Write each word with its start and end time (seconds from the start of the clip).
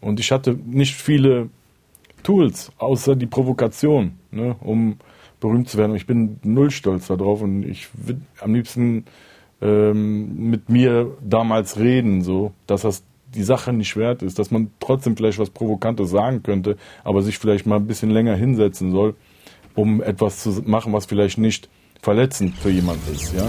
Und 0.00 0.20
ich 0.20 0.32
hatte 0.32 0.58
nicht 0.66 0.94
viele 0.94 1.48
Tools, 2.22 2.72
außer 2.78 3.16
die 3.16 3.26
Provokation, 3.26 4.18
ne, 4.30 4.56
um 4.60 4.98
berühmt 5.40 5.68
zu 5.68 5.78
werden. 5.78 5.94
Ich 5.94 6.06
bin 6.06 6.38
null 6.42 6.70
stolz 6.70 7.06
darauf 7.06 7.42
und 7.42 7.64
ich 7.64 7.88
würde 7.92 8.22
am 8.40 8.54
liebsten 8.54 9.04
ähm, 9.60 10.50
mit 10.50 10.68
mir 10.68 11.16
damals 11.22 11.78
reden, 11.78 12.22
so, 12.22 12.52
dass 12.66 12.82
das 12.82 13.04
die 13.34 13.42
Sache 13.42 13.72
nicht 13.72 13.96
wert 13.96 14.22
ist, 14.22 14.38
dass 14.38 14.50
man 14.50 14.70
trotzdem 14.80 15.16
vielleicht 15.16 15.38
was 15.38 15.50
Provokantes 15.50 16.10
sagen 16.10 16.42
könnte, 16.42 16.76
aber 17.02 17.22
sich 17.22 17.38
vielleicht 17.38 17.66
mal 17.66 17.76
ein 17.76 17.86
bisschen 17.86 18.10
länger 18.10 18.36
hinsetzen 18.36 18.92
soll, 18.92 19.16
um 19.74 20.02
etwas 20.02 20.42
zu 20.42 20.62
machen, 20.64 20.92
was 20.92 21.06
vielleicht 21.06 21.38
nicht 21.38 21.68
verletzend 22.00 22.54
für 22.56 22.70
jemanden 22.70 23.12
ist, 23.12 23.34
ja. 23.34 23.48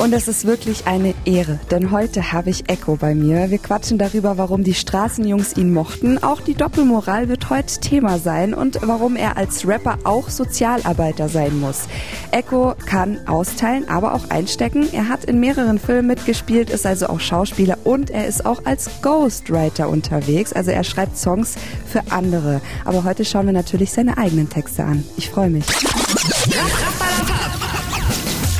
Und 0.00 0.14
es 0.14 0.28
ist 0.28 0.46
wirklich 0.46 0.86
eine 0.86 1.12
Ehre, 1.26 1.60
denn 1.70 1.90
heute 1.90 2.32
habe 2.32 2.48
ich 2.48 2.70
Echo 2.70 2.96
bei 2.96 3.14
mir. 3.14 3.50
Wir 3.50 3.58
quatschen 3.58 3.98
darüber, 3.98 4.38
warum 4.38 4.64
die 4.64 4.72
Straßenjungs 4.72 5.58
ihn 5.58 5.74
mochten. 5.74 6.16
Auch 6.16 6.40
die 6.40 6.54
Doppelmoral 6.54 7.28
wird 7.28 7.50
heute 7.50 7.80
Thema 7.80 8.18
sein 8.18 8.54
und 8.54 8.78
warum 8.80 9.14
er 9.14 9.36
als 9.36 9.68
Rapper 9.68 9.98
auch 10.04 10.30
Sozialarbeiter 10.30 11.28
sein 11.28 11.60
muss. 11.60 11.82
Echo 12.30 12.74
kann 12.86 13.28
austeilen, 13.28 13.90
aber 13.90 14.14
auch 14.14 14.30
einstecken. 14.30 14.88
Er 14.90 15.10
hat 15.10 15.26
in 15.26 15.38
mehreren 15.38 15.78
Filmen 15.78 16.06
mitgespielt, 16.06 16.70
ist 16.70 16.86
also 16.86 17.08
auch 17.08 17.20
Schauspieler 17.20 17.76
und 17.84 18.08
er 18.08 18.26
ist 18.26 18.46
auch 18.46 18.64
als 18.64 18.88
Ghostwriter 19.02 19.90
unterwegs. 19.90 20.54
Also 20.54 20.70
er 20.70 20.82
schreibt 20.82 21.18
Songs 21.18 21.56
für 21.84 22.10
andere. 22.10 22.62
Aber 22.86 23.04
heute 23.04 23.26
schauen 23.26 23.44
wir 23.44 23.52
natürlich 23.52 23.92
seine 23.92 24.16
eigenen 24.16 24.48
Texte 24.48 24.82
an. 24.82 25.04
Ich 25.18 25.28
freue 25.28 25.50
mich. 25.50 25.66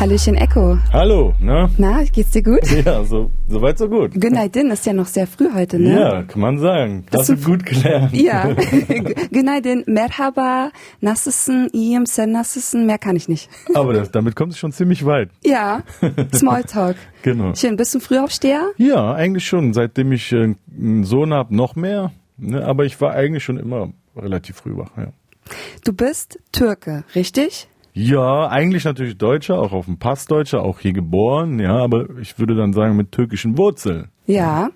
Hallöchen 0.01 0.35
Echo. 0.35 0.79
Hallo, 0.95 1.35
ne? 1.41 1.69
Na, 1.77 2.03
geht's 2.05 2.31
dir 2.31 2.43
gut? 2.43 2.61
Ja, 2.87 3.05
so, 3.05 3.31
so 3.49 3.61
weit, 3.61 3.77
so 3.77 3.87
gut. 3.87 4.13
Günaydin 4.15 4.71
ist 4.71 4.87
ja 4.87 4.95
noch 4.95 5.05
sehr 5.05 5.27
früh 5.27 5.53
heute, 5.55 5.79
ne? 5.79 6.01
Ja, 6.01 6.23
kann 6.23 6.41
man 6.41 6.59
sagen. 6.59 7.05
Hast 7.15 7.29
du 7.29 7.37
gut 7.37 7.67
gelernt. 7.67 8.15
Ja. 8.15 8.49
Günaydin, 9.31 9.85
Merhaba, 9.87 10.71
Nassessen, 11.03 11.69
Iyem, 11.75 12.07
Sen 12.07 12.35
mehr 12.87 12.97
kann 12.97 13.15
ich 13.15 13.29
nicht. 13.29 13.51
Aber 13.75 13.93
das, 13.93 14.11
damit 14.11 14.37
kommst 14.37 14.57
du 14.57 14.61
schon 14.61 14.73
ziemlich 14.73 15.05
weit. 15.05 15.29
Ja, 15.45 15.83
Smalltalk. 16.35 16.97
Genau. 17.21 17.55
Schön, 17.55 17.77
bist 17.77 17.93
du 17.93 17.99
ein 17.99 18.01
Frühaufsteher? 18.01 18.71
Ja, 18.79 19.13
eigentlich 19.13 19.47
schon. 19.47 19.75
Seitdem 19.75 20.13
ich 20.13 20.33
äh, 20.33 20.55
einen 20.79 21.05
Sohn 21.05 21.35
habe, 21.35 21.55
noch 21.55 21.77
mehr. 21.77 22.11
Ne? 22.39 22.65
Aber 22.65 22.87
ich 22.87 22.99
war 23.03 23.13
eigentlich 23.13 23.45
schon 23.45 23.59
immer 23.59 23.93
relativ 24.17 24.57
früh 24.57 24.79
wach, 24.79 24.93
ja. 24.97 25.09
Du 25.85 25.93
bist 25.93 26.39
Türke, 26.53 27.05
richtig? 27.15 27.69
Ja, 27.93 28.49
eigentlich 28.49 28.85
natürlich 28.85 29.19
Deutscher, 29.19 29.59
auch 29.59 29.73
auf 29.73 29.87
dem 29.87 29.99
Pass 29.99 30.27
Deutscher, 30.27 30.63
auch 30.63 30.79
hier 30.79 30.93
geboren, 30.93 31.59
ja, 31.59 31.77
aber 31.77 32.07
ich 32.21 32.39
würde 32.39 32.55
dann 32.55 32.73
sagen 32.73 32.97
mit 32.97 33.11
türkischen 33.13 33.59
Wurzeln. 33.59 34.09
Ja, 34.27 34.71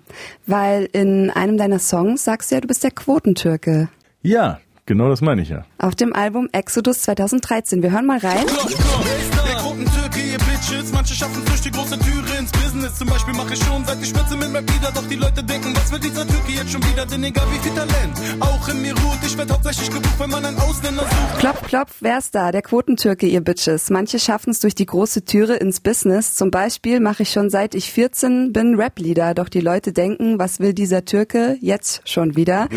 weil 0.47 0.89
in 0.91 1.29
einem 1.29 1.57
deiner 1.57 1.79
Songs 1.79 2.25
sagst 2.25 2.51
du 2.51 2.55
ja, 2.55 2.61
du 2.61 2.67
bist 2.67 2.83
der 2.83 2.91
Quotentürke. 2.91 3.87
Ja, 4.21 4.59
genau 4.85 5.07
das 5.07 5.21
meine 5.21 5.41
ich 5.41 5.49
ja. 5.49 5.65
Auf 5.77 5.95
dem 5.95 6.13
Album 6.13 6.49
Exodus 6.51 7.03
2013. 7.03 7.81
Wir 7.81 7.91
hören 7.91 8.05
mal 8.05 8.17
rein. 8.17 8.45
Der 8.45 9.55
Quotentürke, 9.55 10.14
ihr 10.35 10.45
Bitches. 10.45 10.91
Manche 10.91 11.13
schaffen 11.13 11.43
durch 11.45 11.61
die 11.61 11.71
große 11.71 11.97
Türe 11.97 12.39
ins 12.39 12.51
Business. 12.51 12.95
Zum 12.95 13.07
Beispiel 13.07 13.33
mache 13.33 13.53
ich 13.53 13.63
schon 13.63 13.85
seit 13.85 14.01
die 14.01 14.05
Spitze 14.05 14.35
mit 14.35 14.53
Rap 14.53 14.69
wieder. 14.73 14.91
Doch 14.91 15.07
die 15.07 15.15
Leute 15.15 15.43
denken, 15.43 15.73
was 15.75 15.91
will 15.91 15.99
dieser 15.99 16.27
Türke 16.27 16.51
jetzt 16.51 16.71
schon 16.71 16.83
wieder? 16.83 17.05
Denn 17.05 17.23
egal 17.23 17.45
wie 17.51 17.59
viel 17.59 17.73
Talent, 17.73 18.41
auch 18.41 18.67
in 18.67 18.81
mir 18.81 18.93
ruht. 18.93 19.19
Ich 19.25 19.37
werde 19.37 19.53
hauptsächlich 19.53 19.89
gebucht, 19.89 20.19
wenn 20.19 20.29
man 20.29 20.45
einen 20.45 20.57
Ausländer 20.57 21.03
sucht. 21.03 21.39
Klopf, 21.39 21.67
klopf, 21.67 21.91
wer 22.01 22.17
ist 22.17 22.35
da? 22.35 22.51
Der 22.51 22.61
Quotentürke, 22.61 23.27
ihr 23.27 23.41
Bitches. 23.41 23.89
Manche 23.89 24.19
schaffen 24.19 24.49
es 24.49 24.59
durch 24.59 24.75
die 24.75 24.85
große 24.85 25.23
Türe 25.25 25.55
ins 25.55 25.79
Business. 25.79 26.35
Zum 26.35 26.51
Beispiel 26.51 26.99
mache 26.99 27.23
ich 27.23 27.31
schon 27.31 27.49
seit 27.49 27.75
ich 27.75 27.91
14 27.91 28.51
bin 28.51 28.75
Rap-Leader. 28.75 29.33
Doch 29.35 29.49
die 29.49 29.61
Leute 29.61 29.93
denken, 29.93 30.37
was 30.37 30.59
will 30.59 30.73
dieser 30.73 31.05
Türke 31.05 31.57
jetzt 31.61 32.01
schon 32.09 32.35
wieder? 32.35 32.67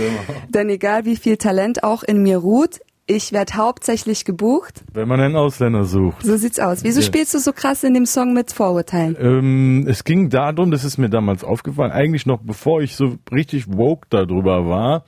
Denn 0.48 0.68
egal 0.68 1.04
wie 1.04 1.16
viel 1.16 1.36
Talent 1.36 1.82
auch 1.82 2.02
in 2.02 2.22
mir 2.22 2.38
ruht, 2.38 2.80
ich 3.10 3.32
werde 3.32 3.54
hauptsächlich 3.54 4.24
gebucht. 4.26 4.84
Wenn 4.92 5.08
man 5.08 5.18
einen 5.18 5.34
Ausländer 5.34 5.84
sucht. 5.84 6.22
So 6.24 6.36
sieht's 6.36 6.60
aus. 6.60 6.84
Wieso 6.84 7.00
Ja. 7.00 7.06
spielst 7.06 7.32
du 7.34 7.38
so 7.38 7.52
krass 7.52 7.82
in 7.82 7.94
dem 7.94 8.04
Song 8.06 8.34
mit 8.34 8.52
Vorurteilen? 8.52 9.16
Ähm, 9.18 9.86
es 9.88 10.04
ging 10.04 10.28
darum, 10.28 10.70
das 10.70 10.84
ist 10.84 10.98
mir 10.98 11.08
damals 11.08 11.42
aufgefallen, 11.42 11.90
eigentlich 11.90 12.26
noch 12.26 12.40
bevor 12.42 12.82
ich 12.82 12.94
so 12.96 13.16
richtig 13.32 13.64
woke 13.66 14.06
darüber 14.10 14.68
war, 14.68 15.04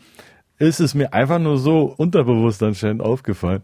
ist 0.59 0.81
es 0.81 0.95
mir 0.95 1.13
einfach 1.13 1.39
nur 1.39 1.59
so 1.59 1.95
unterbewusst 1.97 2.63
anscheinend 2.63 3.03
aufgefallen, 3.03 3.63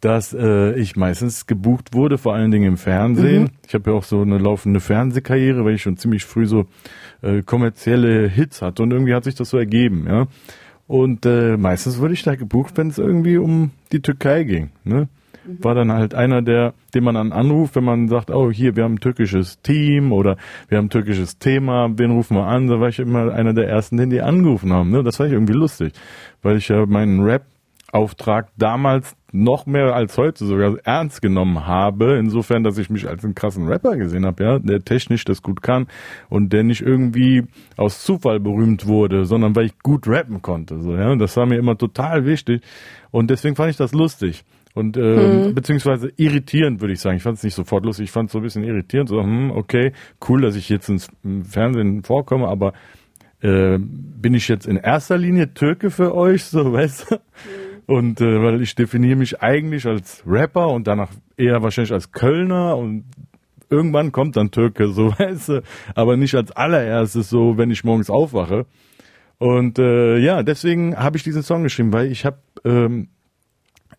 dass 0.00 0.32
äh, 0.34 0.72
ich 0.78 0.96
meistens 0.96 1.46
gebucht 1.46 1.94
wurde, 1.94 2.18
vor 2.18 2.34
allen 2.34 2.50
Dingen 2.50 2.66
im 2.66 2.76
Fernsehen. 2.76 3.50
Ich 3.66 3.74
habe 3.74 3.90
ja 3.90 3.96
auch 3.96 4.04
so 4.04 4.20
eine 4.22 4.38
laufende 4.38 4.80
Fernsehkarriere, 4.80 5.64
weil 5.64 5.74
ich 5.74 5.82
schon 5.82 5.96
ziemlich 5.96 6.24
früh 6.24 6.46
so 6.46 6.66
äh, 7.22 7.42
kommerzielle 7.42 8.28
Hits 8.28 8.60
hatte 8.60 8.82
und 8.82 8.90
irgendwie 8.92 9.14
hat 9.14 9.24
sich 9.24 9.34
das 9.36 9.50
so 9.50 9.58
ergeben, 9.58 10.06
ja. 10.08 10.26
Und 10.88 11.26
äh, 11.26 11.58
meistens 11.58 11.98
wurde 11.98 12.14
ich 12.14 12.22
da 12.22 12.34
gebucht, 12.34 12.76
wenn 12.76 12.88
es 12.88 12.98
irgendwie 12.98 13.36
um 13.36 13.70
die 13.92 14.00
Türkei 14.00 14.42
ging. 14.44 14.70
Ne? 14.84 15.08
War 15.44 15.74
dann 15.74 15.92
halt 15.92 16.14
einer, 16.14 16.42
der, 16.42 16.72
den 16.94 17.04
man 17.04 17.14
dann 17.14 17.32
anruft, 17.32 17.76
wenn 17.76 17.84
man 17.84 18.08
sagt, 18.08 18.30
oh 18.30 18.50
hier, 18.50 18.74
wir 18.74 18.84
haben 18.84 18.94
ein 18.94 19.00
türkisches 19.00 19.60
Team 19.60 20.12
oder 20.12 20.36
wir 20.68 20.78
haben 20.78 20.86
ein 20.86 20.90
türkisches 20.90 21.38
Thema, 21.38 21.88
den 21.90 22.10
rufen 22.10 22.36
wir 22.36 22.46
an. 22.46 22.68
Da 22.68 22.80
war 22.80 22.88
ich 22.88 22.98
immer 22.98 23.32
einer 23.32 23.52
der 23.52 23.68
ersten, 23.68 23.98
den 23.98 24.08
die 24.08 24.22
angerufen 24.22 24.72
haben. 24.72 24.90
Ne? 24.90 25.02
Das 25.02 25.16
fand 25.16 25.28
ich 25.28 25.34
irgendwie 25.34 25.52
lustig, 25.52 25.92
weil 26.42 26.56
ich 26.56 26.68
ja 26.68 26.86
meinen 26.86 27.20
Rap-Auftrag 27.20 28.48
damals 28.56 29.14
noch 29.32 29.66
mehr 29.66 29.94
als 29.94 30.16
heute 30.16 30.46
sogar 30.46 30.76
ernst 30.84 31.20
genommen 31.20 31.66
habe, 31.66 32.16
insofern, 32.16 32.64
dass 32.64 32.78
ich 32.78 32.90
mich 32.90 33.08
als 33.08 33.24
einen 33.24 33.34
krassen 33.34 33.68
Rapper 33.68 33.96
gesehen 33.96 34.24
habe, 34.24 34.42
ja, 34.42 34.58
der 34.58 34.80
technisch 34.80 35.24
das 35.24 35.42
gut 35.42 35.62
kann 35.62 35.86
und 36.28 36.52
der 36.52 36.64
nicht 36.64 36.80
irgendwie 36.80 37.44
aus 37.76 38.02
Zufall 38.02 38.40
berühmt 38.40 38.86
wurde, 38.86 39.24
sondern 39.24 39.54
weil 39.54 39.66
ich 39.66 39.78
gut 39.80 40.08
rappen 40.08 40.40
konnte, 40.40 40.80
so, 40.80 40.94
ja, 40.94 41.10
und 41.10 41.18
das 41.18 41.36
war 41.36 41.46
mir 41.46 41.58
immer 41.58 41.76
total 41.76 42.24
wichtig 42.24 42.62
und 43.10 43.30
deswegen 43.30 43.56
fand 43.56 43.70
ich 43.70 43.76
das 43.76 43.92
lustig 43.92 44.44
und 44.74 44.96
ähm, 44.96 45.54
beziehungsweise 45.54 46.12
irritierend 46.16 46.80
würde 46.80 46.92
ich 46.92 47.00
sagen. 47.00 47.16
Ich 47.16 47.22
fand 47.22 47.36
es 47.36 47.42
nicht 47.42 47.54
sofort 47.54 47.84
lustig, 47.84 48.04
ich 48.04 48.10
fand 48.12 48.28
es 48.28 48.32
so 48.32 48.38
ein 48.38 48.42
bisschen 48.42 48.64
irritierend, 48.64 49.08
so, 49.08 49.20
hm, 49.20 49.50
okay, 49.50 49.92
cool, 50.28 50.40
dass 50.40 50.56
ich 50.56 50.68
jetzt 50.68 50.88
ins 50.88 51.08
Fernsehen 51.42 52.02
vorkomme, 52.04 52.46
aber 52.46 52.72
äh, 53.40 53.78
bin 53.78 54.34
ich 54.34 54.48
jetzt 54.48 54.66
in 54.66 54.76
erster 54.76 55.18
Linie 55.18 55.52
Türke 55.54 55.90
für 55.90 56.14
euch, 56.14 56.44
so 56.44 56.72
weißt 56.72 57.10
du? 57.10 57.16
Und 57.88 58.20
äh, 58.20 58.42
weil 58.42 58.60
ich 58.60 58.74
definiere 58.74 59.16
mich 59.16 59.40
eigentlich 59.40 59.86
als 59.86 60.22
Rapper 60.26 60.68
und 60.68 60.86
danach 60.86 61.08
eher 61.38 61.62
wahrscheinlich 61.62 61.94
als 61.94 62.12
Kölner 62.12 62.76
und 62.76 63.04
irgendwann 63.70 64.12
kommt 64.12 64.36
dann 64.36 64.50
Türke, 64.50 64.88
so 64.88 65.10
weißt 65.18 65.48
du, 65.48 65.62
aber 65.94 66.18
nicht 66.18 66.34
als 66.34 66.52
allererstes 66.52 67.30
so, 67.30 67.56
wenn 67.56 67.70
ich 67.70 67.84
morgens 67.84 68.10
aufwache. 68.10 68.66
Und 69.38 69.78
äh, 69.78 70.18
ja, 70.18 70.42
deswegen 70.42 70.98
habe 70.98 71.16
ich 71.16 71.22
diesen 71.22 71.42
Song 71.42 71.62
geschrieben, 71.62 71.94
weil 71.94 72.12
ich 72.12 72.26
habe 72.26 72.36
ähm, 72.62 73.08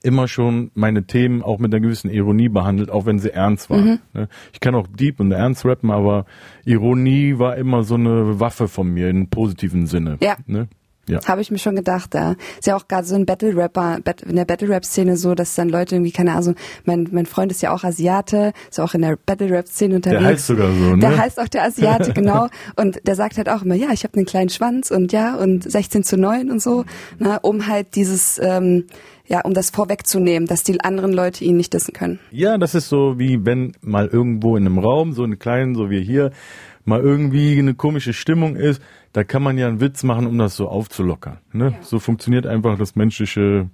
immer 0.03 0.27
schon 0.27 0.69
meine 0.75 1.07
Themen 1.07 1.41
auch 1.41 1.57
mit 1.57 1.73
einer 1.73 1.81
gewissen 1.81 2.11
Ironie 2.11 2.49
behandelt, 2.49 2.91
auch 2.91 3.07
wenn 3.07 3.17
sie 3.17 3.33
ernst 3.33 3.71
waren. 3.71 4.01
Ne? 4.13 4.29
Ich 4.53 4.59
kann 4.59 4.75
auch 4.75 4.85
deep 4.85 5.19
und 5.19 5.31
ernst 5.31 5.65
rappen, 5.65 5.89
aber 5.89 6.27
Ironie 6.63 7.39
war 7.39 7.57
immer 7.57 7.81
so 7.81 7.95
eine 7.95 8.39
Waffe 8.39 8.67
von 8.67 8.87
mir 8.87 9.09
im 9.09 9.31
positiven 9.31 9.87
Sinne. 9.87 10.17
Ja. 10.21 10.37
Ne? 10.45 10.67
Ja. 11.09 11.19
Habe 11.27 11.41
ich 11.41 11.51
mir 11.51 11.57
schon 11.57 11.75
gedacht, 11.75 12.13
ja. 12.13 12.35
Ist 12.59 12.67
ja 12.67 12.75
auch 12.75 12.87
gerade 12.87 13.05
so 13.05 13.15
ein 13.15 13.25
Battle-Rapper, 13.25 13.99
Bat- 14.03 14.21
in 14.23 14.35
der 14.35 14.45
Battle-Rap-Szene 14.45 15.17
so, 15.17 15.35
dass 15.35 15.55
dann 15.55 15.69
Leute 15.69 15.95
irgendwie, 15.95 16.11
keine 16.11 16.33
Ahnung, 16.35 16.55
mein, 16.85 17.07
mein 17.11 17.25
Freund 17.25 17.51
ist 17.51 17.61
ja 17.61 17.73
auch 17.73 17.83
Asiate, 17.83 18.53
ist 18.69 18.79
auch 18.79 18.93
in 18.93 19.01
der 19.01 19.17
Battle-Rap-Szene 19.25 19.95
unterwegs. 19.95 20.21
Der 20.21 20.29
heißt 20.29 20.47
sogar 20.47 20.67
so, 20.71 20.95
ne? 20.95 20.99
Der 20.99 21.17
heißt 21.17 21.39
auch 21.39 21.47
der 21.47 21.63
Asiate, 21.63 22.13
genau. 22.13 22.47
Und 22.75 22.99
der 23.07 23.15
sagt 23.15 23.37
halt 23.37 23.49
auch 23.49 23.63
immer, 23.63 23.75
ja, 23.75 23.89
ich 23.91 24.03
habe 24.03 24.15
einen 24.15 24.25
kleinen 24.25 24.49
Schwanz 24.49 24.91
und 24.91 25.11
ja, 25.11 25.35
und 25.35 25.69
16 25.69 26.03
zu 26.03 26.17
9 26.17 26.51
und 26.51 26.61
so, 26.61 26.85
ne, 27.17 27.39
um 27.41 27.67
halt 27.67 27.95
dieses, 27.95 28.39
ähm, 28.41 28.85
ja, 29.27 29.41
um 29.41 29.53
das 29.53 29.69
vorwegzunehmen, 29.69 30.47
dass 30.47 30.63
die 30.63 30.79
anderen 30.81 31.13
Leute 31.13 31.43
ihn 31.45 31.55
nicht 31.57 31.73
dissen 31.73 31.93
können. 31.93 32.19
Ja, 32.31 32.57
das 32.57 32.73
ist 32.75 32.89
so 32.89 33.19
wie 33.19 33.45
wenn 33.45 33.73
mal 33.81 34.07
irgendwo 34.07 34.57
in 34.57 34.65
einem 34.65 34.79
Raum, 34.79 35.13
so 35.13 35.23
einen 35.23 35.37
kleinen, 35.39 35.75
so 35.75 35.89
wie 35.89 36.01
hier, 36.03 36.31
mal 36.85 36.99
irgendwie 36.99 37.59
eine 37.59 37.75
komische 37.75 38.13
Stimmung 38.13 38.55
ist, 38.55 38.81
da 39.13 39.23
kann 39.23 39.43
man 39.43 39.57
ja 39.57 39.67
einen 39.67 39.81
Witz 39.81 40.03
machen, 40.03 40.27
um 40.27 40.37
das 40.37 40.55
so 40.55 40.67
aufzulockern. 40.67 41.39
Ne? 41.51 41.73
So 41.81 41.99
funktioniert 41.99 42.45
einfach 42.45 42.77
das 42.77 42.95
menschliche 42.95 43.69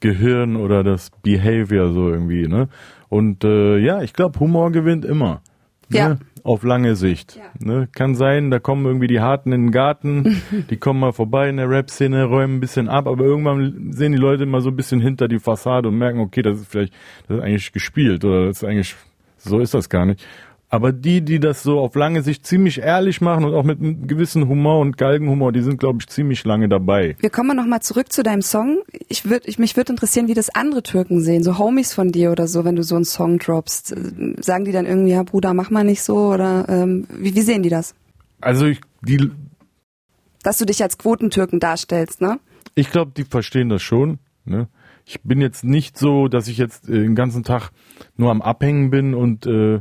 Gehirn 0.00 0.56
oder 0.56 0.82
das 0.82 1.10
Behavior 1.22 1.92
so 1.92 2.10
irgendwie. 2.10 2.48
Ne? 2.48 2.68
Und 3.08 3.44
äh, 3.44 3.78
ja, 3.78 4.02
ich 4.02 4.12
glaube, 4.12 4.40
Humor 4.40 4.72
gewinnt 4.72 5.04
immer. 5.04 5.42
Ja. 5.90 6.10
Ne? 6.10 6.18
Auf 6.44 6.64
lange 6.64 6.96
Sicht. 6.96 7.36
Ja. 7.36 7.42
Ne? 7.60 7.88
Kann 7.92 8.16
sein, 8.16 8.50
da 8.50 8.58
kommen 8.58 8.84
irgendwie 8.84 9.06
die 9.06 9.20
Harten 9.20 9.52
in 9.52 9.66
den 9.66 9.70
Garten, 9.70 10.42
die 10.70 10.76
kommen 10.76 10.98
mal 10.98 11.12
vorbei 11.12 11.48
in 11.48 11.58
der 11.58 11.68
Rap-Szene, 11.68 12.24
räumen 12.24 12.56
ein 12.56 12.60
bisschen 12.60 12.88
ab, 12.88 13.06
aber 13.06 13.24
irgendwann 13.24 13.92
sehen 13.92 14.12
die 14.12 14.18
Leute 14.18 14.42
immer 14.42 14.60
so 14.60 14.70
ein 14.70 14.76
bisschen 14.76 15.00
hinter 15.00 15.28
die 15.28 15.38
Fassade 15.38 15.88
und 15.88 15.98
merken, 15.98 16.18
okay, 16.18 16.42
das 16.42 16.60
ist 16.60 16.70
vielleicht, 16.70 16.92
das 17.28 17.36
ist 17.36 17.42
eigentlich 17.44 17.72
gespielt 17.72 18.24
oder 18.24 18.46
das 18.46 18.62
ist 18.62 18.64
eigentlich, 18.64 18.96
so 19.36 19.60
ist 19.60 19.74
das 19.74 19.88
gar 19.88 20.04
nicht. 20.04 20.26
Aber 20.72 20.90
die, 20.90 21.20
die 21.20 21.38
das 21.38 21.62
so 21.62 21.80
auf 21.80 21.94
lange 21.96 22.22
Sicht 22.22 22.46
ziemlich 22.46 22.78
ehrlich 22.78 23.20
machen 23.20 23.44
und 23.44 23.52
auch 23.52 23.62
mit 23.62 23.78
einem 23.78 24.06
gewissen 24.06 24.48
Humor 24.48 24.80
und 24.80 24.96
Galgenhumor, 24.96 25.52
die 25.52 25.60
sind, 25.60 25.78
glaube 25.78 25.98
ich, 26.00 26.06
ziemlich 26.06 26.44
lange 26.46 26.66
dabei. 26.66 27.14
Wir 27.20 27.28
kommen 27.28 27.54
noch 27.54 27.66
mal 27.66 27.82
zurück 27.82 28.10
zu 28.10 28.22
deinem 28.22 28.40
Song. 28.40 28.78
Ich 29.10 29.28
würd, 29.28 29.46
ich, 29.46 29.58
mich 29.58 29.76
würde 29.76 29.92
interessieren, 29.92 30.28
wie 30.28 30.34
das 30.34 30.48
andere 30.48 30.82
Türken 30.82 31.20
sehen, 31.20 31.42
so 31.42 31.58
Homies 31.58 31.92
von 31.92 32.10
dir 32.10 32.32
oder 32.32 32.46
so, 32.46 32.64
wenn 32.64 32.74
du 32.74 32.82
so 32.84 32.94
einen 32.94 33.04
Song 33.04 33.38
droppst. 33.38 33.92
Äh, 33.92 34.40
Sagen 34.40 34.64
die 34.64 34.72
dann 34.72 34.86
irgendwie, 34.86 35.12
ja 35.12 35.22
Bruder, 35.24 35.52
mach 35.52 35.68
mal 35.68 35.84
nicht 35.84 36.02
so 36.02 36.32
oder 36.32 36.66
ähm, 36.70 37.06
wie, 37.18 37.34
wie 37.34 37.42
sehen 37.42 37.62
die 37.62 37.68
das? 37.68 37.94
Also 38.40 38.64
ich, 38.64 38.80
die, 39.02 39.30
Dass 40.42 40.56
du 40.56 40.64
dich 40.64 40.82
als 40.82 40.96
Quotentürken 40.96 41.60
darstellst, 41.60 42.22
ne? 42.22 42.40
Ich 42.74 42.90
glaube, 42.90 43.12
die 43.14 43.24
verstehen 43.24 43.68
das 43.68 43.82
schon. 43.82 44.20
Ne? 44.46 44.68
Ich 45.04 45.20
bin 45.20 45.42
jetzt 45.42 45.64
nicht 45.64 45.98
so, 45.98 46.28
dass 46.28 46.48
ich 46.48 46.56
jetzt 46.56 46.88
äh, 46.88 46.92
den 46.92 47.14
ganzen 47.14 47.44
Tag 47.44 47.72
nur 48.16 48.30
am 48.30 48.40
Abhängen 48.40 48.88
bin 48.88 49.12
und 49.12 49.44
äh, 49.44 49.80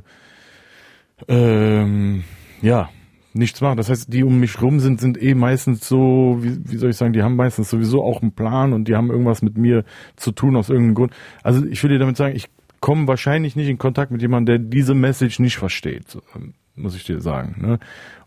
ähm, 1.27 2.23
ja 2.62 2.89
nichts 3.33 3.62
mache. 3.62 3.75
Das 3.75 3.89
heißt, 3.89 4.13
die 4.13 4.23
um 4.23 4.39
mich 4.39 4.62
rum 4.62 4.79
sind, 4.79 5.00
sind 5.00 5.21
eh 5.21 5.33
meistens 5.33 5.88
so, 5.88 6.38
wie, 6.41 6.57
wie 6.69 6.77
soll 6.77 6.89
ich 6.89 6.97
sagen, 6.97 7.13
die 7.13 7.23
haben 7.23 7.35
meistens 7.35 7.69
sowieso 7.69 8.03
auch 8.03 8.21
einen 8.21 8.33
Plan 8.33 8.73
und 8.73 8.88
die 8.88 8.95
haben 8.95 9.09
irgendwas 9.09 9.41
mit 9.41 9.57
mir 9.57 9.83
zu 10.15 10.31
tun 10.31 10.56
aus 10.56 10.69
irgendeinem 10.69 10.95
Grund. 10.95 11.13
Also 11.44 11.65
ich 11.65 11.81
will 11.83 11.91
dir 11.91 12.00
damit 12.00 12.18
sagen, 12.18 12.35
ich 12.35 12.50
komme 12.79 13.07
wahrscheinlich 13.07 13.56
nicht 13.56 13.69
in 13.69 13.77
Kontakt 13.77 14.12
mit 14.12 14.21
jemandem, 14.21 14.59
der 14.59 14.69
diese 14.69 14.95
Message 14.95 15.39
nicht 15.39 15.57
versteht, 15.57 16.09
so, 16.09 16.21
ähm, 16.35 16.53
muss 16.75 16.95
ich 16.95 17.06
dir 17.06 17.21
sagen. 17.21 17.56
Ne? 17.62 17.79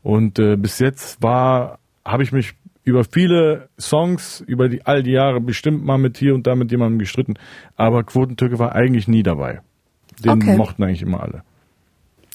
Und 0.02 0.38
äh, 0.38 0.56
bis 0.56 0.79
jetzt 0.79 1.23
war, 1.23 1.79
habe 2.05 2.23
ich 2.23 2.32
mich 2.32 2.55
über 2.85 3.02
viele 3.05 3.69
Songs 3.79 4.43
über 4.47 4.69
die 4.69 4.85
all 4.85 5.02
die 5.02 5.12
Jahre 5.12 5.40
bestimmt 5.40 5.85
mal 5.85 5.99
mit 5.99 6.19
hier 6.19 6.35
und 6.35 6.47
da 6.47 6.55
mit 6.55 6.70
jemandem 6.70 6.99
gestritten, 6.99 7.35
aber 7.76 8.05
Quotentürke 8.05 8.58
war 8.58 8.75
eigentlich 8.75 9.08
nie 9.08 9.23
dabei. 9.23 9.61
Den 10.23 10.32
Okay. 10.32 10.56
mochten 10.56 10.82
eigentlich 10.85 11.02
immer 11.02 11.23
alle. 11.23 11.43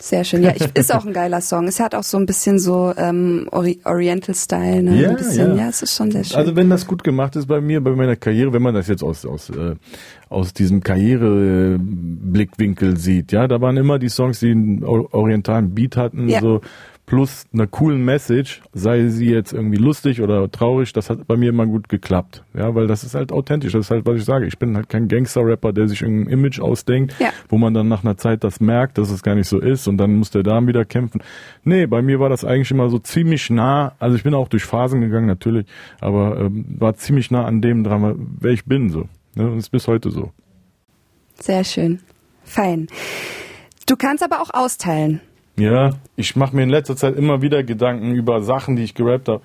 Sehr 0.01 0.23
schön. 0.23 0.43
Ja, 0.43 0.53
ich, 0.55 0.65
ist 0.75 0.93
auch 0.95 1.05
ein 1.05 1.11
geiler 1.13 1.41
Song. 1.41 1.67
Es 1.67 1.79
hat 1.79 1.93
auch 1.93 2.03
so 2.03 2.17
ein 2.17 2.25
bisschen 2.25 2.57
so 2.57 2.93
ähm, 2.97 3.47
Ori 3.51 3.79
Oriental-Style, 3.83 4.81
ne? 4.83 5.01
Ja, 5.01 5.09
ein 5.09 5.17
bisschen, 5.17 5.57
ja. 5.57 5.63
ja. 5.63 5.69
es 5.69 5.81
ist 5.81 5.95
schon 5.95 6.09
sehr 6.11 6.23
schön. 6.23 6.37
Also 6.37 6.55
wenn 6.55 6.69
das 6.69 6.87
gut 6.87 7.03
gemacht 7.03 7.35
ist 7.35 7.47
bei 7.47 7.59
mir, 7.59 7.81
bei 7.83 7.91
meiner 7.91 8.15
Karriere, 8.15 8.53
wenn 8.53 8.61
man 8.61 8.73
das 8.73 8.87
jetzt 8.87 9.03
aus 9.03 9.25
aus 9.25 9.49
äh, 9.49 9.75
aus 10.29 10.53
diesem 10.53 10.81
Karriereblickwinkel 10.81 12.97
sieht, 12.97 13.31
ja, 13.31 13.47
da 13.47 13.59
waren 13.61 13.77
immer 13.77 13.99
die 13.99 14.09
Songs, 14.09 14.39
die 14.39 14.51
einen 14.51 14.83
or- 14.83 15.13
orientalen 15.13 15.73
Beat 15.73 15.97
hatten, 15.97 16.29
Ja. 16.29 16.39
so 16.41 16.61
plus 17.09 17.45
einer 17.51 17.65
coolen 17.65 18.05
Message, 18.05 18.61
sei 18.71 19.07
sie 19.07 19.31
jetzt 19.31 19.51
irgendwie 19.51 19.77
lustig 19.77 20.21
oder 20.21 20.49
traurig, 20.51 20.93
das 20.93 21.09
hat 21.09 21.25
bei 21.27 21.35
mir 21.37 21.49
immer 21.49 21.65
gut 21.65 21.89
geklappt, 21.89 22.43
ja, 22.53 22.75
weil 22.75 22.85
das 22.85 23.03
ist 23.03 23.15
halt 23.15 23.31
authentisch, 23.31 23.73
das 23.73 23.87
ist 23.87 23.91
halt, 23.91 24.05
was 24.05 24.17
ich 24.17 24.25
sage, 24.25 24.45
ich 24.45 24.59
bin 24.59 24.75
halt 24.75 24.89
kein 24.89 25.07
Gangster-Rapper, 25.07 25.73
der 25.73 25.87
sich 25.87 26.03
irgendein 26.03 26.31
Image 26.31 26.59
ausdenkt, 26.59 27.15
Ja. 27.19 27.31
wo 27.49 27.57
man 27.57 27.73
dann 27.73 27.87
nach 27.87 28.03
einer 28.03 28.15
Zeit 28.15 28.43
das 28.43 28.59
merkt, 28.59 28.99
dass 28.99 29.09
es 29.09 29.23
gar 29.23 29.33
nicht 29.33 29.47
so 29.47 29.59
ist 29.59 29.87
und 29.87 29.97
dann 29.97 30.17
muss 30.17 30.29
der 30.29 30.43
da 30.43 30.65
wieder 30.67 30.85
kämpfen. 30.85 31.21
Nee, 31.63 31.87
bei 31.87 32.03
mir 32.03 32.19
war 32.19 32.29
das 32.29 32.45
eigentlich 32.45 32.69
immer 32.69 32.89
so 32.89 32.99
ziemlich 32.99 33.49
nah, 33.49 33.93
also 33.97 34.15
ich 34.15 34.21
bin 34.23 34.35
auch 34.35 34.47
durch 34.47 34.63
Phasen 34.65 35.01
gegangen 35.01 35.25
natürlich, 35.25 35.65
aber 35.99 36.39
ähm, 36.39 36.65
war 36.77 36.93
ziemlich 36.95 37.31
nah 37.31 37.43
an 37.45 37.59
dem 37.61 37.83
dran, 37.83 38.37
wer 38.39 38.51
ich 38.51 38.65
bin 38.65 38.91
so. 38.91 39.09
Ne? 39.33 39.49
Und 39.49 39.57
ist 39.57 39.69
bis 39.69 39.87
heute 39.87 40.11
so. 40.11 40.31
sehr 41.39 41.63
schön. 41.63 42.01
Fein. 42.43 42.85
Du 43.87 43.95
kannst 43.95 44.23
aber 44.23 44.41
auch 44.41 44.53
austeilen. 44.53 45.21
Ja, 45.59 45.91
ich 46.15 46.37
mache 46.37 46.55
mir 46.55 46.63
in 46.63 46.69
letzter 46.69 46.95
Zeit 46.95 47.17
immer 47.17 47.41
wieder 47.41 47.63
Gedanken 47.63 48.13
über 48.13 48.41
Sachen, 48.41 48.77
die 48.77 48.83
ich 48.83 48.95
gerappt 48.95 49.27
habe. 49.27 49.43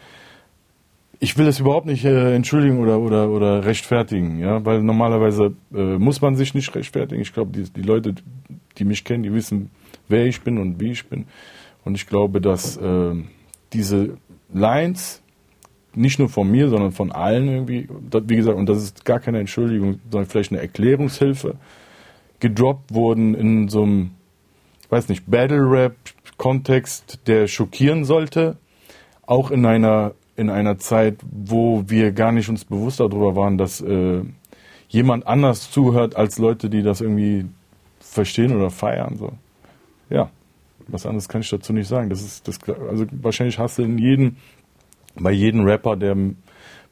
Ich 1.18 1.36
will 1.36 1.48
es 1.48 1.58
überhaupt 1.58 1.86
nicht 1.86 2.04
äh, 2.04 2.34
entschuldigen 2.34 2.78
oder, 2.78 3.00
oder, 3.00 3.30
oder 3.30 3.64
rechtfertigen, 3.64 4.38
ja, 4.38 4.64
weil 4.64 4.82
normalerweise 4.82 5.54
äh, 5.74 5.98
muss 5.98 6.20
man 6.20 6.36
sich 6.36 6.54
nicht 6.54 6.74
rechtfertigen. 6.74 7.20
Ich 7.20 7.32
glaube, 7.32 7.50
die, 7.50 7.64
die 7.64 7.82
Leute, 7.82 8.14
die 8.78 8.84
mich 8.84 9.04
kennen, 9.04 9.22
die 9.24 9.32
wissen, 9.32 9.70
wer 10.08 10.26
ich 10.26 10.42
bin 10.42 10.58
und 10.58 10.80
wie 10.80 10.92
ich 10.92 11.08
bin. 11.08 11.26
Und 11.84 11.96
ich 11.96 12.06
glaube, 12.06 12.40
dass 12.40 12.76
äh, 12.76 13.14
diese 13.72 14.16
Lines 14.52 15.20
nicht 15.94 16.18
nur 16.18 16.28
von 16.28 16.48
mir, 16.48 16.68
sondern 16.68 16.92
von 16.92 17.10
allen 17.10 17.48
irgendwie, 17.48 17.88
das, 18.10 18.22
wie 18.26 18.36
gesagt, 18.36 18.56
und 18.56 18.68
das 18.68 18.78
ist 18.78 19.04
gar 19.04 19.20
keine 19.20 19.40
Entschuldigung, 19.40 20.00
sondern 20.10 20.28
vielleicht 20.28 20.52
eine 20.52 20.60
Erklärungshilfe, 20.60 21.56
gedroppt 22.40 22.92
wurden 22.94 23.34
in 23.34 23.68
so 23.68 23.82
einem 23.82 24.10
weiß 24.90 25.08
nicht, 25.08 25.30
Battle-Rap-Kontext, 25.30 27.20
der 27.26 27.46
schockieren 27.46 28.04
sollte. 28.04 28.56
Auch 29.26 29.50
in 29.50 29.64
einer, 29.66 30.12
in 30.36 30.50
einer 30.50 30.78
Zeit, 30.78 31.18
wo 31.30 31.84
wir 31.86 32.12
gar 32.12 32.32
nicht 32.32 32.48
uns 32.48 32.64
bewusst 32.64 33.00
darüber 33.00 33.36
waren, 33.36 33.58
dass 33.58 33.80
äh, 33.80 34.22
jemand 34.88 35.26
anders 35.26 35.70
zuhört 35.70 36.16
als 36.16 36.38
Leute, 36.38 36.68
die 36.68 36.82
das 36.82 37.00
irgendwie 37.00 37.46
verstehen 38.00 38.54
oder 38.54 38.70
feiern. 38.70 39.16
So. 39.16 39.32
Ja, 40.10 40.30
was 40.88 41.06
anderes 41.06 41.28
kann 41.28 41.40
ich 41.40 41.50
dazu 41.50 41.72
nicht 41.72 41.88
sagen. 41.88 42.10
Das 42.10 42.22
ist 42.22 42.46
das, 42.46 42.58
also 42.68 43.06
wahrscheinlich 43.10 43.58
hast 43.58 43.78
du 43.78 43.82
in 43.82 43.98
jedem, 43.98 44.36
bei 45.16 45.32
jedem 45.32 45.64
Rapper, 45.64 45.96
der 45.96 46.16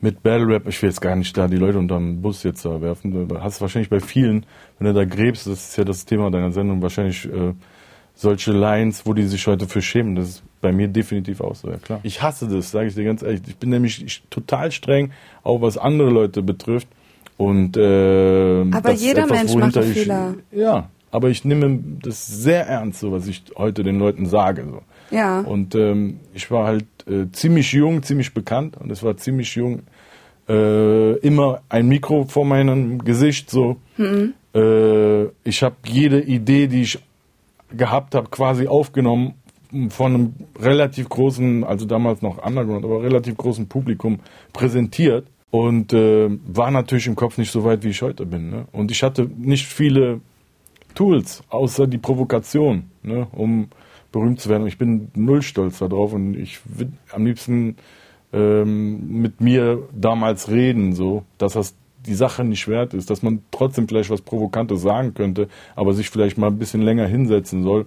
mit 0.03 0.23
Battle 0.23 0.49
Rap, 0.49 0.67
ich 0.67 0.83
will 0.83 0.91
jetzt 0.91 1.01
gar 1.01 1.15
nicht 1.15 1.37
da 1.37 1.47
die 1.47 1.57
Leute 1.57 1.79
unter 1.79 1.97
den 1.97 2.21
Bus 2.21 2.43
jetzt 2.43 2.65
da 2.65 2.81
werfen, 2.81 3.29
du 3.29 3.41
hast 3.41 3.61
wahrscheinlich 3.61 3.89
bei 3.89 4.01
vielen, 4.01 4.45
wenn 4.79 4.89
du 4.89 4.95
da 4.95 5.05
gräbst, 5.05 5.47
das 5.47 5.69
ist 5.69 5.77
ja 5.77 5.85
das 5.85 6.05
Thema 6.05 6.31
deiner 6.31 6.51
Sendung, 6.51 6.83
wahrscheinlich 6.83 7.25
äh, 7.27 7.55
solche 8.15 8.53
Lines, 8.53 9.07
wo 9.07 9.15
die 9.15 9.25
sich 9.25 9.47
heute 9.47 9.67
für 9.67 9.83
schämen. 9.83 10.15
Das 10.17 10.29
ist 10.29 10.43
bei 10.61 10.73
mir 10.73 10.89
definitiv 10.89 11.41
auch 11.41 11.55
so, 11.55 11.71
ja 11.71 11.77
klar. 11.77 12.01
Ich 12.03 12.23
hasse 12.23 12.47
das, 12.49 12.71
sage 12.71 12.89
ich 12.89 12.95
dir 12.95 13.05
ganz 13.05 13.23
ehrlich. 13.23 13.43
Ich 13.47 13.57
bin 13.57 13.71
nämlich 13.71 14.05
ich, 14.05 14.23
total 14.31 14.71
streng, 14.71 15.13
auch 15.43 15.61
was 15.61 15.77
andere 15.77 16.11
Leute 16.11 16.43
betrifft. 16.43 16.89
Und 17.37 17.77
äh, 17.77 18.61
Aber 18.71 18.93
jeder 18.93 19.25
etwas, 19.25 19.39
Mensch 19.39 19.55
macht 19.55 19.77
ich, 19.77 19.93
Fehler. 19.93 20.35
Ja, 20.53 20.89
aber 21.11 21.31
ich 21.31 21.45
nehme 21.45 21.79
das 22.03 22.27
sehr 22.27 22.67
ernst, 22.67 23.01
so 23.01 23.13
was 23.13 23.27
ich 23.27 23.43
heute 23.57 23.83
den 23.83 23.99
Leuten 23.99 24.27
sage. 24.27 24.65
So. 24.71 24.83
Ja. 25.17 25.41
Und 25.41 25.75
ähm, 25.75 26.21
ich 26.33 26.51
war 26.51 26.67
halt 26.67 26.87
äh, 27.07 27.27
ziemlich 27.33 27.73
jung, 27.73 28.03
ziemlich 28.03 28.33
bekannt 28.33 28.77
und 28.79 28.91
es 28.91 29.03
war 29.03 29.17
ziemlich 29.17 29.55
jung 29.57 29.83
äh, 30.49 31.17
immer 31.19 31.63
ein 31.69 31.89
Mikro 31.89 32.25
vor 32.25 32.45
meinem 32.45 32.99
Gesicht 33.05 33.51
so. 33.51 33.77
Äh, 34.55 35.25
ich 35.45 35.63
habe 35.63 35.77
jede 35.87 36.21
Idee, 36.21 36.67
die 36.67 36.83
ich 36.83 36.99
gehabt 37.77 38.15
habe, 38.15 38.29
quasi 38.31 38.67
aufgenommen 38.67 39.35
von 39.89 40.15
einem 40.15 40.35
relativ 40.61 41.09
großen, 41.09 41.65
also 41.65 41.87
damals 41.87 42.21
noch 42.21 42.45
Underground, 42.45 42.85
aber 42.85 43.03
relativ 43.03 43.37
großen 43.37 43.69
Publikum 43.69 44.21
präsentiert 44.53 45.27
und 45.51 45.93
äh, 45.93 46.29
war 46.47 46.71
natürlich 46.71 47.07
im 47.07 47.17
Kopf 47.17 47.39
nicht 47.39 47.51
so 47.51 47.65
weit, 47.65 47.83
wie 47.85 47.89
ich 47.89 48.03
heute 48.03 48.27
bin. 48.27 48.51
Ne? 48.51 48.67
Und 48.73 48.91
ich 48.91 49.03
hatte 49.03 49.31
nicht 49.37 49.67
viele 49.67 50.21
Tools, 50.95 51.43
außer 51.49 51.87
die 51.87 51.99
Provokation, 51.99 52.91
ne, 53.03 53.27
um 53.33 53.69
berühmt 54.13 54.41
zu 54.41 54.49
werden. 54.49 54.63
Und 54.63 54.69
ich 54.69 54.79
bin 54.79 55.11
null 55.15 55.43
stolz 55.43 55.79
darauf 55.79 56.13
und 56.13 56.37
ich 56.37 56.61
würde 56.65 56.93
am 57.13 57.25
liebsten 57.25 57.77
ähm, 58.33 59.21
mit 59.21 59.41
mir 59.41 59.89
damals 59.95 60.51
reden, 60.51 60.93
so, 60.93 61.25
dass 61.39 61.55
das 61.55 61.75
die 62.07 62.15
Sache 62.15 62.45
nicht 62.45 62.69
wert 62.69 62.95
ist, 62.95 63.11
dass 63.11 63.23
man 63.23 63.43
trotzdem 63.51 63.89
vielleicht 63.89 64.11
was 64.11 64.23
Provokantes 64.23 64.83
sagen 64.83 65.15
könnte, 65.15 65.49
aber 65.77 65.95
sich 65.95 66.11
vielleicht 66.11 66.39
mal 66.39 66.49
ein 66.49 66.59
bisschen 66.59 66.83
länger 66.83 67.07
hinsetzen 67.07 67.63
soll, 67.63 67.87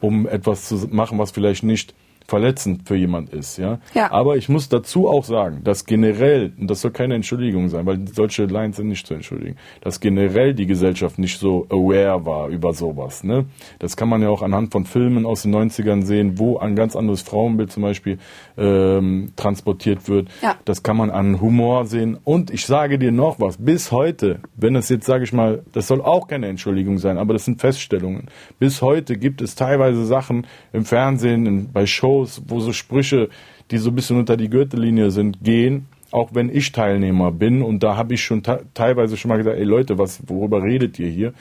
um 0.00 0.26
etwas 0.26 0.68
zu 0.68 0.88
machen, 0.90 1.18
was 1.18 1.30
vielleicht 1.30 1.62
nicht 1.62 1.94
verletzend 2.28 2.86
für 2.86 2.96
jemand 2.96 3.30
ist, 3.30 3.56
ja. 3.58 3.78
Ja. 3.94 4.10
Aber 4.10 4.36
ich 4.36 4.48
muss 4.48 4.68
dazu 4.68 5.08
auch 5.08 5.24
sagen, 5.24 5.62
dass 5.64 5.84
generell, 5.84 6.52
und 6.58 6.70
das 6.70 6.80
soll 6.80 6.90
keine 6.90 7.14
Entschuldigung 7.14 7.68
sein, 7.68 7.86
weil 7.86 8.06
solche 8.12 8.44
Lines 8.44 8.76
sind 8.76 8.88
nicht 8.88 9.06
zu 9.06 9.14
entschuldigen, 9.14 9.56
dass 9.80 10.00
generell 10.00 10.54
die 10.54 10.66
Gesellschaft 10.66 11.18
nicht 11.18 11.38
so 11.38 11.66
aware 11.70 12.24
war 12.26 12.48
über 12.48 12.72
sowas, 12.72 13.24
ne. 13.24 13.46
Das 13.78 13.96
kann 13.96 14.08
man 14.08 14.22
ja 14.22 14.28
auch 14.28 14.42
anhand 14.42 14.72
von 14.72 14.84
Filmen 14.84 15.26
aus 15.26 15.42
den 15.42 15.54
90ern 15.54 16.02
sehen, 16.02 16.38
wo 16.38 16.58
ein 16.58 16.76
ganz 16.76 16.96
anderes 16.96 17.22
Frauenbild 17.22 17.70
zum 17.70 17.82
Beispiel 17.82 18.18
ähm, 18.56 19.32
transportiert 19.36 20.08
wird. 20.08 20.28
Ja. 20.42 20.56
Das 20.64 20.82
kann 20.82 20.96
man 20.96 21.10
an 21.10 21.40
Humor 21.40 21.86
sehen. 21.86 22.18
Und 22.24 22.50
ich 22.50 22.66
sage 22.66 22.98
dir 22.98 23.12
noch 23.12 23.40
was, 23.40 23.56
bis 23.58 23.92
heute, 23.92 24.40
wenn 24.56 24.76
es 24.76 24.88
jetzt, 24.88 25.06
sage 25.06 25.24
ich 25.24 25.32
mal, 25.32 25.62
das 25.72 25.86
soll 25.86 26.00
auch 26.00 26.28
keine 26.28 26.48
Entschuldigung 26.48 26.98
sein, 26.98 27.18
aber 27.18 27.32
das 27.32 27.44
sind 27.44 27.60
Feststellungen. 27.60 28.28
Bis 28.58 28.82
heute 28.82 29.16
gibt 29.16 29.40
es 29.40 29.54
teilweise 29.54 30.04
Sachen 30.04 30.46
im 30.72 30.84
Fernsehen, 30.84 31.70
bei 31.72 31.86
Shows, 31.86 32.15
wo 32.46 32.60
so 32.60 32.72
Sprüche, 32.72 33.28
die 33.70 33.78
so 33.78 33.90
ein 33.90 33.94
bisschen 33.96 34.18
unter 34.18 34.36
die 34.36 34.48
Gürtellinie 34.48 35.10
sind, 35.10 35.42
gehen, 35.42 35.86
auch 36.12 36.30
wenn 36.32 36.54
ich 36.54 36.72
Teilnehmer 36.72 37.32
bin. 37.32 37.62
Und 37.62 37.82
da 37.82 37.96
habe 37.96 38.14
ich 38.14 38.22
schon 38.22 38.42
te- 38.42 38.64
teilweise 38.74 39.16
schon 39.16 39.28
mal 39.28 39.38
gesagt, 39.38 39.58
ey 39.58 39.64
Leute, 39.64 39.98
was, 39.98 40.22
worüber 40.28 40.62
redet 40.62 40.98
ihr 40.98 41.08
hier? 41.08 41.32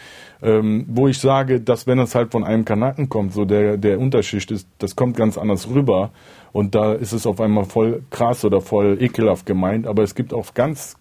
Ähm, 0.41 0.85
wo 0.87 1.07
ich 1.07 1.19
sage, 1.19 1.61
dass 1.61 1.85
wenn 1.87 1.99
es 1.99 2.15
halt 2.15 2.31
von 2.31 2.43
einem 2.43 2.65
Kanaken 2.65 3.07
kommt, 3.07 3.33
so 3.33 3.45
der, 3.45 3.77
der 3.77 3.99
Unterschicht 3.99 4.51
ist, 4.51 4.67
das 4.79 4.95
kommt 4.95 5.15
ganz 5.15 5.37
anders 5.37 5.69
rüber. 5.69 6.11
Und 6.51 6.73
da 6.73 6.93
ist 6.93 7.13
es 7.13 7.27
auf 7.27 7.39
einmal 7.41 7.65
voll 7.65 8.01
krass 8.09 8.43
oder 8.43 8.59
voll 8.59 8.97
ekelhaft 8.99 9.45
gemeint. 9.45 9.87
Aber 9.87 10.03
es 10.03 10.15
gibt 10.15 10.33
auch 10.33 10.53
ganz 10.53 10.95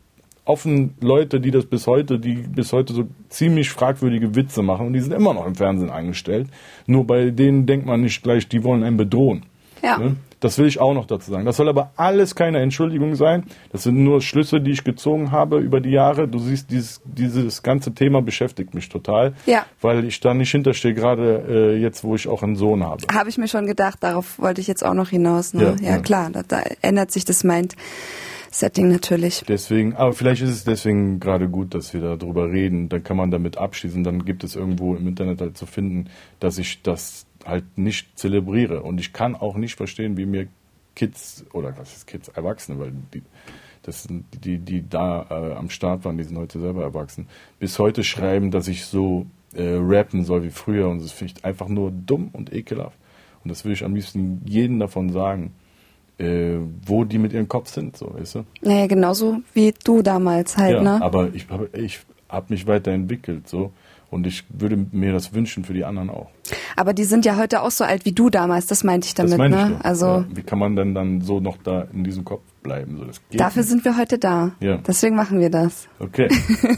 offen 0.44 0.92
Leute, 1.00 1.40
die 1.40 1.50
das 1.50 1.64
bis 1.64 1.86
heute, 1.86 2.18
die 2.18 2.34
bis 2.34 2.72
heute 2.74 2.92
so 2.92 3.04
ziemlich 3.30 3.70
fragwürdige 3.70 4.34
Witze 4.34 4.62
machen 4.62 4.88
und 4.88 4.92
die 4.92 5.00
sind 5.00 5.12
immer 5.12 5.32
noch 5.32 5.46
im 5.46 5.54
Fernsehen 5.54 5.88
angestellt. 5.88 6.48
Nur 6.86 7.06
bei 7.06 7.30
denen 7.30 7.64
denkt 7.64 7.86
man 7.86 8.02
nicht 8.02 8.22
gleich, 8.22 8.46
die 8.46 8.62
wollen 8.62 8.82
einen 8.82 8.98
bedrohen. 8.98 9.44
Ja. 9.84 9.98
Ne? 9.98 10.16
Das 10.40 10.58
will 10.58 10.66
ich 10.66 10.78
auch 10.80 10.92
noch 10.94 11.06
dazu 11.06 11.30
sagen. 11.30 11.44
Das 11.46 11.56
soll 11.56 11.68
aber 11.68 11.92
alles 11.96 12.34
keine 12.34 12.58
Entschuldigung 12.60 13.14
sein. 13.14 13.44
Das 13.72 13.82
sind 13.84 14.02
nur 14.02 14.20
Schlüsse, 14.20 14.60
die 14.60 14.72
ich 14.72 14.84
gezogen 14.84 15.30
habe 15.32 15.58
über 15.58 15.80
die 15.80 15.90
Jahre. 15.90 16.28
Du 16.28 16.38
siehst, 16.38 16.70
dieses, 16.70 17.00
dieses 17.04 17.62
ganze 17.62 17.94
Thema 17.94 18.20
beschäftigt 18.20 18.74
mich 18.74 18.88
total, 18.90 19.32
Ja. 19.46 19.64
weil 19.80 20.04
ich 20.04 20.20
da 20.20 20.34
nicht 20.34 20.50
hinterstehe, 20.50 20.92
gerade 20.94 21.44
äh, 21.48 21.76
jetzt, 21.80 22.04
wo 22.04 22.14
ich 22.14 22.28
auch 22.28 22.42
einen 22.42 22.56
Sohn 22.56 22.84
habe. 22.84 23.02
Habe 23.12 23.30
ich 23.30 23.38
mir 23.38 23.48
schon 23.48 23.66
gedacht, 23.66 23.98
darauf 24.02 24.38
wollte 24.38 24.60
ich 24.60 24.66
jetzt 24.66 24.84
auch 24.84 24.92
noch 24.94 25.08
hinaus. 25.08 25.54
Ne? 25.54 25.76
Ja, 25.80 25.86
Ja, 25.88 25.94
ja. 25.96 25.98
klar, 26.02 26.28
da, 26.30 26.42
da 26.46 26.60
ändert 26.82 27.10
sich 27.10 27.24
das 27.24 27.42
Mind-Setting 27.42 28.88
natürlich. 28.90 29.44
Deswegen, 29.48 29.94
aber 29.96 30.12
vielleicht 30.12 30.42
ist 30.42 30.50
es 30.50 30.64
deswegen 30.64 31.20
gerade 31.20 31.48
gut, 31.48 31.74
dass 31.74 31.94
wir 31.94 32.00
darüber 32.16 32.50
reden. 32.50 32.88
Dann 32.88 33.02
kann 33.02 33.16
man 33.16 33.30
damit 33.30 33.56
abschließen. 33.58 34.04
Dann 34.04 34.24
gibt 34.24 34.44
es 34.44 34.56
irgendwo 34.56 34.94
im 34.94 35.06
Internet 35.08 35.40
halt 35.40 35.56
zu 35.56 35.66
finden, 35.66 36.10
dass 36.40 36.58
ich 36.58 36.82
das 36.82 37.26
halt 37.44 37.78
nicht 37.78 38.18
zelebriere. 38.18 38.82
Und 38.82 39.00
ich 39.00 39.12
kann 39.12 39.34
auch 39.34 39.56
nicht 39.56 39.76
verstehen, 39.76 40.16
wie 40.16 40.26
mir 40.26 40.48
Kids 40.94 41.44
oder 41.52 41.76
was 41.76 41.96
ist 41.96 42.06
Kids, 42.06 42.28
Erwachsene, 42.28 42.78
weil 42.78 42.92
die, 43.12 43.22
das 43.82 44.04
sind 44.04 44.24
die, 44.44 44.58
die 44.58 44.88
da 44.88 45.26
äh, 45.30 45.54
am 45.54 45.70
Start 45.70 46.04
waren, 46.04 46.16
die 46.16 46.24
sind 46.24 46.38
heute 46.38 46.60
selber 46.60 46.82
erwachsen, 46.82 47.28
bis 47.58 47.78
heute 47.78 48.04
schreiben, 48.04 48.50
dass 48.50 48.68
ich 48.68 48.86
so 48.86 49.26
äh, 49.54 49.76
rappen 49.80 50.24
soll 50.24 50.44
wie 50.44 50.50
früher. 50.50 50.88
Und 50.88 51.02
das 51.02 51.12
finde 51.12 51.34
ich 51.36 51.44
einfach 51.44 51.68
nur 51.68 51.90
dumm 51.90 52.30
und 52.32 52.52
ekelhaft. 52.52 52.98
Und 53.42 53.50
das 53.50 53.64
will 53.64 53.72
ich 53.72 53.84
am 53.84 53.94
liebsten 53.94 54.40
jedem 54.46 54.78
davon 54.78 55.10
sagen, 55.10 55.52
äh, 56.18 56.56
wo 56.86 57.04
die 57.04 57.18
mit 57.18 57.32
ihrem 57.32 57.48
Kopf 57.48 57.70
sind, 57.70 57.96
so, 57.96 58.14
weißt 58.14 58.36
du? 58.36 58.44
Naja, 58.62 58.86
genauso 58.86 59.42
wie 59.52 59.74
du 59.84 60.00
damals 60.00 60.56
halt, 60.56 60.76
ja, 60.76 60.82
ne? 60.82 61.02
aber 61.02 61.34
ich 61.34 61.48
habe 61.48 61.68
ich 61.72 62.00
hab 62.28 62.50
mich 62.50 62.66
weiterentwickelt 62.66 63.48
so 63.48 63.72
und 64.10 64.26
ich 64.26 64.44
würde 64.48 64.76
mir 64.92 65.12
das 65.12 65.32
wünschen 65.34 65.64
für 65.64 65.74
die 65.74 65.84
anderen 65.84 66.10
auch. 66.10 66.30
Aber 66.76 66.92
die 66.92 67.04
sind 67.04 67.24
ja 67.24 67.36
heute 67.36 67.62
auch 67.62 67.70
so 67.70 67.84
alt 67.84 68.04
wie 68.04 68.12
du 68.12 68.30
damals, 68.30 68.66
das 68.66 68.84
meinte 68.84 69.06
ich 69.06 69.14
damit, 69.14 69.32
das 69.32 69.38
meine 69.38 69.56
ich 69.56 69.68
ne? 69.70 69.84
Also 69.84 70.06
ja, 70.06 70.24
wie 70.34 70.42
kann 70.42 70.58
man 70.58 70.76
denn 70.76 70.94
dann 70.94 71.20
so 71.20 71.40
noch 71.40 71.56
da 71.62 71.86
in 71.92 72.04
diesem 72.04 72.24
Kopf 72.24 72.42
bleiben? 72.62 72.98
So, 72.98 73.04
das 73.04 73.20
geht 73.30 73.40
dafür 73.40 73.62
nicht. 73.62 73.70
sind 73.70 73.84
wir 73.84 73.96
heute 73.96 74.18
da. 74.18 74.52
Ja. 74.60 74.76
Deswegen 74.78 75.16
machen 75.16 75.40
wir 75.40 75.50
das. 75.50 75.88
Okay, 75.98 76.28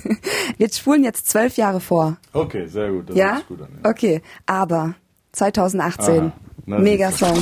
Wir 0.58 0.68
spulen 0.70 1.04
jetzt 1.04 1.28
zwölf 1.28 1.56
Jahre 1.56 1.80
vor. 1.80 2.16
okay, 2.32 2.66
sehr 2.66 2.90
gut. 2.90 3.10
Das 3.10 3.16
ja? 3.16 3.40
gut 3.48 3.60
an. 3.60 3.68
Ja. 3.82 3.90
Okay, 3.90 4.22
aber 4.46 4.94
2018. 5.32 6.18
Aha. 6.20 6.32
Na, 6.68 6.78
Mega. 6.78 7.12
Song. 7.12 7.36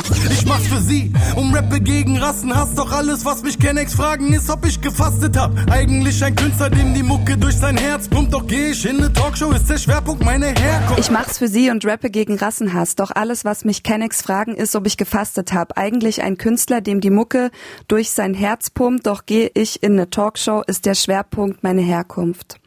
Ich 0.45 0.51
mach's 0.51 0.67
für 0.67 0.83
sie, 0.83 1.11
um 1.37 1.55
Rappe 1.55 1.81
gegen 1.81 2.19
Rassen. 2.19 2.55
Hast 2.55 2.77
doch 2.77 2.93
alles, 2.93 3.25
was 3.25 3.43
mich 3.43 3.59
Kennex 3.59 3.95
fragen, 3.95 4.35
ist, 4.35 4.51
ob 4.51 4.67
ich 4.67 4.83
gefastet 4.83 5.39
hab. 5.39 5.53
Eigentlich 5.71 6.23
ein 6.23 6.37
Künstler, 6.37 6.69
dem 6.69 6.93
die 6.93 7.03
Mucke 7.03 7.39
durch 7.39 7.57
sein 7.57 7.79
Herz 7.79 8.09
pumpt. 8.09 8.35
Doch 8.35 8.47
geh 8.47 8.73
ich 8.73 8.85
in 8.85 8.99
ne 8.99 9.11
Talkshow, 9.11 9.53
ist 9.53 9.71
der 9.71 9.79
Schwerpunkt 9.79 10.23
meine 10.23 10.49
Herkunft. 10.49 10.99
Ich 10.99 11.11
mach's 11.11 11.39
für 11.39 11.49
sie 11.49 11.71
und 11.71 11.87
rappe 11.87 12.11
gegen 12.11 12.37
Rassenhass. 12.37 12.95
Doch 12.95 13.11
alles, 13.11 13.47
was 13.47 13.65
mich 13.65 13.85
Kennex 13.85 14.21
fragen, 14.21 14.55
ist, 14.55 14.77
ob 14.77 14.87
ich 14.87 14.99
gefastet 14.99 15.55
hab. 15.55 15.79
Eigentlich 15.79 16.23
ein 16.23 16.37
Künstler, 16.37 16.83
dem 16.83 17.01
die 17.01 17.11
Mucke 17.11 17.51
durch 17.89 18.11
sein 18.11 18.35
Herz 18.35 18.69
pumpt. 18.69 19.07
Doch 19.07 19.25
gehe 19.25 19.51
ich 19.55 19.83
in 19.83 19.93
eine 19.93 20.11
Talkshow, 20.11 20.63
ist 20.67 20.85
der 20.85 20.95
Schwerpunkt 20.95 21.63
meine 21.63 21.81
Herkunft. 21.81 22.61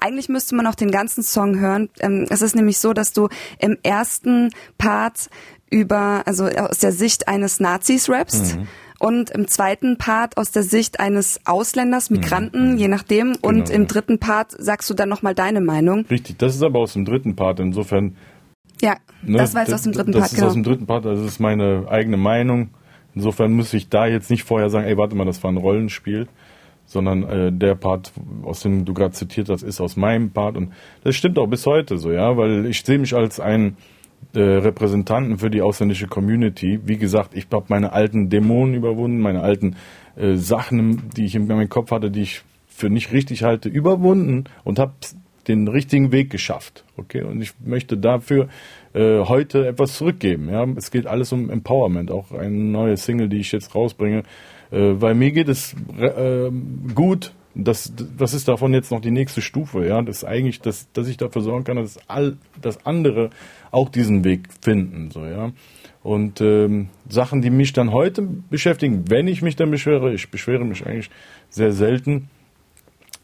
Eigentlich 0.00 0.28
müsste 0.28 0.54
man 0.54 0.66
auch 0.66 0.74
den 0.74 0.90
ganzen 0.90 1.22
Song 1.22 1.58
hören. 1.58 1.88
Ähm, 2.00 2.26
Es 2.30 2.42
ist 2.42 2.54
nämlich 2.54 2.78
so, 2.78 2.92
dass 2.92 3.12
du 3.12 3.28
im 3.58 3.76
ersten 3.82 4.50
Part 4.78 5.28
über, 5.70 6.22
also 6.26 6.44
aus 6.46 6.78
der 6.78 6.92
Sicht 6.92 7.28
eines 7.28 7.60
Nazis 7.60 8.08
rappst. 8.08 8.58
Und 9.00 9.30
im 9.30 9.48
zweiten 9.48 9.98
Part 9.98 10.36
aus 10.36 10.50
der 10.52 10.62
Sicht 10.62 11.00
eines 11.00 11.40
Ausländers, 11.44 12.10
Migranten, 12.10 12.78
je 12.78 12.88
nachdem. 12.88 13.36
Und 13.42 13.66
Genau, 13.66 13.70
im 13.70 13.82
ja. 13.82 13.88
dritten 13.88 14.18
Part 14.18 14.54
sagst 14.56 14.88
du 14.88 14.94
dann 14.94 15.08
nochmal 15.08 15.34
deine 15.34 15.60
Meinung. 15.60 16.06
Richtig, 16.08 16.38
das 16.38 16.54
ist 16.54 16.62
aber 16.62 16.78
aus 16.78 16.94
dem 16.94 17.04
dritten 17.04 17.36
Part. 17.36 17.60
Insofern 17.60 18.16
Ja, 18.80 18.96
Ne, 19.26 19.38
das 19.38 19.54
war 19.54 19.62
jetzt 19.62 19.72
aus 19.74 19.82
dem 19.82 19.92
dritten 19.92 20.12
das 20.12 20.20
Part, 20.20 20.32
ist 20.32 20.36
genau. 20.36 20.48
aus 20.48 20.54
dem 20.54 20.62
dritten 20.62 20.86
Part, 20.86 21.04
das 21.04 21.20
ist 21.20 21.40
meine 21.40 21.86
eigene 21.88 22.16
Meinung. 22.16 22.70
Insofern 23.14 23.52
muss 23.52 23.72
ich 23.72 23.88
da 23.88 24.06
jetzt 24.06 24.30
nicht 24.30 24.44
vorher 24.44 24.70
sagen, 24.70 24.86
ey, 24.86 24.96
warte 24.96 25.16
mal, 25.16 25.24
das 25.24 25.42
war 25.42 25.50
ein 25.50 25.56
Rollenspiel, 25.56 26.28
sondern 26.84 27.22
äh, 27.22 27.52
der 27.52 27.74
Part, 27.74 28.12
aus 28.42 28.60
dem 28.60 28.84
du 28.84 28.92
gerade 28.92 29.12
zitiert 29.12 29.48
hast, 29.48 29.62
ist 29.62 29.80
aus 29.80 29.96
meinem 29.96 30.30
Part 30.30 30.56
und 30.56 30.72
das 31.04 31.14
stimmt 31.16 31.38
auch 31.38 31.46
bis 31.46 31.64
heute 31.66 31.96
so, 31.98 32.10
ja, 32.10 32.36
weil 32.36 32.66
ich 32.66 32.82
sehe 32.82 32.98
mich 32.98 33.14
als 33.14 33.40
ein 33.40 33.76
äh, 34.34 34.40
Repräsentanten 34.40 35.38
für 35.38 35.50
die 35.50 35.62
ausländische 35.62 36.06
Community. 36.06 36.80
Wie 36.84 36.96
gesagt, 36.96 37.36
ich 37.36 37.46
habe 37.52 37.66
meine 37.68 37.92
alten 37.92 38.30
Dämonen 38.30 38.74
überwunden, 38.74 39.20
meine 39.20 39.42
alten 39.42 39.76
äh, 40.16 40.36
Sachen, 40.36 41.10
die 41.16 41.24
ich 41.24 41.34
in 41.34 41.46
meinem 41.46 41.68
Kopf 41.68 41.90
hatte, 41.90 42.10
die 42.10 42.22
ich 42.22 42.42
für 42.68 42.90
nicht 42.90 43.12
richtig 43.12 43.44
halte, 43.44 43.68
überwunden 43.68 44.44
und 44.64 44.78
habe 44.78 44.92
den 45.46 45.68
richtigen 45.68 46.12
Weg 46.12 46.30
geschafft. 46.30 46.84
Okay, 46.96 47.22
und 47.22 47.40
ich 47.40 47.52
möchte 47.64 47.96
dafür 47.96 48.48
äh, 48.94 49.20
heute 49.20 49.66
etwas 49.66 49.96
zurückgeben. 49.96 50.48
Ja, 50.48 50.66
es 50.76 50.90
geht 50.90 51.06
alles 51.06 51.32
um 51.32 51.50
Empowerment, 51.50 52.10
auch 52.10 52.32
eine 52.32 52.50
neue 52.50 52.96
Single, 52.96 53.28
die 53.28 53.38
ich 53.38 53.52
jetzt 53.52 53.74
rausbringe, 53.74 54.22
äh, 54.70 54.94
weil 54.94 55.14
mir 55.14 55.32
geht 55.32 55.48
es 55.48 55.74
äh, 55.98 56.50
gut. 56.94 57.32
Das, 57.56 57.92
was 58.18 58.34
ist 58.34 58.48
davon 58.48 58.74
jetzt 58.74 58.90
noch 58.90 59.00
die 59.00 59.12
nächste 59.12 59.40
Stufe? 59.40 59.86
Ja, 59.86 60.02
das 60.02 60.18
ist 60.18 60.24
eigentlich, 60.24 60.60
dass, 60.60 60.90
dass 60.92 61.06
ich 61.06 61.16
dafür 61.16 61.40
sorgen 61.42 61.62
kann, 61.62 61.76
dass 61.76 61.98
all, 62.08 62.36
dass 62.60 62.84
andere 62.84 63.30
auch 63.74 63.88
diesen 63.88 64.24
Weg 64.24 64.48
finden. 64.60 65.10
So 65.10 65.24
ja. 65.24 65.52
Und 66.02 66.40
ähm, 66.40 66.88
Sachen, 67.08 67.40
die 67.40 67.50
mich 67.50 67.72
dann 67.72 67.92
heute 67.92 68.22
beschäftigen, 68.22 69.04
wenn 69.08 69.26
ich 69.26 69.42
mich 69.42 69.56
dann 69.56 69.70
beschwere, 69.70 70.12
ich 70.12 70.30
beschwere 70.30 70.64
mich 70.64 70.86
eigentlich 70.86 71.10
sehr 71.48 71.72
selten, 71.72 72.28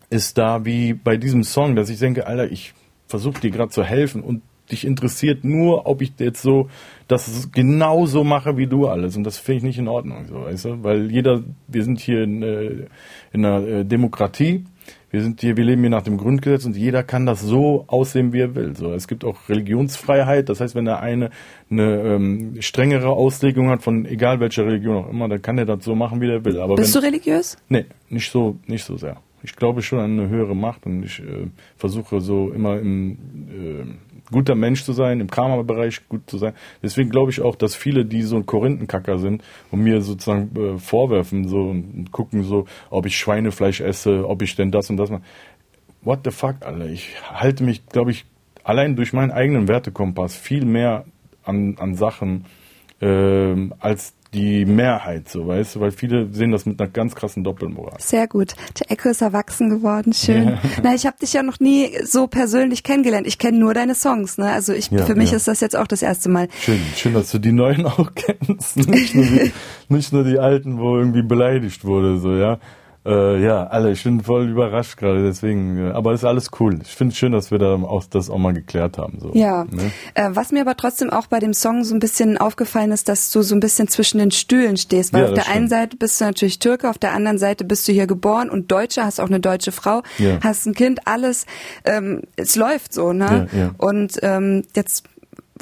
ist 0.09 0.39
da 0.39 0.65
wie 0.65 0.95
bei 0.95 1.17
diesem 1.17 1.45
Song, 1.45 1.77
dass 1.77 1.91
ich 1.91 1.99
denke, 1.99 2.27
Alter, 2.27 2.51
ich 2.51 2.75
versuche 3.07 3.41
dir 3.41 3.51
gerade 3.51 3.71
zu 3.71 3.85
helfen 3.85 4.23
und 4.23 4.43
dich 4.71 4.87
interessiert 4.87 5.45
nur, 5.45 5.87
ob 5.87 6.01
ich 6.01 6.13
jetzt 6.19 6.43
so 6.43 6.69
das 7.09 7.51
genauso 7.53 8.25
mache 8.25 8.57
wie 8.57 8.67
du 8.67 8.87
alles. 8.87 9.17
Und 9.17 9.25
das 9.25 9.39
finde 9.39 9.59
ich 9.59 9.65
nicht 9.65 9.79
in 9.79 9.89
Ordnung, 9.89 10.27
so, 10.29 10.43
weißt 10.43 10.65
du? 10.65 10.83
Weil 10.83 11.11
jeder, 11.11 11.43
wir 11.69 11.85
sind 11.85 12.01
hier 12.01 12.23
in, 12.23 12.43
äh, 12.43 12.87
in 13.33 13.45
einer 13.45 13.67
äh, 13.67 13.85
Demokratie. 13.85 14.65
Wir 15.11 15.23
sind 15.23 15.41
hier, 15.41 15.57
wir 15.57 15.65
leben 15.65 15.81
hier 15.81 15.91
nach 15.91 16.03
dem 16.03 16.19
Grundgesetz 16.19 16.65
und 16.65 16.77
jeder 16.77 17.03
kann 17.03 17.27
das 17.27 17.41
so 17.41 17.85
aussehen, 17.89 18.33
wie 18.33 18.41
er 18.41 18.55
will. 18.55 18.77
So, 18.77 18.93
es 18.93 19.09
gibt 19.09 19.25
auch 19.25 19.49
Religionsfreiheit. 19.49 20.49
Das 20.49 20.61
heißt, 20.61 20.77
wenn 20.77 20.85
der 20.85 21.01
eine 21.01 21.31
eine 21.69 22.01
ähm, 22.01 22.57
strengere 22.61 23.09
Auslegung 23.09 23.71
hat 23.71 23.83
von 23.83 24.07
egal 24.07 24.39
welcher 24.39 24.67
Religion 24.67 25.05
auch 25.05 25.11
immer, 25.11 25.29
dann 25.29 25.43
kann 25.43 25.59
er 25.59 25.67
das 25.67 25.85
so 25.85 25.97
machen, 25.97 26.21
wie 26.21 26.29
er 26.29 26.45
will. 26.45 26.61
Aber 26.61 26.77
Bist 26.77 26.95
wenn, 26.95 27.03
du 27.03 27.07
religiös? 27.09 27.57
Nee, 27.69 27.87
nicht 28.09 28.31
so, 28.31 28.59
nicht 28.67 28.85
so 28.85 28.97
sehr. 28.97 29.17
Ich 29.43 29.57
glaube 29.57 29.83
schon 29.83 29.99
an 29.99 30.19
eine 30.19 30.29
höhere 30.29 30.55
Macht 30.55 30.87
und 30.87 31.03
ich 31.03 31.19
äh, 31.21 31.47
versuche 31.77 32.21
so 32.21 32.51
immer 32.51 32.79
im 32.79 33.13
äh, 33.49 33.85
guter 34.31 34.55
Mensch 34.55 34.85
zu 34.85 34.93
sein, 34.93 35.21
im 35.21 35.31
Karma-Bereich 35.31 36.09
gut 36.09 36.29
zu 36.29 36.39
sein. 36.39 36.55
Deswegen 36.83 37.11
glaube 37.11 37.31
ich 37.31 37.41
auch, 37.41 37.57
dass 37.57 37.75
viele, 37.75 38.05
die 38.05 38.23
so 38.23 38.37
ein 38.37 38.47
Korinthenkacker 38.47 39.19
sind 39.19 39.43
und 39.71 39.81
mir 39.81 40.01
sozusagen 40.03 40.51
äh, 40.57 40.79
vorwerfen 40.79 41.49
so 41.49 41.59
und, 41.59 42.11
gucken 42.13 42.43
so, 42.43 42.67
ob 42.91 43.07
ich 43.07 43.17
Schweinefleisch 43.19 43.81
esse, 43.81 44.29
ob 44.29 44.43
ich 44.43 44.57
denn 44.57 44.71
das 44.71 44.91
und 44.91 44.97
das 44.97 45.11
mache. 45.11 45.23
What 46.03 46.21
the 46.25 46.31
fuck, 46.31 46.57
Alter? 46.63 46.87
Ich 46.87 47.15
halte 47.31 47.63
mich, 47.63 47.87
glaube 47.87 48.11
ich, 48.11 48.25
allein 48.65 48.97
durch 48.97 49.13
meinen 49.13 49.31
eigenen 49.31 49.69
Wertekompass 49.69 50.37
viel 50.37 50.65
mehr 50.65 51.05
an, 51.45 51.77
an 51.79 51.95
Sachen 51.95 52.47
ähm, 53.01 53.75
als 53.79 54.15
die 54.33 54.65
Mehrheit, 54.65 55.29
so 55.29 55.47
weißt 55.47 55.75
du, 55.75 55.81
weil 55.81 55.91
viele 55.91 56.29
sehen 56.33 56.53
das 56.53 56.65
mit 56.65 56.81
einer 56.81 56.89
ganz 56.89 57.15
krassen 57.17 57.43
Doppelmoral. 57.43 57.97
Sehr 57.99 58.29
gut. 58.29 58.55
Der 58.79 58.93
Echo 58.93 59.09
ist 59.09 59.23
erwachsen 59.23 59.71
geworden. 59.71 60.13
Schön. 60.13 60.57
Na, 60.83 60.95
ich 60.95 61.05
habe 61.07 61.17
dich 61.21 61.33
ja 61.33 61.43
noch 61.43 61.59
nie 61.59 61.91
so 62.05 62.29
persönlich 62.29 62.85
kennengelernt. 62.85 63.27
Ich 63.27 63.39
kenne 63.39 63.59
nur 63.59 63.75
deine 63.75 63.95
Songs. 63.97 64.39
Ne? 64.39 64.51
Also 64.51 64.73
ich, 64.73 64.91
Ja, 64.91 65.05
für 65.05 65.17
mich 65.17 65.31
ja. 65.33 65.37
ist 65.37 65.49
das 65.49 65.61
jetzt 65.61 65.77
auch 65.77 65.89
das 65.89 66.03
erste 66.03 66.29
Mal. 66.29 66.49
Schön, 66.61 66.81
schön, 66.97 67.15
dass 67.15 67.31
du 67.33 67.39
die 67.39 67.53
neuen 67.53 67.87
auch 67.87 68.13
kennst. 68.15 68.77
Nicht 68.77 69.15
nur 69.15 69.25
die, 69.25 69.53
nicht 69.89 70.13
nur 70.13 70.23
die 70.25 70.39
alten, 70.39 70.79
wo 70.79 70.97
irgendwie 70.97 71.23
beleidigt 71.23 71.85
wurde, 71.85 72.19
so, 72.19 72.35
ja. 72.35 72.59
Äh, 73.11 73.43
ja, 73.45 73.67
alle, 73.67 73.93
ich 73.93 74.03
bin 74.05 74.21
voll 74.23 74.49
überrascht 74.49 74.97
gerade, 74.97 75.23
deswegen, 75.23 75.91
aber 75.93 76.13
ist 76.13 76.25
alles 76.25 76.51
cool. 76.61 76.79
Ich 76.83 76.95
finde 76.95 77.13
es 77.13 77.19
schön, 77.19 77.33
dass 77.33 77.51
wir 77.51 77.59
da 77.59 77.75
auch, 77.75 78.05
das 78.05 78.31
auch 78.31 78.39
mal 78.39 78.53
geklärt 78.55 78.99
haben, 78.99 79.19
so. 79.21 79.33
Ja. 79.35 79.65
Ne? 79.65 79.91
Äh, 80.15 80.31
was 80.33 80.53
mir 80.53 80.61
aber 80.61 80.77
trotzdem 80.77 81.11
auch 81.11 81.27
bei 81.27 81.39
dem 81.41 81.53
Song 81.55 81.85
so 81.85 81.95
ein 81.95 82.01
bisschen 82.01 82.39
aufgefallen 82.39 82.93
ist, 82.93 83.09
dass 83.09 83.31
du 83.31 83.43
so 83.43 83.55
ein 83.55 83.61
bisschen 83.61 83.89
zwischen 83.89 84.19
den 84.19 84.31
Stühlen 84.31 84.77
stehst. 84.77 85.13
Weil 85.13 85.23
Ja, 85.23 85.29
auf 85.29 85.35
der 85.35 85.47
einen 85.49 85.67
stimmt. 85.67 85.71
Seite 85.71 85.97
bist 85.97 86.21
du 86.21 86.25
natürlich 86.25 86.59
Türke, 86.59 86.89
auf 86.91 86.99
der 86.99 87.13
anderen 87.13 87.39
Seite 87.39 87.65
bist 87.65 87.87
du 87.89 87.93
hier 87.93 88.07
geboren 88.07 88.51
und 88.51 88.71
Deutscher, 88.71 89.05
hast 89.05 89.21
auch 89.21 89.27
eine 89.29 89.41
deutsche 89.41 89.73
Frau, 89.73 90.03
Ja. 90.19 90.39
hast 90.43 90.67
ein 90.67 90.75
Kind, 90.75 91.01
alles, 91.07 91.47
ähm, 91.85 92.23
es 92.37 92.57
läuft 92.57 92.93
so, 92.95 93.13
ne? 93.13 93.49
Ja. 93.53 93.71
Und 93.79 94.19
ähm, 94.23 94.63
jetzt 94.77 95.05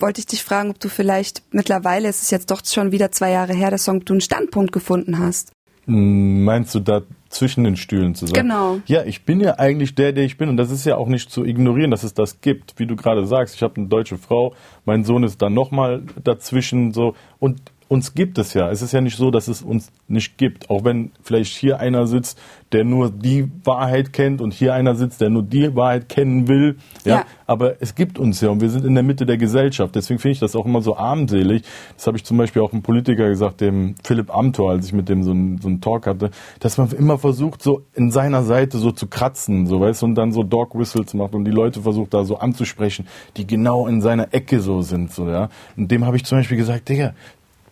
wollte 0.00 0.21
ich 0.21 0.26
dich 0.26 0.45
fragen, 0.45 0.71
ob 0.71 0.78
du 0.78 0.88
vielleicht 0.88 1.43
mittlerweile, 1.50 2.09
es 2.09 2.23
ist 2.23 2.31
jetzt 2.31 2.50
doch 2.50 2.61
schon 2.64 2.93
wieder 2.93 3.11
zwei 3.11 3.31
Jahre 3.33 3.52
her, 3.52 3.71
der 3.71 3.78
Song, 3.78 4.05
du 4.05 4.12
einen 4.12 4.21
Standpunkt 4.21 4.71
gefunden 4.73 5.19
hast. 5.19 5.50
Mm, 5.87 6.45
Meinst 6.45 6.75
du 6.75 6.81
da 6.81 7.00
zwischen 7.28 7.64
den 7.64 7.76
Stühlen 7.76 8.14
zu 8.14 8.26
sein? 8.26 8.35
Genau. 8.35 8.80
Ja, 8.87 9.04
ich 9.04 9.25
bin 9.25 9.40
ja 9.40 9.58
eigentlich 9.58 9.94
der, 9.94 10.12
der 10.12 10.25
ich 10.25 10.38
bin. 10.38 10.49
Und 10.49 10.56
das 10.56 10.70
ist 10.70 10.85
ja 10.85 10.97
auch 10.97 11.08
nicht 11.08 11.30
zu 11.30 11.44
ignorieren, 11.44 11.90
dass 11.90 12.02
es 12.02 12.14
das 12.14 12.40
gibt. 12.40 12.78
Wie 12.78 12.87
du 12.87 12.97
gerade 12.97 13.26
sagst, 13.26 13.54
ich 13.54 13.62
habe 13.62 13.76
eine 13.76 13.87
deutsche 13.87 14.18
Frau, 14.18 14.54
mein 14.85 15.04
Sohn 15.04 15.25
ist 15.25 15.42
dann 15.42 15.54
nochmal 15.54 16.02
dazwischen 16.23 16.92
so. 16.92 17.14
Und 17.38 17.61
uns 17.88 18.14
gibt 18.14 18.38
es 18.38 18.54
ja. 18.54 18.71
Es 18.71 18.83
ist 18.83 18.92
ja 18.92 19.00
nicht 19.00 19.16
so, 19.16 19.30
dass 19.30 19.49
es 19.49 19.62
uns 19.62 19.90
nicht 20.09 20.37
gibt. 20.37 20.68
Auch 20.68 20.85
wenn 20.85 21.11
vielleicht 21.23 21.57
hier 21.57 21.80
einer 21.80 22.07
sitzt, 22.07 22.38
der 22.73 22.85
nur 22.85 23.11
die 23.11 23.50
Wahrheit 23.64 24.12
kennt 24.12 24.42
und 24.42 24.52
hier 24.52 24.75
einer 24.75 24.95
sitzt, 24.95 25.23
der 25.23 25.30
nur 25.30 25.42
die 25.42 25.75
Wahrheit 25.75 26.09
kennen 26.09 26.49
will. 26.49 26.76
Ja. 27.04 27.16
Ja. 27.16 27.25
Aber 27.47 27.80
es 27.80 27.95
gibt 27.95 28.18
uns 28.18 28.42
ja 28.42 28.50
und 28.50 28.61
wir 28.61 28.68
sind 28.68 28.85
in 28.85 28.95
der 28.95 29.02
Mitte 29.02 29.25
der 29.25 29.38
Gesellschaft. 29.38 29.95
Deswegen 29.95 30.21
finde 30.21 30.33
ich 30.33 30.40
das 30.40 30.54
auch 30.54 30.66
immer 30.66 30.83
so 30.83 30.97
armselig. 30.97 31.62
Das 31.97 32.07
habe 32.07 32.18
ich 32.18 32.25
zum 32.25 32.37
Beispiel 32.37 32.61
auch 32.61 32.73
einem 32.73 32.83
Politiker 32.83 33.28
gesagt, 33.28 33.62
dem 33.62 33.95
Philipp 34.04 34.35
Amthor, 34.35 34.73
als 34.73 34.87
ich 34.87 34.92
mit 34.92 35.09
dem 35.09 35.23
so 35.23 35.30
einen, 35.30 35.59
so 35.59 35.68
einen 35.68 35.80
Talk 35.80 36.07
hatte, 36.07 36.30
dass 36.61 36.76
man 36.76 36.90
immer 36.90 37.16
versucht, 37.16 37.62
so 37.62 37.83
in 37.95 38.11
seiner 38.11 38.42
Seite 38.42 38.76
so 38.76 38.90
zu 38.90 39.07
kratzen, 39.07 39.66
so 39.66 39.80
weißt 39.80 40.02
du, 40.02 40.07
und 40.07 40.14
dann 40.14 40.33
so 40.33 40.42
Dog 40.42 40.78
Whistles 40.78 41.14
macht 41.14 41.35
und 41.35 41.47
die 41.47 41.50
Leute 41.50 41.80
versucht 41.80 42.12
da 42.12 42.25
so 42.25 42.37
anzusprechen, 42.37 43.07
die 43.38 43.47
genau 43.47 43.87
in 43.87 44.02
seiner 44.02 44.35
Ecke 44.35 44.61
so 44.61 44.83
sind, 44.83 45.11
so, 45.11 45.28
ja. 45.28 45.49
Und 45.76 45.90
dem 45.90 46.04
habe 46.04 46.16
ich 46.16 46.25
zum 46.25 46.38
Beispiel 46.38 46.59
gesagt, 46.59 46.88
Digga, 46.90 47.14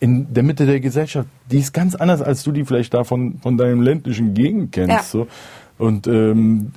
in 0.00 0.32
der 0.32 0.42
Mitte 0.42 0.66
der 0.66 0.80
Gesellschaft, 0.80 1.28
die 1.50 1.58
ist 1.58 1.72
ganz 1.72 1.94
anders, 1.94 2.22
als 2.22 2.42
du 2.42 2.52
die 2.52 2.64
vielleicht 2.64 2.94
da 2.94 3.04
von, 3.04 3.38
von 3.40 3.56
deinem 3.56 3.82
ländlichen 3.82 4.34
Gegend 4.34 4.72
kennst. 4.72 4.90
Ja. 4.90 5.02
So. 5.02 5.26
Und, 5.78 6.06
ähm, 6.06 6.72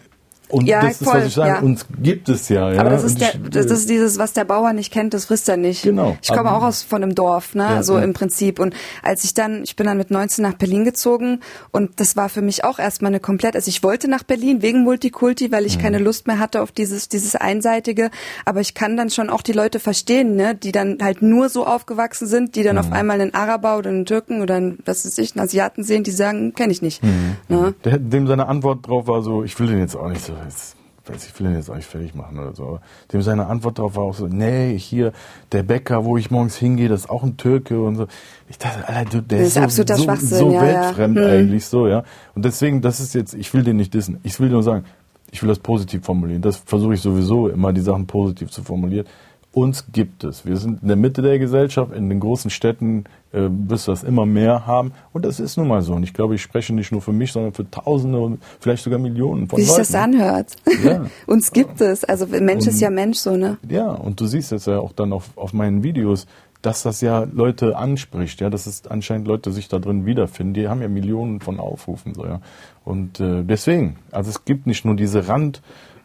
und 0.49 0.67
Ja, 0.67 0.81
das 0.81 0.99
ist, 1.01 1.03
voll, 1.03 1.19
was 1.19 1.25
ich 1.27 1.33
sage, 1.33 1.49
ja. 1.49 1.59
uns 1.59 1.85
gibt 2.01 2.27
es 2.29 2.49
ja. 2.49 2.71
ja? 2.73 2.79
Aber 2.81 2.89
das 2.89 3.03
ist, 3.03 3.21
der, 3.21 3.33
das 3.49 3.67
ist 3.67 3.89
dieses, 3.89 4.17
was 4.17 4.33
der 4.33 4.45
Bauer 4.45 4.73
nicht 4.73 4.91
kennt, 4.91 5.13
das 5.13 5.25
frisst 5.25 5.47
er 5.49 5.57
nicht. 5.57 5.83
Genau. 5.83 6.17
Ich 6.21 6.29
komme 6.29 6.51
auch 6.51 6.63
aus 6.63 6.83
von 6.83 7.03
einem 7.03 7.15
Dorf, 7.15 7.55
ne, 7.55 7.63
Ja, 7.63 7.83
so 7.83 7.97
ja. 7.97 8.03
im 8.03 8.13
Prinzip. 8.13 8.59
Und 8.59 8.73
als 9.03 9.23
ich 9.23 9.33
dann, 9.33 9.63
ich 9.63 9.75
bin 9.75 9.85
dann 9.87 9.97
mit 9.97 10.11
19 10.11 10.41
nach 10.43 10.53
Berlin 10.55 10.83
gezogen 10.85 11.39
und 11.71 11.99
das 11.99 12.15
war 12.15 12.29
für 12.29 12.41
mich 12.41 12.63
auch 12.63 12.79
erstmal 12.79 13.09
eine 13.11 13.19
komplett, 13.19 13.55
also 13.55 13.69
ich 13.69 13.83
wollte 13.83 14.09
nach 14.09 14.23
Berlin 14.23 14.61
wegen 14.61 14.83
Multikulti, 14.83 15.51
weil 15.51 15.65
ich 15.65 15.77
Mhm. 15.77 15.81
keine 15.81 15.99
Lust 15.99 16.27
mehr 16.27 16.39
hatte 16.39 16.61
auf 16.61 16.71
dieses, 16.71 17.09
dieses 17.09 17.35
Einseitige. 17.35 18.09
Aber 18.45 18.59
ich 18.61 18.73
kann 18.73 18.97
dann 18.97 19.09
schon 19.09 19.29
auch 19.29 19.41
die 19.41 19.53
Leute 19.53 19.79
verstehen, 19.79 20.35
ne, 20.35 20.55
die 20.55 20.71
dann 20.71 20.97
halt 21.01 21.21
nur 21.21 21.49
so 21.49 21.65
aufgewachsen 21.67 22.27
sind, 22.27 22.55
die 22.55 22.63
dann 22.63 22.75
Mhm. 22.75 22.81
auf 22.81 22.91
einmal 22.91 23.21
einen 23.21 23.33
Araber 23.33 23.77
oder 23.77 23.89
einen 23.89 24.05
Türken 24.05 24.41
oder 24.41 24.55
einen, 24.55 24.79
was 24.85 25.05
weiß 25.05 25.17
ich, 25.19 25.35
einen 25.35 25.45
Asiaten 25.45 25.83
sehen, 25.83 26.03
die 26.03 26.11
sagen, 26.11 26.53
kenne 26.53 26.71
ich 26.73 26.81
nicht. 26.81 27.03
Mhm. 27.03 27.35
Ne? 27.47 27.73
Der, 27.85 27.97
dem 27.99 28.25
seine 28.27 28.47
Antwort 28.47 28.87
drauf 28.87 29.07
war 29.07 29.21
so, 29.21 29.43
ich 29.43 29.59
will 29.59 29.67
den 29.67 29.79
jetzt 29.79 29.95
auch 29.95 30.09
nicht 30.09 30.25
so, 30.25 30.33
jetzt, 30.45 30.75
weiß 31.05 31.25
ich 31.25 31.39
will 31.39 31.47
den 31.47 31.55
jetzt 31.55 31.73
nicht 31.73 31.87
fertig 31.87 32.15
machen 32.15 32.39
oder 32.39 32.53
so. 32.53 32.63
Aber 32.63 32.81
dem 33.11 33.21
seine 33.21 33.47
Antwort 33.47 33.79
drauf 33.79 33.95
war 33.95 34.03
auch 34.03 34.13
so, 34.13 34.27
nee, 34.27 34.77
hier, 34.77 35.11
der 35.51 35.63
Bäcker, 35.63 36.05
wo 36.05 36.17
ich 36.17 36.31
morgens 36.31 36.57
hingehe, 36.57 36.89
das 36.89 37.01
ist 37.01 37.09
auch 37.09 37.23
ein 37.23 37.37
Türke 37.37 37.81
und 37.81 37.95
so. 37.95 38.07
Ich 38.47 38.57
dachte, 38.57 38.87
Alter, 38.87 39.09
du, 39.09 39.21
der 39.21 39.39
Das 39.39 39.47
ist, 39.47 39.47
ist 39.47 39.53
so, 39.55 39.61
absoluter 39.61 39.95
so, 39.95 40.03
Schwachsinn, 40.03 40.37
so 40.37 40.51
ja, 40.51 40.65
ja. 40.65 40.81
weltfremd 40.83 41.17
Hm. 41.17 41.25
eigentlich 41.25 41.65
so, 41.65 41.87
ja. 41.87 42.03
Und 42.35 42.45
deswegen, 42.45 42.81
das 42.81 42.99
ist 42.99 43.13
jetzt, 43.15 43.33
ich 43.33 43.53
will 43.53 43.63
den 43.63 43.77
nicht 43.77 43.93
dissen. 43.93 44.19
Ich 44.23 44.39
will 44.39 44.49
nur 44.49 44.63
sagen, 44.63 44.85
ich 45.31 45.41
will 45.41 45.49
das 45.49 45.59
positiv 45.59 46.03
formulieren. 46.05 46.41
Das 46.41 46.57
versuche 46.57 46.95
ich 46.95 47.01
sowieso 47.01 47.49
immer, 47.49 47.73
die 47.73 47.81
Sachen 47.81 48.07
positiv 48.07 48.49
zu 48.49 48.63
formulieren. 48.63 49.05
Uns 49.51 49.91
gibt 49.91 50.23
es. 50.23 50.45
Wir 50.45 50.57
sind 50.57 50.83
in 50.83 50.87
der 50.87 50.95
Mitte 50.97 51.23
der 51.23 51.39
Gesellschaft. 51.39 51.91
In 51.93 52.07
den 52.07 52.19
großen 52.19 52.51
Städten 52.51 53.05
äh, 53.31 53.47
wirst 53.49 53.87
du 53.87 53.91
das 53.91 54.03
immer 54.03 54.27
mehr 54.27 54.67
haben. 54.67 54.91
Und 55.11 55.25
das 55.25 55.39
ist 55.39 55.57
nun 55.57 55.67
mal 55.67 55.81
so. 55.81 55.93
Und 55.93 56.03
ich 56.03 56.13
glaube, 56.13 56.35
ich 56.35 56.41
spreche 56.43 56.71
nicht 56.73 56.91
nur 56.91 57.01
für 57.01 57.13
mich, 57.13 57.31
sondern 57.31 57.53
für 57.53 57.69
Tausende 57.69 58.19
und 58.19 58.39
vielleicht 58.59 58.83
sogar 58.83 58.99
Millionen 58.99 59.47
von 59.47 59.57
Wie 59.57 59.63
sich 59.63 59.71
Leuten. 59.71 59.81
das 59.81 59.95
anhört. 59.95 60.55
Ja. 60.83 61.05
Uns 61.25 61.51
gibt 61.51 61.81
es. 61.81 62.03
Also 62.03 62.27
Mensch 62.27 62.67
ist 62.67 62.75
Und- 62.75 62.81
ja 62.81 62.89
Mensch, 62.91 63.17
so, 63.17 63.35
ne? 63.37 63.57
Ja, 63.67 63.89
und 63.89 64.19
du 64.21 64.27
siehst 64.27 64.51
jetzt 64.51 64.67
ja 64.67 64.79
auch 64.79 64.91
dann 64.93 65.11
auf, 65.13 65.31
auf 65.35 65.51
meinen 65.51 65.81
Videos, 65.81 66.27
dass 66.61 66.83
das 66.83 67.01
ja 67.01 67.23
Leute 67.31 67.75
anspricht, 67.77 68.41
ja, 68.41 68.49
dass 68.51 68.67
es 68.67 68.85
anscheinend 68.85 69.27
Leute 69.27 69.51
sich 69.51 69.67
da 69.67 69.79
drin 69.79 70.05
wiederfinden. 70.05 70.53
Die 70.53 70.67
haben 70.67 70.81
ja 70.81 70.89
Millionen 70.89 71.39
von 71.39 71.59
Aufrufen, 71.59 72.13
so, 72.13 72.25
ja. 72.25 72.41
Und 72.85 73.19
äh, 73.19 73.43
deswegen, 73.43 73.95
also 74.11 74.29
es 74.29 74.45
gibt 74.45 74.67
nicht 74.67 74.83
nur 74.85 74.95
diese 74.95 75.27
Randleute, 75.27 75.61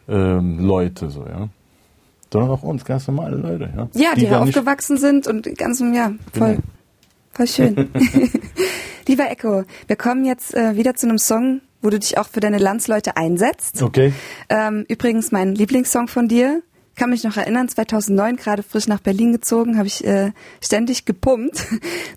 ähm, 0.07 0.59
Leute, 0.65 1.09
so, 1.09 1.25
ja, 1.27 1.49
sondern 2.31 2.51
auch 2.51 2.63
uns, 2.63 2.83
ganz 2.85 3.07
normale 3.07 3.35
Leute, 3.37 3.69
ja. 3.75 3.87
Ja, 3.93 4.15
die, 4.15 4.27
da 4.27 4.43
nicht- 4.43 4.57
aufgewachsen 4.57 4.97
sind 4.97 5.27
und 5.27 5.57
ganz, 5.57 5.79
ja, 5.79 6.11
voll, 6.33 6.49
Genau. 6.55 6.61
voll 7.33 7.47
schön. 7.47 7.89
Lieber 9.07 9.29
Echo, 9.29 9.63
wir 9.87 9.95
kommen 9.95 10.25
jetzt 10.25 10.53
äh, 10.55 10.75
wieder 10.75 10.95
zu 10.95 11.07
einem 11.07 11.17
Song, 11.19 11.61
wo 11.81 11.89
du 11.89 11.99
dich 11.99 12.17
auch 12.17 12.27
für 12.27 12.39
deine 12.39 12.57
Landsleute 12.57 13.17
einsetzt. 13.17 13.81
Okay. 13.83 14.13
Ähm, 14.49 14.85
übrigens 14.89 15.31
mein 15.31 15.53
Lieblingssong 15.55 16.07
von 16.07 16.27
dir. 16.27 16.61
Kann 16.97 17.09
mich 17.09 17.25
noch 17.25 17.35
erinnern, 17.35 17.67
2009, 17.67 18.37
gerade 18.37 18.63
frisch 18.63 18.87
nach 18.87 19.01
Berlin 19.01 19.33
gezogen, 19.33 19.77
habe 19.77 19.85
ich 19.87 20.05
äh, 20.07 20.31
ständig 20.63 21.03
gepumpt. 21.03 21.61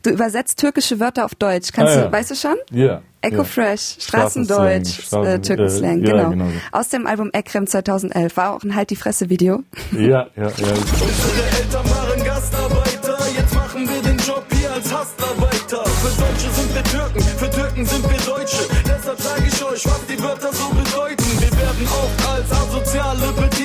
Du 0.04 0.10
übersetzt 0.10 0.60
türkische 0.60 1.00
Wörter 1.00 1.24
auf 1.24 1.34
Deutsch. 1.34 1.72
Kannst 1.72 1.94
Ah, 1.94 1.98
du, 1.98 2.04
ja. 2.06 2.12
weißt 2.12 2.30
du 2.30 2.34
schon? 2.36 2.54
Ja. 2.70 3.02
Eco 3.20 3.42
ja. 3.42 3.76
Straßendeutsch, 3.76 5.00
Straßen- 5.00 5.25
äh, 5.26 5.40
Türkenslang, 5.40 6.02
äh, 6.04 6.08
ja, 6.08 6.16
genau. 6.16 6.30
genau. 6.30 6.46
Aus 6.72 6.88
dem 6.88 7.06
Album 7.06 7.30
Ekrem 7.32 7.66
2011 7.66 8.36
war 8.36 8.54
auch 8.54 8.62
ein 8.62 8.75
Halt 8.75 8.90
die 8.90 8.97
Fresse 8.97 9.28
Video. 9.30 9.62
Ja, 9.93 9.99
ja, 9.99 10.28
ja. 10.36 10.47
Unsere 10.47 10.69
Eltern 11.58 11.90
waren 11.90 12.25
Gastarbeiter, 12.25 13.19
jetzt 13.36 13.54
machen 13.54 13.88
wir 13.88 14.02
den 14.02 14.19
Job 14.19 14.45
hier 14.52 14.73
als 14.73 14.93
Hastarbeiter. 14.93 15.84
Für 15.84 16.23
Deutsche 16.23 16.50
sind 16.54 16.75
wir 16.75 16.84
Türken, 16.84 17.21
für 17.23 17.50
Türken 17.50 17.86
sind 17.86 18.04
wir 18.10 18.19
Deutsche. 18.34 18.62
Deshalb 18.86 19.21
sage 19.21 19.43
ich 19.49 19.64
euch, 19.64 19.84
was 19.86 20.06
die 20.06 20.23
Wörter 20.23 20.52
so 20.52 20.69
bedeuten. 20.71 21.25
Wir 21.40 21.52
werden 21.58 21.86
oft 21.88 22.28
als 22.28 22.52
Asoziale 22.52 23.26
betitelt, 23.32 23.57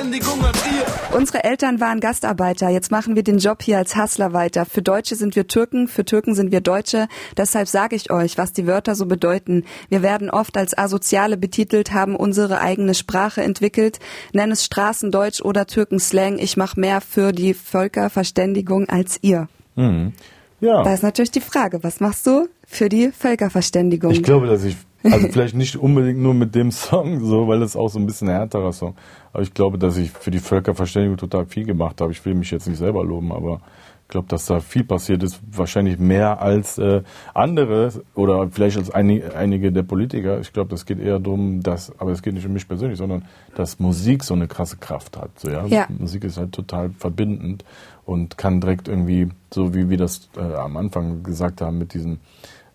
Völkerverständigung 0.00 0.44
als 0.44 0.58
ihr. 0.66 1.16
Unsere 1.16 1.44
Eltern 1.44 1.80
waren 1.80 2.00
Gastarbeiter. 2.00 2.68
Jetzt 2.70 2.90
machen 2.90 3.16
wir 3.16 3.22
den 3.22 3.38
Job 3.38 3.62
hier 3.62 3.78
als 3.78 3.96
Hustler 3.96 4.32
weiter. 4.32 4.64
Für 4.64 4.82
Deutsche 4.82 5.14
sind 5.14 5.36
wir 5.36 5.46
Türken, 5.46 5.88
für 5.88 6.04
Türken 6.04 6.34
sind 6.34 6.52
wir 6.52 6.60
Deutsche. 6.60 7.08
Deshalb 7.36 7.68
sage 7.68 7.96
ich 7.96 8.10
euch, 8.10 8.38
was 8.38 8.52
die 8.52 8.66
Wörter 8.66 8.94
so 8.94 9.06
bedeuten. 9.06 9.64
Wir 9.88 10.02
werden 10.02 10.30
oft 10.30 10.56
als 10.56 10.76
Asoziale 10.76 11.36
betitelt, 11.36 11.92
haben 11.92 12.16
unsere 12.16 12.60
eigene 12.60 12.94
Sprache 12.94 13.42
entwickelt. 13.42 13.98
Nenn 14.32 14.50
es 14.50 14.64
Straßendeutsch 14.64 15.42
oder 15.42 15.66
Türkenslang. 15.66 16.38
Ich 16.38 16.56
mache 16.56 16.80
mehr 16.80 17.00
für 17.00 17.32
die 17.32 17.54
Völkerverständigung 17.54 18.88
als 18.88 19.18
ihr. 19.22 19.48
Mhm. 19.76 20.12
Ja. 20.60 20.82
Da 20.82 20.92
ist 20.92 21.02
natürlich 21.02 21.30
die 21.30 21.40
Frage, 21.40 21.82
was 21.82 22.00
machst 22.00 22.26
du 22.26 22.48
für 22.66 22.88
die 22.88 23.12
Völkerverständigung? 23.12 24.12
Ich 24.12 24.22
glaube, 24.22 24.46
dass 24.46 24.62
ich, 24.64 24.76
also 25.04 25.28
vielleicht 25.32 25.54
nicht 25.54 25.76
unbedingt 25.76 26.18
nur 26.18 26.34
mit 26.34 26.54
dem 26.54 26.70
Song, 26.70 27.24
so, 27.24 27.48
weil 27.48 27.62
es 27.62 27.76
auch 27.76 27.88
so 27.88 27.98
ein 27.98 28.06
bisschen 28.06 28.28
ein 28.28 28.34
härterer 28.36 28.72
Song. 28.72 28.94
Aber 29.32 29.42
ich 29.42 29.54
glaube, 29.54 29.78
dass 29.78 29.96
ich 29.96 30.10
für 30.10 30.30
die 30.30 30.38
Völkerverständigung 30.38 31.16
total 31.16 31.46
viel 31.46 31.64
gemacht 31.64 32.00
habe. 32.00 32.12
Ich 32.12 32.24
will 32.24 32.34
mich 32.34 32.50
jetzt 32.50 32.66
nicht 32.68 32.78
selber 32.78 33.04
loben, 33.04 33.32
aber 33.32 33.60
ich 34.02 34.12
glaube, 34.12 34.26
dass 34.26 34.46
da 34.46 34.58
viel 34.58 34.82
passiert 34.82 35.22
ist. 35.22 35.40
Wahrscheinlich 35.52 36.00
mehr 36.00 36.42
als 36.42 36.78
äh, 36.78 37.02
andere 37.32 37.92
oder 38.16 38.48
vielleicht 38.50 38.76
als 38.76 38.90
einige, 38.90 39.36
einige 39.36 39.70
der 39.70 39.84
Politiker. 39.84 40.40
Ich 40.40 40.52
glaube, 40.52 40.68
das 40.70 40.84
geht 40.84 40.98
eher 40.98 41.20
darum, 41.20 41.62
dass, 41.62 41.96
aber 42.00 42.10
es 42.10 42.20
geht 42.20 42.34
nicht 42.34 42.44
um 42.44 42.52
mich 42.52 42.66
persönlich, 42.66 42.98
sondern 42.98 43.24
dass 43.54 43.78
Musik 43.78 44.24
so 44.24 44.34
eine 44.34 44.48
krasse 44.48 44.78
Kraft 44.78 45.16
hat. 45.16 45.38
So, 45.38 45.48
ja? 45.48 45.64
Ja. 45.66 45.86
Musik 45.96 46.24
ist 46.24 46.38
halt 46.38 46.50
total 46.50 46.90
verbindend 46.90 47.64
und 48.04 48.36
kann 48.36 48.60
direkt 48.60 48.88
irgendwie, 48.88 49.28
so 49.54 49.74
wie 49.74 49.88
wir 49.88 49.96
das 49.96 50.28
äh, 50.36 50.40
am 50.40 50.76
Anfang 50.76 51.22
gesagt 51.22 51.60
haben, 51.60 51.78
mit 51.78 51.94
diesen 51.94 52.18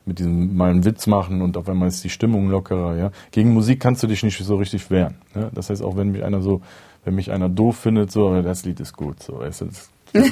mit 0.06 0.20
diesem 0.20 0.56
mal 0.56 0.72
einen 0.72 0.86
Witz 0.86 1.08
machen 1.08 1.42
und 1.42 1.58
auf 1.58 1.68
einmal 1.68 1.88
ist 1.88 2.04
die 2.04 2.10
Stimmung 2.10 2.50
lockerer, 2.50 2.96
ja. 2.98 3.12
Gegen 3.32 3.54
Musik 3.54 3.80
kannst 3.80 4.04
du 4.04 4.08
dich 4.08 4.24
nicht 4.24 4.38
so 4.38 4.56
richtig 4.56 4.90
wehren. 4.90 5.16
Ja? 5.34 5.50
Das 5.54 5.70
heißt, 5.70 5.84
auch 5.84 5.98
wenn 5.98 6.12
mich 6.12 6.24
einer 6.24 6.42
so, 6.42 6.62
wenn 7.04 7.16
mich 7.16 7.32
einer 7.32 7.50
doof 7.50 7.78
findet, 7.78 8.12
so, 8.12 8.28
aber 8.28 8.42
das 8.42 8.66
Lied 8.66 8.80
ist 8.80 8.94
gut, 8.94 9.22
so, 9.22 9.40
weißt 9.40 9.62
du, 9.62 9.66
das, 9.66 9.90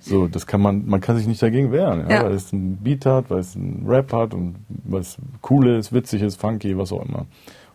so, 0.00 0.28
das 0.28 0.46
kann 0.46 0.60
man, 0.60 0.86
man 0.86 1.00
kann 1.00 1.16
sich 1.16 1.26
nicht 1.26 1.42
dagegen 1.42 1.72
wehren, 1.72 2.08
ja? 2.08 2.16
Ja. 2.16 2.24
weil 2.24 2.32
es 2.32 2.52
ein 2.52 2.76
Beat 2.76 3.06
hat, 3.06 3.30
weil 3.30 3.40
es 3.40 3.54
ein 3.54 3.84
Rap 3.86 4.12
hat 4.12 4.34
und 4.34 4.56
was 4.84 5.16
cool 5.50 5.68
ist, 5.68 5.92
witzig 5.92 6.22
ist, 6.22 6.40
funky, 6.40 6.76
was 6.76 6.92
auch 6.92 7.04
immer. 7.04 7.26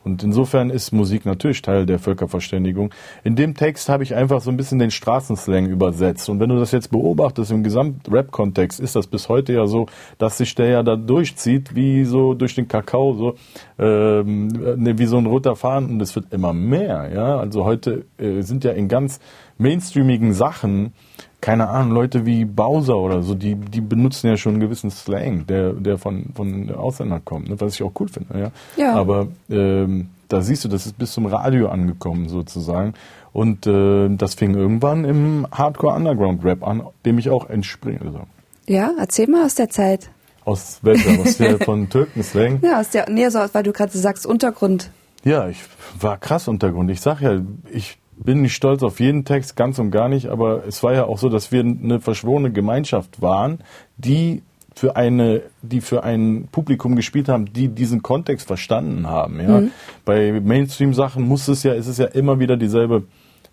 Und 0.03 0.23
insofern 0.23 0.69
ist 0.69 0.91
Musik 0.91 1.25
natürlich 1.25 1.61
Teil 1.61 1.85
der 1.85 1.99
Völkerverständigung. 1.99 2.91
In 3.23 3.35
dem 3.35 3.55
Text 3.55 3.89
habe 3.89 4.03
ich 4.03 4.15
einfach 4.15 4.41
so 4.41 4.49
ein 4.49 4.57
bisschen 4.57 4.79
den 4.79 4.91
Straßenslang 4.91 5.67
übersetzt. 5.67 6.29
Und 6.29 6.39
wenn 6.39 6.49
du 6.49 6.57
das 6.57 6.71
jetzt 6.71 6.91
beobachtest 6.91 7.51
im 7.51 7.63
Gesamt-Rap-Kontext, 7.63 8.79
ist 8.79 8.95
das 8.95 9.07
bis 9.07 9.29
heute 9.29 9.53
ja 9.53 9.67
so, 9.67 9.85
dass 10.17 10.37
sich 10.37 10.55
der 10.55 10.67
ja 10.67 10.83
da 10.83 10.95
durchzieht, 10.95 11.75
wie 11.75 12.03
so 12.05 12.33
durch 12.33 12.55
den 12.55 12.67
Kakao, 12.67 13.13
so 13.13 13.35
ähm, 13.77 14.47
ne, 14.47 14.97
wie 14.97 15.05
so 15.05 15.17
ein 15.17 15.25
roter 15.25 15.55
Faden. 15.55 15.91
Und 15.91 16.01
es 16.01 16.15
wird 16.15 16.33
immer 16.33 16.53
mehr. 16.53 17.11
Ja, 17.13 17.37
also 17.37 17.65
heute 17.65 18.05
äh, 18.17 18.41
sind 18.41 18.63
ja 18.63 18.71
in 18.71 18.87
ganz 18.87 19.19
mainstreamigen 19.57 20.33
Sachen 20.33 20.93
keine 21.41 21.69
Ahnung, 21.69 21.93
Leute 21.93 22.25
wie 22.25 22.45
Bowser 22.45 22.97
oder 22.97 23.23
so, 23.23 23.33
die, 23.33 23.55
die 23.55 23.81
benutzen 23.81 24.27
ja 24.27 24.37
schon 24.37 24.53
einen 24.53 24.61
gewissen 24.61 24.91
Slang, 24.91 25.47
der, 25.47 25.73
der 25.73 25.97
von, 25.97 26.27
von 26.35 26.73
Ausländern 26.73 27.25
kommt, 27.25 27.49
ne, 27.49 27.59
was 27.59 27.73
ich 27.73 27.83
auch 27.83 27.91
cool 27.99 28.07
finde. 28.07 28.39
Ja. 28.39 28.51
Ja. 28.77 28.93
Aber 28.93 29.27
ähm, 29.49 30.09
da 30.27 30.41
siehst 30.41 30.63
du, 30.63 30.69
das 30.69 30.85
ist 30.85 30.97
bis 30.97 31.11
zum 31.11 31.25
Radio 31.25 31.69
angekommen 31.69 32.29
sozusagen. 32.29 32.93
Und 33.33 33.65
äh, 33.65 34.09
das 34.15 34.35
fing 34.35 34.55
irgendwann 34.55 35.03
im 35.03 35.47
Hardcore 35.51 35.95
Underground 35.95 36.43
Rap 36.43 36.65
an, 36.65 36.83
dem 37.05 37.17
ich 37.17 37.29
auch 37.29 37.49
entspringe. 37.49 38.01
Also 38.01 38.21
ja, 38.67 38.91
erzähl 38.99 39.27
mal 39.27 39.45
aus 39.45 39.55
der 39.55 39.69
Zeit. 39.69 40.09
aus 40.45 40.79
welcher? 40.81 41.19
Aus 41.19 41.37
der 41.37 41.57
von 41.59 41.89
Türkenslang? 41.89 42.59
Ja, 42.61 42.79
aus 42.79 42.89
der, 42.89 43.09
nee, 43.09 43.27
so, 43.29 43.39
weil 43.51 43.63
du 43.63 43.71
gerade 43.73 43.97
sagst 43.97 44.25
Untergrund. 44.25 44.91
Ja, 45.23 45.47
ich 45.47 45.59
war 45.99 46.17
krass 46.17 46.47
Untergrund. 46.47 46.91
Ich 46.91 47.01
sag 47.01 47.21
ja, 47.21 47.41
ich 47.71 47.97
bin 48.23 48.41
nicht 48.41 48.55
stolz 48.55 48.83
auf 48.83 48.99
jeden 48.99 49.25
Text, 49.25 49.55
ganz 49.55 49.79
und 49.79 49.91
gar 49.91 50.09
nicht, 50.09 50.27
aber 50.27 50.65
es 50.67 50.83
war 50.83 50.93
ja 50.93 51.05
auch 51.05 51.17
so, 51.17 51.29
dass 51.29 51.51
wir 51.51 51.61
eine 51.61 51.99
verschworene 51.99 52.51
Gemeinschaft 52.51 53.21
waren, 53.21 53.59
die 53.97 54.43
für 54.75 54.95
eine, 54.95 55.41
die 55.61 55.81
für 55.81 56.03
ein 56.03 56.47
Publikum 56.51 56.95
gespielt 56.95 57.27
haben, 57.27 57.51
die 57.51 57.67
diesen 57.67 58.01
Kontext 58.01 58.47
verstanden 58.47 59.07
haben. 59.07 59.39
Ja, 59.39 59.61
mhm. 59.61 59.71
bei 60.05 60.39
Mainstream-Sachen 60.39 61.27
muss 61.27 61.47
es 61.47 61.63
ja, 61.63 61.73
ist 61.73 61.87
es 61.87 61.97
ja 61.97 62.05
immer 62.05 62.39
wieder 62.39 62.55
dieselbe 62.57 63.03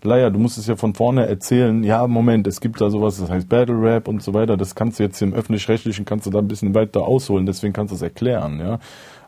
Leier. 0.03 0.31
Du 0.31 0.39
musst 0.39 0.57
es 0.57 0.67
ja 0.67 0.75
von 0.75 0.93
vorne 0.93 1.27
erzählen. 1.27 1.83
Ja, 1.83 2.07
Moment, 2.07 2.47
es 2.47 2.61
gibt 2.61 2.79
da 2.79 2.89
sowas, 2.89 3.19
das 3.19 3.29
heißt 3.29 3.49
Battle 3.49 3.81
Rap 3.81 4.07
und 4.07 4.23
so 4.23 4.33
weiter. 4.33 4.57
Das 4.57 4.75
kannst 4.75 4.99
du 4.99 5.03
jetzt 5.03 5.21
im 5.21 5.33
öffentlich-rechtlichen 5.33 6.05
kannst 6.05 6.25
du 6.25 6.29
da 6.29 6.39
ein 6.39 6.47
bisschen 6.47 6.73
weiter 6.73 7.01
ausholen. 7.01 7.45
Deswegen 7.45 7.73
kannst 7.73 7.91
du 7.91 7.95
es 7.95 8.01
erklären. 8.01 8.59
Ja, 8.59 8.79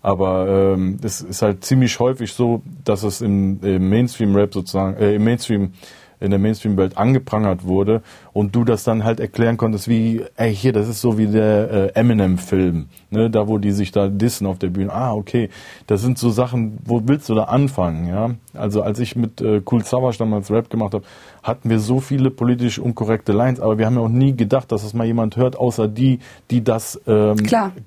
aber 0.01 0.73
ähm, 0.73 0.97
es 1.03 1.21
ist 1.21 1.41
halt 1.41 1.63
ziemlich 1.63 1.99
häufig 1.99 2.33
so, 2.33 2.61
dass 2.83 3.03
es 3.03 3.21
im, 3.21 3.59
im 3.61 3.89
Mainstream-Rap 3.89 4.53
sozusagen, 4.53 4.97
äh, 4.97 5.15
im 5.15 5.23
Mainstream 5.23 5.73
in 6.21 6.29
der 6.29 6.39
Mainstream-Welt 6.39 6.97
angeprangert 6.97 7.65
wurde 7.65 8.01
und 8.31 8.55
du 8.55 8.63
das 8.63 8.83
dann 8.83 9.03
halt 9.03 9.19
erklären 9.19 9.57
konntest, 9.57 9.87
wie, 9.87 10.23
ey, 10.35 10.55
hier, 10.55 10.71
das 10.71 10.87
ist 10.87 11.01
so 11.01 11.17
wie 11.17 11.27
der 11.27 11.71
äh, 11.71 11.99
Eminem-Film, 11.99 12.87
ne, 13.09 13.29
da 13.29 13.47
wo 13.47 13.57
die 13.57 13.71
sich 13.71 13.91
da 13.91 14.07
dissen 14.07 14.47
auf 14.47 14.59
der 14.59 14.69
Bühne. 14.69 14.93
Ah, 14.93 15.13
okay, 15.13 15.49
das 15.87 16.01
sind 16.01 16.17
so 16.17 16.29
Sachen, 16.29 16.77
wo 16.85 17.01
willst 17.05 17.27
du 17.27 17.35
da 17.35 17.45
anfangen, 17.45 18.07
ja? 18.07 18.31
Also 18.53 18.81
als 18.81 18.99
ich 18.99 19.15
mit 19.15 19.41
äh, 19.41 19.61
Cool 19.69 19.83
Savage 19.83 20.17
damals 20.17 20.51
Rap 20.51 20.69
gemacht 20.69 20.93
habe, 20.93 21.05
hatten 21.43 21.69
wir 21.69 21.79
so 21.79 21.99
viele 21.99 22.29
politisch 22.29 22.79
unkorrekte 22.79 23.31
Lines, 23.31 23.59
aber 23.59 23.77
wir 23.77 23.85
haben 23.85 23.95
ja 23.95 24.01
auch 24.01 24.09
nie 24.09 24.35
gedacht, 24.35 24.71
dass 24.71 24.83
es 24.83 24.93
mal 24.93 25.05
jemand 25.05 25.37
hört, 25.37 25.57
außer 25.57 25.87
die, 25.87 26.19
die 26.49 26.63
das, 26.63 27.01
ähm, 27.07 27.37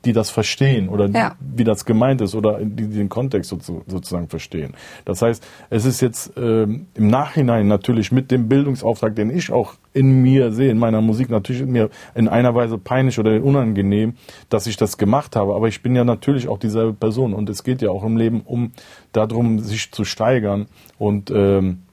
die 0.05 0.13
das 0.13 0.31
verstehen 0.31 0.89
oder 0.89 1.09
ja. 1.09 1.37
wie 1.41 1.65
das 1.65 1.85
gemeint 1.85 2.21
ist 2.21 2.35
oder 2.35 2.59
die, 2.59 2.89
die 2.89 2.97
den 2.97 3.09
Kontext 3.09 3.51
so, 3.51 3.83
sozusagen 3.87 4.29
verstehen. 4.29 4.75
Das 5.05 5.23
heißt, 5.23 5.45
es 5.71 5.85
ist 5.85 6.01
jetzt 6.01 6.33
ähm, 6.37 6.87
im 6.95 7.07
Nachhinein 7.07 7.69
natürlich 7.69 8.11
mit 8.11 8.31
dem 8.31 8.49
Bildungsauftrag, 8.49 9.15
den 9.15 9.31
ich 9.31 9.53
auch 9.53 9.75
in 9.93 10.23
mir 10.23 10.51
sehe, 10.51 10.71
in 10.71 10.79
meiner 10.79 11.01
Musik, 11.01 11.31
natürlich 11.31 11.65
mir 11.65 11.89
in 12.15 12.29
einer 12.29 12.55
Weise 12.55 12.79
peinlich 12.79 13.19
oder 13.19 13.43
unangenehm, 13.43 14.15
dass 14.49 14.67
ich 14.67 14.77
das 14.77 14.99
gemacht 14.99 15.37
habe. 15.37 15.55
Aber 15.55 15.69
ich 15.69 15.83
bin 15.83 15.95
ja 15.95 16.05
natürlich 16.05 16.49
auch 16.49 16.59
dieselbe 16.59 16.93
Person 16.93 17.33
und 17.33 17.49
es 17.49 17.63
geht 17.63 17.81
ja 17.81 17.91
auch 17.91 18.05
im 18.05 18.17
Leben 18.17 18.43
um 18.45 18.73
darum, 19.13 19.61
sich 19.61 19.93
zu 19.93 20.05
steigern 20.05 20.67
und 20.99 21.31
ähm, 21.31 21.84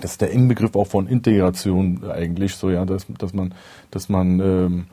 das 0.00 0.12
ist 0.12 0.20
der 0.20 0.30
Inbegriff 0.30 0.74
auch 0.76 0.86
von 0.86 1.06
Integration 1.06 2.04
eigentlich 2.10 2.54
so, 2.54 2.70
ja, 2.70 2.84
dass, 2.84 3.06
dass 3.18 3.32
man, 3.32 3.54
dass 3.90 4.08
man 4.08 4.40
ähm, 4.40 4.86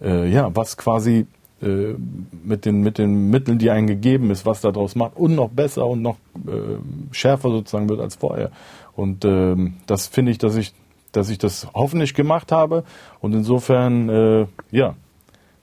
äh, 0.00 0.28
ja, 0.30 0.54
was 0.54 0.76
quasi 0.76 1.26
äh, 1.62 1.94
mit 2.44 2.64
den 2.64 2.82
mit 2.82 2.98
den 2.98 3.30
Mitteln, 3.30 3.58
die 3.58 3.70
einem 3.70 3.86
gegeben 3.86 4.30
ist, 4.30 4.46
was 4.46 4.60
daraus 4.60 4.94
macht 4.94 5.16
und 5.16 5.34
noch 5.34 5.50
besser 5.50 5.86
und 5.86 6.02
noch 6.02 6.16
äh, 6.46 6.78
schärfer 7.12 7.50
sozusagen 7.50 7.88
wird 7.88 8.00
als 8.00 8.16
vorher. 8.16 8.50
Und 8.94 9.24
ähm, 9.24 9.74
das 9.86 10.06
finde 10.06 10.32
ich, 10.32 10.38
dass 10.38 10.56
ich 10.56 10.72
dass 11.12 11.30
ich 11.30 11.38
das 11.38 11.66
hoffentlich 11.74 12.14
gemacht 12.14 12.52
habe 12.52 12.84
und 13.20 13.34
insofern 13.34 14.08
äh, 14.08 14.46
ja, 14.70 14.94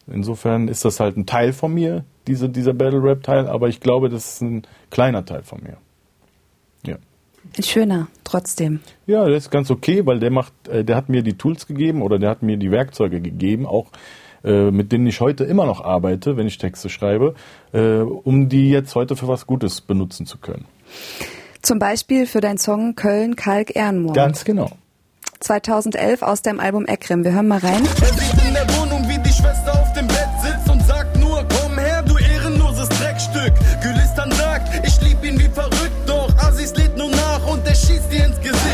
insofern 0.08 0.68
ist 0.68 0.86
das 0.86 1.00
halt 1.00 1.18
ein 1.18 1.26
Teil 1.26 1.54
von 1.54 1.74
mir, 1.74 2.04
diese, 2.28 2.50
dieser 2.50 2.74
Battle 2.74 3.02
Rap 3.02 3.24
Teil, 3.24 3.48
aber 3.48 3.68
ich 3.68 3.80
glaube, 3.80 4.10
das 4.10 4.36
ist 4.36 4.42
ein 4.42 4.64
kleiner 4.90 5.26
Teil 5.26 5.44
von 5.44 5.62
mir. 5.64 5.78
Schöner, 7.60 8.08
trotzdem. 8.24 8.82
Ja, 9.06 9.28
das 9.28 9.46
ist 9.46 9.52
ganz 9.52 9.72
okay, 9.72 10.06
weil 10.06 10.20
der 10.20 10.32
macht, 10.32 10.54
äh, 10.68 10.84
der 10.84 10.96
hat 10.96 11.10
mir 11.10 11.24
die 11.24 11.38
Tools 11.38 11.68
gegeben 11.68 12.02
oder 12.02 12.20
der 12.20 12.30
hat 12.30 12.44
mir 12.44 12.58
die 12.58 12.72
Werkzeuge 12.72 13.22
gegeben, 13.22 13.66
auch 13.66 13.88
äh, 14.44 14.72
mit 14.72 14.92
denen 14.92 15.08
ich 15.08 15.22
heute 15.22 15.44
immer 15.44 15.66
noch 15.66 15.84
arbeite, 15.84 16.38
wenn 16.38 16.48
ich 16.48 16.58
Texte 16.58 16.90
schreibe, 16.90 17.34
äh, 17.74 18.00
um 18.00 18.50
die 18.50 18.70
jetzt 18.70 18.94
heute 18.96 19.16
für 19.16 19.28
was 19.28 19.48
Gutes 19.48 19.82
benutzen 19.82 20.26
zu 20.26 20.38
können. 20.38 20.66
Zum 21.62 21.80
Beispiel 21.80 22.28
für 22.28 22.42
deinen 22.42 22.60
Song 22.60 22.96
Köln 22.96 23.36
Kalk 23.36 23.76
Ehrenmord. 23.76 24.16
Ganz 24.16 24.46
genau. 24.46 24.70
2011 25.40 26.22
aus 26.22 26.42
deinem 26.42 26.60
Album 26.60 26.86
Ekrem. 26.86 27.24
Wir 27.24 27.34
hören 27.34 27.48
mal 27.48 27.60
rein. 27.60 27.84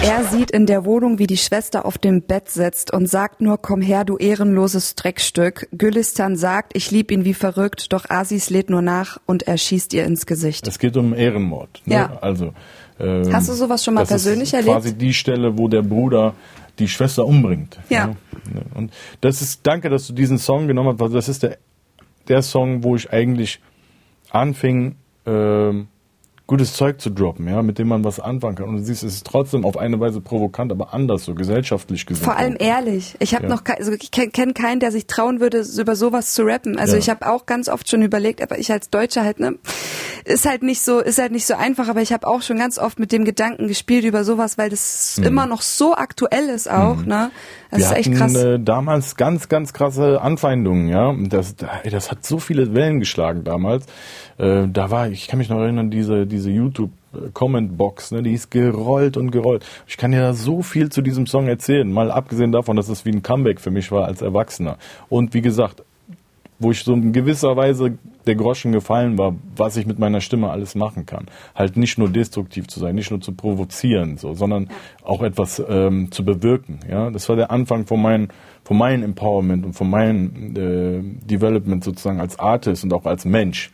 Er 0.04 0.24
sieht 0.24 0.50
in 0.50 0.66
der 0.66 0.84
Wohnung, 0.84 1.20
wie 1.20 1.28
die 1.28 1.38
Schwester 1.38 1.86
auf 1.86 2.00
dem 2.00 2.24
Bett 2.24 2.50
sitzt 2.50 2.92
und 2.92 3.08
sagt 3.08 3.40
nur, 3.40 3.60
komm 3.60 3.82
her, 3.82 4.04
du 4.04 4.18
ehrenloses 4.18 4.96
Dreckstück. 4.96 5.68
Gülistan 5.72 6.36
sagt, 6.36 6.76
ich 6.76 6.90
lieb 6.90 7.12
ihn 7.12 7.24
wie 7.24 7.36
verrückt, 7.36 7.94
doch 7.94 8.10
Aziz 8.10 8.50
lädt 8.50 8.72
nur 8.72 8.82
nach 8.82 9.20
und 9.28 9.44
er 9.44 9.60
schießt 9.60 9.94
ihr 9.94 10.06
ins 10.06 10.26
Gesicht. 10.26 10.68
Es 10.68 10.80
geht 10.80 10.98
um 10.98 11.14
Ehrenmord. 11.14 11.84
Ne? 11.86 11.96
Ja. 11.96 12.18
Also, 12.20 12.54
ähm, 13.00 13.32
Hast 13.32 13.50
du 13.50 13.54
sowas 13.54 13.84
schon 13.84 13.94
mal 13.94 14.06
persönlich 14.06 14.50
ist 14.50 14.54
erlebt? 14.54 14.74
Quasi 14.74 14.98
die 14.98 15.14
Stelle, 15.14 15.56
wo 15.58 15.68
der 15.68 15.84
Bruder 15.84 16.34
die 16.80 16.88
Schwester 16.88 17.26
umbringt. 17.26 17.78
Ja. 17.90 18.08
ja. 18.08 18.16
Und 18.74 18.92
das 19.22 19.44
ist, 19.44 19.62
danke, 19.64 19.90
dass 19.90 20.08
du 20.08 20.14
diesen 20.14 20.40
Song 20.40 20.68
genommen 20.68 20.90
hast, 20.94 21.00
weil 21.00 21.10
das 21.10 21.30
ist 21.30 21.44
der, 21.44 21.58
der 22.28 22.42
Song, 22.42 22.84
wo 22.84 22.96
ich 22.96 23.14
eigentlich 23.14 23.60
anfing, 24.32 24.96
ähm, 25.28 25.90
gutes 26.52 26.74
Zeug 26.74 27.00
zu 27.00 27.10
droppen, 27.10 27.48
ja, 27.48 27.62
mit 27.62 27.80
dem 27.80 27.88
man 27.88 28.04
was 28.04 28.20
anfangen 28.20 28.58
kann. 28.58 28.68
Und 28.68 28.76
du 28.76 28.84
siehst, 28.84 29.04
es 29.04 29.14
ist 29.14 29.26
trotzdem 29.26 29.64
auf 29.64 29.78
eine 29.78 30.02
Weise 30.02 30.20
provokant, 30.20 30.70
aber 30.74 30.94
anders, 30.94 31.24
so 31.24 31.34
gesellschaftlich 31.34 32.06
gesehen. 32.06 32.26
Vor 32.26 32.36
allem 32.36 32.58
ehrlich. 32.60 33.16
Ich 33.20 33.34
habe 33.34 33.46
ja. 33.46 33.50
noch, 33.50 33.62
also 33.66 33.94
ich 33.94 34.12
kenne 34.12 34.52
keinen, 34.52 34.82
der 34.82 34.92
sich 34.92 35.08
trauen 35.08 35.40
würde, 35.40 35.64
über 35.80 35.96
sowas 35.96 36.34
zu 36.34 36.44
rappen. 36.44 36.78
Also 36.78 36.96
ja. 36.96 37.00
ich 37.00 37.10
habe 37.10 37.26
auch 37.32 37.46
ganz 37.46 37.70
oft 37.70 37.90
schon 37.90 38.02
überlegt, 38.02 38.42
aber 38.42 38.60
ich 38.60 38.70
als 38.70 38.90
Deutscher 38.90 39.24
halt, 39.24 39.40
ne, 39.40 39.60
ist 40.26 40.48
halt 40.48 40.64
nicht 40.64 40.82
so, 40.82 41.00
ist 41.00 41.20
halt 41.20 41.32
nicht 41.32 41.46
so 41.46 41.56
einfach. 41.56 41.88
Aber 41.88 42.02
ich 42.02 42.14
habe 42.14 42.28
auch 42.28 42.42
schon 42.42 42.58
ganz 42.58 42.78
oft 42.78 43.00
mit 43.00 43.12
dem 43.12 43.26
Gedanken 43.26 43.68
gespielt 43.68 44.04
über 44.04 44.24
sowas, 44.24 44.58
weil 44.58 44.70
das 44.70 45.18
mhm. 45.18 45.26
immer 45.26 45.46
noch 45.46 45.62
so 45.62 45.96
aktuell 45.96 46.50
ist 46.50 46.70
auch, 46.70 46.98
mhm. 46.98 47.08
ne. 47.08 47.32
Das 47.70 47.80
Wir 47.80 47.86
ist 47.86 47.92
echt 47.94 48.10
hatten, 48.10 48.18
krass. 48.18 48.36
Äh, 48.36 48.60
damals 48.60 49.16
ganz, 49.16 49.48
ganz 49.48 49.74
krasse 49.74 50.22
Anfeindungen, 50.22 50.90
ja. 50.90 51.16
Das, 51.30 51.56
das 51.90 52.12
hat 52.12 52.26
so 52.26 52.40
viele 52.40 52.74
Wellen 52.74 53.00
geschlagen 53.00 53.44
damals. 53.44 53.86
Äh, 54.38 54.68
da 54.68 54.92
war, 54.92 55.10
ich 55.10 55.28
kann 55.28 55.40
mich 55.40 55.50
noch 55.50 55.60
erinnern, 55.60 55.90
diese, 55.90 56.26
diese 56.28 56.50
YouTube 56.50 56.92
Comment-Box, 57.34 58.12
ne, 58.12 58.24
die 58.24 58.34
ist 58.34 58.52
gerollt 58.52 59.18
und 59.18 59.32
gerollt. 59.32 59.66
Ich 59.86 59.98
kann 59.98 60.14
ja 60.14 60.34
so 60.34 60.62
viel 60.62 60.90
zu 60.90 61.02
diesem 61.02 61.28
Song 61.28 61.48
erzählen, 61.48 61.92
mal 61.92 62.10
abgesehen 62.10 62.52
davon, 62.52 62.78
dass 62.78 62.90
es 62.90 63.06
wie 63.06 63.12
ein 63.12 63.22
Comeback 63.22 63.60
für 63.60 63.72
mich 63.72 63.92
war 63.92 64.06
als 64.06 64.22
Erwachsener. 64.22 64.78
Und 65.10 65.34
wie 65.34 65.42
gesagt, 65.42 65.84
wo 66.62 66.72
ich 66.72 66.84
so 66.84 66.94
in 66.94 67.12
gewisser 67.12 67.56
Weise 67.58 67.98
der 68.28 68.36
Groschen 68.36 68.72
gefallen 68.72 69.18
war, 69.18 69.36
was 69.56 69.78
ich 69.78 69.86
mit 69.86 70.00
meiner 70.00 70.22
Stimme 70.22 70.50
alles 70.52 70.76
machen 70.76 71.06
kann. 71.06 71.26
Halt 71.56 71.76
nicht 71.76 71.98
nur 71.98 72.10
destruktiv 72.10 72.68
zu 72.68 72.80
sein, 72.80 72.96
nicht 72.96 73.10
nur 73.10 73.20
zu 73.20 73.34
provozieren, 73.34 74.18
so, 74.18 74.34
sondern 74.34 74.70
auch 75.04 75.24
etwas 75.24 75.62
ähm, 75.68 76.12
zu 76.12 76.24
bewirken. 76.24 76.80
Ja, 76.90 77.10
das 77.10 77.28
war 77.30 77.36
der 77.36 77.52
Anfang 77.52 77.86
von 77.86 78.02
meinem 78.02 78.28
von 78.64 78.78
meinem 78.78 79.04
Empowerment 79.04 79.66
und 79.66 79.74
von 79.74 79.90
meinem 79.90 80.56
äh, 80.56 81.26
Development 81.26 81.84
sozusagen 81.84 82.20
als 82.20 82.38
Artist 82.38 82.84
und 82.84 82.94
auch 82.94 83.06
als 83.06 83.26
Mensch. 83.26 83.72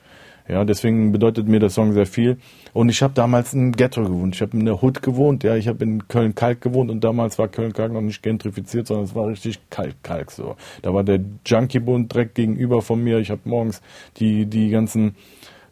Ja, 0.48 0.64
deswegen 0.64 1.12
bedeutet 1.12 1.48
mir 1.48 1.60
der 1.60 1.70
Song 1.70 1.94
sehr 1.94 2.06
viel. 2.06 2.38
Und 2.74 2.90
ich 2.90 3.02
habe 3.02 3.14
damals 3.14 3.54
in 3.54 3.74
Ghetto 3.74 4.04
gewohnt. 4.04 4.36
Ich 4.36 4.42
habe 4.42 4.56
in 4.58 4.66
der 4.66 4.82
Hood 4.82 5.02
gewohnt. 5.02 5.44
Ja, 5.44 5.56
ich 5.56 5.68
habe 5.68 5.84
in 5.84 6.08
Köln-Kalk 6.08 6.62
gewohnt 6.62 6.90
und 6.90 7.04
damals 7.04 7.38
war 7.38 7.48
Köln-Kalk 7.48 7.92
noch 7.92 8.02
nicht 8.02 8.24
gentrifiziert, 8.24 8.88
sondern 8.88 9.06
es 9.06 9.16
war 9.16 9.28
richtig 9.28 9.60
Kalk-Kalk 9.70 10.32
so. 10.32 10.56
Da 10.82 10.94
war 10.94 11.04
der 11.04 11.20
Junkie-Bund 11.46 12.14
direkt 12.14 12.36
gegenüber 12.36 12.82
von 12.82 13.04
mir. 13.04 13.20
Ich 13.20 13.30
habe 13.30 13.42
morgens 13.46 13.82
die 14.18 14.46
die 14.46 14.70
ganzen 14.70 15.16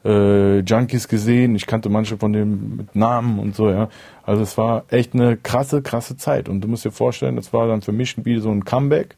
äh, 0.03 0.59
Junkies 0.59 1.07
gesehen. 1.07 1.55
Ich 1.55 1.65
kannte 1.65 1.89
manche 1.89 2.17
von 2.17 2.31
dem 2.31 2.77
mit 2.77 2.95
Namen 2.95 3.39
und 3.39 3.55
so, 3.55 3.69
ja. 3.69 3.89
Also 4.23 4.43
es 4.43 4.57
war 4.57 4.85
echt 4.89 5.13
eine 5.13 5.37
krasse, 5.37 5.81
krasse 5.81 6.15
Zeit. 6.15 6.47
Und 6.47 6.61
du 6.61 6.67
musst 6.67 6.85
dir 6.85 6.91
vorstellen, 6.91 7.35
das 7.35 7.53
war 7.53 7.67
dann 7.67 7.81
für 7.81 7.91
mich 7.91 8.23
wie 8.25 8.39
so 8.39 8.51
ein 8.51 8.65
Comeback, 8.65 9.15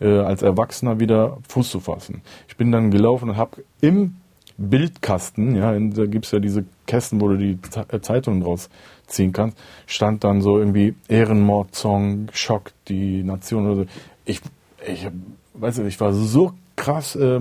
äh, 0.00 0.18
als 0.18 0.42
Erwachsener 0.42 1.00
wieder 1.00 1.38
Fuß 1.48 1.70
zu 1.70 1.80
fassen. 1.80 2.22
Ich 2.48 2.56
bin 2.56 2.72
dann 2.72 2.90
gelaufen 2.90 3.30
und 3.30 3.36
habe 3.36 3.64
im 3.80 4.16
Bildkasten, 4.58 5.56
ja, 5.56 5.72
da 5.78 6.06
gibt's 6.06 6.30
ja 6.30 6.38
diese 6.38 6.64
Kästen, 6.86 7.20
wo 7.20 7.28
du 7.28 7.36
die 7.36 7.58
äh, 7.88 8.00
Zeitungen 8.00 8.42
rausziehen 8.42 9.32
kannst, 9.32 9.58
stand 9.86 10.24
dann 10.24 10.40
so 10.40 10.58
irgendwie 10.58 10.94
Ehrenmord-Song, 11.08 12.28
Schock, 12.32 12.72
die 12.88 13.22
Nation 13.22 13.66
oder 13.66 13.76
so. 13.76 13.86
Ich, 14.24 14.40
ich, 14.86 15.08
weißt 15.54 15.78
du, 15.78 15.82
ich 15.84 16.00
war 16.00 16.12
so 16.12 16.52
krass 16.76 17.16
äh, 17.16 17.40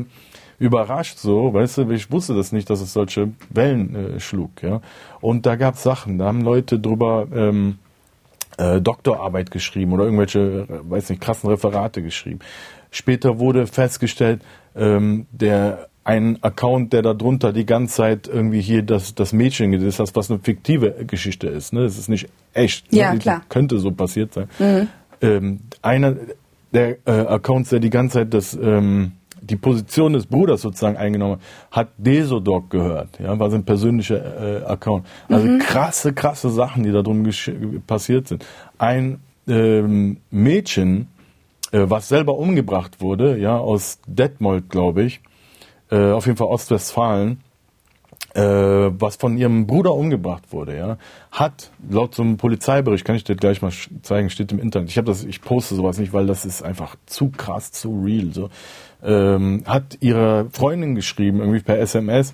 überrascht 0.60 1.17
so, 1.17 1.54
weißt 1.54 1.80
du, 1.80 1.89
ich 1.89 2.12
wusste 2.12 2.36
das 2.36 2.52
nicht, 2.52 2.69
dass 2.69 2.82
es 2.82 2.93
solche 2.93 3.32
Wellen 3.50 3.95
äh, 3.95 4.19
schlug, 4.19 4.62
ja. 4.62 4.82
Und 5.19 5.45
da 5.47 5.56
gab's 5.56 5.82
Sachen, 5.82 6.19
da 6.19 6.26
haben 6.26 6.41
Leute 6.41 6.80
drüber 6.80 7.28
ähm, 7.34 7.80
äh, 8.58 8.80
Doktorarbeit 8.80 9.50
geschrieben 9.50 9.93
oder 9.93 10.06
irgendwelche, 10.06 10.39
äh, 10.39 10.67
weiß 10.89 11.10
nicht, 11.10 11.21
krassen 11.21 11.50
Referate 11.50 12.04
geschrieben. 12.04 12.39
Später 12.91 13.39
wurde 13.39 13.65
festgestellt, 13.65 14.43
ähm, 14.76 15.26
der 15.32 15.89
ein 16.04 16.42
Account, 16.42 16.94
der 16.94 17.04
da 17.04 17.14
drunter 17.14 17.54
die 17.54 17.66
ganze 17.66 17.96
Zeit 17.96 18.28
irgendwie 18.28 18.62
hier 18.62 18.82
das, 18.82 19.14
das 19.14 19.34
Mädchen 19.34 19.74
ist, 19.74 20.00
das 20.00 20.16
was 20.16 20.32
eine 20.32 20.40
fiktive 20.40 21.06
Geschichte 21.06 21.48
ist. 21.48 21.74
Ne? 21.74 21.84
Das 21.84 21.98
ist 21.98 22.10
nicht 22.10 22.28
echt. 22.54 22.92
Ne? 22.92 23.00
Ja, 23.00 23.14
ne? 23.14 23.20
klar. 23.20 23.42
Könnte 23.50 23.78
so 23.80 23.92
passiert 23.92 24.34
sein. 24.34 24.48
Mhm. 24.58 24.88
Ähm, 25.22 25.60
einer 25.82 26.16
der 26.74 26.98
äh, 27.06 27.12
Accounts, 27.12 27.70
der 27.70 27.80
die 27.80 27.92
ganze 27.92 28.20
Zeit 28.20 28.34
das, 28.34 28.56
ähm, 28.56 29.12
die 29.42 29.56
Position 29.56 30.14
des 30.14 30.26
Bruders 30.26 30.62
sozusagen 30.62 30.98
eingenommen 30.98 31.40
hat, 31.70 31.90
hat 31.90 31.90
Desodog 31.98 32.70
gehört. 32.70 33.20
Ja, 33.20 33.38
war 33.38 33.52
sein 33.52 33.64
persönlicher 33.64 34.62
äh, 34.62 34.66
Account. 34.66 35.06
Also 35.30 35.48
mhm. 35.48 35.60
krasse, 35.60 36.14
krasse 36.14 36.50
Sachen, 36.50 36.84
die 36.84 36.92
da 36.92 37.04
drum 37.04 37.30
passiert 37.86 38.28
sind. 38.28 38.46
Ein 38.80 39.20
ähm, 39.48 40.18
Mädchen, 40.32 41.08
äh, 41.72 41.82
was 41.84 42.10
selber 42.10 42.38
umgebracht 42.38 43.02
wurde, 43.02 43.38
ja, 43.38 43.58
aus 43.58 44.00
Detmold, 44.08 44.70
glaube 44.70 45.04
ich, 45.04 45.22
äh, 45.91 46.12
auf 46.12 46.25
jeden 46.25 46.38
Fall 46.38 46.47
Ostwestfalen, 46.47 47.41
äh, 48.34 48.41
was 48.41 49.17
von 49.17 49.38
ihrem 49.38 49.67
Bruder 49.67 49.93
umgebracht 49.93 50.51
wurde, 50.51 50.77
ja, 50.77 50.97
hat 51.32 51.71
laut 51.89 52.15
so 52.15 52.23
einem 52.23 52.38
Polizeibericht, 52.38 53.04
kann 53.04 53.15
ich 53.15 53.23
dir 53.23 53.36
gleich 53.36 53.62
mal 53.62 53.71
zeigen, 54.01 54.30
steht 54.30 54.51
im 54.51 54.60
Internet. 54.60 54.89
Ich 54.89 54.97
habe 54.97 55.08
das, 55.08 55.23
ich 55.23 55.41
poste 55.41 55.75
sowas 55.75 55.97
nicht, 55.97 56.13
weil 56.13 56.27
das 56.27 56.45
ist 56.45 56.63
einfach 56.63 56.95
zu 57.06 57.30
krass, 57.30 57.71
zu 57.71 58.01
real. 58.04 58.32
So 58.32 58.49
ähm, 59.04 59.63
hat 59.65 59.97
ihre 59.99 60.47
Freundin 60.51 60.95
geschrieben, 60.95 61.39
irgendwie 61.39 61.60
per 61.60 61.80
SMS. 61.80 62.34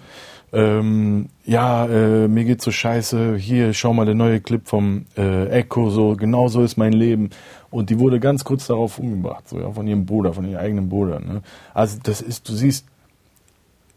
Ähm, 0.53 1.27
ja, 1.45 1.85
äh, 1.87 2.27
mir 2.27 2.45
geht's 2.45 2.63
so 2.63 2.71
scheiße, 2.71 3.35
hier, 3.35 3.73
schau 3.73 3.93
mal 3.93 4.05
der 4.05 4.15
neue 4.15 4.39
Clip 4.39 4.65
vom 4.65 5.05
äh, 5.17 5.47
Echo, 5.49 5.89
so, 5.89 6.15
genau 6.15 6.47
so 6.47 6.63
ist 6.63 6.77
mein 6.77 6.93
Leben. 6.93 7.31
Und 7.69 7.89
die 7.89 7.99
wurde 7.99 8.19
ganz 8.19 8.45
kurz 8.45 8.67
darauf 8.67 8.97
umgebracht, 8.97 9.49
so, 9.49 9.59
ja, 9.59 9.71
von 9.71 9.87
ihrem 9.87 10.05
Bruder, 10.05 10.33
von 10.33 10.45
ihrem 10.45 10.59
eigenen 10.59 10.89
Bruder. 10.89 11.19
Ne? 11.19 11.41
Also 11.73 11.97
das 12.01 12.21
ist, 12.21 12.47
du 12.47 12.53
siehst, 12.53 12.85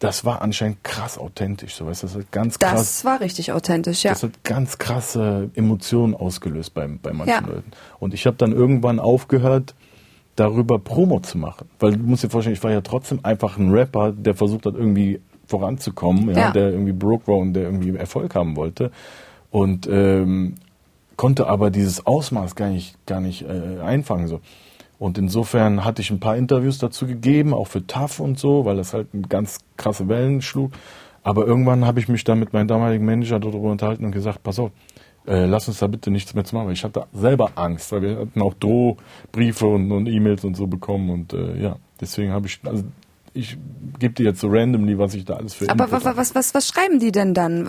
das 0.00 0.24
war 0.24 0.40
anscheinend 0.40 0.82
krass 0.82 1.18
authentisch, 1.18 1.74
so 1.74 1.86
weißt 1.86 2.02
du, 2.02 2.06
das 2.06 2.16
hat 2.16 2.32
ganz 2.32 2.58
krass. 2.58 2.72
Das 2.72 3.04
war 3.04 3.20
richtig 3.20 3.52
authentisch, 3.52 4.02
ja. 4.02 4.12
Das 4.12 4.22
hat 4.22 4.42
ganz 4.44 4.78
krasse 4.78 5.50
Emotionen 5.54 6.14
ausgelöst 6.14 6.72
bei, 6.72 6.88
bei 6.88 7.12
manchen 7.12 7.28
ja. 7.28 7.40
Leuten. 7.40 7.70
Und 7.98 8.14
ich 8.14 8.26
habe 8.26 8.36
dann 8.38 8.52
irgendwann 8.52 8.98
aufgehört, 8.98 9.74
darüber 10.36 10.78
Promo 10.78 11.20
zu 11.20 11.36
machen. 11.36 11.68
Weil 11.78 11.92
du 11.92 11.98
musst 11.98 12.24
dir 12.24 12.30
vorstellen, 12.30 12.56
ich 12.56 12.64
war 12.64 12.70
ja 12.70 12.80
trotzdem 12.80 13.20
einfach 13.24 13.58
ein 13.58 13.70
Rapper, 13.70 14.12
der 14.12 14.34
versucht 14.34 14.64
hat, 14.64 14.74
irgendwie 14.74 15.20
voranzukommen, 15.46 16.30
ja, 16.30 16.38
ja. 16.38 16.50
der 16.52 16.70
irgendwie 16.70 16.92
broke 16.92 17.26
war 17.26 17.36
und 17.36 17.52
der 17.52 17.64
irgendwie 17.64 17.94
Erfolg 17.94 18.34
haben 18.34 18.56
wollte. 18.56 18.90
Und 19.50 19.86
ähm, 19.86 20.54
konnte 21.16 21.46
aber 21.46 21.70
dieses 21.70 22.06
Ausmaß 22.06 22.54
gar 22.54 22.70
nicht, 22.70 23.04
gar 23.04 23.20
nicht 23.20 23.42
äh, 23.42 23.80
einfangen. 23.82 24.28
So. 24.28 24.40
Und 25.00 25.16
insofern 25.16 25.82
hatte 25.82 26.02
ich 26.02 26.10
ein 26.10 26.20
paar 26.20 26.36
Interviews 26.36 26.76
dazu 26.76 27.06
gegeben, 27.06 27.54
auch 27.54 27.68
für 27.68 27.86
TAF 27.86 28.20
und 28.20 28.38
so, 28.38 28.66
weil 28.66 28.76
das 28.76 28.92
halt 28.92 29.08
ganz 29.30 29.60
krasse 29.78 30.08
Wellen 30.08 30.42
schlug. 30.42 30.72
Aber 31.22 31.46
irgendwann 31.46 31.86
habe 31.86 32.00
ich 32.00 32.08
mich 32.08 32.22
dann 32.22 32.38
mit 32.38 32.52
meinem 32.52 32.68
damaligen 32.68 33.06
Manager 33.06 33.40
darüber 33.40 33.70
unterhalten 33.70 34.04
und 34.04 34.12
gesagt, 34.12 34.42
pass 34.42 34.58
auf, 34.58 34.72
äh, 35.26 35.46
lass 35.46 35.68
uns 35.68 35.78
da 35.78 35.86
bitte 35.86 36.10
nichts 36.10 36.34
mehr 36.34 36.44
zu 36.44 36.54
machen. 36.54 36.70
Ich 36.72 36.84
hatte 36.84 37.06
selber 37.14 37.52
Angst, 37.54 37.90
weil 37.92 38.02
wir 38.02 38.18
hatten 38.18 38.42
auch 38.42 38.52
Drohbriefe 38.52 39.66
und, 39.66 39.90
und 39.90 40.06
E-Mails 40.06 40.44
und 40.44 40.54
so 40.54 40.66
bekommen 40.66 41.08
und 41.08 41.32
äh, 41.32 41.58
ja, 41.58 41.76
deswegen 41.98 42.32
habe 42.32 42.46
ich, 42.46 42.60
also 42.66 42.84
ich 43.32 43.56
gebe 43.98 44.14
dir 44.14 44.24
jetzt 44.24 44.40
so 44.40 44.48
randomly, 44.48 44.98
was 44.98 45.14
ich 45.14 45.24
da 45.24 45.34
alles 45.34 45.54
für 45.54 45.68
Aber 45.68 45.92
was, 45.92 46.04
was, 46.04 46.34
was, 46.34 46.54
was 46.54 46.68
schreiben 46.68 46.98
die 46.98 47.12
denn 47.12 47.34
dann? 47.34 47.66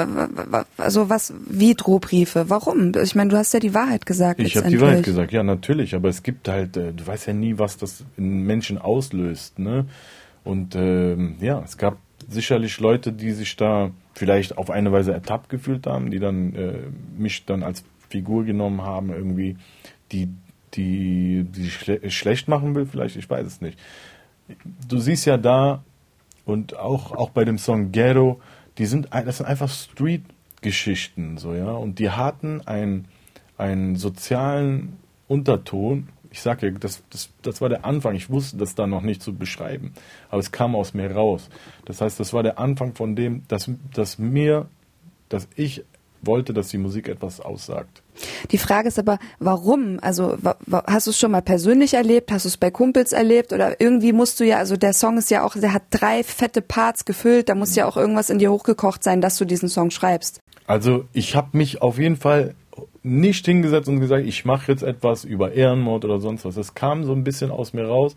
Also 0.78 1.10
was, 1.10 1.34
wie 1.47 1.76
Drohbriefe? 1.76 2.50
Warum? 2.50 2.93
Ich 3.02 3.15
meine, 3.15 3.30
du 3.30 3.38
hast 3.38 3.54
ja 3.54 3.60
die 3.60 3.74
Wahrheit 3.74 4.06
gesagt. 4.06 4.39
Ich 4.39 4.58
habe 4.58 4.69
die 4.69 4.82
Wahrheit 4.82 5.04
gesagt, 5.04 5.32
ja, 5.32 5.43
natürlich. 5.43 5.93
Aber 5.93 6.10
es 6.10 6.24
gibt 6.24 6.47
halt, 6.47 6.78
äh, 6.78 6.93
du 6.93 7.06
weißt 7.06 7.28
ja 7.28 7.34
nie, 7.34 7.60
was 7.60 7.78
das 7.78 8.04
in 8.17 8.43
Menschen 8.43 8.78
auslöst, 8.78 9.60
ne? 9.60 9.86
Und 10.43 10.76
ähm, 10.76 11.36
ja, 11.39 11.62
es 11.63 11.78
gab 11.78 11.97
sicherlich 12.28 12.80
Leute, 12.80 13.13
die 13.13 13.32
sich 13.32 13.56
da 13.56 13.91
vielleicht 14.15 14.58
auf 14.58 14.71
eine 14.71 14.91
Weise 14.91 15.13
ertappt 15.13 15.50
gefühlt 15.50 15.86
haben, 15.86 16.10
die 16.10 16.19
dann 16.19 16.56
äh, 16.56 16.74
mich 17.17 17.45
dann 17.45 17.62
als 17.62 17.84
Figur 18.10 18.43
genommen 18.45 18.82
haben, 18.82 19.12
irgendwie, 19.12 19.58
die, 20.12 20.30
die, 20.74 21.45
die 21.47 21.69
schle 21.69 22.10
schlecht 22.10 22.47
machen 22.47 22.74
will, 22.74 22.88
vielleicht, 22.88 23.15
ich 23.15 23.30
weiß 23.30 23.45
es 23.45 23.62
nicht 23.62 23.78
du 24.88 25.00
siehst 25.00 25.26
ja 25.26 25.38
da 25.38 25.84
und 26.46 26.78
auch, 26.78 27.12
auch 27.12 27.30
bei 27.30 27.46
dem 27.46 27.58
Song 27.58 27.92
Ghetto, 27.92 28.40
die 28.78 28.86
sind, 28.86 29.10
das 29.12 29.38
sind 29.38 29.46
einfach 29.46 29.70
Street-Geschichten, 29.70 31.38
so, 31.38 31.54
ja, 31.54 31.72
und 31.72 32.00
die 32.00 32.10
hatten 32.10 32.62
einen, 32.68 33.08
einen 33.58 33.96
sozialen 33.96 34.98
Unterton. 35.28 36.10
Ich 36.30 36.42
sage 36.42 36.68
ja, 36.68 36.74
das, 36.74 37.04
das, 37.10 37.30
das 37.42 37.62
war 37.62 37.70
der 37.70 37.86
Anfang. 37.86 38.16
Ich 38.16 38.30
wusste 38.30 38.58
das 38.58 38.76
da 38.76 38.88
noch 38.88 39.02
nicht 39.02 39.22
zu 39.22 39.34
beschreiben, 39.34 39.94
aber 40.30 40.40
es 40.40 40.52
kam 40.52 40.76
aus 40.76 40.94
mir 40.94 41.12
raus. 41.12 41.50
Das 41.86 42.02
heißt, 42.02 42.20
das 42.20 42.34
war 42.34 42.44
der 42.44 42.58
Anfang 42.58 42.96
von 42.96 43.16
dem, 43.16 43.44
dass, 43.48 43.70
dass 43.94 44.18
mir, 44.18 44.68
dass 45.30 45.48
ich 45.56 45.84
wollte, 46.24 46.54
dass 46.54 46.70
die 46.70 46.78
Musik 46.78 47.08
etwas 47.08 47.40
aussagt. 47.40 48.02
Die 48.52 48.58
Frage 48.58 48.88
ist 48.88 49.00
aber, 49.00 49.20
warum? 49.40 50.00
Also 50.02 50.38
hast 50.86 51.08
du 51.08 51.12
es 51.12 51.20
schon 51.20 51.32
mal 51.32 51.42
persönlich 51.42 51.94
erlebt? 51.94 52.32
Hast 52.32 52.46
du 52.46 52.50
es 52.50 52.58
bei 52.58 52.72
Kumpels 52.72 53.14
erlebt? 53.14 53.54
Oder 53.54 53.80
irgendwie 53.80 54.14
musst 54.14 54.40
du 54.40 54.46
ja, 54.46 54.58
also 54.58 54.78
der 54.78 54.94
Song 54.94 55.18
ist 55.18 55.32
ja 55.32 55.44
auch, 55.44 55.56
der 55.56 55.74
hat 55.74 55.84
drei 55.90 56.24
fette 56.24 56.62
Parts 56.62 57.06
gefüllt. 57.06 57.50
Da 57.50 57.56
muss 57.56 57.76
ja 57.76 57.88
auch 57.88 57.98
irgendwas 57.98 58.30
in 58.30 58.40
dir 58.40 58.52
hochgekocht 58.52 59.04
sein, 59.04 59.22
dass 59.22 59.38
du 59.38 59.46
diesen 59.46 59.70
Song 59.70 59.92
schreibst. 59.92 60.40
Also 60.68 61.06
ich 61.14 61.36
habe 61.36 61.58
mich 61.58 61.82
auf 61.82 61.98
jeden 61.98 62.18
Fall 62.18 62.56
nicht 63.04 63.46
hingesetzt 63.46 63.90
und 63.90 64.00
gesagt, 64.00 64.26
ich 64.26 64.46
mache 64.46 64.72
jetzt 64.72 64.84
etwas 64.84 65.26
über 65.26 65.54
Ehrenmord 65.54 66.06
oder 66.06 66.20
sonst 66.20 66.46
was. 66.46 66.56
Das 66.56 66.76
kam 66.76 67.04
so 67.04 67.14
ein 67.14 67.24
bisschen 67.24 67.52
aus 67.52 67.74
mir 67.74 67.86
raus. 67.86 68.16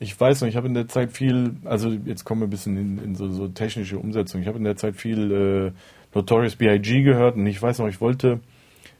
Ich 0.00 0.18
weiß 0.18 0.40
noch, 0.40 0.48
ich 0.48 0.56
habe 0.56 0.66
in 0.66 0.74
der 0.74 0.88
Zeit 0.88 1.12
viel, 1.12 1.54
also 1.64 1.90
jetzt 2.04 2.24
kommen 2.24 2.40
wir 2.40 2.46
ein 2.46 2.50
bisschen 2.50 2.76
in, 2.76 2.98
in 3.04 3.14
so, 3.14 3.30
so, 3.30 3.48
technische 3.48 3.98
Umsetzung. 3.98 4.40
Ich 4.40 4.48
habe 4.48 4.58
in 4.58 4.64
der 4.64 4.76
Zeit 4.76 4.96
viel 4.96 5.72
äh, 5.72 5.72
Notorious 6.14 6.56
B.I.G. 6.56 7.02
gehört 7.02 7.36
und 7.36 7.46
ich 7.46 7.60
weiß 7.60 7.78
noch, 7.80 7.88
ich 7.88 8.00
wollte 8.00 8.40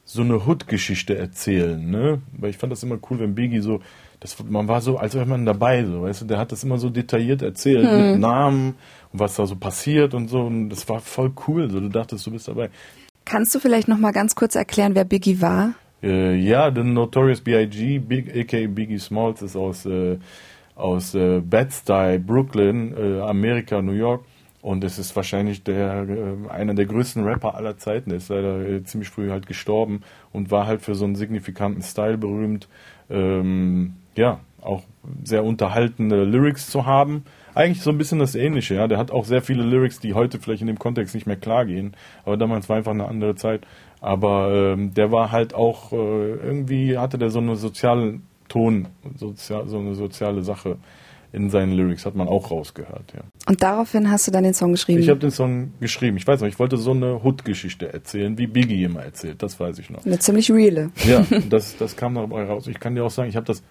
so 0.05 0.23
eine 0.23 0.47
Hood-Geschichte 0.47 1.17
erzählen, 1.17 1.91
ne? 1.91 2.21
Weil 2.37 2.51
ich 2.51 2.59
fand 2.59 2.73
das 2.73 2.83
immer 2.83 2.99
cool, 3.09 3.21
wenn 3.21 3.35
Biggie 3.35 3.61
so, 3.61 3.81
das, 4.21 4.37
man 4.45 4.69
war 4.69 4.81
so, 4.81 4.99
als 4.99 5.15
wäre 5.15 5.27
man 5.27 5.47
dabei, 5.47 5.85
so, 5.85 6.03
weißt 6.03 6.23
du, 6.23 6.27
der 6.27 6.39
hat 6.39 6.53
das 6.53 6.63
immer 6.63 6.79
so 6.79 6.91
detailliert 6.91 7.43
erzählt, 7.43 7.89
hm. 7.89 8.11
mit 8.11 8.21
Namen 8.21 8.75
und 9.13 9.21
was 9.21 9.37
da 9.37 9.47
so 9.47 9.57
passiert 9.57 10.13
und 10.15 10.29
so, 10.29 10.43
und 10.43 10.69
das 10.69 10.89
war 10.89 11.01
voll 11.01 11.33
cool, 11.47 11.71
so, 11.71 11.81
du 11.81 11.89
dachtest, 11.89 12.27
du 12.27 12.33
bist 12.33 12.49
dabei. 12.49 12.69
Kannst 13.25 13.55
du 13.55 13.59
vielleicht 13.59 13.89
nochmal 13.89 14.13
ganz 14.13 14.35
kurz 14.35 14.55
erklären, 14.55 14.95
wer 14.95 15.05
Biggie 15.05 15.41
war? 15.41 15.73
Äh, 16.03 16.35
ja, 16.35 16.71
der 16.71 16.85
Notorious 16.85 17.41
B.I.G., 17.41 18.01
Big, 18.01 18.37
aka 18.37 18.67
Biggie 18.67 18.99
Smalls, 18.99 19.41
ist 19.41 19.57
aus, 19.57 19.87
äh, 19.87 20.19
aus 20.75 21.15
äh, 21.15 21.41
Bed-Stuy, 21.41 22.19
Brooklyn, 22.19 22.95
äh, 22.95 23.21
Amerika, 23.21 23.81
New 23.81 23.93
York 23.93 24.25
und 24.65 24.83
es 24.83 24.99
ist 24.99 25.15
wahrscheinlich 25.15 25.63
der, 25.63 26.07
äh, 26.09 26.49
einer 26.51 26.73
der 26.73 26.87
größten 26.87 27.23
Rapper 27.23 27.55
aller 27.55 27.77
Zeiten. 27.77 28.11
Er 28.11 28.17
ist 28.17 28.31
leider 28.31 28.67
äh, 28.67 28.83
ziemlich 28.83 29.11
früh 29.11 29.29
halt 29.29 29.47
gestorben 29.47 30.01
und 30.33 30.51
war 30.51 30.67
halt 30.67 30.81
für 30.81 30.95
so 30.95 31.05
einen 31.05 31.17
signifikanten 31.17 31.83
Style 31.83 32.17
berühmt. 32.17 32.67
Ähm, 33.11 33.97
ja, 34.17 34.41
auch 34.63 34.83
sehr 35.23 35.45
unterhaltende 35.45 36.25
Lyrics 36.25 36.71
zu 36.71 36.87
haben. 36.87 37.25
Eigentlich 37.55 37.83
so 37.83 37.91
ein 37.91 37.99
bisschen 37.99 38.21
das 38.21 38.35
Ähnliche, 38.35 38.77
ja. 38.77 38.89
Der 38.89 38.97
hat 38.97 39.11
auch 39.11 39.27
sehr 39.27 39.43
viele 39.43 39.65
Lyrics, 39.65 40.01
die 40.01 40.15
heute 40.15 40.41
vielleicht 40.41 40.63
in 40.63 40.69
dem 40.69 40.79
Kontext 40.79 41.15
nicht 41.15 41.27
mehr 41.27 41.37
klar 41.37 41.67
gehen. 41.67 41.95
Aber 42.25 42.39
damals 42.39 42.71
war 42.71 42.79
einfach 42.79 42.93
eine 42.93 43.07
andere 43.07 43.35
Zeit. 43.35 43.67
Aber 44.01 44.51
ähm, 44.51 44.95
der 44.95 45.13
war 45.13 45.31
halt 45.31 45.55
auch, 45.55 45.93
äh, 45.93 45.97
irgendwie 45.97 46.97
hatte 46.97 47.19
der 47.19 47.29
so 47.29 47.39
einen 47.39 47.57
sozialen 47.57 48.23
Ton, 48.49 48.89
sozial, 49.15 49.69
so 49.69 49.79
eine 49.79 49.95
soziale 49.95 50.41
Sache 50.41 50.79
in 51.35 51.51
seinen 51.51 51.73
Lyrics, 51.73 52.07
hat 52.07 52.15
man 52.15 52.29
auch 52.29 52.51
rausgehört, 52.51 53.13
ja. 53.15 53.23
Und 53.47 53.63
daraufhin 53.63 54.11
hast 54.11 54.27
du 54.27 54.31
dann 54.31 54.45
den 54.45 54.55
Song 54.55 54.73
geschrieben? 54.73 55.01
Ich 55.01 55.09
habe 55.09 55.19
den 55.19 55.33
Song 55.33 55.73
geschrieben. 55.81 56.17
Ich 56.17 56.27
weiß 56.27 56.41
noch, 56.41 56.49
ich 56.49 56.59
wollte 56.59 56.77
so 56.77 56.93
eine 56.93 57.23
Hood-Geschichte 57.23 57.93
erzählen, 57.93 58.39
wie 58.39 58.47
Biggie 58.47 58.85
immer 58.85 59.03
erzählt, 59.03 59.43
das 59.43 59.59
weiß 59.59 59.79
ich 59.81 59.91
noch. 59.91 60.07
Eine 60.07 60.19
ziemlich 60.19 60.51
reale. 60.51 60.91
Ja, 61.05 61.27
das, 61.51 61.77
das 61.77 61.97
kam 61.97 62.15
dabei 62.15 62.45
raus. 62.45 62.69
Ich 62.69 62.79
kann 62.79 62.95
dir 62.95 63.05
auch 63.05 63.11
sagen, 63.11 63.29
ich 63.29 63.37
habe 63.37 63.47
das 63.47 63.63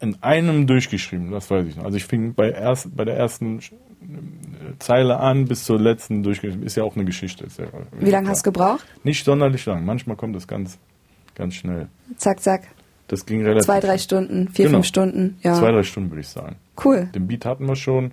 in 0.00 0.20
einem 0.20 0.66
durchgeschrieben, 0.66 1.30
das 1.30 1.48
weiß 1.48 1.66
ich 1.68 1.76
noch. 1.76 1.84
Also 1.84 1.96
ich 1.96 2.04
fing 2.04 2.34
bei, 2.34 2.50
erst, 2.50 2.94
bei 2.96 3.04
der 3.04 3.16
ersten 3.16 3.60
Zeile 4.80 5.20
an 5.20 5.44
bis 5.46 5.64
zur 5.64 5.78
letzten 5.78 6.24
durchgeschrieben. 6.24 6.66
Ist 6.66 6.76
ja 6.76 6.82
auch 6.82 6.96
eine 6.96 7.04
Geschichte. 7.04 7.46
Ja, 7.56 7.66
wie 8.00 8.10
lange 8.10 8.28
hast 8.28 8.44
du 8.44 8.50
gebraucht? 8.50 8.84
Nicht 9.04 9.24
sonderlich 9.24 9.64
lang. 9.64 9.84
Manchmal 9.84 10.16
kommt 10.16 10.34
das 10.34 10.48
ganz, 10.48 10.78
ganz 11.36 11.54
schnell. 11.54 11.86
Zack, 12.16 12.40
zack. 12.40 12.62
Das 13.12 13.26
ging 13.26 13.42
relativ. 13.42 13.66
Zwei, 13.66 13.80
drei 13.80 13.98
Stunden, 13.98 14.48
vier, 14.48 14.64
genau. 14.64 14.78
fünf 14.78 14.86
Stunden, 14.86 15.36
ja. 15.42 15.52
Zwei, 15.52 15.70
drei 15.70 15.82
Stunden 15.82 16.10
würde 16.10 16.22
ich 16.22 16.28
sagen. 16.28 16.56
Cool. 16.82 17.10
Den 17.14 17.26
Beat 17.26 17.44
hatten 17.44 17.66
wir 17.66 17.76
schon. 17.76 18.12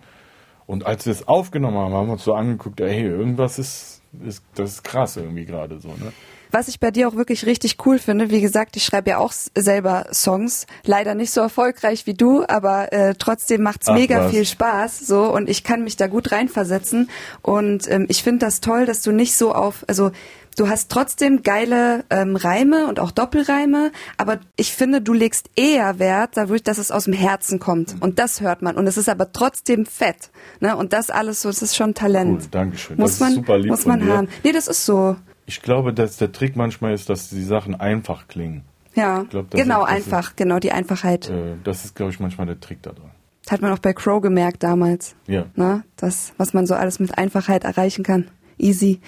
Und 0.65 0.85
als 0.85 1.05
wir 1.05 1.13
es 1.13 1.25
aufgenommen 1.25 1.77
haben, 1.77 1.93
haben 1.93 2.07
wir 2.07 2.13
uns 2.13 2.25
so 2.25 2.33
angeguckt, 2.33 2.81
hey, 2.81 3.03
irgendwas 3.03 3.59
ist, 3.59 4.01
ist 4.25 4.43
das 4.55 4.71
ist 4.71 4.83
krass 4.83 5.15
irgendwie 5.15 5.45
gerade 5.45 5.79
so, 5.79 5.87
ne? 5.87 6.11
Was 6.51 6.67
ich 6.67 6.81
bei 6.81 6.91
dir 6.91 7.07
auch 7.07 7.15
wirklich 7.15 7.45
richtig 7.45 7.77
cool 7.85 7.97
finde, 7.97 8.29
wie 8.29 8.41
gesagt, 8.41 8.75
ich 8.75 8.83
schreibe 8.83 9.11
ja 9.11 9.19
auch 9.19 9.31
selber 9.31 10.07
Songs, 10.11 10.67
leider 10.83 11.15
nicht 11.15 11.31
so 11.31 11.39
erfolgreich 11.39 12.05
wie 12.05 12.15
du, 12.15 12.43
aber 12.45 12.91
äh, 12.91 13.13
trotzdem 13.17 13.61
macht's 13.61 13.87
Ach, 13.87 13.93
mega 13.93 14.25
was. 14.25 14.31
viel 14.31 14.45
Spaß, 14.45 14.99
so 14.99 15.33
und 15.33 15.47
ich 15.47 15.63
kann 15.63 15.83
mich 15.85 15.95
da 15.95 16.07
gut 16.07 16.33
reinversetzen 16.33 17.09
und 17.41 17.89
ähm, 17.89 18.05
ich 18.09 18.21
finde 18.21 18.45
das 18.45 18.59
toll, 18.59 18.85
dass 18.85 19.01
du 19.01 19.11
nicht 19.11 19.37
so 19.37 19.53
auf, 19.53 19.85
also 19.87 20.11
Du 20.59 20.67
hast 20.67 20.91
trotzdem 20.91 21.41
geile 21.41 22.03
ähm, 22.09 22.35
Reime 22.35 22.87
und 22.87 22.99
auch 22.99 23.11
Doppelreime, 23.11 23.93
aber 24.17 24.39
ich 24.57 24.73
finde, 24.73 24.99
du 24.99 25.13
legst 25.13 25.49
eher 25.55 25.99
Wert 25.99 26.31
dadurch, 26.33 26.63
dass 26.63 26.79
es 26.79 26.91
aus 26.91 27.05
dem 27.05 27.13
Herzen 27.13 27.59
kommt. 27.59 27.95
Und 28.01 28.19
das 28.19 28.41
hört 28.41 28.61
man. 28.61 28.75
Und 28.75 28.85
es 28.85 28.97
ist 28.97 29.07
aber 29.07 29.31
trotzdem 29.31 29.85
fett. 29.85 30.31
Ne? 30.59 30.75
Und 30.75 30.91
das 30.91 31.11
alles 31.11 31.43
so, 31.43 31.47
das 31.47 31.61
ist 31.61 31.77
schon 31.77 31.93
Talent. 31.93 32.41
Cool, 32.41 32.47
Dankeschön. 32.51 32.97
Muss 32.97 33.11
das 33.11 33.19
man, 33.21 33.33
super 33.35 33.57
lieb 33.57 33.69
muss 33.69 33.85
man 33.85 34.05
haben. 34.05 34.27
Nee, 34.43 34.51
das 34.51 34.67
ist 34.67 34.85
so. 34.85 35.15
Ich 35.45 35.61
glaube, 35.61 35.93
dass 35.93 36.17
der 36.17 36.33
Trick 36.33 36.57
manchmal 36.57 36.93
ist, 36.93 37.09
dass 37.09 37.29
die 37.29 37.45
Sachen 37.45 37.79
einfach 37.79 38.27
klingen. 38.27 38.65
Ja, 38.95 39.23
glaub, 39.29 39.51
genau, 39.51 39.85
ist, 39.85 39.91
einfach, 39.93 40.31
ist, 40.31 40.35
genau, 40.35 40.59
die 40.59 40.73
Einfachheit. 40.73 41.29
Äh, 41.29 41.55
das 41.63 41.85
ist, 41.85 41.95
glaube 41.95 42.11
ich, 42.11 42.19
manchmal 42.19 42.47
der 42.47 42.59
Trick 42.59 42.81
da 42.81 42.91
dran. 42.91 43.11
Hat 43.49 43.61
man 43.61 43.71
auch 43.71 43.79
bei 43.79 43.93
Crow 43.93 44.21
gemerkt 44.21 44.61
damals. 44.61 45.15
Ja. 45.25 45.45
Ne? 45.55 45.85
Das, 45.95 46.33
was 46.35 46.53
man 46.53 46.67
so 46.67 46.75
alles 46.75 46.99
mit 46.99 47.17
Einfachheit 47.17 47.63
erreichen 47.63 48.03
kann. 48.03 48.27
Easy. 48.59 48.99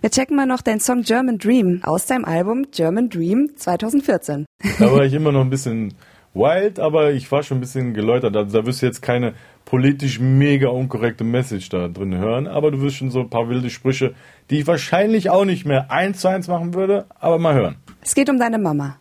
Wir 0.00 0.10
checken 0.10 0.36
mal 0.36 0.46
noch 0.46 0.62
deinen 0.62 0.80
Song 0.80 1.02
German 1.02 1.38
Dream 1.38 1.80
aus 1.82 2.06
deinem 2.06 2.24
Album 2.24 2.66
German 2.70 3.08
Dream 3.08 3.50
2014. 3.56 4.46
Da 4.78 4.92
war 4.92 5.04
ich 5.04 5.12
immer 5.14 5.32
noch 5.32 5.40
ein 5.40 5.50
bisschen 5.50 5.94
wild, 6.34 6.78
aber 6.78 7.12
ich 7.12 7.30
war 7.32 7.42
schon 7.42 7.58
ein 7.58 7.60
bisschen 7.60 7.94
geläutert. 7.94 8.36
Also 8.36 8.60
da 8.60 8.66
wirst 8.66 8.82
du 8.82 8.86
jetzt 8.86 9.02
keine 9.02 9.34
politisch 9.64 10.18
mega 10.18 10.68
unkorrekte 10.68 11.24
Message 11.24 11.68
da 11.68 11.88
drin 11.88 12.16
hören, 12.16 12.46
aber 12.46 12.70
du 12.70 12.80
wirst 12.80 12.96
schon 12.96 13.10
so 13.10 13.20
ein 13.20 13.28
paar 13.28 13.48
wilde 13.48 13.68
Sprüche, 13.68 14.14
die 14.50 14.60
ich 14.60 14.66
wahrscheinlich 14.66 15.28
auch 15.30 15.44
nicht 15.44 15.66
mehr 15.66 15.90
eins 15.90 16.20
zu 16.20 16.28
eins 16.28 16.48
machen 16.48 16.74
würde, 16.74 17.06
aber 17.18 17.38
mal 17.38 17.54
hören. 17.54 17.76
Es 18.00 18.14
geht 18.14 18.30
um 18.30 18.38
deine 18.38 18.58
Mama. 18.58 18.98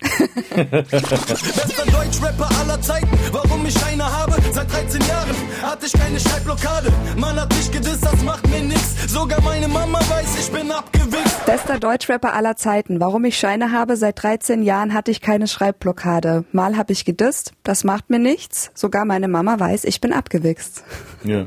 Bester 0.00 1.86
Deutschrapper 1.86 2.48
aller 2.60 2.80
Zeiten, 2.80 3.08
warum 3.32 3.64
ich 3.66 3.84
eine 3.84 4.04
habe? 4.04 4.34
Seit 4.52 4.72
13 4.72 5.00
Jahren 5.02 5.36
hatte 5.62 5.86
ich 5.86 5.92
keine 5.92 6.20
Schreibblockade. 6.20 6.92
Man 7.16 7.40
hat 7.40 7.54
mich 7.54 7.70
gedisst, 7.70 8.04
das 8.04 8.22
macht 8.22 8.48
mir 8.48 8.62
nix. 8.62 9.10
Sogar 9.12 9.40
meine 9.42 9.68
Mama 9.68 9.98
weiß, 10.00 10.38
ich 10.40 10.52
bin 10.52 10.70
abgewichst. 10.70 11.46
Bester 11.46 11.78
Deutschrapper 11.78 12.34
aller 12.34 12.56
Zeiten. 12.56 13.00
Warum 13.00 13.24
ich 13.24 13.38
Scheine 13.38 13.72
habe? 13.72 13.96
Seit 13.96 14.22
13 14.22 14.62
Jahren 14.62 14.92
hatte 14.94 15.10
ich 15.10 15.20
keine 15.20 15.46
Schreibblockade. 15.46 16.44
Mal 16.52 16.76
habe 16.76 16.92
ich 16.92 17.04
gedisst, 17.04 17.52
das 17.62 17.84
macht 17.84 18.10
mir 18.10 18.18
nichts. 18.18 18.70
Sogar 18.74 19.04
meine 19.04 19.28
Mama 19.28 19.58
weiß, 19.58 19.84
ich 19.84 20.00
bin 20.00 20.12
abgewichst. 20.12 20.84
Ja. 21.22 21.46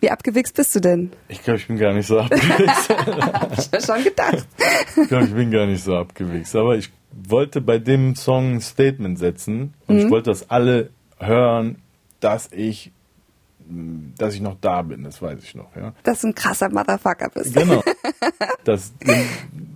Wie 0.00 0.10
abgewichst 0.10 0.54
bist 0.54 0.74
du 0.74 0.80
denn? 0.80 1.12
Ich 1.28 1.42
glaube, 1.42 1.58
ich 1.58 1.66
bin 1.66 1.78
gar 1.78 1.92
nicht 1.92 2.06
so 2.06 2.20
abgewichst. 2.20 2.88
Hab 3.06 3.58
ich 3.58 3.70
mir 3.72 3.82
schon 3.82 4.04
gedacht. 4.04 4.46
ich 4.96 5.08
glaube, 5.08 5.24
ich 5.24 5.34
bin 5.34 5.50
gar 5.50 5.66
nicht 5.66 5.84
so 5.84 5.96
abgewichst. 5.96 6.56
Aber 6.56 6.76
ich 6.76 6.90
wollte 7.12 7.60
bei 7.60 7.78
dem 7.78 8.14
Song 8.14 8.54
ein 8.54 8.60
Statement 8.60 9.18
setzen 9.18 9.74
und 9.86 9.98
ich 9.98 10.10
wollte, 10.10 10.30
dass 10.30 10.48
alle 10.50 10.90
hören, 11.18 11.76
dass 12.20 12.50
ich, 12.52 12.92
dass 14.18 14.34
ich 14.34 14.40
noch 14.40 14.56
da 14.60 14.82
bin. 14.82 15.04
Das 15.04 15.20
weiß 15.22 15.42
ich 15.42 15.54
noch. 15.54 15.74
Ja. 15.76 15.92
Dass 16.02 16.20
du 16.22 16.28
ein 16.28 16.34
krasser 16.34 16.68
Motherfucker 16.70 17.28
bist. 17.34 17.54
Genau. 17.54 17.82
Das, 18.64 18.92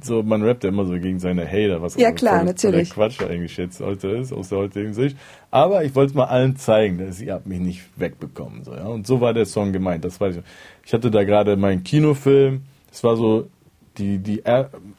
so, 0.03 0.23
man 0.23 0.43
rappt 0.43 0.63
ja 0.65 0.69
immer 0.69 0.85
so 0.85 0.93
gegen 0.93 1.19
seine 1.19 1.47
Hater, 1.47 1.81
was 1.81 1.97
Ja, 1.97 2.11
auch 2.11 2.15
klar, 2.15 2.37
voll- 2.39 2.45
natürlich. 2.47 2.89
der 2.91 2.95
Quatsch 2.95 3.23
eigentlich 3.23 3.57
jetzt 3.57 3.81
heute 3.81 4.09
ist, 4.09 4.31
aus 4.33 4.51
der 4.51 4.59
heutigen 4.59 4.93
Sicht. 4.93 5.17
Aber 5.51 5.85
ich 5.85 5.95
wollte 5.95 6.11
es 6.11 6.15
mal 6.15 6.25
allen 6.27 6.57
zeigen, 6.57 6.99
dass 6.99 7.19
ihr 7.21 7.33
habt 7.33 7.47
mich 7.47 7.61
nicht 7.61 7.83
wegbekommen. 7.97 8.63
So, 8.63 8.75
ja. 8.75 8.85
Und 8.85 9.07
so 9.07 9.23
war 9.23 9.33
der 9.33 9.47
Song 9.47 9.73
gemeint, 9.73 10.05
das 10.05 10.21
weiß 10.21 10.37
ich. 10.37 10.43
Ich 10.85 10.93
hatte 10.93 11.11
da 11.11 11.25
gerade 11.25 11.57
meinen 11.57 11.83
Kinofilm, 11.83 12.63
es 12.93 13.03
war 13.03 13.17
so, 13.17 13.49
die, 13.97 14.19
die, 14.19 14.43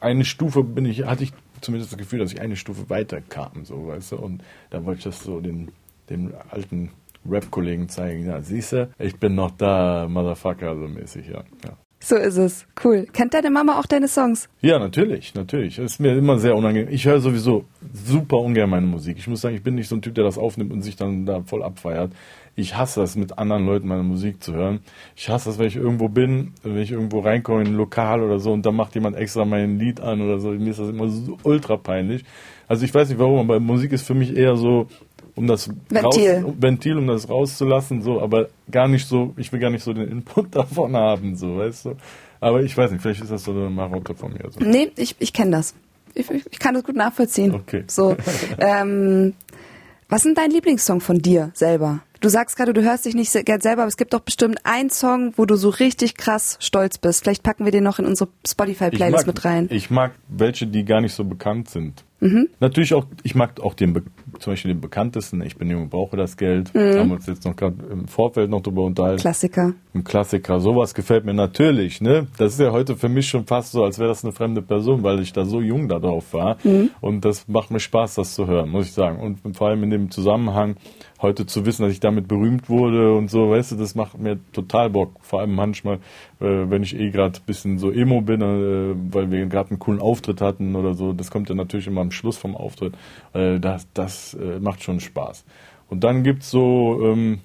eine 0.00 0.24
Stufe 0.24 0.64
bin 0.64 0.84
ich, 0.84 1.04
hatte 1.06 1.22
ich 1.22 1.32
zumindest 1.60 1.92
das 1.92 1.98
Gefühl, 1.98 2.20
dass 2.20 2.32
ich 2.32 2.40
eine 2.40 2.56
Stufe 2.56 2.88
weiter 2.90 3.20
kam, 3.20 3.64
so, 3.64 3.88
weißt 3.88 4.12
du, 4.12 4.16
und 4.16 4.42
da 4.70 4.84
wollte 4.84 4.98
ich 4.98 5.04
das 5.04 5.22
so 5.22 5.40
den, 5.40 5.72
den 6.10 6.32
alten 6.50 6.90
Rap-Kollegen 7.28 7.88
zeigen, 7.88 8.26
ja, 8.26 8.40
siehst 8.40 8.72
du, 8.72 8.90
ich 8.98 9.16
bin 9.16 9.34
noch 9.34 9.50
da, 9.52 10.06
Motherfucker, 10.08 10.76
so 10.76 10.88
mäßig, 10.88 11.28
ja. 11.28 11.44
ja. 11.64 11.76
So 11.98 12.16
ist 12.16 12.36
es. 12.36 12.66
Cool. 12.84 13.06
Kennt 13.12 13.34
deine 13.34 13.50
Mama 13.50 13.80
auch 13.80 13.86
deine 13.86 14.06
Songs? 14.06 14.48
Ja, 14.60 14.78
natürlich, 14.78 15.34
natürlich. 15.34 15.78
Es 15.78 15.94
ist 15.94 15.98
mir 15.98 16.16
immer 16.16 16.38
sehr 16.38 16.54
unangenehm. 16.54 16.92
Ich 16.92 17.06
höre 17.06 17.20
sowieso 17.20 17.64
super 17.92 18.36
ungern 18.36 18.70
meine 18.70 18.86
Musik. 18.86 19.16
Ich 19.18 19.26
muss 19.26 19.40
sagen, 19.40 19.56
ich 19.56 19.62
bin 19.62 19.74
nicht 19.74 19.88
so 19.88 19.96
ein 19.96 20.02
Typ, 20.02 20.14
der 20.14 20.24
das 20.24 20.38
aufnimmt 20.38 20.72
und 20.72 20.82
sich 20.82 20.96
dann 20.96 21.26
da 21.26 21.42
voll 21.42 21.62
abfeiert. 21.62 22.12
Ich 22.58 22.74
hasse 22.76 23.02
es, 23.02 23.16
mit 23.16 23.38
anderen 23.38 23.66
Leuten 23.66 23.86
meine 23.86 24.02
Musik 24.02 24.42
zu 24.42 24.54
hören. 24.54 24.80
Ich 25.14 25.28
hasse 25.28 25.50
es, 25.50 25.58
wenn 25.58 25.66
ich 25.66 25.76
irgendwo 25.76 26.08
bin, 26.08 26.52
wenn 26.62 26.78
ich 26.78 26.90
irgendwo 26.90 27.20
reinkomme 27.20 27.60
in 27.60 27.66
ein 27.68 27.74
Lokal 27.74 28.22
oder 28.22 28.38
so 28.38 28.52
und 28.52 28.64
da 28.64 28.72
macht 28.72 28.94
jemand 28.94 29.16
extra 29.16 29.44
mein 29.44 29.78
Lied 29.78 30.00
an 30.00 30.22
oder 30.22 30.38
so. 30.38 30.50
Mir 30.50 30.70
ist 30.70 30.80
das 30.80 30.88
immer 30.88 31.08
so 31.08 31.36
ultra 31.42 31.76
peinlich. 31.76 32.24
Also 32.66 32.84
ich 32.84 32.94
weiß 32.94 33.10
nicht 33.10 33.18
warum, 33.18 33.38
aber 33.40 33.60
Musik 33.60 33.92
ist 33.92 34.06
für 34.06 34.14
mich 34.14 34.34
eher 34.34 34.56
so, 34.56 34.86
um 35.34 35.46
das 35.46 35.68
Ventil. 35.90 36.34
Raus, 36.36 36.44
um- 36.44 36.62
Ventil, 36.62 36.96
um 36.96 37.06
das 37.06 37.28
rauszulassen, 37.28 38.00
so, 38.00 38.22
aber 38.22 38.48
gar 38.70 38.88
nicht 38.88 39.06
so, 39.06 39.34
ich 39.36 39.52
will 39.52 39.60
gar 39.60 39.70
nicht 39.70 39.84
so 39.84 39.92
den 39.92 40.08
Input 40.08 40.46
davon 40.56 40.96
haben, 40.96 41.36
so, 41.36 41.58
weißt 41.58 41.84
du. 41.84 41.96
Aber 42.40 42.62
ich 42.62 42.76
weiß 42.76 42.90
nicht, 42.90 43.02
vielleicht 43.02 43.20
ist 43.22 43.30
das 43.30 43.44
so 43.44 43.50
eine 43.50 43.68
Marotte 43.68 44.14
von 44.14 44.32
mir. 44.32 44.50
So. 44.50 44.60
Nee, 44.60 44.90
ich, 44.96 45.14
ich 45.18 45.32
kenne 45.34 45.50
das. 45.52 45.74
Ich, 46.14 46.30
ich, 46.30 46.44
ich 46.50 46.58
kann 46.58 46.72
das 46.74 46.84
gut 46.84 46.96
nachvollziehen. 46.96 47.54
Okay. 47.54 47.84
So, 47.86 48.16
ähm, 48.58 49.34
was 50.08 50.18
ist 50.18 50.26
denn 50.26 50.34
dein 50.34 50.50
Lieblingssong 50.50 51.00
von 51.00 51.18
dir 51.18 51.50
selber? 51.54 52.00
Du 52.20 52.28
sagst 52.28 52.56
gerade, 52.56 52.72
du 52.72 52.82
hörst 52.82 53.04
dich 53.04 53.14
nicht 53.14 53.30
sehr 53.30 53.44
gern 53.44 53.60
selber, 53.60 53.82
aber 53.82 53.88
es 53.88 53.96
gibt 53.96 54.14
doch 54.14 54.20
bestimmt 54.20 54.60
einen 54.64 54.90
Song, 54.90 55.34
wo 55.36 55.44
du 55.44 55.56
so 55.56 55.68
richtig 55.68 56.16
krass 56.16 56.56
stolz 56.60 56.98
bist. 56.98 57.22
Vielleicht 57.22 57.42
packen 57.42 57.64
wir 57.64 57.72
den 57.72 57.84
noch 57.84 57.98
in 57.98 58.06
unsere 58.06 58.30
Spotify-Playlist 58.46 59.26
mit 59.26 59.44
rein. 59.44 59.68
Ich 59.70 59.90
mag 59.90 60.12
welche, 60.28 60.66
die 60.66 60.84
gar 60.84 61.00
nicht 61.00 61.14
so 61.14 61.24
bekannt 61.24 61.68
sind. 61.68 62.04
Mhm. 62.20 62.48
Natürlich 62.60 62.94
auch, 62.94 63.06
ich 63.22 63.34
mag 63.34 63.60
auch 63.60 63.74
den, 63.74 64.02
zum 64.38 64.52
Beispiel 64.52 64.72
den 64.72 64.80
bekanntesten, 64.80 65.42
ich 65.42 65.56
bin 65.56 65.70
jung, 65.70 65.88
brauche 65.88 66.16
das 66.16 66.36
Geld. 66.36 66.74
Mhm. 66.74 66.98
Haben 66.98 67.08
wir 67.08 67.16
uns 67.16 67.26
jetzt 67.26 67.44
noch 67.44 67.56
gerade 67.56 67.76
im 67.90 68.08
Vorfeld 68.08 68.50
noch 68.50 68.62
drüber 68.62 68.84
unterhalten. 68.84 69.20
Klassiker. 69.20 69.74
Ein 69.94 70.04
Klassiker, 70.04 70.60
sowas 70.60 70.94
gefällt 70.94 71.24
mir 71.24 71.34
natürlich, 71.34 72.00
ne? 72.00 72.26
Das 72.38 72.52
ist 72.52 72.60
ja 72.60 72.72
heute 72.72 72.96
für 72.96 73.08
mich 73.08 73.28
schon 73.28 73.46
fast 73.46 73.72
so, 73.72 73.84
als 73.84 73.98
wäre 73.98 74.08
das 74.08 74.24
eine 74.24 74.32
fremde 74.32 74.62
Person, 74.62 75.02
weil 75.02 75.20
ich 75.20 75.32
da 75.32 75.44
so 75.44 75.60
jung 75.60 75.88
da 75.88 75.98
drauf 75.98 76.32
war. 76.32 76.56
Und 77.00 77.24
das 77.24 77.48
macht 77.48 77.70
mir 77.70 77.80
Spaß, 77.80 78.16
das 78.16 78.34
zu 78.34 78.46
hören, 78.46 78.70
muss 78.70 78.86
ich 78.86 78.92
sagen. 78.92 79.18
Und 79.20 79.56
vor 79.56 79.68
allem 79.68 79.82
in 79.82 79.90
dem 79.90 80.10
Zusammenhang, 80.10 80.76
heute 81.20 81.46
zu 81.46 81.64
wissen, 81.66 81.82
dass 81.82 81.92
ich 81.92 82.00
damit 82.00 82.28
berühmt 82.28 82.68
wurde 82.68 83.14
und 83.14 83.30
so, 83.30 83.50
weißt 83.50 83.72
du, 83.72 83.76
das 83.76 83.94
macht 83.94 84.18
mir 84.18 84.38
total 84.52 84.90
Bock. 84.90 85.12
Vor 85.22 85.40
allem 85.40 85.54
manchmal, 85.54 85.96
äh, 86.40 86.68
wenn 86.68 86.82
ich 86.82 86.98
eh 86.98 87.10
gerade 87.10 87.38
ein 87.38 87.46
bisschen 87.46 87.78
so 87.78 87.90
emo 87.90 88.20
bin, 88.20 88.42
äh, 88.42 88.94
weil 89.14 89.30
wir 89.30 89.46
gerade 89.46 89.70
einen 89.70 89.78
coolen 89.78 90.00
Auftritt 90.00 90.40
hatten 90.40 90.76
oder 90.76 90.94
so, 90.94 91.12
das 91.12 91.30
kommt 91.30 91.48
ja 91.48 91.54
natürlich 91.54 91.86
immer 91.86 92.02
am 92.02 92.10
Schluss 92.10 92.36
vom 92.36 92.54
Auftritt. 92.54 92.94
Äh, 93.32 93.58
das 93.60 93.86
das 93.94 94.34
äh, 94.34 94.60
macht 94.60 94.82
schon 94.82 95.00
Spaß. 95.00 95.44
Und 95.88 96.04
dann 96.04 96.22
gibt's 96.22 96.50
so, 96.50 97.00
ähm, 97.02 97.38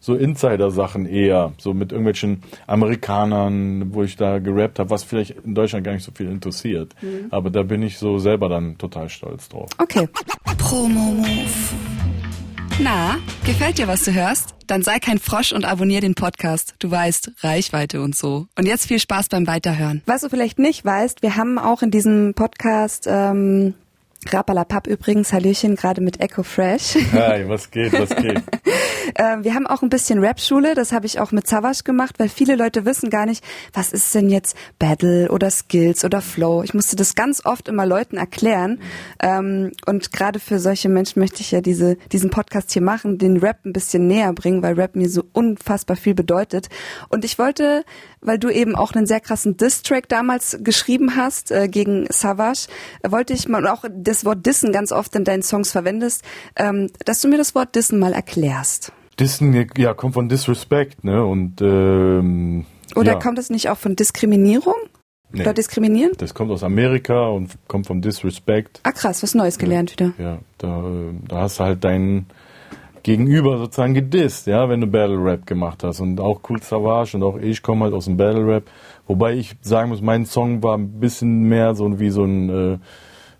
so 0.00 0.14
Insider-Sachen 0.14 1.06
eher, 1.06 1.52
so 1.58 1.74
mit 1.74 1.90
irgendwelchen 1.90 2.42
Amerikanern, 2.68 3.92
wo 3.92 4.04
ich 4.04 4.16
da 4.16 4.38
gerappt 4.38 4.78
habe, 4.78 4.90
was 4.90 5.02
vielleicht 5.02 5.34
in 5.44 5.54
Deutschland 5.54 5.84
gar 5.84 5.92
nicht 5.92 6.04
so 6.04 6.12
viel 6.12 6.30
interessiert. 6.30 6.94
Aber 7.30 7.50
da 7.50 7.64
bin 7.64 7.82
ich 7.82 7.98
so 7.98 8.18
selber 8.18 8.48
dann 8.48 8.78
total 8.78 9.08
stolz 9.08 9.48
drauf. 9.48 9.68
Okay. 9.78 10.08
Promo-Move. 10.58 12.17
Na, 12.80 13.16
gefällt 13.44 13.78
dir, 13.78 13.88
was 13.88 14.04
du 14.04 14.14
hörst? 14.14 14.54
Dann 14.68 14.82
sei 14.82 15.00
kein 15.00 15.18
Frosch 15.18 15.52
und 15.52 15.64
abonnier 15.64 16.00
den 16.00 16.14
Podcast. 16.14 16.76
Du 16.78 16.88
weißt, 16.88 17.32
Reichweite 17.40 18.00
und 18.00 18.14
so. 18.14 18.46
Und 18.56 18.66
jetzt 18.66 18.86
viel 18.86 19.00
Spaß 19.00 19.28
beim 19.30 19.48
Weiterhören. 19.48 20.02
Was 20.06 20.20
du 20.20 20.28
vielleicht 20.28 20.60
nicht 20.60 20.84
weißt, 20.84 21.22
wir 21.22 21.34
haben 21.34 21.58
auch 21.58 21.82
in 21.82 21.90
diesem 21.90 22.34
Podcast 22.34 23.08
ähm, 23.08 23.74
Rapalapap 24.32 24.86
übrigens, 24.86 25.32
Hallöchen, 25.32 25.76
gerade 25.76 26.00
mit 26.00 26.20
Echo 26.20 26.42
Fresh. 26.42 26.96
Hi, 27.12 27.48
was 27.48 27.70
geht, 27.70 27.92
was 27.92 28.14
geht? 28.14 28.42
Ähm, 29.14 29.42
wir 29.42 29.54
haben 29.54 29.66
auch 29.66 29.82
ein 29.82 29.88
bisschen 29.88 30.20
Rap-Schule, 30.20 30.74
das 30.74 30.92
habe 30.92 31.06
ich 31.06 31.18
auch 31.18 31.32
mit 31.32 31.46
Savage 31.46 31.82
gemacht, 31.82 32.16
weil 32.18 32.28
viele 32.28 32.56
Leute 32.56 32.84
wissen 32.84 33.10
gar 33.10 33.26
nicht, 33.26 33.42
was 33.72 33.92
ist 33.92 34.14
denn 34.14 34.28
jetzt 34.28 34.56
Battle 34.78 35.30
oder 35.30 35.50
Skills 35.50 36.04
oder 36.04 36.20
Flow. 36.20 36.62
Ich 36.62 36.74
musste 36.74 36.94
das 36.94 37.14
ganz 37.14 37.44
oft 37.44 37.68
immer 37.68 37.86
Leuten 37.86 38.16
erklären. 38.16 38.80
Ähm, 39.20 39.72
und 39.86 40.12
gerade 40.12 40.38
für 40.38 40.58
solche 40.58 40.88
Menschen 40.88 41.20
möchte 41.20 41.40
ich 41.40 41.50
ja 41.50 41.60
diese, 41.60 41.96
diesen 42.12 42.30
Podcast 42.30 42.72
hier 42.72 42.82
machen, 42.82 43.18
den 43.18 43.38
Rap 43.38 43.64
ein 43.64 43.72
bisschen 43.72 44.06
näher 44.06 44.32
bringen, 44.32 44.62
weil 44.62 44.74
Rap 44.74 44.94
mir 44.94 45.08
so 45.08 45.24
unfassbar 45.32 45.96
viel 45.96 46.14
bedeutet. 46.14 46.68
Und 47.08 47.24
ich 47.24 47.38
wollte, 47.38 47.84
weil 48.20 48.38
du 48.38 48.50
eben 48.50 48.76
auch 48.76 48.92
einen 48.92 49.06
sehr 49.06 49.20
krassen 49.20 49.56
Diss-Track 49.56 50.08
damals 50.08 50.58
geschrieben 50.60 51.16
hast 51.16 51.50
äh, 51.50 51.68
gegen 51.68 52.06
Savage, 52.10 52.68
äh, 53.02 53.10
wollte 53.10 53.32
ich 53.32 53.48
mal, 53.48 53.66
auch 53.66 53.84
das 53.90 54.17
Wort 54.24 54.44
Dissen 54.46 54.72
ganz 54.72 54.92
oft 54.92 55.14
in 55.16 55.24
deinen 55.24 55.42
Songs 55.42 55.70
verwendest, 55.70 56.22
ähm, 56.56 56.88
dass 57.04 57.20
du 57.20 57.28
mir 57.28 57.38
das 57.38 57.54
Wort 57.54 57.74
Dissen 57.74 57.98
mal 57.98 58.12
erklärst. 58.12 58.92
Dissen, 59.18 59.66
ja, 59.76 59.94
kommt 59.94 60.14
von 60.14 60.28
Disrespect, 60.28 61.04
ne? 61.04 61.24
Und 61.24 61.60
ähm, 61.60 62.64
Oder 62.94 63.12
ja, 63.12 63.18
kommt 63.18 63.38
es 63.38 63.50
nicht 63.50 63.68
auch 63.68 63.78
von 63.78 63.96
Diskriminierung? 63.96 64.74
nee, 65.32 65.42
Oder 65.42 65.52
diskriminieren? 65.54 66.12
das 66.18 66.34
kommt 66.34 66.50
aus 66.50 66.62
Amerika 66.62 67.28
und 67.28 67.56
kommt 67.66 67.86
vom 67.86 68.00
Disrespect. 68.00 68.80
Ah 68.84 68.92
krass, 68.92 69.22
was 69.22 69.34
Neues 69.34 69.58
gelernt 69.58 69.92
wieder. 69.92 70.12
Ja, 70.18 70.38
da, 70.58 70.84
da 71.26 71.40
hast 71.40 71.58
du 71.58 71.64
halt 71.64 71.84
deinen 71.84 72.26
Gegenüber 73.02 73.58
sozusagen 73.58 73.94
gedisst, 73.94 74.46
ja, 74.46 74.68
wenn 74.68 74.80
du 74.80 74.86
Battle 74.86 75.22
Rap 75.22 75.46
gemacht 75.46 75.82
hast. 75.82 76.00
Und 76.00 76.20
auch 76.20 76.40
Cool 76.48 76.62
Savage 76.62 77.16
und 77.16 77.22
auch 77.22 77.38
ich 77.38 77.62
komme 77.62 77.84
halt 77.84 77.94
aus 77.94 78.04
dem 78.04 78.16
Battle 78.16 78.46
Rap. 78.46 78.70
Wobei 79.06 79.34
ich 79.34 79.56
sagen 79.62 79.88
muss, 79.88 80.02
mein 80.02 80.26
Song 80.26 80.62
war 80.62 80.76
ein 80.76 81.00
bisschen 81.00 81.42
mehr 81.44 81.74
so 81.74 81.98
wie 81.98 82.10
so 82.10 82.24
ein, 82.24 82.48
äh, 82.74 82.78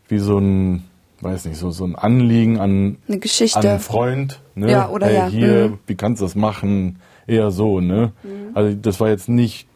wie 0.09 0.19
so 0.19 0.39
ein, 0.39 0.85
weiß 1.21 1.47
nicht, 1.47 1.59
so, 1.59 1.71
so 1.71 1.85
ein 1.85 1.95
Anliegen 1.95 2.59
an, 2.59 2.99
Eine 3.07 3.17
an 3.17 3.21
Geschichte. 3.21 3.71
einen 3.71 3.81
Freund, 3.81 4.41
ne? 4.55 4.71
Ja, 4.71 4.89
oder 4.89 5.07
hey, 5.07 5.15
ja, 5.15 5.27
hier, 5.29 5.69
mhm. 5.69 5.79
wie 5.87 5.95
kannst 5.95 6.21
du 6.21 6.25
das 6.27 6.35
machen? 6.35 6.99
Eher 7.27 7.51
so, 7.51 7.81
ne? 7.81 8.13
Also 8.55 8.75
das 8.75 9.01
war 9.01 9.09
jetzt 9.09 9.29
nicht, 9.29 9.69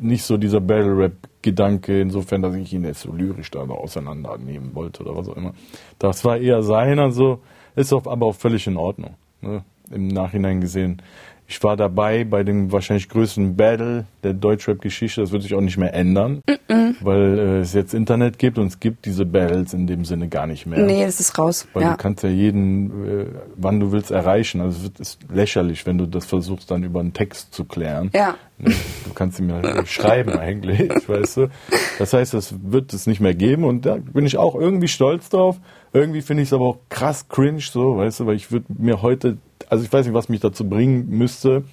nicht 0.00 0.24
so 0.24 0.36
dieser 0.36 0.60
Battle 0.60 0.96
Rap 0.98 1.12
Gedanke, 1.44 2.00
insofern, 2.00 2.40
dass 2.40 2.54
ich 2.54 2.72
ihn 2.72 2.84
jetzt 2.84 3.02
so 3.02 3.12
lyrisch 3.12 3.50
da 3.50 3.60
auseinandernehmen 3.60 4.74
wollte 4.74 5.02
oder 5.02 5.14
was 5.14 5.28
auch 5.28 5.36
immer. 5.36 5.52
Das 5.98 6.24
war 6.24 6.38
eher 6.38 6.62
seiner 6.62 7.10
so, 7.10 7.40
ist 7.76 7.92
auch, 7.92 8.06
aber 8.06 8.26
auch 8.26 8.34
völlig 8.34 8.66
in 8.66 8.76
Ordnung, 8.76 9.14
ne? 9.42 9.62
Im 9.90 10.08
Nachhinein 10.08 10.62
gesehen. 10.62 11.02
Ich 11.54 11.62
war 11.62 11.76
dabei 11.76 12.24
bei 12.24 12.42
dem 12.42 12.72
wahrscheinlich 12.72 13.08
größten 13.08 13.54
Battle 13.54 14.06
der 14.24 14.32
Deutschrap-Geschichte. 14.32 15.20
Das 15.20 15.30
wird 15.30 15.44
sich 15.44 15.54
auch 15.54 15.60
nicht 15.60 15.76
mehr 15.76 15.94
ändern, 15.94 16.42
mm 16.48 16.72
-mm. 16.72 16.94
weil 17.00 17.38
äh, 17.38 17.58
es 17.60 17.74
jetzt 17.74 17.94
Internet 17.94 18.40
gibt 18.40 18.58
und 18.58 18.66
es 18.66 18.80
gibt 18.80 19.04
diese 19.04 19.24
Battles 19.24 19.72
in 19.72 19.86
dem 19.86 20.04
Sinne 20.04 20.26
gar 20.26 20.48
nicht 20.48 20.66
mehr. 20.66 20.80
Nee, 20.80 21.04
das 21.04 21.20
ist 21.20 21.38
raus. 21.38 21.68
Weil 21.72 21.84
ja. 21.84 21.90
du 21.92 21.96
kannst 21.96 22.24
ja 22.24 22.28
jeden, 22.28 23.06
äh, 23.06 23.26
wann 23.54 23.78
du 23.78 23.92
willst, 23.92 24.10
erreichen. 24.10 24.62
Also 24.62 24.90
es 24.94 24.98
ist 24.98 25.20
lächerlich, 25.32 25.86
wenn 25.86 25.96
du 25.96 26.06
das 26.06 26.24
versuchst, 26.24 26.72
dann 26.72 26.82
über 26.82 26.98
einen 26.98 27.12
Text 27.12 27.54
zu 27.54 27.64
klären. 27.64 28.10
Ja. 28.12 28.34
Ne? 28.58 28.74
Du 29.04 29.14
kannst 29.14 29.38
ihm 29.38 29.48
ja 29.48 29.86
schreiben 29.86 30.32
eigentlich, 30.32 30.90
weißt 31.08 31.36
du. 31.36 31.50
Das 32.00 32.12
heißt, 32.12 32.34
das 32.34 32.52
wird 32.64 32.92
es 32.92 33.06
nicht 33.06 33.20
mehr 33.20 33.34
geben 33.34 33.62
und 33.62 33.86
da 33.86 33.96
bin 33.96 34.26
ich 34.26 34.38
auch 34.38 34.56
irgendwie 34.56 34.88
stolz 34.88 35.28
drauf. 35.28 35.60
Irgendwie 35.92 36.22
finde 36.22 36.42
ich 36.42 36.48
es 36.48 36.52
aber 36.52 36.64
auch 36.64 36.78
krass 36.88 37.28
cringe 37.28 37.60
so, 37.60 37.96
weißt 37.96 38.20
du, 38.20 38.26
weil 38.26 38.34
ich 38.34 38.50
würde 38.50 38.66
mir 38.76 39.02
heute 39.02 39.38
also 39.70 39.84
ich 39.84 39.92
weiß 39.92 40.06
nicht, 40.06 40.14
was 40.14 40.28
mich 40.28 40.40
dazu 40.40 40.68
bringen 40.68 41.08
müsste, 41.10 41.64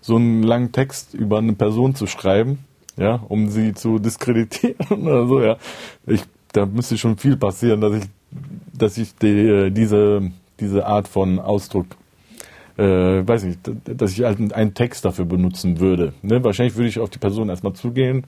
so 0.00 0.16
einen 0.16 0.42
langen 0.42 0.72
Text 0.72 1.14
über 1.14 1.38
eine 1.38 1.54
Person 1.54 1.94
zu 1.94 2.06
schreiben, 2.06 2.60
ja, 2.96 3.16
um 3.28 3.48
sie 3.48 3.74
zu 3.74 3.98
diskreditieren 3.98 4.76
oder 5.06 5.26
so, 5.26 5.40
ja. 5.40 5.56
Ich, 6.06 6.22
da 6.52 6.66
müsste 6.66 6.96
schon 6.96 7.16
viel 7.18 7.36
passieren, 7.36 7.80
dass 7.80 7.94
ich, 7.94 8.04
dass 8.72 8.98
ich 8.98 9.14
die, 9.16 9.26
äh, 9.26 9.70
diese, 9.70 10.30
diese 10.60 10.86
Art 10.86 11.08
von 11.08 11.38
Ausdruck 11.38 11.86
äh, 12.78 13.26
weiß 13.26 13.44
nicht, 13.44 13.60
dass 13.84 14.12
ich 14.12 14.22
halt 14.22 14.52
einen 14.52 14.74
Text 14.74 15.04
dafür 15.04 15.24
benutzen 15.24 15.80
würde. 15.80 16.12
Ne? 16.22 16.44
Wahrscheinlich 16.44 16.76
würde 16.76 16.88
ich 16.88 16.98
auf 16.98 17.10
die 17.10 17.18
Person 17.18 17.48
erstmal 17.48 17.72
zugehen, 17.72 18.24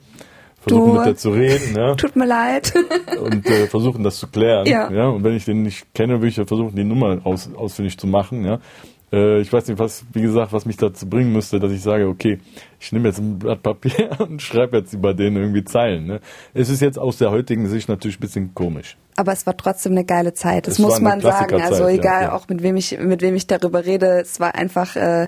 versuchen 0.59 0.91
du, 0.91 0.97
mit 0.97 1.05
der 1.05 1.15
zu 1.15 1.29
reden. 1.29 1.75
Ja? 1.75 1.95
Tut 1.97 2.15
mir 2.15 2.25
leid. 2.25 2.73
und 3.21 3.45
äh, 3.45 3.67
versuchen 3.67 4.03
das 4.03 4.17
zu 4.17 4.27
klären. 4.27 4.65
Ja. 4.65 4.91
ja. 4.91 5.07
Und 5.07 5.23
wenn 5.23 5.35
ich 5.35 5.45
den 5.45 5.61
nicht 5.63 5.93
kenne, 5.93 6.15
würde 6.15 6.27
ich 6.27 6.35
versuchen, 6.35 6.75
die 6.75 6.83
Nummer 6.83 7.21
aus, 7.23 7.49
ausfindig 7.53 7.97
zu 7.97 8.07
machen. 8.07 8.43
Ja. 8.43 8.59
Äh, 9.11 9.41
ich 9.41 9.51
weiß 9.51 9.67
nicht, 9.67 9.79
was, 9.79 10.05
wie 10.13 10.21
gesagt, 10.21 10.53
was 10.53 10.65
mich 10.65 10.77
dazu 10.77 11.07
bringen 11.07 11.31
müsste, 11.31 11.59
dass 11.59 11.71
ich 11.71 11.81
sage, 11.81 12.07
okay, 12.07 12.39
ich 12.79 12.91
nehme 12.91 13.07
jetzt 13.07 13.19
ein 13.19 13.39
Blatt 13.39 13.63
Papier 13.63 14.11
und 14.19 14.41
schreibe 14.41 14.77
jetzt 14.77 14.93
über 14.93 15.13
den 15.13 15.35
irgendwie 15.35 15.63
Zeilen. 15.63 16.05
Ne? 16.05 16.19
Es 16.53 16.69
ist 16.69 16.81
jetzt 16.81 16.99
aus 16.99 17.17
der 17.17 17.31
heutigen 17.31 17.67
Sicht 17.67 17.89
natürlich 17.89 18.17
ein 18.17 18.21
bisschen 18.21 18.53
komisch. 18.53 18.97
Aber 19.15 19.33
es 19.33 19.45
war 19.45 19.57
trotzdem 19.57 19.93
eine 19.93 20.05
geile 20.05 20.33
Zeit. 20.33 20.67
Das 20.67 20.75
es 20.75 20.79
muss 20.79 21.01
man 21.01 21.19
sagen. 21.19 21.61
Also 21.61 21.87
egal, 21.87 22.23
ja, 22.23 22.33
auch 22.33 22.47
mit 22.47 22.63
wem 22.63 22.77
ich 22.77 22.97
mit 22.99 23.21
wem 23.21 23.35
ich 23.35 23.47
darüber 23.47 23.85
rede, 23.85 24.21
es 24.21 24.39
war 24.39 24.55
einfach 24.55 24.95
äh, 24.95 25.27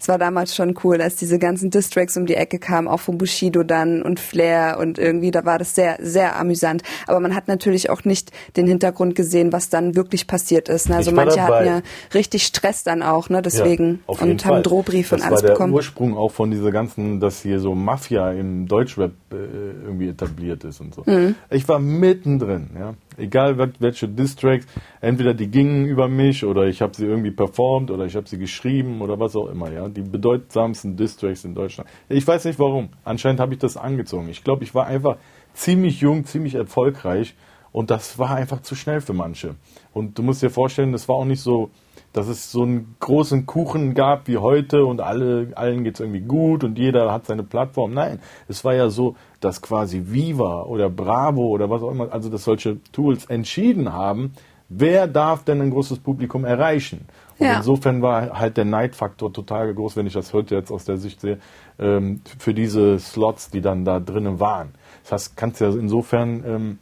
es 0.00 0.08
war 0.08 0.18
damals 0.18 0.56
schon 0.56 0.74
cool, 0.82 1.00
als 1.02 1.16
diese 1.16 1.38
ganzen 1.38 1.70
Distracks 1.70 2.16
um 2.16 2.24
die 2.24 2.34
Ecke 2.34 2.58
kamen, 2.58 2.88
auch 2.88 3.00
von 3.00 3.18
Bushido 3.18 3.62
dann 3.62 4.00
und 4.00 4.18
Flair 4.18 4.78
und 4.80 4.98
irgendwie, 4.98 5.30
da 5.30 5.44
war 5.44 5.58
das 5.58 5.74
sehr, 5.74 5.98
sehr 6.00 6.36
amüsant. 6.36 6.82
Aber 7.06 7.20
man 7.20 7.34
hat 7.34 7.48
natürlich 7.48 7.90
auch 7.90 8.04
nicht 8.04 8.32
den 8.56 8.66
Hintergrund 8.66 9.14
gesehen, 9.14 9.52
was 9.52 9.68
dann 9.68 9.94
wirklich 9.94 10.26
passiert 10.26 10.70
ist. 10.70 10.88
Ne? 10.88 10.96
Also 10.96 11.12
manche 11.12 11.36
dabei. 11.36 11.54
hatten 11.54 11.66
ja 11.66 11.82
richtig 12.14 12.44
Stress 12.44 12.82
dann 12.82 13.02
auch, 13.02 13.28
ne, 13.28 13.42
deswegen. 13.42 14.00
Ja, 14.08 14.22
und 14.22 14.44
haben 14.46 14.62
Drohbriefe 14.62 15.16
das 15.16 15.20
und 15.20 15.26
alles 15.26 15.42
war 15.42 15.48
der 15.48 15.54
bekommen. 15.54 15.74
Ursprung 15.74 16.16
auch 16.16 16.32
von 16.32 16.50
dieser 16.50 16.72
ganzen, 16.72 17.20
dass 17.20 17.42
hier 17.42 17.60
so 17.60 17.74
Mafia 17.74 18.32
im 18.32 18.66
Deutschrap 18.66 19.12
äh, 19.32 19.36
irgendwie 19.84 20.08
etabliert 20.08 20.64
ist 20.64 20.80
und 20.80 20.94
so. 20.94 21.02
Mhm. 21.04 21.34
Ich 21.50 21.68
war 21.68 21.78
mittendrin, 21.78 22.70
ja 22.78 22.94
egal 23.16 23.72
welche 23.78 24.08
Distracks, 24.08 24.66
entweder 25.00 25.34
die 25.34 25.48
gingen 25.48 25.86
über 25.86 26.08
mich 26.08 26.44
oder 26.44 26.64
ich 26.64 26.82
habe 26.82 26.94
sie 26.94 27.06
irgendwie 27.06 27.30
performt 27.30 27.90
oder 27.90 28.04
ich 28.04 28.16
habe 28.16 28.28
sie 28.28 28.38
geschrieben 28.38 29.00
oder 29.00 29.18
was 29.18 29.36
auch 29.36 29.48
immer, 29.48 29.70
ja. 29.70 29.88
Die 29.88 30.02
bedeutsamsten 30.02 30.96
Distracks 30.96 31.44
in 31.44 31.54
Deutschland. 31.54 31.88
Ich 32.08 32.26
weiß 32.26 32.44
nicht 32.44 32.58
warum. 32.58 32.90
Anscheinend 33.04 33.40
habe 33.40 33.54
ich 33.54 33.60
das 33.60 33.76
angezogen. 33.76 34.28
Ich 34.28 34.44
glaube, 34.44 34.64
ich 34.64 34.74
war 34.74 34.86
einfach 34.86 35.16
ziemlich 35.52 36.00
jung, 36.00 36.24
ziemlich 36.24 36.54
erfolgreich 36.54 37.34
und 37.72 37.90
das 37.90 38.18
war 38.18 38.30
einfach 38.30 38.62
zu 38.62 38.74
schnell 38.74 39.00
für 39.00 39.12
manche. 39.12 39.54
Und 39.92 40.18
du 40.18 40.22
musst 40.22 40.42
dir 40.42 40.50
vorstellen, 40.50 40.92
das 40.92 41.08
war 41.08 41.16
auch 41.16 41.24
nicht 41.24 41.40
so, 41.40 41.70
dass 42.12 42.26
es 42.26 42.50
so 42.50 42.62
einen 42.62 42.96
großen 42.98 43.46
Kuchen 43.46 43.94
gab 43.94 44.26
wie 44.26 44.38
heute 44.38 44.84
und 44.84 45.00
alle, 45.00 45.52
allen 45.54 45.84
geht 45.84 45.94
es 45.94 46.00
irgendwie 46.00 46.22
gut 46.22 46.64
und 46.64 46.78
jeder 46.78 47.12
hat 47.12 47.26
seine 47.26 47.44
Plattform. 47.44 47.94
Nein, 47.94 48.20
es 48.48 48.64
war 48.64 48.74
ja 48.74 48.90
so, 48.90 49.14
dass 49.40 49.62
quasi 49.62 50.02
Viva 50.06 50.62
oder 50.64 50.90
Bravo 50.90 51.48
oder 51.48 51.70
was 51.70 51.82
auch 51.82 51.90
immer, 51.90 52.12
also 52.12 52.28
dass 52.28 52.44
solche 52.44 52.78
Tools 52.92 53.26
entschieden 53.26 53.92
haben, 53.92 54.32
wer 54.68 55.06
darf 55.06 55.44
denn 55.44 55.60
ein 55.60 55.70
großes 55.70 55.98
Publikum 55.98 56.44
erreichen. 56.44 57.06
Und 57.38 57.46
ja. 57.46 57.56
insofern 57.56 58.02
war 58.02 58.38
halt 58.38 58.56
der 58.56 58.66
Neidfaktor 58.66 59.32
total 59.32 59.72
groß, 59.74 59.96
wenn 59.96 60.06
ich 60.06 60.12
das 60.12 60.32
heute 60.32 60.54
jetzt 60.54 60.70
aus 60.70 60.84
der 60.84 60.98
Sicht 60.98 61.20
sehe, 61.20 61.38
ähm, 61.78 62.20
für 62.38 62.52
diese 62.52 62.98
Slots, 62.98 63.50
die 63.50 63.62
dann 63.62 63.84
da 63.84 63.98
drinnen 63.98 64.40
waren. 64.40 64.74
Das 65.02 65.12
heißt, 65.12 65.36
kannst 65.36 65.60
ja 65.60 65.70
insofern 65.70 66.44
ähm, 66.46 66.78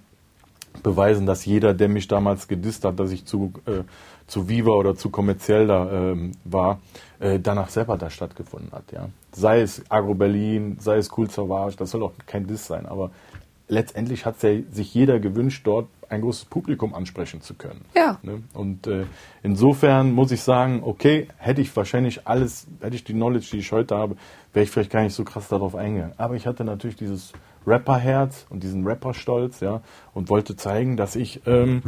beweisen, 0.82 1.26
dass 1.26 1.44
jeder, 1.44 1.74
der 1.74 1.88
mich 1.88 2.08
damals 2.08 2.48
gedisst 2.48 2.84
hat, 2.84 2.98
dass 2.98 3.12
ich 3.12 3.24
zu 3.24 3.52
äh, 3.66 3.84
zu 4.28 4.48
Viva 4.48 4.72
oder 4.72 4.94
zu 4.94 5.10
kommerziell 5.10 5.66
da 5.66 5.90
ähm, 5.90 6.32
war, 6.44 6.80
äh, 7.20 7.38
danach 7.40 7.68
selber 7.68 7.96
da 7.96 8.10
stattgefunden 8.10 8.72
hat. 8.72 8.92
Ja. 8.92 9.08
Sei 9.32 9.60
es 9.60 9.82
Agro 9.88 10.14
Berlin, 10.14 10.78
sei 10.80 10.96
es 10.96 11.10
Cool 11.16 11.30
Sauvage, 11.30 11.76
das 11.76 11.90
soll 11.90 12.02
auch 12.02 12.12
kein 12.26 12.46
Diss 12.46 12.66
sein, 12.66 12.86
aber 12.86 13.10
letztendlich 13.68 14.26
hat 14.26 14.42
ja 14.42 14.50
sich 14.70 14.94
jeder 14.94 15.20
gewünscht, 15.20 15.66
dort 15.66 15.88
ein 16.08 16.22
großes 16.22 16.46
Publikum 16.46 16.94
ansprechen 16.94 17.42
zu 17.42 17.54
können. 17.54 17.84
Ja. 17.94 18.18
Ne? 18.22 18.42
Und 18.54 18.86
äh, 18.86 19.04
insofern 19.42 20.12
muss 20.12 20.32
ich 20.32 20.42
sagen, 20.42 20.82
okay, 20.82 21.28
hätte 21.36 21.60
ich 21.60 21.74
wahrscheinlich 21.76 22.26
alles, 22.26 22.66
hätte 22.80 22.96
ich 22.96 23.04
die 23.04 23.12
Knowledge, 23.12 23.48
die 23.52 23.58
ich 23.58 23.72
heute 23.72 23.96
habe, 23.96 24.16
wäre 24.54 24.64
ich 24.64 24.70
vielleicht 24.70 24.90
gar 24.90 25.02
nicht 25.02 25.14
so 25.14 25.24
krass 25.24 25.48
darauf 25.48 25.74
eingegangen. 25.74 26.14
Aber 26.16 26.34
ich 26.34 26.46
hatte 26.46 26.64
natürlich 26.64 26.96
dieses 26.96 27.32
Rapperherz 27.66 28.46
und 28.48 28.62
diesen 28.62 28.86
Rapperstolz, 28.86 29.60
ja, 29.60 29.82
und 30.14 30.30
wollte 30.30 30.56
zeigen, 30.56 30.96
dass 30.96 31.16
ich 31.16 31.42
ähm, 31.46 31.82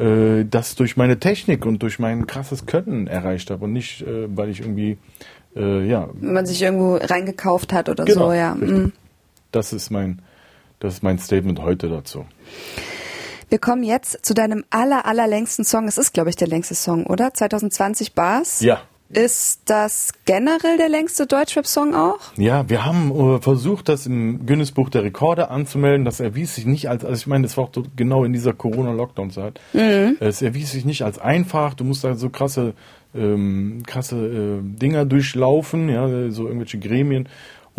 äh, 0.00 0.44
das 0.44 0.74
durch 0.74 0.96
meine 0.96 1.20
Technik 1.20 1.66
und 1.66 1.82
durch 1.82 1.98
mein 1.98 2.26
krasses 2.26 2.66
Können 2.66 3.06
erreicht 3.06 3.50
habe 3.50 3.64
und 3.64 3.72
nicht, 3.72 4.02
äh, 4.02 4.34
weil 4.34 4.48
ich 4.48 4.60
irgendwie, 4.60 4.96
äh, 5.54 5.86
ja. 5.86 6.08
Wenn 6.14 6.32
man 6.32 6.46
sich 6.46 6.62
irgendwo 6.62 6.96
reingekauft 6.96 7.72
hat 7.72 7.88
oder 7.88 8.04
genau, 8.04 8.28
so, 8.28 8.32
ja. 8.32 8.54
Mhm. 8.54 8.92
Das 9.52 9.72
ist 9.72 9.90
mein, 9.90 10.22
das 10.78 10.94
ist 10.94 11.02
mein 11.02 11.18
Statement 11.18 11.60
heute 11.60 11.88
dazu. 11.88 12.24
Wir 13.50 13.58
kommen 13.58 13.82
jetzt 13.82 14.24
zu 14.24 14.32
deinem 14.32 14.64
aller, 14.70 15.06
allerlängsten 15.06 15.64
Song. 15.64 15.88
Es 15.88 15.98
ist, 15.98 16.14
glaube 16.14 16.30
ich, 16.30 16.36
der 16.36 16.46
längste 16.48 16.76
Song, 16.76 17.04
oder? 17.04 17.34
2020 17.34 18.14
Bars. 18.14 18.60
Ja. 18.60 18.80
Ist 19.12 19.62
das 19.66 20.12
generell 20.24 20.76
der 20.76 20.88
längste 20.88 21.26
Deutschrap-Song 21.26 21.96
auch? 21.96 22.20
Ja, 22.36 22.68
wir 22.68 22.84
haben 22.84 23.10
äh, 23.10 23.40
versucht, 23.40 23.88
das 23.88 24.06
im 24.06 24.46
Guinness-Buch 24.46 24.88
der 24.88 25.02
Rekorde 25.02 25.50
anzumelden. 25.50 26.04
Das 26.04 26.20
erwies 26.20 26.54
sich 26.54 26.64
nicht 26.64 26.88
als, 26.88 27.04
also 27.04 27.16
ich 27.16 27.26
meine, 27.26 27.42
das 27.42 27.56
war 27.56 27.64
auch 27.64 27.72
genau 27.96 28.22
in 28.22 28.32
dieser 28.32 28.52
Corona-Lockdown-Zeit. 28.52 29.60
Mhm. 29.72 30.16
Es 30.20 30.42
erwies 30.42 30.70
sich 30.70 30.84
nicht 30.84 31.02
als 31.02 31.18
einfach. 31.18 31.74
Du 31.74 31.82
musst 31.82 32.04
da 32.04 32.14
so 32.14 32.30
krasse, 32.30 32.74
ähm, 33.12 33.82
krasse 33.84 34.16
äh, 34.16 34.58
Dinger 34.62 35.04
durchlaufen, 35.06 35.88
ja, 35.88 36.30
so 36.30 36.46
irgendwelche 36.46 36.78
Gremien. 36.78 37.28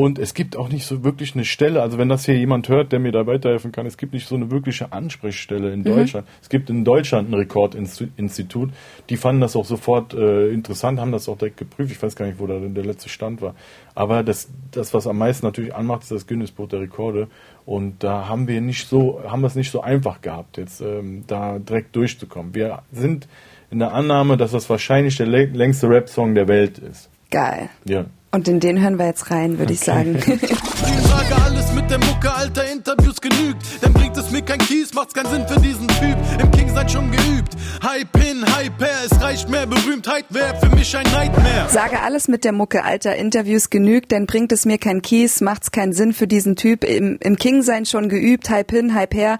Und 0.02 0.18
es 0.18 0.34
gibt 0.34 0.58
auch 0.58 0.70
nicht 0.70 0.88
so 0.88 1.04
wirklich 1.04 1.36
eine 1.36 1.46
Stelle, 1.46 1.84
also 1.84 2.00
wenn 2.00 2.10
das 2.10 2.26
hier 2.26 2.36
jemand 2.36 2.68
hört, 2.70 2.92
der 2.92 2.98
mir 2.98 3.12
da 3.12 3.28
weiterhelfen 3.28 3.72
kann, 3.72 3.86
es 3.86 3.98
gibt 3.98 4.14
nicht 4.14 4.28
so 4.28 4.34
eine 4.34 4.50
wirkliche 4.50 4.92
Ansprechstelle 4.92 5.72
in 5.72 5.82
mhm. 5.82 5.84
Deutschland. 5.84 6.28
Es 6.42 6.50
gibt 6.50 6.72
in 6.72 6.84
Deutschland 6.84 7.30
ein 7.30 7.36
Rekordinstitut, 7.36 8.72
die 9.12 9.16
fanden 9.16 9.42
das 9.42 9.56
auch 9.56 9.64
sofort 9.64 10.16
äh, 10.16 10.50
interessant, 10.50 11.00
haben 11.00 11.12
das 11.12 11.30
auch 11.30 11.38
direkt 11.38 11.58
geprüft. 11.58 11.92
Ich 11.92 12.02
weiß 12.02 12.16
gar 12.16 12.26
nicht, 12.26 12.40
wo 12.40 12.48
da 12.48 12.58
der 12.58 12.84
letzte 12.84 13.10
Stand 13.10 13.44
war. 13.44 13.54
Aber 13.94 14.24
das, 14.24 14.50
das, 14.72 14.92
was 14.96 15.06
am 15.06 15.20
meisten 15.20 15.46
natürlich 15.46 15.76
anmacht, 15.76 16.02
ist 16.02 16.12
das 16.12 16.26
Guinness 16.26 16.50
Buch 16.50 16.68
der 16.68 16.82
Rekorde. 16.82 17.28
Und 17.68 18.04
da 18.04 18.28
haben 18.28 18.48
wir 18.48 18.60
nicht 18.60 18.88
so, 18.88 19.22
haben 19.24 19.42
wir 19.42 19.48
es 19.48 19.56
nicht 19.56 19.70
so 19.70 19.82
einfach 19.82 20.22
gehabt, 20.22 20.58
jetzt 20.58 20.82
ähm, 20.82 21.26
da 21.28 21.60
direkt 21.60 21.96
durchzukommen. 21.96 22.56
Wir 22.56 22.82
sind 22.92 23.28
in 23.70 23.78
der 23.78 23.94
Annahme, 23.94 24.36
dass 24.36 24.50
das 24.50 24.68
wahrscheinlich 24.68 25.18
der 25.18 25.28
längste 25.28 25.88
Rap-Song 25.88 26.34
der 26.34 26.48
Welt 26.48 26.80
ist. 26.80 27.12
Geil. 27.30 27.70
Ja. 27.86 28.06
Und 28.34 28.48
in 28.48 28.62
den 28.62 28.82
hören 28.82 28.98
wir 28.98 29.08
jetzt 29.08 29.30
rein, 29.30 29.60
würde 29.60 29.74
okay. 29.74 29.74
ich 29.74 29.80
sagen. 29.82 30.20
Ich 30.84 31.08
sage 31.08 31.36
alles 31.44 31.74
mit 31.74 31.90
der 31.92 32.00
Mucke, 32.00 32.34
alter 32.34 32.70
Interviews 32.72 33.20
genügt. 33.20 33.62
Dann 33.82 33.94
bringt 33.94 34.11
mir 34.32 34.42
kein 34.42 34.60
Kies, 34.60 34.94
macht's 34.94 35.14
keinen 35.14 35.30
Sinn 35.30 35.48
für 35.48 35.60
diesen 35.60 35.88
Typ. 35.88 36.18
Im 36.42 36.52
King 36.52 36.74
seid 36.74 36.92
schon 36.92 37.12
geübt. 37.12 37.56
Hype 37.84 38.18
hin, 38.18 38.46
Hype 38.56 38.80
her, 38.80 38.98
es 39.06 39.22
reicht 39.22 39.50
mehr. 39.50 39.66
Berühmtheit 39.66 40.26
wäre 40.30 40.56
für 40.60 40.74
mich 40.76 40.96
ein 40.96 41.06
Nightmare. 41.12 41.70
Sage 41.70 42.02
alles 42.02 42.28
mit 42.28 42.44
der 42.44 42.52
Mucke, 42.52 42.84
alter 42.84 43.16
Interviews 43.16 43.70
genügt. 43.70 44.12
Dann 44.12 44.28
bringt 44.28 44.52
es 44.52 44.66
mir 44.66 44.78
kein 44.78 45.02
Kies, 45.02 45.42
macht's 45.42 45.72
keinen 45.72 45.94
Sinn 45.94 46.14
für 46.14 46.28
diesen 46.28 46.56
Typ. 46.56 46.84
Im, 46.84 47.18
im 47.20 47.36
King 47.36 47.62
sein 47.62 47.86
schon 47.86 48.10
geübt. 48.10 48.50
Hype 48.50 48.72
hin, 48.72 48.94
Hype 48.94 49.14
her. 49.14 49.38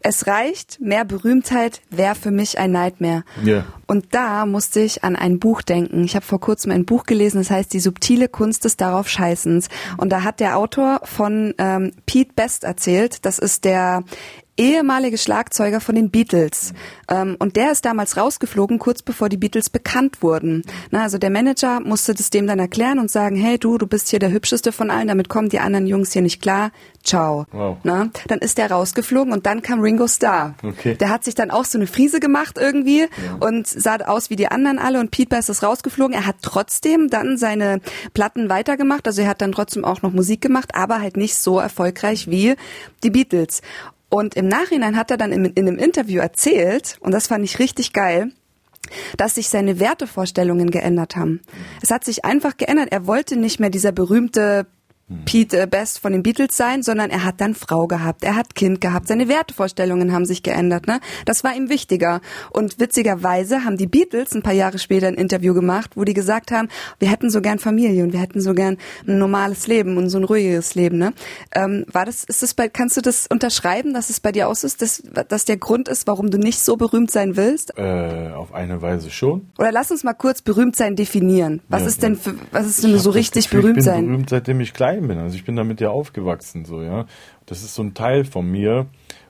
Es 0.00 0.26
reicht, 0.26 0.80
mehr 0.80 1.04
Berühmtheit 1.04 1.80
wäre 1.90 2.14
für 2.14 2.30
mich 2.30 2.58
ein 2.58 2.72
Nightmare. 2.72 3.24
Yeah. 3.44 3.64
Und 3.86 4.14
da 4.14 4.46
musste 4.46 4.80
ich 4.80 5.04
an 5.04 5.16
ein 5.16 5.38
Buch 5.38 5.62
denken. 5.62 6.04
Ich 6.04 6.16
habe 6.16 6.24
vor 6.24 6.40
kurzem 6.40 6.72
ein 6.72 6.84
Buch 6.84 7.04
gelesen, 7.04 7.38
das 7.38 7.50
heißt 7.50 7.72
Die 7.72 7.80
subtile 7.80 8.28
Kunst 8.28 8.64
des 8.64 8.76
darauf 8.76 9.08
Scheißens. 9.08 9.68
Und 9.96 10.10
da 10.10 10.22
hat 10.22 10.40
der 10.40 10.56
Autor 10.56 11.00
von 11.04 11.54
ähm, 11.58 11.92
Pete 12.06 12.32
Best 12.34 12.64
erzählt. 12.64 13.24
Das 13.24 13.38
ist 13.38 13.64
der 13.64 14.02
ehemalige 14.56 15.18
Schlagzeuger 15.18 15.80
von 15.80 15.94
den 15.94 16.10
Beatles. 16.10 16.72
Ähm, 17.08 17.36
und 17.38 17.56
der 17.56 17.72
ist 17.72 17.84
damals 17.84 18.16
rausgeflogen, 18.16 18.78
kurz 18.78 19.02
bevor 19.02 19.28
die 19.28 19.36
Beatles 19.36 19.68
bekannt 19.70 20.22
wurden. 20.22 20.62
Na, 20.90 21.02
also 21.02 21.18
der 21.18 21.30
Manager 21.30 21.80
musste 21.80 22.14
das 22.14 22.30
dem 22.30 22.46
dann 22.46 22.58
erklären 22.58 22.98
und 22.98 23.10
sagen, 23.10 23.36
hey 23.36 23.58
du, 23.58 23.78
du 23.78 23.86
bist 23.86 24.08
hier 24.08 24.18
der 24.18 24.30
hübscheste 24.30 24.72
von 24.72 24.90
allen, 24.90 25.08
damit 25.08 25.28
kommen 25.28 25.48
die 25.48 25.58
anderen 25.58 25.86
Jungs 25.86 26.12
hier 26.12 26.22
nicht 26.22 26.40
klar. 26.40 26.70
Ciao. 27.02 27.46
Wow. 27.52 27.76
Na, 27.82 28.08
dann 28.28 28.38
ist 28.38 28.56
der 28.56 28.70
rausgeflogen 28.70 29.32
und 29.32 29.44
dann 29.44 29.60
kam 29.60 29.80
Ringo 29.80 30.08
Starr. 30.08 30.54
Okay. 30.62 30.94
Der 30.94 31.10
hat 31.10 31.24
sich 31.24 31.34
dann 31.34 31.50
auch 31.50 31.66
so 31.66 31.76
eine 31.76 31.86
Friese 31.86 32.18
gemacht 32.18 32.56
irgendwie 32.58 33.00
ja. 33.00 33.06
und 33.40 33.66
sah 33.66 33.96
aus 34.06 34.30
wie 34.30 34.36
die 34.36 34.48
anderen 34.48 34.78
alle 34.78 35.00
und 35.00 35.10
Pete 35.10 35.28
Bass 35.28 35.48
ist 35.48 35.62
rausgeflogen. 35.62 36.14
Er 36.14 36.26
hat 36.26 36.36
trotzdem 36.40 37.10
dann 37.10 37.36
seine 37.36 37.80
Platten 38.14 38.48
weitergemacht, 38.48 39.06
also 39.06 39.20
er 39.20 39.28
hat 39.28 39.42
dann 39.42 39.52
trotzdem 39.52 39.84
auch 39.84 40.00
noch 40.02 40.12
Musik 40.12 40.40
gemacht, 40.40 40.74
aber 40.74 41.00
halt 41.00 41.16
nicht 41.16 41.36
so 41.36 41.58
erfolgreich 41.58 42.30
wie 42.30 42.54
die 43.02 43.10
Beatles. 43.10 43.60
Und 44.14 44.36
im 44.36 44.46
Nachhinein 44.46 44.94
hat 44.94 45.10
er 45.10 45.16
dann 45.16 45.32
in, 45.32 45.44
in 45.44 45.66
einem 45.66 45.76
Interview 45.76 46.20
erzählt, 46.20 46.98
und 47.00 47.10
das 47.10 47.26
fand 47.26 47.42
ich 47.42 47.58
richtig 47.58 47.92
geil, 47.92 48.30
dass 49.16 49.34
sich 49.34 49.48
seine 49.48 49.80
Wertevorstellungen 49.80 50.70
geändert 50.70 51.16
haben. 51.16 51.40
Es 51.82 51.90
hat 51.90 52.04
sich 52.04 52.24
einfach 52.24 52.56
geändert. 52.56 52.92
Er 52.92 53.08
wollte 53.08 53.34
nicht 53.34 53.58
mehr 53.58 53.70
dieser 53.70 53.90
berühmte 53.90 54.68
Pete 55.26 55.66
Best 55.66 55.98
von 55.98 56.12
den 56.12 56.22
Beatles 56.22 56.56
sein, 56.56 56.82
sondern 56.82 57.10
er 57.10 57.24
hat 57.24 57.38
dann 57.40 57.54
Frau 57.54 57.86
gehabt, 57.86 58.24
er 58.24 58.36
hat 58.36 58.54
Kind 58.54 58.80
gehabt, 58.80 59.06
seine 59.06 59.28
Wertevorstellungen 59.28 60.12
haben 60.12 60.24
sich 60.24 60.42
geändert, 60.42 60.86
ne? 60.86 60.98
Das 61.26 61.44
war 61.44 61.54
ihm 61.54 61.68
wichtiger. 61.68 62.22
Und 62.50 62.80
witzigerweise 62.80 63.64
haben 63.64 63.76
die 63.76 63.86
Beatles 63.86 64.34
ein 64.34 64.42
paar 64.42 64.54
Jahre 64.54 64.78
später 64.78 65.06
ein 65.06 65.14
Interview 65.14 65.52
gemacht, 65.52 65.90
wo 65.94 66.04
die 66.04 66.14
gesagt 66.14 66.50
haben, 66.52 66.68
wir 66.98 67.10
hätten 67.10 67.28
so 67.28 67.42
gern 67.42 67.58
Familie 67.58 68.02
und 68.02 68.14
wir 68.14 68.20
hätten 68.20 68.40
so 68.40 68.54
gern 68.54 68.78
ein 69.06 69.18
normales 69.18 69.66
Leben 69.66 69.98
und 69.98 70.08
so 70.08 70.16
ein 70.16 70.24
ruhiges 70.24 70.74
Leben, 70.74 70.96
ne? 70.96 71.12
Ähm, 71.54 71.84
war 71.92 72.06
das, 72.06 72.24
ist 72.24 72.42
das 72.42 72.54
bei, 72.54 72.70
kannst 72.70 72.96
du 72.96 73.02
das 73.02 73.26
unterschreiben, 73.26 73.92
dass 73.92 74.08
es 74.08 74.20
bei 74.20 74.32
dir 74.32 74.48
aus 74.48 74.64
ist, 74.64 74.80
dass, 74.80 75.02
dass 75.28 75.44
der 75.44 75.58
Grund 75.58 75.88
ist, 75.88 76.06
warum 76.06 76.30
du 76.30 76.38
nicht 76.38 76.60
so 76.60 76.76
berühmt 76.76 77.10
sein 77.10 77.36
willst? 77.36 77.76
Äh, 77.76 78.30
auf 78.34 78.54
eine 78.54 78.80
Weise 78.80 79.10
schon. 79.10 79.50
Oder 79.58 79.70
lass 79.70 79.90
uns 79.90 80.02
mal 80.02 80.14
kurz 80.14 80.40
berühmt 80.40 80.76
sein 80.76 80.96
definieren. 80.96 81.60
Was 81.68 81.82
ja, 81.82 81.88
ist 81.88 82.02
denn 82.02 82.16
für, 82.16 82.36
was 82.52 82.66
ist 82.66 82.82
denn 82.82 82.98
so 82.98 83.10
richtig 83.10 83.44
Gefühl, 83.44 83.60
berühmt 83.60 83.82
sein? 83.82 83.94
Ich 83.94 84.00
bin 84.00 84.10
berühmt, 84.12 84.30
seitdem 84.30 84.60
ich 84.60 84.72
klein 84.72 84.93
bin. 85.00 85.18
Also 85.18 85.36
ich 85.36 85.44
bin 85.44 85.56
damit 85.56 85.80
ja 85.80 85.90
aufgewachsen, 85.90 86.64
so, 86.64 86.82
ja. 86.82 87.06
Das 87.46 87.62
ist 87.62 87.74
so 87.74 87.82
ein 87.82 87.94
Teil 87.94 88.24
von 88.24 88.50
mir. 88.50 88.86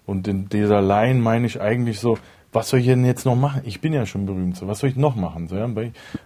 Und 0.06 0.28
in 0.28 0.48
dieser 0.48 0.82
Line 0.82 1.20
meine 1.20 1.46
ich 1.46 1.60
eigentlich 1.60 1.98
so, 1.98 2.18
was 2.54 2.68
soll 2.68 2.80
ich 2.80 2.86
denn 2.86 3.04
jetzt 3.04 3.26
noch 3.26 3.34
machen? 3.34 3.62
Ich 3.64 3.80
bin 3.80 3.92
ja 3.92 4.06
schon 4.06 4.26
berühmt, 4.26 4.56
so 4.56 4.68
was 4.68 4.78
soll 4.78 4.90
ich 4.90 4.96
noch 4.96 5.16
machen? 5.16 5.48
So, 5.48 5.56
ja? 5.56 5.68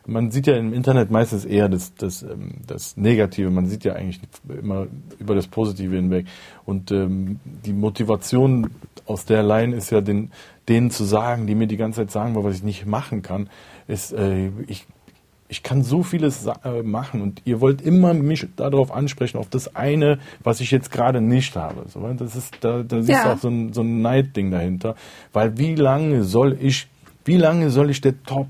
Man 0.07 0.31
sieht 0.31 0.47
ja 0.47 0.57
im 0.57 0.75
Internet 0.75 1.11
meistens 1.11 1.47
eher 1.47 1.71
das, 1.71 1.95
das, 1.95 2.23
ähm, 2.23 2.57
das 2.67 2.99
Negative, 2.99 3.51
man 3.51 3.67
sieht 3.67 3.85
ja 3.85 3.95
eigentlich 3.95 4.21
immer 4.47 4.89
über 5.19 5.35
das 5.35 5.47
Positive 5.47 5.97
hinweg. 5.97 6.27
Und 6.67 6.93
ähm, 6.93 7.41
die 7.65 7.73
Motivation 7.73 8.71
aus 9.07 9.25
der 9.25 9.43
Line 9.43 9.75
ist 9.75 9.91
ja 9.91 10.03
den, 10.03 10.31
denen 10.69 10.91
zu 10.91 11.05
sagen, 11.05 11.47
die 11.47 11.55
mir 11.55 11.67
die 11.67 11.79
ganze 11.79 12.01
Zeit 12.01 12.11
sagen, 12.11 12.35
was 12.37 12.57
ich 12.57 12.63
nicht 12.63 12.85
machen 12.85 13.23
kann, 13.23 13.49
ist, 13.87 14.13
äh, 14.13 14.51
ich 14.67 14.87
ich 15.49 15.63
kann 15.63 15.83
so 15.83 16.03
vieles 16.03 16.47
äh, 16.47 16.83
machen 16.83 17.23
und 17.23 17.43
ihr 17.45 17.61
wollt 17.61 17.81
immer 17.81 18.13
mich 18.15 18.47
darauf 18.57 18.93
ansprechen, 18.93 19.39
auf 19.39 19.49
das 19.49 19.75
eine, 19.75 20.19
was 20.45 20.61
ich 20.61 20.71
jetzt 20.71 20.93
gerade 20.93 21.21
nicht 21.21 21.57
habe. 21.57 21.85
Das 22.19 22.37
ist, 22.37 22.57
da, 22.61 22.83
da 22.83 22.99
ist 22.99 23.09
ja. 23.09 23.33
auch 23.33 23.39
so 23.39 23.49
ein, 23.49 23.73
so 23.73 23.81
ein 23.81 24.03
Neidding 24.03 24.51
dahinter. 24.51 24.95
Weil 25.33 25.57
wie 25.57 25.75
lange 25.75 26.25
soll 26.25 26.57
ich, 26.61 26.89
wie 27.25 27.39
lange 27.39 27.71
soll 27.71 27.91
ich 27.91 28.01
der 28.01 28.23
Top 28.25 28.49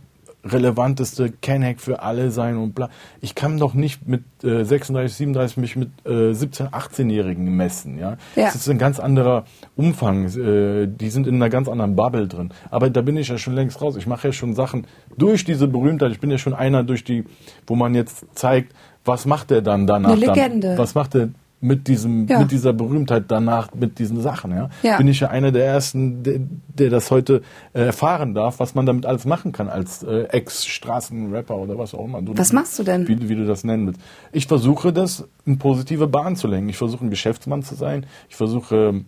relevanteste 0.53 1.31
Kenhack 1.31 1.81
für 1.81 2.03
alle 2.03 2.31
sein 2.31 2.57
und 2.57 2.75
bla. 2.75 2.91
Ich 3.21 3.35
kann 3.35 3.59
doch 3.59 3.75
nicht 3.75 4.07
mit 4.07 4.23
äh, 4.43 4.65
36, 4.65 5.17
37 5.17 5.57
mich 5.57 5.77
mit 5.77 5.91
äh, 6.07 6.33
17, 6.33 6.69
18-Jährigen 6.69 7.45
messen, 7.57 7.99
ja? 7.99 8.17
ja. 8.37 8.47
Das 8.47 8.55
ist 8.55 8.69
ein 8.69 8.79
ganz 8.79 9.01
anderer 9.01 9.45
Umfang. 9.77 10.27
Äh, 10.27 10.89
die 10.89 11.11
sind 11.11 11.27
in 11.27 11.37
einer 11.37 11.51
ganz 11.51 11.69
anderen 11.69 11.97
Bubble 11.97 12.29
drin. 12.29 12.51
Aber 12.71 12.91
da 12.91 13.03
bin 13.03 13.17
ich 13.17 13.29
ja 13.29 13.39
schon 13.39 13.55
längst 13.55 13.81
raus. 13.81 13.97
Ich 13.97 14.07
mache 14.07 14.29
ja 14.29 14.33
schon 14.33 14.55
Sachen 14.55 14.87
durch 15.17 15.45
diese 15.45 15.69
Berühmtheit. 15.69 16.13
Ich 16.13 16.21
bin 16.21 16.31
ja 16.31 16.39
schon 16.39 16.55
einer 16.55 16.83
durch 16.85 17.05
die, 17.05 17.25
wo 17.67 17.75
man 17.75 17.95
jetzt 17.95 18.27
zeigt, 18.35 18.75
was 19.05 19.27
macht 19.27 19.51
der 19.51 19.63
dann 19.63 19.87
danach? 19.87 20.11
Eine 20.11 20.27
Legende. 20.27 20.69
Dann? 20.69 20.79
Was 20.79 20.95
macht 20.95 21.15
der 21.15 21.31
mit 21.61 21.89
diesem, 21.89 22.27
ja. 22.29 22.39
mit 22.39 22.51
dieser 22.51 22.73
Berühmtheit 22.73 23.25
danach, 23.29 23.75
mit 23.75 23.99
diesen 23.99 24.21
Sachen, 24.21 24.53
ja. 24.53 24.71
ja. 24.83 24.97
Bin 24.97 25.09
ich 25.09 25.21
ja 25.21 25.29
einer 25.29 25.51
der 25.51 25.67
ersten, 25.67 26.23
der, 26.23 26.41
der 26.69 26.91
das 26.91 27.11
heute 27.11 27.43
äh, 27.73 27.87
erfahren 27.87 28.35
darf, 28.35 28.61
was 28.61 28.75
man 28.75 28.87
damit 28.87 29.07
alles 29.07 29.25
machen 29.25 29.53
kann 29.53 29.69
als 29.69 30.03
äh, 30.03 30.25
Ex-Straßenrapper 30.25 31.57
oder 31.57 31.77
was 31.77 31.95
auch 31.95 32.05
immer. 32.05 32.23
Du, 32.23 32.37
was 32.37 32.53
machst 32.53 32.79
du 32.79 32.85
denn? 32.85 33.09
Wie, 33.09 33.29
wie 33.29 33.35
du 33.35 33.45
das 33.45 33.65
nennen 33.65 33.87
willst. 33.89 34.01
Ich 34.33 34.47
versuche 34.47 34.93
das 34.93 35.27
in 35.47 35.59
positive 35.59 36.07
Bahn 36.07 36.37
zu 36.37 36.47
lenken. 36.47 36.69
Ich 36.69 36.79
versuche 36.79 37.05
ein 37.05 37.11
Geschäftsmann 37.11 37.63
zu 37.63 37.75
sein. 37.75 38.07
Ich 38.29 38.37
versuche 38.37 39.05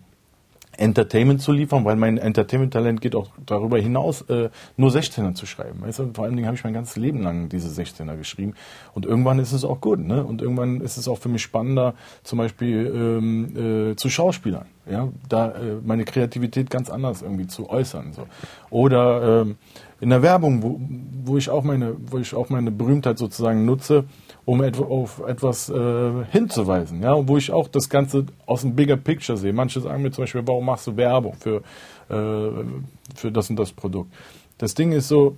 Entertainment 0.80 1.42
zu 1.42 1.52
liefern, 1.52 1.84
weil 1.84 1.96
mein 1.96 2.16
Entertainment-Talent 2.16 3.00
geht 3.00 3.14
auch 3.14 3.28
darüber 3.44 3.78
hinaus, 3.78 4.22
äh, 4.22 4.48
nur 4.76 4.90
16er 4.90 5.34
zu 5.34 5.44
schreiben. 5.46 5.82
Weißt 5.82 5.98
du? 5.98 6.10
Vor 6.14 6.24
allen 6.24 6.34
Dingen 6.34 6.46
habe 6.46 6.56
ich 6.56 6.64
mein 6.64 6.72
ganzes 6.72 6.96
Leben 6.96 7.22
lang 7.22 7.48
diese 7.48 7.68
16er 7.68 8.16
geschrieben. 8.16 8.54
Und 8.94 9.04
irgendwann 9.04 9.38
ist 9.38 9.52
es 9.52 9.64
auch 9.64 9.80
gut. 9.80 10.00
Ne? 10.00 10.24
Und 10.24 10.40
irgendwann 10.40 10.80
ist 10.80 10.96
es 10.96 11.06
auch 11.06 11.18
für 11.18 11.28
mich 11.28 11.42
spannender, 11.42 11.94
zum 12.22 12.38
Beispiel 12.38 12.86
ähm, 12.94 13.90
äh, 13.90 13.96
zu 13.96 14.08
Schauspielern. 14.08 14.66
Ja? 14.90 15.08
Da 15.28 15.50
äh, 15.50 15.76
meine 15.84 16.04
Kreativität 16.04 16.70
ganz 16.70 16.88
anders 16.88 17.20
irgendwie 17.22 17.46
zu 17.46 17.68
äußern. 17.68 18.12
So. 18.14 18.26
Oder 18.70 19.42
ähm, 19.42 19.56
in 20.00 20.08
der 20.08 20.22
Werbung, 20.22 20.62
wo, 20.62 20.80
wo 21.24 21.36
ich 21.36 21.50
auch 21.50 21.62
meine, 21.62 21.94
wo 22.06 22.18
ich 22.18 22.34
auch 22.34 22.48
meine 22.48 22.70
Berühmtheit 22.70 23.18
sozusagen 23.18 23.66
nutze, 23.66 24.04
um 24.50 24.60
auf 24.62 25.22
etwas 25.28 25.68
äh, 25.68 26.24
hinzuweisen, 26.32 27.04
ja, 27.04 27.28
wo 27.28 27.36
ich 27.36 27.52
auch 27.52 27.68
das 27.68 27.88
Ganze 27.88 28.26
aus 28.46 28.62
dem 28.62 28.74
Bigger 28.74 28.96
Picture 28.96 29.38
sehe. 29.38 29.52
Manche 29.52 29.80
sagen 29.80 30.02
mir 30.02 30.10
zum 30.10 30.24
Beispiel, 30.24 30.42
warum 30.44 30.64
machst 30.64 30.88
du 30.88 30.96
Werbung 30.96 31.34
für, 31.34 31.58
äh, 32.08 32.64
für 33.14 33.30
das 33.30 33.48
und 33.48 33.56
das 33.56 33.70
Produkt? 33.70 34.12
Das 34.58 34.74
Ding 34.74 34.90
ist 34.90 35.06
so, 35.06 35.36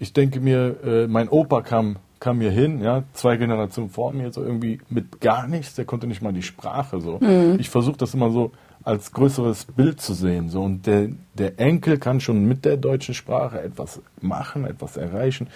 ich 0.00 0.12
denke 0.12 0.40
mir, 0.40 0.76
äh, 0.84 1.06
mein 1.06 1.28
Opa 1.28 1.62
kam, 1.62 1.98
kam 2.18 2.38
mir 2.38 2.50
hin, 2.50 2.82
ja, 2.82 3.04
zwei 3.12 3.36
Generationen 3.36 3.90
vor 3.90 4.12
mir, 4.12 4.32
so 4.32 4.42
irgendwie 4.42 4.80
mit 4.88 5.20
gar 5.20 5.46
nichts, 5.46 5.76
der 5.76 5.84
konnte 5.84 6.08
nicht 6.08 6.20
mal 6.20 6.32
die 6.32 6.42
Sprache 6.42 7.00
so. 7.00 7.18
Mhm. 7.20 7.58
Ich 7.60 7.70
versuche 7.70 7.98
das 7.98 8.12
immer 8.14 8.32
so 8.32 8.50
als 8.82 9.12
größeres 9.12 9.66
Bild 9.66 10.00
zu 10.00 10.14
sehen. 10.14 10.48
So. 10.48 10.62
Und 10.62 10.84
der, 10.88 11.10
der 11.34 11.60
Enkel 11.60 11.98
kann 11.98 12.18
schon 12.18 12.44
mit 12.46 12.64
der 12.64 12.76
deutschen 12.76 13.14
Sprache 13.14 13.60
etwas 13.60 14.00
machen, 14.20 14.64
etwas 14.64 14.96
erreichen 14.96 15.46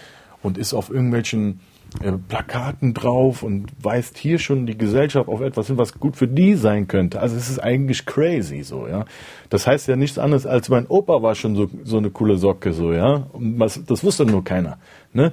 und 0.40 0.56
ist 0.56 0.72
auf 0.72 0.88
irgendwelchen 0.88 1.58
äh, 2.00 2.12
Plakaten 2.12 2.94
drauf 2.94 3.42
und 3.42 3.72
weist 3.82 4.16
hier 4.16 4.38
schon 4.38 4.66
die 4.66 4.78
Gesellschaft 4.78 5.28
auf 5.28 5.40
etwas 5.40 5.66
hin, 5.66 5.78
was 5.78 5.98
gut 5.98 6.16
für 6.16 6.28
die 6.28 6.54
sein 6.54 6.88
könnte. 6.88 7.20
Also 7.20 7.36
es 7.36 7.50
ist 7.50 7.58
eigentlich 7.58 8.06
crazy 8.06 8.62
so, 8.62 8.86
ja. 8.86 9.04
Das 9.50 9.66
heißt 9.66 9.88
ja 9.88 9.96
nichts 9.96 10.18
anderes 10.18 10.46
als 10.46 10.68
mein 10.68 10.86
Opa 10.86 11.22
war 11.22 11.34
schon 11.34 11.54
so, 11.54 11.68
so 11.84 11.98
eine 11.98 12.10
coole 12.10 12.38
Socke 12.38 12.72
so, 12.72 12.92
ja. 12.92 13.26
Und 13.32 13.58
was, 13.58 13.84
das 13.84 14.02
wusste 14.02 14.24
nur 14.24 14.44
keiner, 14.44 14.78
ne? 15.12 15.32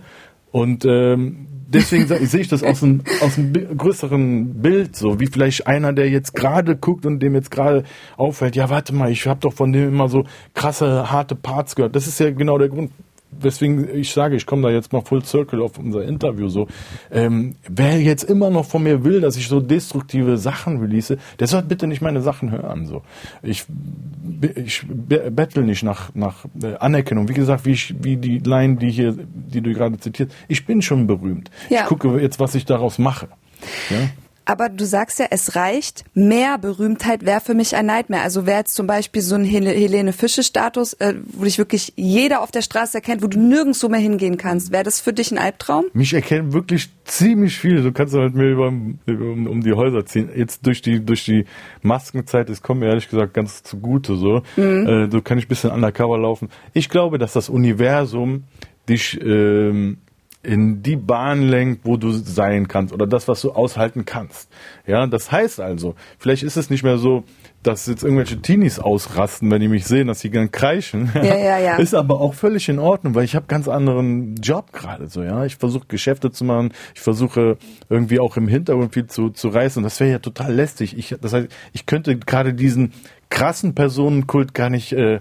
Und 0.51 0.83
ähm, 0.85 1.47
deswegen 1.67 2.07
sehe 2.07 2.41
ich 2.41 2.47
das 2.47 2.63
aus 2.63 2.83
einem, 2.83 3.03
aus 3.21 3.37
einem 3.37 3.77
größeren 3.77 4.61
Bild 4.61 4.95
so, 4.95 5.19
wie 5.19 5.27
vielleicht 5.27 5.67
einer, 5.67 5.93
der 5.93 6.09
jetzt 6.09 6.33
gerade 6.33 6.75
guckt 6.75 7.05
und 7.05 7.19
dem 7.19 7.35
jetzt 7.35 7.51
gerade 7.51 7.83
auffällt, 8.17 8.55
ja 8.55 8.69
warte 8.69 8.93
mal, 8.93 9.11
ich 9.11 9.27
habe 9.27 9.39
doch 9.39 9.53
von 9.53 9.71
dem 9.71 9.89
immer 9.89 10.09
so 10.09 10.25
krasse, 10.55 11.11
harte 11.11 11.35
Parts 11.35 11.75
gehört. 11.75 11.95
Das 11.95 12.07
ist 12.07 12.19
ja 12.19 12.31
genau 12.31 12.57
der 12.57 12.69
Grund, 12.69 12.91
weswegen 13.31 13.93
ich 13.95 14.11
sage, 14.11 14.35
ich 14.35 14.45
komme 14.45 14.63
da 14.63 14.69
jetzt 14.69 14.93
mal 14.93 15.01
full 15.01 15.23
circle 15.23 15.61
auf 15.61 15.77
unser 15.77 16.03
Interview 16.03 16.47
so. 16.49 16.67
Ähm, 17.11 17.55
wer 17.67 18.01
jetzt 18.01 18.23
immer 18.23 18.49
noch 18.49 18.65
von 18.65 18.83
mir 18.83 19.03
will, 19.03 19.21
dass 19.21 19.37
ich 19.37 19.47
so 19.47 19.59
destruktive 19.59 20.37
Sachen 20.37 20.79
release, 20.79 21.17
der 21.39 21.47
soll 21.47 21.63
bitte 21.63 21.87
nicht 21.87 22.01
meine 22.01 22.21
Sachen 22.21 22.51
hören. 22.51 22.85
So, 22.85 23.01
ich, 23.43 23.65
ich 24.55 24.85
bettel 24.87 25.63
nicht 25.63 25.83
nach 25.83 26.13
nach 26.13 26.45
äh, 26.61 26.75
Anerkennung. 26.75 27.29
Wie 27.29 27.33
gesagt, 27.33 27.65
wie 27.65 27.71
ich, 27.71 27.95
wie 28.03 28.17
die 28.17 28.39
Line, 28.39 28.77
die 28.77 28.91
hier, 28.91 29.15
die 29.17 29.61
du 29.61 29.73
gerade 29.73 29.97
zitiert, 29.99 30.31
ich 30.47 30.65
bin 30.65 30.81
schon 30.81 31.07
berühmt. 31.07 31.49
Ja. 31.69 31.81
Ich 31.81 31.87
gucke 31.87 32.19
jetzt, 32.19 32.39
was 32.39 32.55
ich 32.55 32.65
daraus 32.65 32.99
mache. 32.99 33.27
Ja? 33.89 34.09
Aber 34.49 34.67
du 34.67 34.83
sagst 34.83 35.19
ja, 35.19 35.27
es 35.29 35.55
reicht. 35.55 36.05
Mehr 36.15 36.57
Berühmtheit 36.57 37.23
wäre 37.23 37.39
für 37.39 37.53
mich 37.53 37.75
ein 37.75 37.85
Nightmare. 37.85 38.23
Also 38.23 38.47
wäre 38.47 38.57
jetzt 38.57 38.73
zum 38.73 38.87
Beispiel 38.87 39.21
so 39.21 39.35
ein 39.35 39.43
Helene 39.43 40.11
Fische-Status, 40.11 40.93
äh, 40.93 41.13
wo 41.23 41.43
dich 41.43 41.59
wirklich 41.59 41.93
jeder 41.97 42.41
auf 42.41 42.49
der 42.49 42.63
Straße 42.63 42.97
erkennt, 42.97 43.21
wo 43.21 43.27
du 43.27 43.39
nirgendwo 43.39 43.89
mehr 43.89 43.99
hingehen 43.99 44.37
kannst. 44.37 44.71
Wäre 44.71 44.81
das 44.81 45.01
für 45.01 45.13
dich 45.13 45.31
ein 45.31 45.37
Albtraum? 45.37 45.85
Mich 45.93 46.15
erkennen 46.15 46.51
wirklich 46.51 46.89
ziemlich 47.03 47.59
viele. 47.59 47.83
Du 47.83 47.91
kannst 47.91 48.15
halt 48.15 48.33
mir 48.33 48.49
über, 48.49 48.69
um, 48.69 48.97
um 49.45 49.61
die 49.61 49.73
Häuser 49.73 50.03
ziehen. 50.07 50.31
Jetzt 50.35 50.65
durch 50.65 50.81
die 50.81 51.05
durch 51.05 51.25
die 51.25 51.45
Maskenzeit, 51.83 52.49
das 52.49 52.63
kommt 52.63 52.79
mir 52.79 52.87
ehrlich 52.87 53.07
gesagt 53.07 53.35
ganz 53.35 53.61
zugute. 53.61 54.15
So, 54.15 54.41
mhm. 54.55 54.87
äh, 54.87 55.11
so 55.11 55.21
kann 55.21 55.37
ich 55.37 55.45
ein 55.45 55.49
bisschen 55.49 55.69
undercover 55.69 56.17
laufen. 56.17 56.49
Ich 56.73 56.89
glaube, 56.89 57.19
dass 57.19 57.33
das 57.33 57.49
Universum 57.49 58.45
dich 58.89 59.21
ähm, 59.21 59.99
in 60.49 60.81
die 60.81 60.95
Bahn 60.95 61.43
lenkt, 61.43 61.85
wo 61.85 61.95
du 61.95 62.11
sein 62.11 62.67
kannst 62.67 62.93
oder 62.93 63.05
das, 63.05 63.27
was 63.27 63.41
du 63.41 63.51
aushalten 63.51 64.05
kannst. 64.05 64.49
Ja, 64.87 65.05
das 65.05 65.31
heißt 65.31 65.59
also, 65.59 65.95
vielleicht 66.17 66.43
ist 66.43 66.57
es 66.57 66.69
nicht 66.69 66.83
mehr 66.83 66.97
so 66.97 67.23
dass 67.61 67.87
jetzt 67.87 68.03
irgendwelche 68.03 68.41
Teenies 68.41 68.79
ausrasten, 68.79 69.51
wenn 69.51 69.59
die 69.59 69.67
mich 69.67 69.85
sehen, 69.85 70.07
dass 70.07 70.21
sie 70.21 70.29
gern 70.29 70.49
kreischen. 70.49 71.11
Ja, 71.13 71.35
ja, 71.35 71.59
ja. 71.59 71.75
Ist 71.77 71.93
aber 71.93 72.21
auch 72.21 72.33
völlig 72.33 72.69
in 72.69 72.79
Ordnung, 72.79 73.15
weil 73.15 73.25
ich 73.25 73.35
habe 73.35 73.47
ganz 73.47 73.67
anderen 73.67 74.35
Job 74.35 74.71
gerade 74.71 75.07
so, 75.07 75.23
ja. 75.23 75.43
Ich 75.43 75.57
versuche 75.57 75.85
Geschäfte 75.87 76.31
zu 76.31 76.45
machen, 76.45 76.71
ich 76.95 77.01
versuche 77.01 77.57
irgendwie 77.89 78.19
auch 78.19 78.37
im 78.37 78.47
Hintergrund 78.47 78.93
viel 78.93 79.07
zu, 79.07 79.29
zu 79.29 79.49
reißen 79.49 79.83
das 79.83 79.99
wäre 79.99 80.11
ja 80.11 80.19
total 80.19 80.53
lästig. 80.53 80.97
Ich, 80.97 81.15
das 81.19 81.33
heißt, 81.33 81.49
ich 81.73 81.85
könnte 81.85 82.17
gerade 82.17 82.53
diesen 82.53 82.93
krassen 83.29 83.75
Personenkult 83.75 84.53
gar 84.53 84.69
nicht 84.69 84.93
äh, 84.93 85.19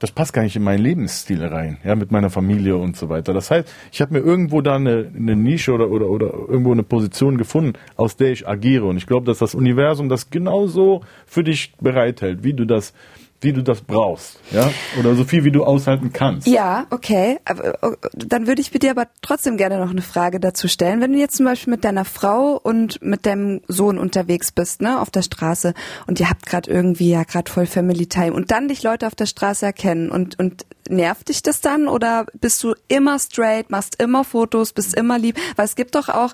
das 0.00 0.10
passt 0.10 0.32
gar 0.32 0.42
nicht 0.42 0.56
in 0.56 0.64
meinen 0.64 0.82
Lebensstil 0.82 1.44
rein, 1.44 1.76
ja, 1.84 1.94
mit 1.94 2.10
meiner 2.10 2.30
Familie 2.30 2.76
und 2.76 2.96
so 2.96 3.08
weiter. 3.10 3.34
Das 3.34 3.50
heißt, 3.50 3.70
ich 3.92 4.00
habe 4.00 4.14
mir 4.14 4.20
irgendwo 4.20 4.62
da 4.62 4.76
eine, 4.76 5.12
eine 5.14 5.36
Nische 5.36 5.72
oder, 5.72 5.90
oder, 5.90 6.08
oder 6.08 6.32
irgendwo 6.32 6.72
eine 6.72 6.82
Position 6.82 7.36
gefunden, 7.36 7.74
aus 7.96 8.16
der 8.16 8.32
ich 8.32 8.48
agiere. 8.48 8.86
Und 8.86 8.96
ich 8.96 9.06
glaube, 9.06 9.26
dass 9.26 9.38
das 9.38 9.54
Universum 9.54 10.08
das 10.08 10.30
genauso 10.30 11.02
für 11.26 11.44
dich 11.44 11.74
bereithält, 11.80 12.42
wie 12.42 12.54
du 12.54 12.64
das 12.64 12.94
wie 13.40 13.52
du 13.52 13.62
das 13.62 13.80
brauchst, 13.80 14.38
ja, 14.50 14.70
oder 14.98 15.14
so 15.14 15.24
viel 15.24 15.44
wie 15.44 15.50
du 15.50 15.64
aushalten 15.64 16.12
kannst. 16.12 16.46
Ja, 16.46 16.86
okay. 16.90 17.38
Aber, 17.44 17.78
oh, 17.82 17.94
dann 18.12 18.46
würde 18.46 18.60
ich 18.60 18.70
dir 18.70 18.90
aber 18.90 19.06
trotzdem 19.22 19.56
gerne 19.56 19.78
noch 19.78 19.90
eine 19.90 20.02
Frage 20.02 20.40
dazu 20.40 20.68
stellen. 20.68 21.00
Wenn 21.00 21.12
du 21.12 21.18
jetzt 21.18 21.36
zum 21.36 21.46
Beispiel 21.46 21.70
mit 21.70 21.84
deiner 21.84 22.04
Frau 22.04 22.58
und 22.62 23.02
mit 23.02 23.24
deinem 23.26 23.62
Sohn 23.66 23.98
unterwegs 23.98 24.52
bist, 24.52 24.82
ne, 24.82 25.00
auf 25.00 25.10
der 25.10 25.22
Straße 25.22 25.74
und 26.06 26.20
ihr 26.20 26.28
habt 26.28 26.46
gerade 26.46 26.70
irgendwie 26.70 27.10
ja 27.10 27.22
gerade 27.22 27.50
voll 27.50 27.66
Family 27.66 28.06
Time 28.06 28.32
und 28.32 28.50
dann 28.50 28.68
dich 28.68 28.82
Leute 28.82 29.06
auf 29.06 29.14
der 29.14 29.26
Straße 29.26 29.64
erkennen 29.64 30.10
und 30.10 30.38
und 30.38 30.66
nervt 30.88 31.28
dich 31.28 31.42
das 31.42 31.60
dann 31.60 31.88
oder 31.88 32.26
bist 32.40 32.62
du 32.62 32.74
immer 32.88 33.18
straight, 33.18 33.70
machst 33.70 34.02
immer 34.02 34.24
Fotos, 34.24 34.72
bist 34.72 34.94
immer 34.94 35.18
lieb? 35.18 35.38
Weil 35.56 35.64
es 35.64 35.76
gibt 35.76 35.94
doch 35.94 36.08
auch 36.08 36.32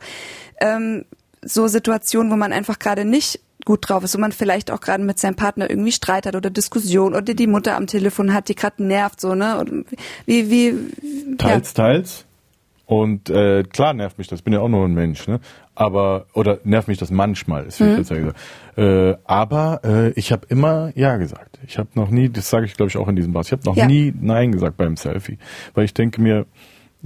ähm, 0.61 1.04
so 1.42 1.68
Situationen, 1.68 2.32
wo 2.32 2.36
man 2.36 2.52
einfach 2.52 2.78
gerade 2.78 3.04
nicht 3.04 3.40
gut 3.67 3.87
drauf 3.87 4.03
ist 4.03 4.14
und 4.14 4.23
man 4.23 4.33
vielleicht 4.33 4.71
auch 4.71 4.81
gerade 4.81 5.05
mit 5.05 5.19
seinem 5.19 5.35
Partner 5.35 5.69
irgendwie 5.69 5.93
Streit 5.93 6.25
hat 6.25 6.35
oder 6.35 6.49
Diskussion 6.49 7.14
oder 7.14 7.35
die 7.35 7.47
Mutter 7.47 7.77
am 7.77 7.87
Telefon 7.87 8.33
hat, 8.33 8.49
die 8.49 8.55
gerade 8.55 8.83
nervt, 8.83 9.21
so, 9.21 9.35
ne? 9.35 9.59
Und 9.59 9.85
wie, 10.25 10.51
wie, 10.51 11.37
teils, 11.37 11.75
ja. 11.77 11.85
teils. 11.85 12.25
Und 12.87 13.29
äh, 13.29 13.64
klar 13.64 13.93
nervt 13.95 14.17
mich 14.17 14.29
das, 14.29 14.43
bin 14.43 14.53
ja 14.53 14.61
auch 14.61 14.69
nur 14.69 14.85
ein 14.87 14.95
Mensch, 14.95 15.27
ne? 15.27 15.41
Aber, 15.75 16.27
oder 16.33 16.61
nervt 16.62 16.87
mich 16.89 16.99
das 16.99 17.11
manchmal, 17.11 17.67
ist 17.67 17.81
mhm. 17.81 17.97
besser 17.97 18.14
gesagt. 18.14 18.39
Äh, 18.77 19.17
aber 19.25 19.81
äh, 19.85 20.11
ich 20.11 20.31
habe 20.31 20.47
immer 20.49 20.93
Ja 20.95 21.17
gesagt. 21.17 21.59
Ich 21.67 21.79
habe 21.79 21.89
noch 21.95 22.09
nie, 22.09 22.29
das 22.29 22.49
sage 22.49 22.64
ich 22.64 22.77
glaube 22.77 22.89
ich 22.89 22.97
auch 22.97 23.09
in 23.09 23.17
diesem 23.17 23.33
Bus, 23.33 23.47
ich 23.47 23.53
habe 23.53 23.64
noch 23.64 23.77
ja. 23.77 23.87
nie 23.87 24.14
Nein 24.19 24.53
gesagt 24.53 24.77
beim 24.77 24.97
Selfie. 24.97 25.39
Weil 25.75 25.85
ich 25.85 25.93
denke 25.93 26.23
mir, 26.23 26.47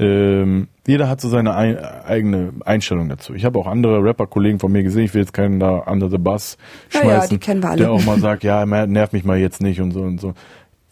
ähm, 0.01 0.69
jeder 0.87 1.09
hat 1.11 1.21
so 1.21 1.29
seine 1.29 1.55
ein, 1.55 1.79
eigene 1.79 2.55
Einstellung 2.65 3.11
dazu. 3.11 3.35
Ich 3.35 3.45
habe 3.45 3.59
auch 3.59 3.67
andere 3.67 4.03
Rapper-Kollegen 4.03 4.59
von 4.59 4.73
mir 4.73 4.83
gesehen, 4.83 5.05
ich 5.05 5.15
will 5.15 5.21
jetzt 5.21 5.35
keinen 5.35 5.61
da 5.61 5.77
under 5.87 6.09
the 6.09 6.17
bus 6.17 6.57
schmeißen, 6.89 7.09
ja, 7.09 7.21
ja, 7.21 7.27
die 7.27 7.39
kennen 7.39 7.63
wir 7.63 7.71
alle. 7.71 7.79
der 7.79 7.93
auch 7.93 8.05
mal 8.05 8.19
sagt, 8.21 8.43
ja, 8.43 8.65
nerv 8.65 9.13
mich 9.13 9.25
mal 9.25 9.39
jetzt 9.39 9.61
nicht 9.61 9.81
und 9.81 9.93
so 9.93 10.01
und 10.01 10.19
so. 10.19 10.33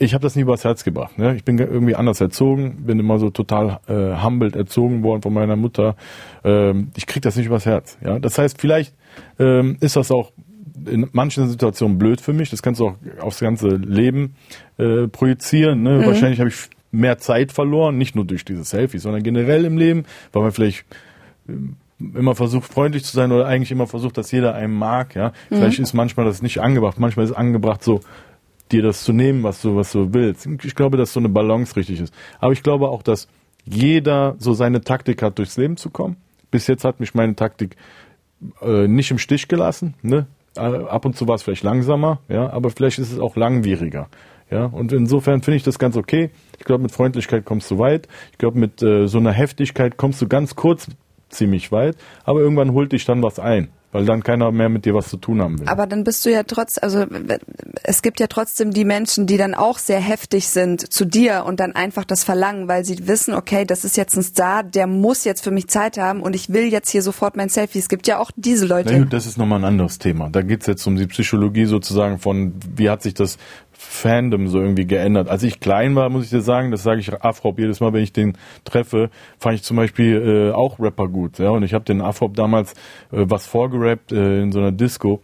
Ich 0.01 0.15
habe 0.15 0.23
das 0.23 0.37
nie 0.37 0.43
übers 0.43 0.63
Herz 0.63 0.85
gebracht. 0.85 1.19
Ne? 1.19 1.35
Ich 1.35 1.45
bin 1.45 1.59
irgendwie 1.59 1.97
anders 1.97 2.21
erzogen, 2.21 2.85
bin 2.85 3.01
immer 3.01 3.19
so 3.19 3.31
total 3.31 3.81
äh, 3.89 4.23
humbled 4.23 4.55
erzogen 4.55 5.03
worden 5.03 5.23
von 5.23 5.33
meiner 5.33 5.57
Mutter. 5.57 5.97
Ähm, 6.45 6.93
ich 6.95 7.07
krieg 7.07 7.23
das 7.23 7.35
nicht 7.35 7.47
übers 7.47 7.67
Herz. 7.67 7.99
Ja, 8.05 8.19
das 8.21 8.39
heißt, 8.39 8.61
vielleicht 8.61 8.95
ähm, 9.41 9.79
ist 9.81 9.97
das 9.97 10.13
auch 10.13 10.33
in 10.87 11.09
manchen 11.13 11.49
Situationen 11.49 11.99
blöd 11.99 12.21
für 12.21 12.33
mich. 12.33 12.51
Das 12.51 12.63
kannst 12.63 12.81
du 12.81 12.89
auch 12.89 12.95
aufs 13.21 13.41
ganze 13.41 13.69
Leben 13.69 14.37
äh, 14.77 15.09
projizieren. 15.09 15.83
Ne? 15.83 15.99
Mhm. 15.99 16.07
Wahrscheinlich 16.07 16.39
habe 16.39 16.51
ich 16.51 16.69
mehr 16.91 17.19
Zeit 17.19 17.53
verloren, 17.53 17.99
nicht 17.99 18.15
nur 18.15 18.25
durch 18.25 18.45
diese 18.45 18.65
Selfies, 18.65 19.03
sondern 19.03 19.23
generell 19.23 19.65
im 19.65 19.77
Leben, 19.77 20.05
weil 20.33 20.43
man 20.43 20.53
vielleicht 20.53 20.85
ähm, 21.49 21.77
immer 21.99 22.35
versucht, 22.35 22.73
freundlich 22.73 23.05
zu 23.05 23.15
sein 23.15 23.33
oder 23.33 23.47
eigentlich 23.47 23.71
immer 23.71 23.87
versucht, 23.87 24.17
dass 24.17 24.31
jeder 24.31 24.55
einen 24.55 24.75
mag, 24.75 25.15
ja. 25.15 25.33
Mhm. 25.51 25.57
Vielleicht 25.57 25.79
ist 25.79 25.93
manchmal 25.95 26.27
das 26.27 26.43
nicht 26.43 26.61
angebracht, 26.61 26.99
manchmal 26.99 27.25
ist 27.25 27.31
es 27.33 27.37
angebracht, 27.37 27.83
so 27.83 28.01
dir 28.71 28.83
das 28.83 29.03
zu 29.03 29.13
nehmen, 29.13 29.43
was 29.43 29.63
du, 29.63 29.77
was 29.77 29.93
du 29.93 30.13
willst. 30.13 30.47
Ich 30.63 30.75
glaube, 30.75 30.97
dass 30.97 31.13
so 31.13 31.21
eine 31.21 31.29
Balance 31.29 31.77
richtig 31.77 32.01
ist. 32.01 32.15
Aber 32.39 32.53
ich 32.53 32.63
glaube 32.63 32.89
auch, 32.89 33.03
dass 33.03 33.29
jeder 33.65 34.37
so 34.39 34.53
seine 34.53 34.83
Taktik 34.83 35.23
hat, 35.23 35.39
durchs 35.39 35.57
Leben 35.57 35.77
zu 35.77 35.91
kommen. 35.91 36.17
Bis 36.51 36.67
jetzt 36.67 36.85
hat 36.85 37.01
mich 37.01 37.15
meine 37.15 37.35
Taktik 37.35 37.77
äh, 38.63 38.87
nicht 38.87 39.11
im 39.11 39.19
Stich 39.19 39.49
gelassen. 39.49 39.95
Ne? 40.03 40.27
Äh, 40.57 40.61
ab 40.61 41.05
und 41.05 41.17
zu 41.17 41.27
war 41.29 41.35
es 41.35 41.43
vielleicht 41.43 41.63
langsamer, 41.63 42.21
ja, 42.29 42.51
aber 42.51 42.71
vielleicht 42.71 42.99
ist 42.99 43.13
es 43.13 43.19
auch 43.19 43.37
langwieriger. 43.37 44.09
Ja, 44.51 44.65
und 44.65 44.93
insofern 44.93 45.43
finde 45.43 45.57
ich 45.57 45.63
das 45.63 45.79
ganz 45.79 45.97
okay. 45.97 46.31
Ich 46.59 46.65
glaube, 46.65 46.83
mit 46.83 46.93
Freundlichkeit 46.93 47.45
kommst 47.45 47.71
du 47.71 47.79
weit. 47.79 48.09
Ich 48.33 48.39
glaube, 48.39 48.59
mit 48.59 48.83
äh, 48.83 49.07
so 49.07 49.19
einer 49.19 49.33
Heftigkeit 49.33 49.97
kommst 49.97 50.23
du 50.23 50.29
ganz 50.29 50.57
kurz 50.57 50.89
ziemlich 51.29 51.71
weit, 51.71 51.97
aber 52.25 52.41
irgendwann 52.41 52.73
holt 52.73 52.93
dich 52.93 53.05
dann 53.05 53.23
was 53.23 53.39
ein 53.39 53.69
weil 53.93 54.05
dann 54.05 54.23
keiner 54.23 54.53
mehr 54.53 54.69
mit 54.69 54.85
dir 54.85 54.95
was 54.95 55.09
zu 55.09 55.17
tun 55.17 55.41
haben 55.41 55.59
will. 55.59 55.69
Aber 55.69 55.87
dann 55.87 56.05
bist 56.05 56.25
du 56.27 56.31
ja 56.31 56.43
trotz, 56.43 56.79
also 56.79 57.07
es 57.83 58.03
gibt 58.03 58.21
ja 58.21 58.27
trotzdem 58.27 58.71
die 58.71 58.85
Menschen, 58.85 59.27
die 59.27 59.39
dann 59.39 59.55
auch 59.55 59.79
sehr 59.79 60.01
heftig 60.01 60.49
sind 60.49 60.93
zu 60.93 61.07
dir 61.07 61.45
und 61.47 61.59
dann 61.61 61.75
einfach 61.75 62.05
das 62.05 62.23
verlangen, 62.23 62.69
weil 62.69 62.85
sie 62.85 63.09
wissen, 63.09 63.33
okay, 63.33 63.65
das 63.65 63.85
ist 63.85 63.97
jetzt 63.97 64.17
ein 64.17 64.23
Star, 64.23 64.63
der 64.63 64.87
muss 64.87 65.25
jetzt 65.25 65.43
für 65.43 65.51
mich 65.51 65.69
Zeit 65.69 65.97
haben 65.97 66.21
und 66.21 66.37
ich 66.37 66.53
will 66.53 66.65
jetzt 66.65 66.91
hier 66.91 67.03
sofort 67.03 67.37
mein 67.37 67.49
Selfie. 67.49 67.79
Es 67.79 67.89
gibt 67.89 68.07
ja 68.07 68.19
auch 68.19 68.31
diese 68.37 68.67
Leute. 68.67 68.93
Na 68.93 68.99
gut, 68.99 69.13
das 69.13 69.27
ist 69.27 69.39
nochmal 69.39 69.61
ein 69.61 69.65
anderes 69.65 69.99
Thema. 69.99 70.29
Da 70.31 70.43
geht's 70.43 70.67
jetzt 70.67 70.87
um 70.87 70.97
die 70.97 71.07
Psychologie 71.07 71.65
sozusagen 71.65 72.19
von, 72.19 72.55
wie 72.77 72.91
hat 72.91 73.03
sich 73.03 73.15
das 73.15 73.39
Fandom 73.81 74.49
so 74.49 74.61
irgendwie 74.61 74.89
geändert. 74.89 75.29
Als 75.29 75.45
ich 75.45 75.61
klein 75.61 75.95
war, 75.95 76.11
muss 76.11 76.25
ich 76.25 76.31
dir 76.31 76.41
sagen, 76.41 76.73
das 76.73 76.83
sage 76.83 76.99
ich 76.99 77.13
Afrop 77.23 77.61
jedes 77.61 77.79
Mal, 77.79 77.93
wenn 77.93 78.03
ich 78.03 78.13
den 78.13 78.37
treffe, 78.65 79.09
fand 79.39 79.55
ich 79.55 79.63
zum 79.63 79.77
Beispiel 79.77 80.51
äh, 80.51 80.53
auch 80.53 80.81
Rapper 80.81 81.07
gut. 81.07 81.39
Ja? 81.39 81.51
Und 81.51 81.63
ich 81.63 81.75
habe 81.75 81.85
den 81.85 82.01
Afrop 82.01 82.35
damals 82.35 82.73
äh, 83.13 83.25
was 83.29 83.47
vorgerappt 83.47 84.11
äh, 84.11 84.43
in 84.43 84.51
so 84.51 84.59
einer 84.59 84.73
Disco. 84.73 85.21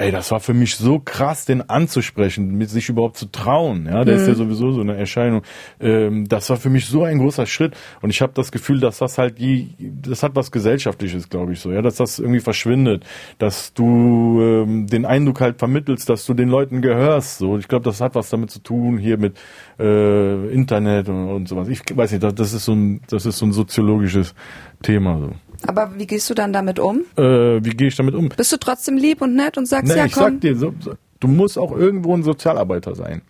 Ey, 0.00 0.10
das 0.12 0.30
war 0.30 0.40
für 0.40 0.54
mich 0.54 0.76
so 0.76 0.98
krass, 0.98 1.44
den 1.44 1.68
anzusprechen, 1.68 2.56
mit 2.56 2.70
sich 2.70 2.88
überhaupt 2.88 3.18
zu 3.18 3.26
trauen. 3.26 3.84
Ja, 3.84 4.02
der 4.02 4.14
mhm. 4.14 4.20
ist 4.22 4.26
ja 4.28 4.32
mhm. 4.32 4.38
sowieso 4.38 4.72
so 4.72 4.80
eine 4.80 4.96
Erscheinung. 4.96 5.42
Ähm, 5.78 6.26
das 6.26 6.48
war 6.48 6.56
für 6.56 6.70
mich 6.70 6.86
so 6.86 7.04
ein 7.04 7.18
großer 7.18 7.44
Schritt. 7.44 7.76
Und 8.00 8.08
ich 8.08 8.22
habe 8.22 8.32
das 8.34 8.50
Gefühl, 8.50 8.80
dass 8.80 8.96
das 8.96 9.18
halt 9.18 9.38
die, 9.38 9.74
das 9.78 10.22
hat 10.22 10.34
was 10.36 10.52
gesellschaftliches, 10.52 11.28
glaube 11.28 11.52
ich 11.52 11.60
so. 11.60 11.70
Ja, 11.70 11.82
dass 11.82 11.96
das 11.96 12.18
irgendwie 12.18 12.40
verschwindet, 12.40 13.04
dass 13.36 13.74
du 13.74 14.40
ähm, 14.40 14.86
den 14.86 15.04
Eindruck 15.04 15.42
halt 15.42 15.58
vermittelst, 15.58 16.08
dass 16.08 16.24
du 16.24 16.32
den 16.32 16.48
Leuten 16.48 16.80
gehörst. 16.80 17.36
So, 17.36 17.58
ich 17.58 17.68
glaube, 17.68 17.84
das 17.84 18.00
hat 18.00 18.14
was 18.14 18.30
damit 18.30 18.50
zu 18.50 18.60
tun 18.60 18.96
hier 18.96 19.18
mit 19.18 19.36
äh, 19.78 20.48
Internet 20.50 21.10
und, 21.10 21.28
und 21.28 21.46
sowas. 21.46 21.68
Ich 21.68 21.82
weiß 21.94 22.12
nicht, 22.12 22.22
das 22.22 22.54
ist 22.54 22.64
so 22.64 22.72
ein, 22.72 23.02
das 23.10 23.26
ist 23.26 23.36
so 23.36 23.44
ein 23.44 23.52
soziologisches 23.52 24.34
Thema. 24.80 25.18
So. 25.18 25.34
Aber 25.66 25.92
wie 25.96 26.06
gehst 26.06 26.28
du 26.30 26.34
dann 26.34 26.52
damit 26.52 26.78
um? 26.78 27.04
Äh, 27.16 27.22
wie 27.62 27.70
gehe 27.70 27.88
ich 27.88 27.96
damit 27.96 28.14
um? 28.14 28.28
Bist 28.28 28.52
du 28.52 28.56
trotzdem 28.56 28.96
lieb 28.96 29.20
und 29.20 29.34
nett 29.34 29.58
und 29.58 29.66
sagst, 29.66 29.92
nee, 29.92 29.98
ja 29.98 30.06
ich 30.06 30.14
sag 30.14 30.40
dir, 30.40 30.56
so, 30.56 30.74
so, 30.80 30.94
du 31.20 31.28
musst 31.28 31.58
auch 31.58 31.72
irgendwo 31.72 32.16
ein 32.16 32.22
Sozialarbeiter 32.22 32.94
sein. 32.94 33.22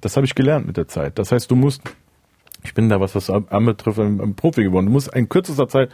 Das 0.00 0.16
habe 0.16 0.26
ich 0.26 0.34
gelernt 0.34 0.66
mit 0.66 0.76
der 0.76 0.88
Zeit. 0.88 1.18
Das 1.18 1.32
heißt, 1.32 1.50
du 1.50 1.56
musst, 1.56 1.82
ich 2.62 2.74
bin 2.74 2.88
da, 2.88 3.00
was 3.00 3.12
das 3.12 3.30
anbetrifft, 3.30 3.98
ein, 3.98 4.20
ein 4.20 4.34
Profi 4.34 4.64
geworden. 4.64 4.86
Du 4.86 4.92
musst 4.92 5.14
in 5.14 5.28
kürzester 5.28 5.68
Zeit 5.68 5.90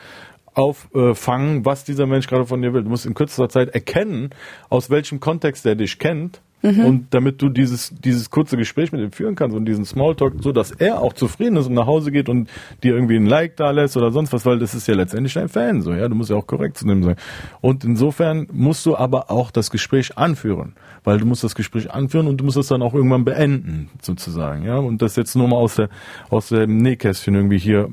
auffangen, 0.55 1.65
was 1.65 1.85
dieser 1.85 2.07
Mensch 2.07 2.27
gerade 2.27 2.47
von 2.47 2.61
dir 2.61 2.73
will. 2.73 2.83
Du 2.83 2.91
musst 2.91 3.07
in 3.07 3.15
kürzester 3.15 3.49
Zeit 3.49 3.69
erkennen, 3.71 4.31
aus 4.69 4.91
welchem 4.91 5.21
Kontext 5.21 5.65
er 5.67 5.77
dich 5.77 5.99
kennt 5.99 6.41
Mhm. 6.63 6.85
Und 6.85 7.07
damit 7.11 7.41
du 7.41 7.49
dieses, 7.49 7.93
dieses 8.05 8.31
kurze 8.31 8.57
Gespräch 8.57 8.93
mit 8.93 9.01
ihm 9.01 9.13
führen 9.13 9.35
kannst 9.35 9.57
und 9.57 9.65
diesen 9.65 9.85
Smalltalk, 9.85 10.35
so 10.41 10.53
dass 10.53 10.73
er 10.73 11.01
auch 11.01 11.15
zufrieden 11.15 11.57
ist 11.57 11.67
und 11.67 11.75
nach 11.75 11.87
Hause 11.87 12.13
geht 12.13 12.29
und 12.29 12.51
dir 12.83 12.95
irgendwie 12.95 13.17
ein 13.17 13.27
Like 13.27 13.57
da 13.57 13.71
lässt 13.71 13.97
oder 13.97 14.13
sonst 14.13 14.33
was, 14.33 14.45
weil 14.45 14.59
das 14.59 14.75
ist 14.75 14.87
ja 14.87 14.95
letztendlich 14.95 15.35
dein 15.35 15.49
Fan, 15.49 15.81
so, 15.81 15.93
ja. 15.93 16.09
Du 16.09 16.15
musst 16.15 16.31
ja 16.31 16.37
auch 16.37 16.47
korrekt 16.47 16.77
zu 16.77 16.87
dem 16.87 17.03
sein. 17.03 17.17
Und 17.61 17.85
insofern 17.85 18.47
musst 18.53 18.85
du 18.85 18.97
aber 18.97 19.31
auch 19.31 19.51
das 19.51 19.71
Gespräch 19.71 20.19
anführen, 20.19 20.75
weil 21.05 21.19
du 21.19 21.25
musst 21.25 21.45
das 21.45 21.55
Gespräch 21.55 21.91
anführen 21.91 22.27
und 22.27 22.39
du 22.39 22.45
musst 22.45 22.59
es 22.59 22.69
dann 22.69 22.83
auch 22.83 22.95
irgendwann 22.95 23.25
beenden, 23.25 23.89
sozusagen, 24.03 24.65
ja. 24.65 24.77
Und 24.77 25.01
das 25.01 25.17
jetzt 25.17 25.37
nur 25.37 25.49
mal 25.49 25.57
aus 25.57 25.77
der, 25.77 25.89
aus 26.29 26.51
dem 26.51 26.77
Nähkästchen 26.79 27.35
irgendwie 27.35 27.59
hier, 27.59 27.89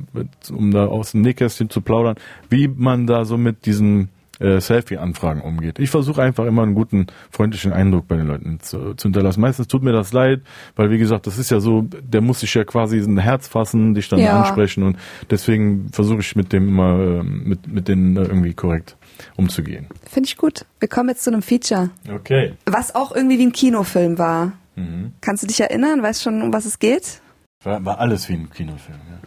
um 0.51 0.71
da 0.71 0.87
aus 0.87 1.11
dem 1.11 1.21
Nähkästchen 1.21 1.69
zu 1.69 1.81
plaudern, 1.81 2.15
wie 2.49 2.67
man 2.67 3.07
da 3.07 3.23
so 3.23 3.37
mit 3.37 3.65
diesen, 3.65 4.09
äh, 4.39 4.59
Selfie-Anfragen 4.59 5.41
umgeht. 5.41 5.79
Ich 5.79 5.89
versuche 5.89 6.21
einfach 6.21 6.45
immer 6.45 6.63
einen 6.63 6.75
guten, 6.75 7.07
freundlichen 7.31 7.73
Eindruck 7.73 8.07
bei 8.07 8.17
den 8.17 8.27
Leuten 8.27 8.59
zu, 8.59 8.93
zu 8.95 9.03
hinterlassen. 9.03 9.41
Meistens 9.41 9.67
tut 9.67 9.83
mir 9.83 9.91
das 9.91 10.13
leid, 10.13 10.41
weil 10.75 10.89
wie 10.91 10.97
gesagt, 10.97 11.27
das 11.27 11.37
ist 11.37 11.51
ja 11.51 11.59
so, 11.59 11.81
der 11.81 12.21
muss 12.21 12.41
sich 12.41 12.53
ja 12.53 12.63
quasi 12.63 12.97
ein 12.99 13.17
Herz 13.17 13.47
fassen, 13.47 13.93
dich 13.93 14.09
dann 14.09 14.19
ja. 14.19 14.41
ansprechen 14.41 14.83
und 14.83 14.97
deswegen 15.29 15.89
versuche 15.91 16.19
ich 16.19 16.35
mit 16.35 16.53
dem 16.53 16.67
immer, 16.67 16.99
äh, 16.99 17.23
mit, 17.23 17.67
mit 17.67 17.87
denen 17.87 18.15
irgendwie 18.15 18.53
korrekt 18.53 18.95
umzugehen. 19.35 19.87
Finde 20.09 20.27
ich 20.27 20.37
gut. 20.37 20.65
Wir 20.79 20.87
kommen 20.87 21.09
jetzt 21.09 21.23
zu 21.23 21.31
einem 21.31 21.41
Feature. 21.41 21.89
Okay. 22.13 22.53
Was 22.65 22.93
auch 22.95 23.15
irgendwie 23.15 23.39
wie 23.39 23.45
ein 23.45 23.51
Kinofilm 23.51 24.17
war. 24.17 24.53
Mhm. 24.75 25.13
Kannst 25.21 25.43
du 25.43 25.47
dich 25.47 25.59
erinnern? 25.59 26.03
Weißt 26.03 26.21
schon, 26.21 26.41
um 26.41 26.53
was 26.53 26.65
es 26.65 26.79
geht? 26.79 27.21
War, 27.63 27.83
war 27.83 27.99
alles 27.99 28.29
wie 28.29 28.33
ein 28.33 28.49
Kinofilm, 28.49 28.99
ja. 29.09 29.17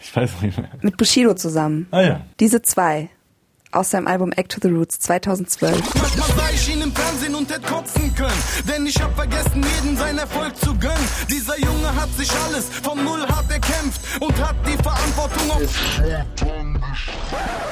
Ich 0.00 0.14
weiß 0.14 0.42
nicht 0.42 0.58
mehr. 0.58 0.70
Mit 0.82 0.96
Bushido 0.96 1.34
zusammen. 1.34 1.86
Ah 1.90 2.00
ja. 2.00 2.20
Diese 2.40 2.62
zwei 2.62 3.10
aus 3.72 3.90
seinem 3.90 4.06
Album 4.06 4.32
Act 4.32 4.52
to 4.52 4.60
the 4.62 4.68
Roots 4.68 4.98
2012. 5.00 5.80
Manchmal 5.94 6.28
sah 6.28 6.50
ich 6.52 6.74
ihn 6.74 6.82
im 6.82 6.92
Fernsehen 6.92 7.34
und 7.34 7.50
hätte 7.50 7.66
kotzen 7.68 8.14
können, 8.14 8.42
denn 8.68 8.86
ich 8.86 9.00
hab 9.00 9.14
vergessen, 9.14 9.62
jeden 9.62 9.96
seinen 9.96 10.18
Erfolg 10.18 10.56
zu 10.56 10.74
gönnen. 10.78 11.08
Dieser 11.30 11.58
Junge 11.58 11.94
hat 11.94 12.10
sich 12.16 12.30
alles 12.46 12.68
vom 12.68 13.04
Null 13.04 13.20
hart 13.28 13.50
erkämpft 13.50 14.00
und 14.20 14.38
hat 14.40 14.56
die 14.66 14.82
Verantwortung 14.82 15.50
auf 15.50 15.68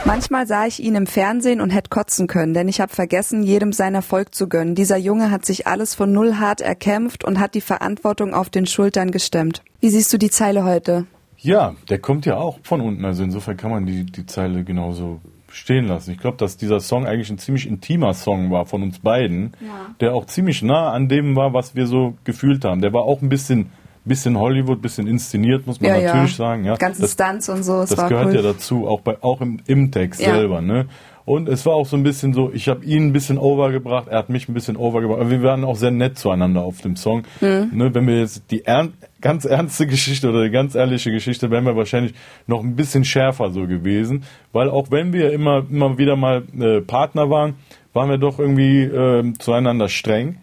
Manchmal 0.05 0.47
sah 0.47 0.67
ich 0.67 0.81
ihn 0.81 0.95
im 0.95 1.07
Fernsehen 1.07 1.61
und 1.61 1.71
hätte 1.71 1.91
kotzen 1.91 2.27
können, 2.27 2.55
denn 2.55 2.69
ich 2.69 2.81
habe 2.81 2.95
vergessen, 2.95 3.43
jedem 3.43 3.73
sein 3.73 3.95
Erfolg 3.95 4.35
zu 4.35 4.49
gönnen. 4.49 4.75
Dieser 4.75 4.97
Junge 4.97 5.31
hat 5.31 5.45
sich 5.45 5.67
alles 5.67 5.95
von 5.95 6.13
null 6.13 6.37
hart 6.37 6.61
erkämpft 6.61 7.25
und 7.25 7.41
hat 7.41 7.55
die 7.55 7.61
Verantwortung 7.61 8.35
auf 8.35 8.49
den 8.49 8.67
Schultern 8.67 9.11
gestemmt. 9.11 9.63
Wie 9.81 9.91
siehst 9.91 10.13
du 10.13 10.19
die 10.19 10.31
Zeile 10.31 10.65
heute? 10.65 11.07
Ja, 11.39 11.75
der 11.89 11.99
kommt 11.99 12.25
ja 12.27 12.37
auch 12.37 12.59
von 12.63 12.81
unten. 12.81 13.05
Also 13.05 13.23
insofern 13.23 13.57
kann 13.57 13.71
man 13.71 13.87
die, 13.87 14.05
die 14.05 14.27
Zeile 14.27 14.65
genauso 14.65 15.21
stehen 15.57 15.87
lassen. 15.87 16.11
Ich 16.11 16.19
glaube, 16.19 16.37
dass 16.37 16.57
dieser 16.57 16.81
Song 16.81 17.07
eigentlich 17.07 17.31
ein 17.31 17.39
ziemlich 17.39 17.67
intimer 17.67 18.15
Song 18.15 18.51
war 18.51 18.67
von 18.67 18.83
uns 18.83 18.99
beiden, 18.99 19.53
ja. 19.61 19.95
der 20.01 20.15
auch 20.15 20.27
ziemlich 20.27 20.63
nah 20.63 20.93
an 20.93 21.09
dem 21.09 21.35
war, 21.35 21.55
was 21.55 21.75
wir 21.75 21.87
so 21.87 22.15
gefühlt 22.25 22.65
haben. 22.65 22.81
Der 22.81 22.93
war 22.93 23.03
auch 23.03 23.23
ein 23.23 23.29
bisschen 23.29 23.71
bisschen 24.05 24.39
Hollywood, 24.39 24.81
bisschen 24.81 25.09
inszeniert, 25.09 25.67
muss 25.67 25.81
man 25.81 25.91
ja, 25.91 25.97
natürlich 25.97 26.33
ja. 26.33 26.37
sagen. 26.37 26.65
Ja, 26.65 26.77
ganzen 26.77 27.09
Stunts 27.09 27.49
und 27.49 27.65
so. 27.65 27.81
Das, 27.81 27.91
das 27.91 28.09
gehört 28.09 28.29
cool. 28.29 28.37
ja 28.37 28.43
dazu, 28.43 28.87
auch 28.87 29.01
bei 29.01 29.21
auch 29.21 29.41
im, 29.41 29.59
im 29.67 29.91
Text 29.91 30.21
ja. 30.21 30.35
selber. 30.35 30.61
Ne? 30.61 30.87
Und 31.27 31.49
es 31.49 31.67
war 31.67 31.75
auch 31.75 31.87
so 31.87 31.97
ein 31.97 32.05
bisschen 32.05 32.33
so, 32.33 32.53
ich 32.55 32.69
habe 32.69 32.85
ihn 32.85 33.09
ein 33.09 33.13
bisschen 33.13 33.37
overgebracht, 33.37 34.07
er 34.07 34.19
hat 34.19 34.29
mich 34.29 34.49
ein 34.49 34.55
bisschen 34.55 34.77
overgebracht. 34.77 35.21
Aber 35.21 35.31
wir 35.31 35.43
waren 35.43 35.65
auch 35.65 35.75
sehr 35.75 35.91
nett 35.91 36.17
zueinander 36.17 36.63
auf 36.63 36.83
dem 36.83 36.95
Song. 36.95 37.25
Mhm. 37.41 37.71
Ne, 37.73 37.93
wenn 37.93 38.07
wir 38.07 38.21
jetzt 38.21 38.45
die 38.53 38.65
er 38.65 38.91
ganz 39.21 39.45
ernste 39.45 39.87
Geschichte 39.89 40.31
oder 40.31 40.45
die 40.45 40.51
ganz 40.51 40.77
ehrliche 40.77 41.11
Geschichte, 41.11 41.51
wären 41.51 41.65
wir 41.65 41.75
wahrscheinlich 41.75 42.15
noch 42.47 42.63
ein 42.63 42.77
bisschen 42.77 43.05
schärfer 43.05 43.51
so 43.51 43.67
gewesen. 43.67 44.23
Weil 44.53 44.71
auch 44.71 44.93
wenn 44.93 45.13
wir 45.13 45.33
immer, 45.33 45.65
immer 45.69 45.99
wieder 45.99 46.15
mal 46.15 46.45
äh, 46.61 46.81
Partner 46.81 47.29
waren, 47.29 47.55
waren 47.93 48.09
wir 48.09 48.19
doch 48.19 48.39
irgendwie 48.39 48.83
äh, 48.83 49.33
zueinander 49.41 49.89
streng 49.89 50.37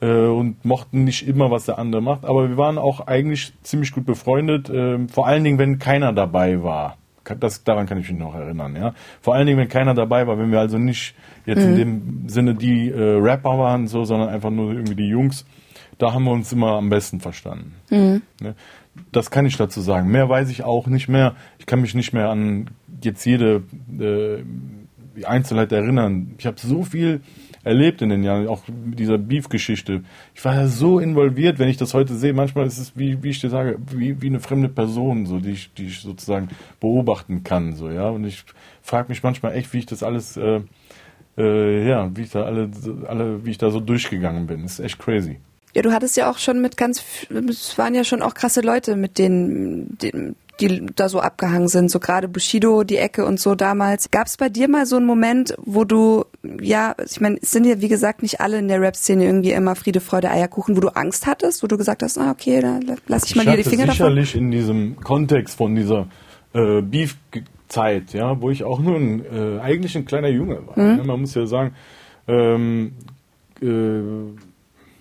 äh, 0.00 0.06
und 0.06 0.64
mochten 0.64 1.02
nicht 1.02 1.26
immer, 1.26 1.50
was 1.50 1.64
der 1.64 1.80
andere 1.80 2.02
macht. 2.02 2.24
Aber 2.24 2.48
wir 2.48 2.56
waren 2.56 2.78
auch 2.78 3.08
eigentlich 3.08 3.52
ziemlich 3.64 3.90
gut 3.90 4.06
befreundet, 4.06 4.70
äh, 4.70 5.08
vor 5.08 5.26
allen 5.26 5.42
Dingen, 5.42 5.58
wenn 5.58 5.80
keiner 5.80 6.12
dabei 6.12 6.62
war. 6.62 6.98
Das, 7.24 7.64
daran 7.64 7.86
kann 7.86 7.98
ich 7.98 8.10
mich 8.10 8.18
noch 8.18 8.34
erinnern, 8.34 8.76
ja. 8.76 8.94
Vor 9.20 9.34
allen 9.34 9.46
Dingen, 9.46 9.58
wenn 9.58 9.68
keiner 9.68 9.94
dabei 9.94 10.26
war, 10.26 10.38
wenn 10.38 10.50
wir 10.50 10.60
also 10.60 10.78
nicht 10.78 11.14
jetzt 11.46 11.64
mhm. 11.64 11.70
in 11.70 11.76
dem 11.76 12.28
Sinne 12.28 12.54
die 12.54 12.90
äh, 12.90 13.18
Rapper 13.18 13.58
waren, 13.58 13.86
so, 13.86 14.04
sondern 14.04 14.28
einfach 14.28 14.50
nur 14.50 14.72
irgendwie 14.72 14.94
die 14.94 15.08
Jungs, 15.08 15.44
da 15.98 16.12
haben 16.12 16.24
wir 16.24 16.32
uns 16.32 16.52
immer 16.52 16.72
am 16.72 16.90
besten 16.90 17.20
verstanden. 17.20 17.74
Mhm. 17.90 18.22
Ne? 18.40 18.54
Das 19.12 19.30
kann 19.30 19.46
ich 19.46 19.56
dazu 19.56 19.80
sagen. 19.80 20.10
Mehr 20.10 20.28
weiß 20.28 20.50
ich 20.50 20.64
auch 20.64 20.86
nicht 20.86 21.08
mehr. 21.08 21.34
Ich 21.58 21.66
kann 21.66 21.80
mich 21.80 21.94
nicht 21.94 22.12
mehr 22.12 22.28
an 22.28 22.70
jetzt 23.02 23.24
jede 23.24 23.62
äh, 23.98 25.24
Einzelheit 25.24 25.72
erinnern. 25.72 26.34
Ich 26.38 26.46
habe 26.46 26.56
so 26.58 26.82
viel 26.82 27.20
erlebt 27.64 28.02
in 28.02 28.10
den 28.10 28.22
Jahren, 28.22 28.46
auch 28.48 28.62
mit 28.68 28.98
dieser 28.98 29.18
Beef-Geschichte. 29.18 30.02
Ich 30.34 30.44
war 30.44 30.54
ja 30.54 30.66
so 30.66 30.98
involviert, 30.98 31.58
wenn 31.58 31.68
ich 31.68 31.76
das 31.76 31.94
heute 31.94 32.14
sehe, 32.14 32.32
manchmal 32.32 32.66
ist 32.66 32.78
es, 32.78 32.96
wie, 32.96 33.22
wie 33.22 33.30
ich 33.30 33.40
dir 33.40 33.50
sage, 33.50 33.78
wie, 33.90 34.20
wie 34.22 34.26
eine 34.26 34.40
fremde 34.40 34.68
Person, 34.68 35.26
so, 35.26 35.40
die 35.40 35.50
ich, 35.50 35.72
die 35.74 35.86
ich 35.86 36.00
sozusagen 36.00 36.48
beobachten 36.80 37.42
kann, 37.42 37.74
so, 37.74 37.90
ja. 37.90 38.08
Und 38.08 38.24
ich 38.24 38.44
frage 38.82 39.08
mich 39.08 39.22
manchmal 39.22 39.54
echt, 39.54 39.72
wie 39.72 39.78
ich 39.78 39.86
das 39.86 40.02
alles, 40.02 40.36
äh, 40.36 40.60
äh, 41.36 41.88
ja, 41.88 42.10
wie 42.14 42.22
ich 42.22 42.30
da 42.30 42.44
alle, 42.44 42.70
alle, 43.08 43.44
wie 43.44 43.50
ich 43.50 43.58
da 43.58 43.70
so 43.70 43.80
durchgegangen 43.80 44.46
bin. 44.46 44.62
Das 44.62 44.78
ist 44.78 44.80
echt 44.80 44.98
crazy. 44.98 45.38
Ja, 45.74 45.82
du 45.82 45.92
hattest 45.92 46.16
ja 46.16 46.30
auch 46.30 46.38
schon 46.38 46.60
mit 46.60 46.76
ganz, 46.76 47.02
es 47.48 47.76
waren 47.78 47.94
ja 47.94 48.04
schon 48.04 48.22
auch 48.22 48.34
krasse 48.34 48.60
Leute, 48.60 48.94
mit 48.94 49.18
denen, 49.18 49.98
denen 49.98 50.36
die 50.60 50.86
da 50.94 51.08
so 51.08 51.20
abgehangen 51.20 51.68
sind, 51.68 51.90
so 51.90 51.98
gerade 51.98 52.28
Bushido, 52.28 52.84
die 52.84 52.96
Ecke 52.96 53.24
und 53.24 53.40
so 53.40 53.54
damals. 53.54 54.10
Gab 54.10 54.26
es 54.26 54.36
bei 54.36 54.48
dir 54.48 54.68
mal 54.68 54.86
so 54.86 54.96
einen 54.96 55.06
Moment, 55.06 55.54
wo 55.58 55.84
du, 55.84 56.24
ja, 56.60 56.94
ich 57.04 57.20
meine, 57.20 57.38
es 57.42 57.50
sind 57.50 57.64
ja 57.64 57.80
wie 57.80 57.88
gesagt 57.88 58.22
nicht 58.22 58.40
alle 58.40 58.58
in 58.58 58.68
der 58.68 58.80
Rap-Szene 58.80 59.24
irgendwie 59.24 59.52
immer 59.52 59.74
Friede, 59.74 60.00
Freude, 60.00 60.30
Eierkuchen, 60.30 60.76
wo 60.76 60.80
du 60.80 60.88
Angst 60.88 61.26
hattest, 61.26 61.62
wo 61.62 61.66
du 61.66 61.76
gesagt 61.76 62.02
hast, 62.02 62.18
ah, 62.18 62.30
okay, 62.30 62.60
da 62.60 62.78
lass 63.08 63.24
ich 63.24 63.34
mal 63.34 63.42
ich 63.42 63.48
hier 63.48 63.56
die 63.56 63.68
Finger 63.68 63.90
sicherlich 63.90 64.32
davon. 64.32 64.44
in 64.44 64.50
diesem 64.52 64.96
Kontext 64.96 65.56
von 65.56 65.74
dieser 65.74 66.06
äh, 66.52 66.82
Beef-Zeit, 66.82 68.12
ja, 68.12 68.40
wo 68.40 68.50
ich 68.50 68.62
auch 68.62 68.78
nur 68.78 68.96
ein, 68.96 69.24
äh, 69.24 69.60
eigentlich 69.60 69.96
ein 69.96 70.04
kleiner 70.04 70.28
Junge 70.28 70.66
war. 70.66 70.78
Mhm. 70.78 70.98
Ja, 70.98 71.04
man 71.04 71.20
muss 71.20 71.34
ja 71.34 71.46
sagen, 71.46 71.74
ähm, 72.28 72.92
äh, 73.60 73.66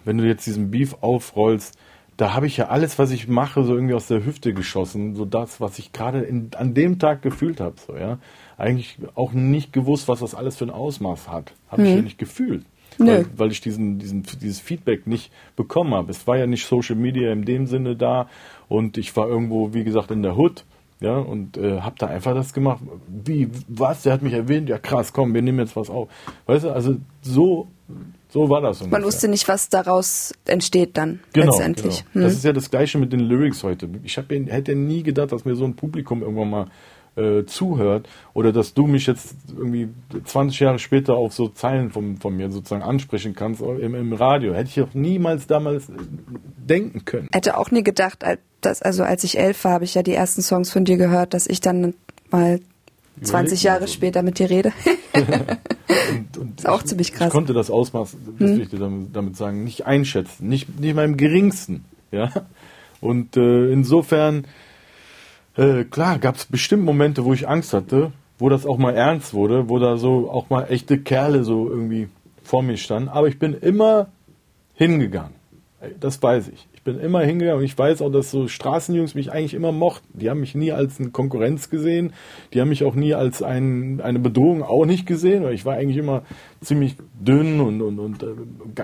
wenn 0.06 0.18
du 0.18 0.26
jetzt 0.26 0.46
diesen 0.48 0.72
Beef 0.72 0.96
aufrollst, 1.02 1.78
da 2.24 2.34
habe 2.34 2.48
ich 2.48 2.56
ja 2.56 2.70
alles, 2.70 2.98
was 3.00 3.12
ich 3.12 3.28
mache, 3.28 3.66
so 3.66 3.76
irgendwie 3.76 3.96
aus 3.96 4.08
der 4.08 4.26
Hüfte 4.26 4.54
geschossen. 4.54 5.14
So 5.14 5.26
das, 5.26 5.60
was 5.60 5.78
ich 5.78 5.92
gerade 5.92 6.26
an 6.56 6.74
dem 6.74 6.98
Tag 6.98 7.22
gefühlt 7.22 7.60
habe. 7.60 7.76
So, 7.86 7.98
ja. 7.98 8.18
Eigentlich 8.58 8.98
auch 9.14 9.34
nicht 9.34 9.74
gewusst, 9.74 10.08
was 10.08 10.22
das 10.22 10.34
alles 10.34 10.56
für 10.56 10.64
ein 10.64 10.70
Ausmaß 10.70 11.28
hat. 11.28 11.52
Habe 11.68 11.82
hm. 11.82 11.90
ich 11.90 11.96
ja 11.98 12.02
nicht 12.02 12.18
gefühlt. 12.18 12.64
Weil, 12.98 13.26
weil, 13.36 13.52
ich 13.52 13.60
diesen, 13.60 14.00
diesen, 14.00 14.24
dieses 14.42 14.62
Feedback 14.62 15.06
nicht 15.06 15.34
bekommen 15.58 15.94
habe. 15.94 16.12
Es 16.12 16.26
war 16.26 16.38
ja 16.38 16.48
nicht 16.48 16.66
Social 16.66 16.96
Media 16.96 17.30
in 17.34 17.44
dem 17.44 17.68
Sinne 17.68 17.98
da 17.98 18.30
und 18.70 18.98
ich 18.98 19.14
war 19.18 19.28
irgendwo, 19.28 19.74
wie 19.74 19.84
gesagt, 19.84 20.10
in 20.10 20.24
der 20.24 20.38
Hood 20.38 20.64
ja, 21.02 21.18
und 21.18 21.58
äh, 21.58 21.82
habe 21.82 21.96
da 21.98 22.08
einfach 22.08 22.34
das 22.34 22.54
gemacht. 22.54 22.82
Wie, 23.10 23.50
was? 23.68 24.04
Der 24.04 24.14
hat 24.14 24.22
mich 24.22 24.32
erwähnt? 24.32 24.70
Ja, 24.70 24.78
krass, 24.78 25.12
komm, 25.12 25.34
wir 25.34 25.42
nehmen 25.42 25.60
jetzt 25.60 25.76
was 25.76 25.90
auf. 25.90 26.08
Weißt 26.46 26.64
du, 26.64 26.72
also 26.72 26.96
so, 27.22 27.68
so 28.30 28.50
war 28.50 28.62
das. 28.62 28.82
Ungefähr. 28.82 29.00
Man 29.00 29.06
wusste 29.06 29.28
nicht, 29.28 29.48
was 29.48 29.70
daraus 29.70 30.34
entsteht 30.46 30.98
dann 30.98 31.20
genau, 31.34 31.48
letztendlich. 31.48 32.04
Genau. 32.14 32.14
Hm. 32.14 32.22
Das 32.24 32.34
ist 32.34 32.44
ja 32.44 32.54
das 32.54 32.72
Gleiche 32.72 32.98
mit 32.98 33.14
den 33.14 33.20
Lyrics 33.20 33.64
heute. 33.64 33.90
Ich 34.04 34.18
hab, 34.18 34.32
hätte 34.32 34.76
nie 34.76 35.04
gedacht, 35.04 35.32
dass 35.32 35.46
mir 35.46 35.56
so 35.56 35.66
ein 35.66 35.76
Publikum 35.76 36.22
irgendwann 36.22 36.50
mal 36.50 36.68
äh, 37.16 37.46
zuhört 37.46 38.10
oder 38.34 38.52
dass 38.52 38.74
du 38.74 38.88
mich 38.88 39.06
jetzt 39.06 39.36
irgendwie 39.56 39.90
20 40.26 40.60
Jahre 40.60 40.80
später 40.80 41.14
auf 41.14 41.34
so 41.34 41.48
Zeilen 41.50 41.92
von, 41.92 42.18
von 42.18 42.36
mir 42.36 42.50
sozusagen 42.50 42.82
ansprechen 42.82 43.36
kannst 43.36 43.62
im, 43.62 43.94
im 43.94 44.14
Radio. 44.14 44.54
Hätte 44.54 44.70
ich 44.70 44.82
auch 44.82 44.94
niemals 44.94 45.46
damals 45.46 45.90
äh, 45.90 45.94
denken 46.58 47.06
können. 47.06 47.30
Hätte 47.32 47.58
auch 47.58 47.70
nie 47.70 47.84
gedacht, 47.84 48.24
dass, 48.62 48.82
also 48.82 49.04
als 49.04 49.24
ich 49.24 49.38
elf 49.38 49.64
war, 49.64 49.74
habe 49.74 49.84
ich 49.84 49.94
ja 49.94 50.02
die 50.02 50.14
ersten 50.14 50.42
Songs 50.42 50.72
von 50.72 50.86
dir 50.86 50.98
gehört, 50.98 51.34
dass 51.34 51.46
ich 51.46 51.62
dann 51.62 51.94
mal 52.32 52.60
20 53.22 53.64
Jahre 53.64 53.88
so. 53.88 53.94
später 53.94 54.24
mit 54.24 54.40
dir 54.40 54.50
rede. 54.50 54.74
und, 55.14 56.38
und 56.38 56.60
ist 56.60 56.68
auch 56.68 56.82
ich, 56.82 56.88
ziemlich 56.88 57.14
krass. 57.14 57.28
Ich 57.28 57.34
konnte 57.34 57.54
das 57.54 57.70
Ausmaß, 57.70 58.16
das 58.40 58.50
hm. 58.50 58.56
will 58.56 58.62
ich 58.62 58.70
dir 58.70 58.80
damit, 58.80 59.16
damit, 59.16 59.38
sagen, 59.38 59.64
nicht 59.64 59.86
einschätzen, 59.86 60.48
nicht, 60.48 60.80
nicht 60.80 60.96
mal 60.96 61.06
im 61.06 61.18
geringsten. 61.18 61.86
Ja? 62.12 62.32
Und 63.02 63.38
äh, 63.38 63.72
insofern, 63.72 64.46
äh, 65.56 65.84
klar, 65.84 66.20
gab 66.20 66.36
es 66.36 66.46
bestimmt 66.46 66.84
Momente, 66.84 67.26
wo 67.26 67.34
ich 67.34 67.48
Angst 67.48 67.74
hatte, 67.74 68.12
wo 68.40 68.50
das 68.50 68.66
auch 68.66 68.78
mal 68.78 68.96
ernst 68.96 69.34
wurde, 69.34 69.70
wo 69.70 69.80
da 69.80 69.98
so 69.98 70.30
auch 70.30 70.50
mal 70.50 70.66
echte 70.70 70.98
Kerle 71.00 71.44
so 71.44 71.70
irgendwie 71.70 72.10
vor 72.44 72.64
mir 72.64 72.78
standen. 72.78 73.10
Aber 73.10 73.28
ich 73.28 73.40
bin 73.40 73.54
immer 73.54 74.08
hingegangen. 74.74 75.36
Das 76.00 76.22
weiß 76.22 76.48
ich. 76.48 76.68
Ich 76.84 76.92
bin 76.94 77.00
immer 77.00 77.22
hingegangen 77.22 77.60
und 77.60 77.64
ich 77.64 77.78
weiß 77.78 78.02
auch, 78.02 78.12
dass 78.12 78.30
so 78.30 78.50
Straßenjungs 78.50 79.16
mich 79.16 79.32
eigentlich 79.32 79.54
immer 79.54 79.72
mochten. 79.72 80.20
Die 80.20 80.30
haben 80.30 80.42
mich 80.42 80.54
nie 80.54 80.74
als 80.74 81.00
eine 81.00 81.12
Konkurrenz 81.12 81.70
gesehen. 81.70 82.12
Die 82.52 82.60
haben 82.60 82.68
mich 82.68 82.84
auch 82.84 82.94
nie 82.94 83.14
als 83.14 83.42
ein, 83.42 84.02
eine 84.02 84.20
Bedrohung 84.20 84.64
auch 84.64 84.86
nicht 84.86 85.06
gesehen. 85.06 85.50
Ich 85.54 85.64
war 85.64 85.76
eigentlich 85.76 85.96
immer 85.96 86.24
ziemlich 86.60 86.98
dünn 87.14 87.62
und, 87.62 87.82
und, 87.82 88.00
und 88.00 88.24
äh, 88.24 88.28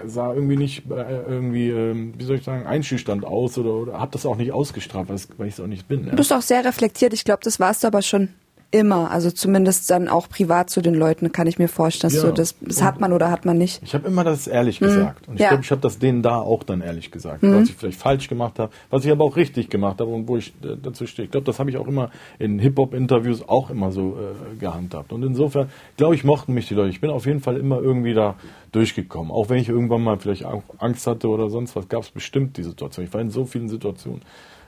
sah 0.06 0.34
irgendwie 0.34 0.56
nicht 0.56 0.90
äh, 0.90 1.24
irgendwie, 1.28 1.72
äh, 1.72 2.14
wie 2.18 2.24
soll 2.24 2.38
ich 2.38 2.44
sagen, 2.44 2.66
einschüchternd 2.66 3.26
aus 3.26 3.58
oder, 3.58 3.74
oder 3.74 4.00
habe 4.00 4.14
das 4.14 4.26
auch 4.26 4.38
nicht 4.38 4.54
ausgestrahlt, 4.54 5.10
weil 5.10 5.48
ich 5.48 5.56
es 5.56 5.60
auch 5.60 5.68
nicht 5.68 5.90
bin. 5.90 6.06
Ja. 6.06 6.12
Du 6.12 6.16
bist 6.16 6.32
auch 6.32 6.42
sehr 6.42 6.64
reflektiert. 6.64 7.12
Ich 7.12 7.26
glaube, 7.26 7.42
das 7.44 7.60
warst 7.60 7.84
du 7.84 7.88
aber 7.88 8.02
schon 8.02 8.30
Immer, 8.72 9.10
also 9.10 9.32
zumindest 9.32 9.90
dann 9.90 10.08
auch 10.08 10.30
privat 10.30 10.70
zu 10.70 10.82
den 10.82 10.94
Leuten, 10.94 11.32
kann 11.32 11.48
ich 11.48 11.58
mir 11.58 11.68
vorstellen. 11.68 12.14
Ja. 12.14 12.22
So, 12.22 12.32
das, 12.32 12.56
das 12.62 12.84
hat 12.84 13.00
man 13.00 13.14
oder 13.14 13.32
hat 13.32 13.44
man 13.44 13.58
nicht. 13.58 13.82
Ich 13.84 13.96
habe 13.96 14.08
immer 14.08 14.24
das 14.24 14.46
ehrlich 14.46 14.80
mhm. 14.80 14.86
gesagt. 14.86 15.28
Und 15.28 15.36
ich 15.36 15.42
ja. 15.42 15.50
glaube, 15.50 15.64
ich 15.64 15.72
habe 15.72 15.82
das 15.82 15.98
denen 15.98 16.22
da 16.22 16.38
auch 16.38 16.62
dann 16.62 16.82
ehrlich 16.82 17.10
gesagt. 17.10 17.42
Mhm. 17.42 17.56
Was 17.56 17.70
ich 17.70 17.76
vielleicht 17.76 18.00
falsch 18.00 18.28
gemacht 18.28 18.60
habe, 18.60 18.72
was 18.92 19.04
ich 19.06 19.12
aber 19.12 19.24
auch 19.24 19.36
richtig 19.36 19.72
gemacht 19.72 20.00
habe 20.00 20.12
und 20.12 20.28
wo 20.28 20.38
ich 20.38 20.54
äh, 20.64 20.76
dazu 20.82 21.08
stehe. 21.08 21.26
Ich 21.26 21.32
glaube, 21.32 21.46
das 21.46 21.58
habe 21.58 21.72
ich 21.72 21.78
auch 21.78 21.88
immer 21.88 22.12
in 22.38 22.60
Hip-Hop-Interviews 22.60 23.50
auch 23.50 23.72
immer 23.72 23.92
so 23.92 24.18
äh, 24.20 24.56
gehandhabt. 24.58 25.14
Und 25.14 25.24
insofern, 25.24 25.70
glaube 25.98 26.14
ich, 26.14 26.24
mochten 26.24 26.54
mich 26.54 26.68
die 26.68 26.76
Leute. 26.76 26.90
Ich 26.90 27.02
bin 27.02 27.10
auf 27.10 27.26
jeden 27.26 27.40
Fall 27.40 27.58
immer 27.58 27.82
irgendwie 27.82 28.14
da 28.14 28.36
durchgekommen. 28.72 29.32
Auch 29.32 29.50
wenn 29.50 29.58
ich 29.58 29.70
irgendwann 29.70 30.04
mal 30.04 30.20
vielleicht 30.20 30.46
Angst 30.78 31.08
hatte 31.08 31.28
oder 31.28 31.50
sonst 31.50 31.76
was, 31.76 31.90
gab 31.90 32.04
es 32.04 32.12
bestimmt 32.12 32.58
die 32.58 32.64
Situation. 32.64 33.06
Ich 33.06 33.14
war 33.14 33.22
in 33.22 33.32
so 33.32 33.46
vielen 33.46 33.68
Situationen. 33.68 34.22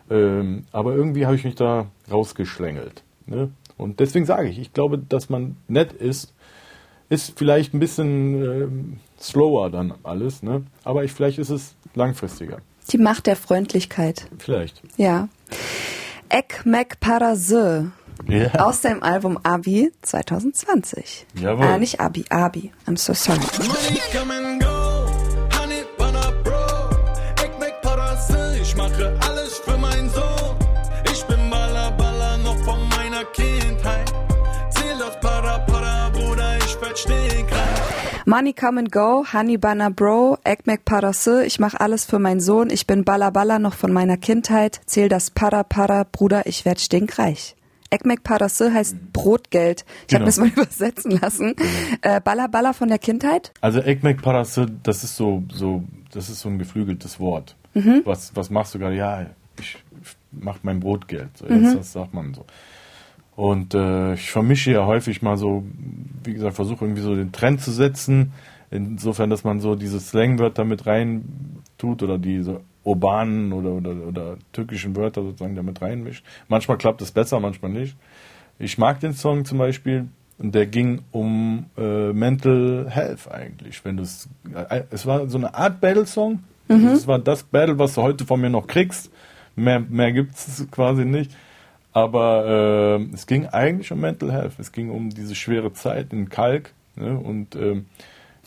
Ähm, 0.09 0.65
aber 0.71 0.95
irgendwie 0.95 1.25
habe 1.25 1.35
ich 1.35 1.43
mich 1.43 1.55
da 1.55 1.85
rausgeschlängelt. 2.11 3.03
Ne? 3.27 3.49
Und 3.81 3.99
deswegen 3.99 4.25
sage 4.27 4.47
ich, 4.47 4.59
ich 4.59 4.73
glaube, 4.73 4.99
dass 4.99 5.29
man 5.29 5.55
nett 5.67 5.91
ist, 5.91 6.33
ist 7.09 7.33
vielleicht 7.35 7.73
ein 7.73 7.79
bisschen 7.79 8.97
äh, 9.17 9.21
slower 9.21 9.71
dann 9.71 9.95
alles, 10.03 10.43
ne? 10.43 10.63
aber 10.83 11.03
ich, 11.03 11.11
vielleicht 11.11 11.39
ist 11.39 11.49
es 11.49 11.73
langfristiger. 11.95 12.59
Die 12.91 12.99
Macht 12.99 13.25
der 13.25 13.35
Freundlichkeit. 13.35 14.27
Vielleicht. 14.37 14.83
Ja. 14.97 15.29
Ek 16.29 16.61
Mek 16.63 16.99
Parase. 16.99 17.91
Yeah. 18.29 18.63
Aus 18.63 18.81
dem 18.81 19.01
Album 19.01 19.39
Abi 19.41 19.91
2020. 20.03 21.25
Jawohl. 21.39 21.65
Äh, 21.65 21.79
nicht 21.79 21.99
Abi, 21.99 22.23
Abi. 22.29 22.71
I'm 22.85 22.97
so 22.97 23.13
sorry. 23.13 23.39
Money 38.31 38.53
come 38.53 38.77
and 38.79 38.89
go, 38.93 39.25
Honey 39.33 39.57
Banner 39.57 39.89
Bro, 39.91 40.37
Ekmek 40.45 40.85
Parase, 40.85 41.43
ich 41.45 41.59
mach 41.59 41.73
alles 41.73 42.05
für 42.05 42.17
meinen 42.17 42.39
Sohn, 42.39 42.69
ich 42.69 42.87
bin 42.87 43.03
Baller 43.03 43.29
Baller 43.29 43.59
noch 43.59 43.73
von 43.73 43.91
meiner 43.91 44.15
Kindheit, 44.15 44.79
zähl 44.85 45.09
das 45.09 45.31
Para 45.31 45.63
Para, 45.65 46.05
Bruder, 46.09 46.45
ich 46.45 46.63
werd 46.63 46.79
stinkreich. 46.79 47.57
Ekmek 47.89 48.23
Parası 48.23 48.71
heißt 48.73 48.95
Brotgeld. 49.11 49.83
Ich 50.07 50.13
habe 50.15 50.23
Genau. 50.23 50.25
das 50.27 50.37
mal 50.37 50.47
übersetzen 50.55 51.11
lassen. 51.19 51.55
Äh, 52.03 52.21
Balla 52.21 52.47
Balla 52.47 52.71
von 52.71 52.87
der 52.87 52.99
Kindheit? 52.99 53.51
Also 53.59 53.81
Ekmek 53.81 54.21
Parası, 54.21 54.65
das 54.81 55.03
ist 55.03 55.17
so, 55.17 55.43
so, 55.53 55.83
das 56.13 56.29
ist 56.29 56.39
so 56.39 56.47
ein 56.47 56.57
geflügeltes 56.57 57.19
Wort. 57.19 57.57
Mhm. 57.73 58.03
Was, 58.05 58.31
was 58.33 58.49
machst 58.49 58.73
du 58.73 58.79
gerade? 58.79 58.95
Ja, 58.95 59.25
ich 59.59 59.77
mach 60.31 60.59
mein 60.63 60.79
Brotgeld. 60.79 61.35
So, 61.37 61.47
Mhm. 61.47 61.63
das, 61.65 61.75
das 61.75 61.91
sagt 61.91 62.13
man 62.13 62.33
so. 62.33 62.45
Und 63.41 63.73
äh, 63.73 64.13
ich 64.13 64.29
vermische 64.29 64.71
ja 64.71 64.85
häufig 64.85 65.23
mal 65.23 65.35
so, 65.35 65.63
wie 66.23 66.35
gesagt, 66.35 66.55
versuche 66.55 66.85
irgendwie 66.85 67.01
so 67.01 67.15
den 67.15 67.31
Trend 67.31 67.59
zu 67.59 67.71
setzen. 67.71 68.33
Insofern, 68.69 69.31
dass 69.31 69.43
man 69.43 69.59
so 69.59 69.73
diese 69.73 69.99
Slangwörter 69.99 70.63
mit 70.63 70.85
rein 70.85 71.23
tut 71.79 72.03
oder 72.03 72.19
diese 72.19 72.61
urbanen 72.83 73.51
oder, 73.51 73.71
oder, 73.71 73.95
oder 74.07 74.37
türkischen 74.51 74.95
Wörter 74.95 75.23
sozusagen 75.23 75.55
damit 75.55 75.81
reinmischt. 75.81 76.23
Manchmal 76.49 76.77
klappt 76.77 77.01
es 77.01 77.09
besser, 77.09 77.39
manchmal 77.39 77.71
nicht. 77.71 77.97
Ich 78.59 78.77
mag 78.77 78.99
den 78.99 79.13
Song 79.13 79.43
zum 79.43 79.57
Beispiel 79.57 80.07
und 80.37 80.53
der 80.53 80.67
ging 80.67 81.01
um 81.09 81.65
äh, 81.79 82.13
Mental 82.13 82.85
Health 82.91 83.27
eigentlich. 83.31 83.83
Wenn 83.83 83.97
du 83.97 84.03
es, 84.03 84.29
äh, 84.53 84.83
es 84.91 85.07
war 85.07 85.27
so 85.27 85.39
eine 85.39 85.55
Art 85.55 85.81
Battle-Song. 85.81 86.43
Es 86.93 87.07
war 87.07 87.17
das 87.17 87.41
Battle, 87.41 87.79
was 87.79 87.95
du 87.95 88.03
heute 88.03 88.23
von 88.23 88.39
mir 88.39 88.51
noch 88.51 88.67
kriegst. 88.67 89.11
Mehr, 89.55 89.79
mehr 89.79 90.11
gibt 90.11 90.35
es 90.35 90.67
quasi 90.69 91.05
nicht. 91.05 91.31
Aber 91.93 92.99
äh, 93.01 93.13
es 93.13 93.27
ging 93.27 93.45
eigentlich 93.47 93.91
um 93.91 93.99
Mental 93.99 94.31
Health. 94.31 94.53
Es 94.59 94.71
ging 94.71 94.89
um 94.89 95.09
diese 95.09 95.35
schwere 95.35 95.73
Zeit 95.73 96.13
in 96.13 96.29
Kalk. 96.29 96.73
Ne? 96.95 97.17
Und 97.17 97.55
ähm, 97.55 97.85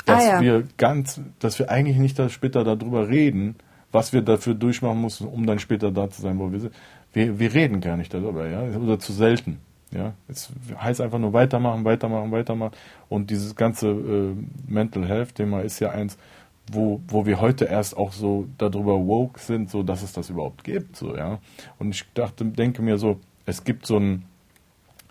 dass 0.07 0.23
Ah, 0.23 0.29
ja. 0.37 0.41
wir 0.41 0.65
ganz, 0.77 1.21
dass 1.39 1.59
wir 1.59 1.71
eigentlich 1.71 1.97
nicht 1.99 2.19
da 2.19 2.29
später 2.29 2.65
darüber 2.65 3.09
reden, 3.09 3.57
was 3.93 4.13
wir 4.13 4.23
dafür 4.23 4.55
durchmachen 4.55 5.01
müssen, 5.01 5.27
um 5.29 5.47
dann 5.47 5.59
später 5.59 5.91
da 5.91 6.11
zu 6.11 6.21
sein, 6.21 6.39
wo 6.39 6.51
wir 6.53 6.61
sind. 6.61 6.75
Wir, 7.13 7.39
wir 7.39 7.55
reden 7.55 7.81
gar 7.81 7.97
nicht 7.97 8.13
darüber, 8.13 8.49
ja, 8.49 8.63
oder 8.63 8.99
zu 8.99 9.13
selten. 9.13 9.59
Ja, 9.93 10.15
es 10.27 10.51
heißt 10.77 11.01
einfach 11.01 11.21
nur 11.21 11.33
weitermachen, 11.33 11.85
weitermachen, 11.85 12.33
weitermachen. 12.33 12.73
Und 13.09 13.31
dieses 13.31 13.55
ganze 13.55 13.89
äh, 13.91 14.35
Mental 14.67 15.07
Health 15.07 15.37
Thema 15.37 15.61
ist 15.61 15.79
ja 15.79 15.91
eins, 15.91 16.19
wo, 16.73 17.01
wo 17.07 17.25
wir 17.27 17.41
heute 17.41 17.67
erst 17.67 17.97
auch 17.97 18.13
so 18.13 18.47
darüber 18.59 18.95
woke 19.07 19.39
sind, 19.39 19.71
so 19.71 19.85
dass 19.85 20.03
es 20.03 20.13
das 20.13 20.31
überhaupt 20.31 20.65
gibt, 20.65 20.97
so, 20.97 21.17
ja. 21.17 21.39
Und 21.79 21.91
ich 21.95 22.05
dachte, 22.15 22.45
denke 22.45 22.83
mir 22.83 22.99
so, 22.99 23.21
es 23.47 23.65
gibt 23.65 23.87
so 23.87 23.99
ein, 23.99 24.25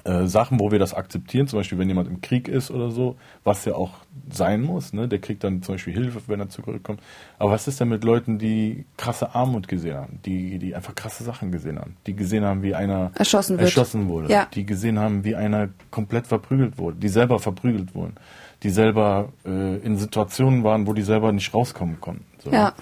äh, 0.06 0.26
Sachen, 0.28 0.60
wo 0.60 0.70
wir 0.72 0.80
das 0.80 0.94
akzeptieren, 0.94 1.48
zum 1.48 1.60
Beispiel 1.60 1.78
wenn 1.80 1.88
jemand 1.88 2.10
im 2.10 2.20
Krieg 2.20 2.50
ist 2.50 2.72
oder 2.72 2.92
so, 2.92 3.16
was 3.46 3.64
ja 3.64 3.76
auch 3.76 3.92
sein 4.30 4.62
muss, 4.62 4.92
ne? 4.92 5.08
der 5.08 5.20
kriegt 5.20 5.46
dann 5.46 5.62
zum 5.64 5.76
Beispiel 5.76 5.94
Hilfe, 5.94 6.20
wenn 6.28 6.42
er 6.42 6.50
zurückkommt. 6.50 7.00
Aber 7.40 7.52
was 7.52 7.70
ist 7.70 7.80
denn 7.80 7.88
mit 7.88 8.04
Leuten, 8.04 8.38
die 8.38 8.84
krasse 8.98 9.34
Armut 9.34 9.70
gesehen 9.70 9.96
haben, 9.96 10.20
die, 10.26 10.60
die 10.60 10.76
einfach 10.76 10.94
krasse 10.94 11.24
Sachen 11.24 11.54
gesehen 11.54 11.80
haben, 11.80 11.96
die 12.06 12.16
gesehen 12.16 12.44
haben, 12.44 12.64
wie 12.64 12.76
einer 12.76 13.12
Erschossen 13.16 13.58
erschossen 13.60 14.10
wurde, 14.10 14.30
Ja. 14.30 14.48
die 14.54 14.66
gesehen 14.66 15.00
haben, 15.00 15.24
wie 15.24 15.36
einer 15.38 15.70
komplett 15.90 16.28
verprügelt 16.28 16.78
wurde, 16.78 16.98
die 16.98 17.10
selber 17.10 17.40
verprügelt 17.40 17.96
wurden, 17.96 18.16
die 18.64 18.72
selber 18.72 19.30
äh, 19.46 19.78
in 19.78 19.96
Situationen 19.96 20.66
waren, 20.66 20.86
wo 20.86 20.92
die 20.94 21.02
selber 21.04 21.32
nicht 21.32 21.54
rauskommen 21.54 22.02
konnten. 22.02 22.26
So. 22.40 22.52
Ja. 22.52 22.74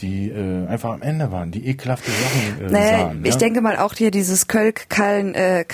Die 0.00 0.30
äh, 0.30 0.66
einfach 0.66 0.92
am 0.92 1.02
Ende 1.02 1.30
waren, 1.30 1.50
die 1.50 1.66
ekelhafte 1.66 2.10
Sachen 2.10 2.66
äh, 2.66 2.70
Naja, 2.70 2.98
sahen. 2.98 3.24
ich 3.24 3.34
ja? 3.34 3.38
denke 3.38 3.60
mal 3.60 3.76
auch 3.76 3.94
hier 3.94 4.10
dieses 4.10 4.46
Kölk 4.46 4.88
Kalk, 4.88 5.36
äh, 5.36 5.64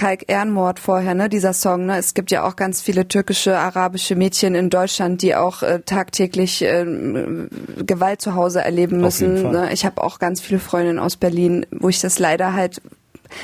vorher, 0.76 1.14
ne, 1.14 1.28
dieser 1.28 1.52
Song, 1.52 1.86
ne? 1.86 1.96
Es 1.96 2.14
gibt 2.14 2.30
ja 2.30 2.44
auch 2.44 2.56
ganz 2.56 2.82
viele 2.82 3.06
türkische, 3.08 3.58
arabische 3.58 4.16
Mädchen 4.16 4.54
in 4.54 4.70
Deutschland, 4.70 5.22
die 5.22 5.34
auch 5.34 5.62
äh, 5.62 5.80
tagtäglich 5.84 6.62
äh, 6.62 6.84
Gewalt 7.84 8.20
zu 8.20 8.34
Hause 8.34 8.62
erleben 8.62 9.00
müssen. 9.00 9.50
Ne? 9.50 9.72
Ich 9.72 9.84
habe 9.84 10.02
auch 10.02 10.18
ganz 10.18 10.40
viele 10.40 10.58
Freundinnen 10.58 10.98
aus 10.98 11.16
Berlin, 11.16 11.66
wo 11.70 11.88
ich 11.88 12.00
das 12.00 12.18
leider 12.18 12.52
halt 12.52 12.80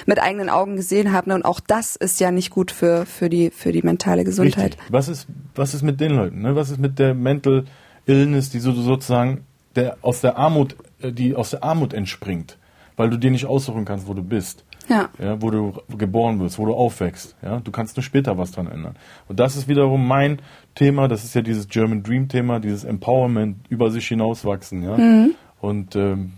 mit 0.07 0.21
eigenen 0.21 0.49
Augen 0.49 0.77
gesehen 0.77 1.13
habe. 1.13 1.29
Ne? 1.29 1.35
Und 1.37 1.45
auch 1.45 1.61
das 1.61 1.97
ist 1.97 2.21
ja 2.21 2.31
nicht 2.31 2.51
gut 2.51 2.71
für, 2.71 3.07
für, 3.07 3.29
die, 3.29 3.51
für 3.51 3.73
die 3.73 3.83
mentale 3.83 4.25
Gesundheit. 4.25 4.75
Richtig. 4.75 4.93
Was 4.93 5.09
ist, 5.09 5.27
was 5.55 5.75
ist 5.75 5.83
mit 5.83 6.01
den 6.01 6.13
Leuten? 6.13 6.43
Ne? 6.43 6.57
Was 6.57 6.71
ist 6.71 6.79
mit 6.79 6.99
der 6.99 7.15
Mental 7.15 7.65
Illness, 8.07 8.51
die 8.51 8.59
so, 8.59 8.73
sozusagen 8.73 9.45
der, 9.77 9.99
aus 10.03 10.21
der 10.21 10.37
Armut, 10.37 10.77
äh, 11.01 11.13
die 11.13 11.35
aus 11.35 11.51
der 11.51 11.65
Armut 11.65 11.93
entspringt, 11.93 12.59
weil 12.97 13.11
du 13.11 13.19
dir 13.19 13.31
nicht 13.31 13.47
aussuchen 13.47 13.85
kannst, 13.85 14.07
wo 14.07 14.15
du 14.15 14.23
bist. 14.23 14.65
Ja. 14.89 15.11
Ja, 15.19 15.41
wo 15.41 15.51
du 15.51 15.75
geboren 15.97 16.41
wirst, 16.41 16.59
wo 16.59 16.67
du 16.67 16.75
aufwächst. 16.75 17.37
Ja, 17.41 17.61
du 17.61 17.71
kannst 17.71 17.97
nur 17.97 18.03
später 18.03 18.37
was 18.37 18.51
dran 18.51 18.67
ändern. 18.67 18.97
Und 19.29 19.39
das 19.39 19.57
ist 19.57 19.69
wiederum 19.69 20.09
mein 20.09 20.43
Thema. 20.75 21.07
Das 21.07 21.23
ist 21.23 21.35
ja 21.35 21.43
dieses 21.43 21.69
German 21.69 22.03
Dream 22.03 22.29
Thema, 22.29 22.59
dieses 22.59 22.83
Empowerment, 22.83 23.59
über 23.69 23.93
sich 23.93 24.09
hinauswachsen. 24.09 24.83
Ja, 24.83 25.29
und 25.61 25.95
ähm, 25.95 26.33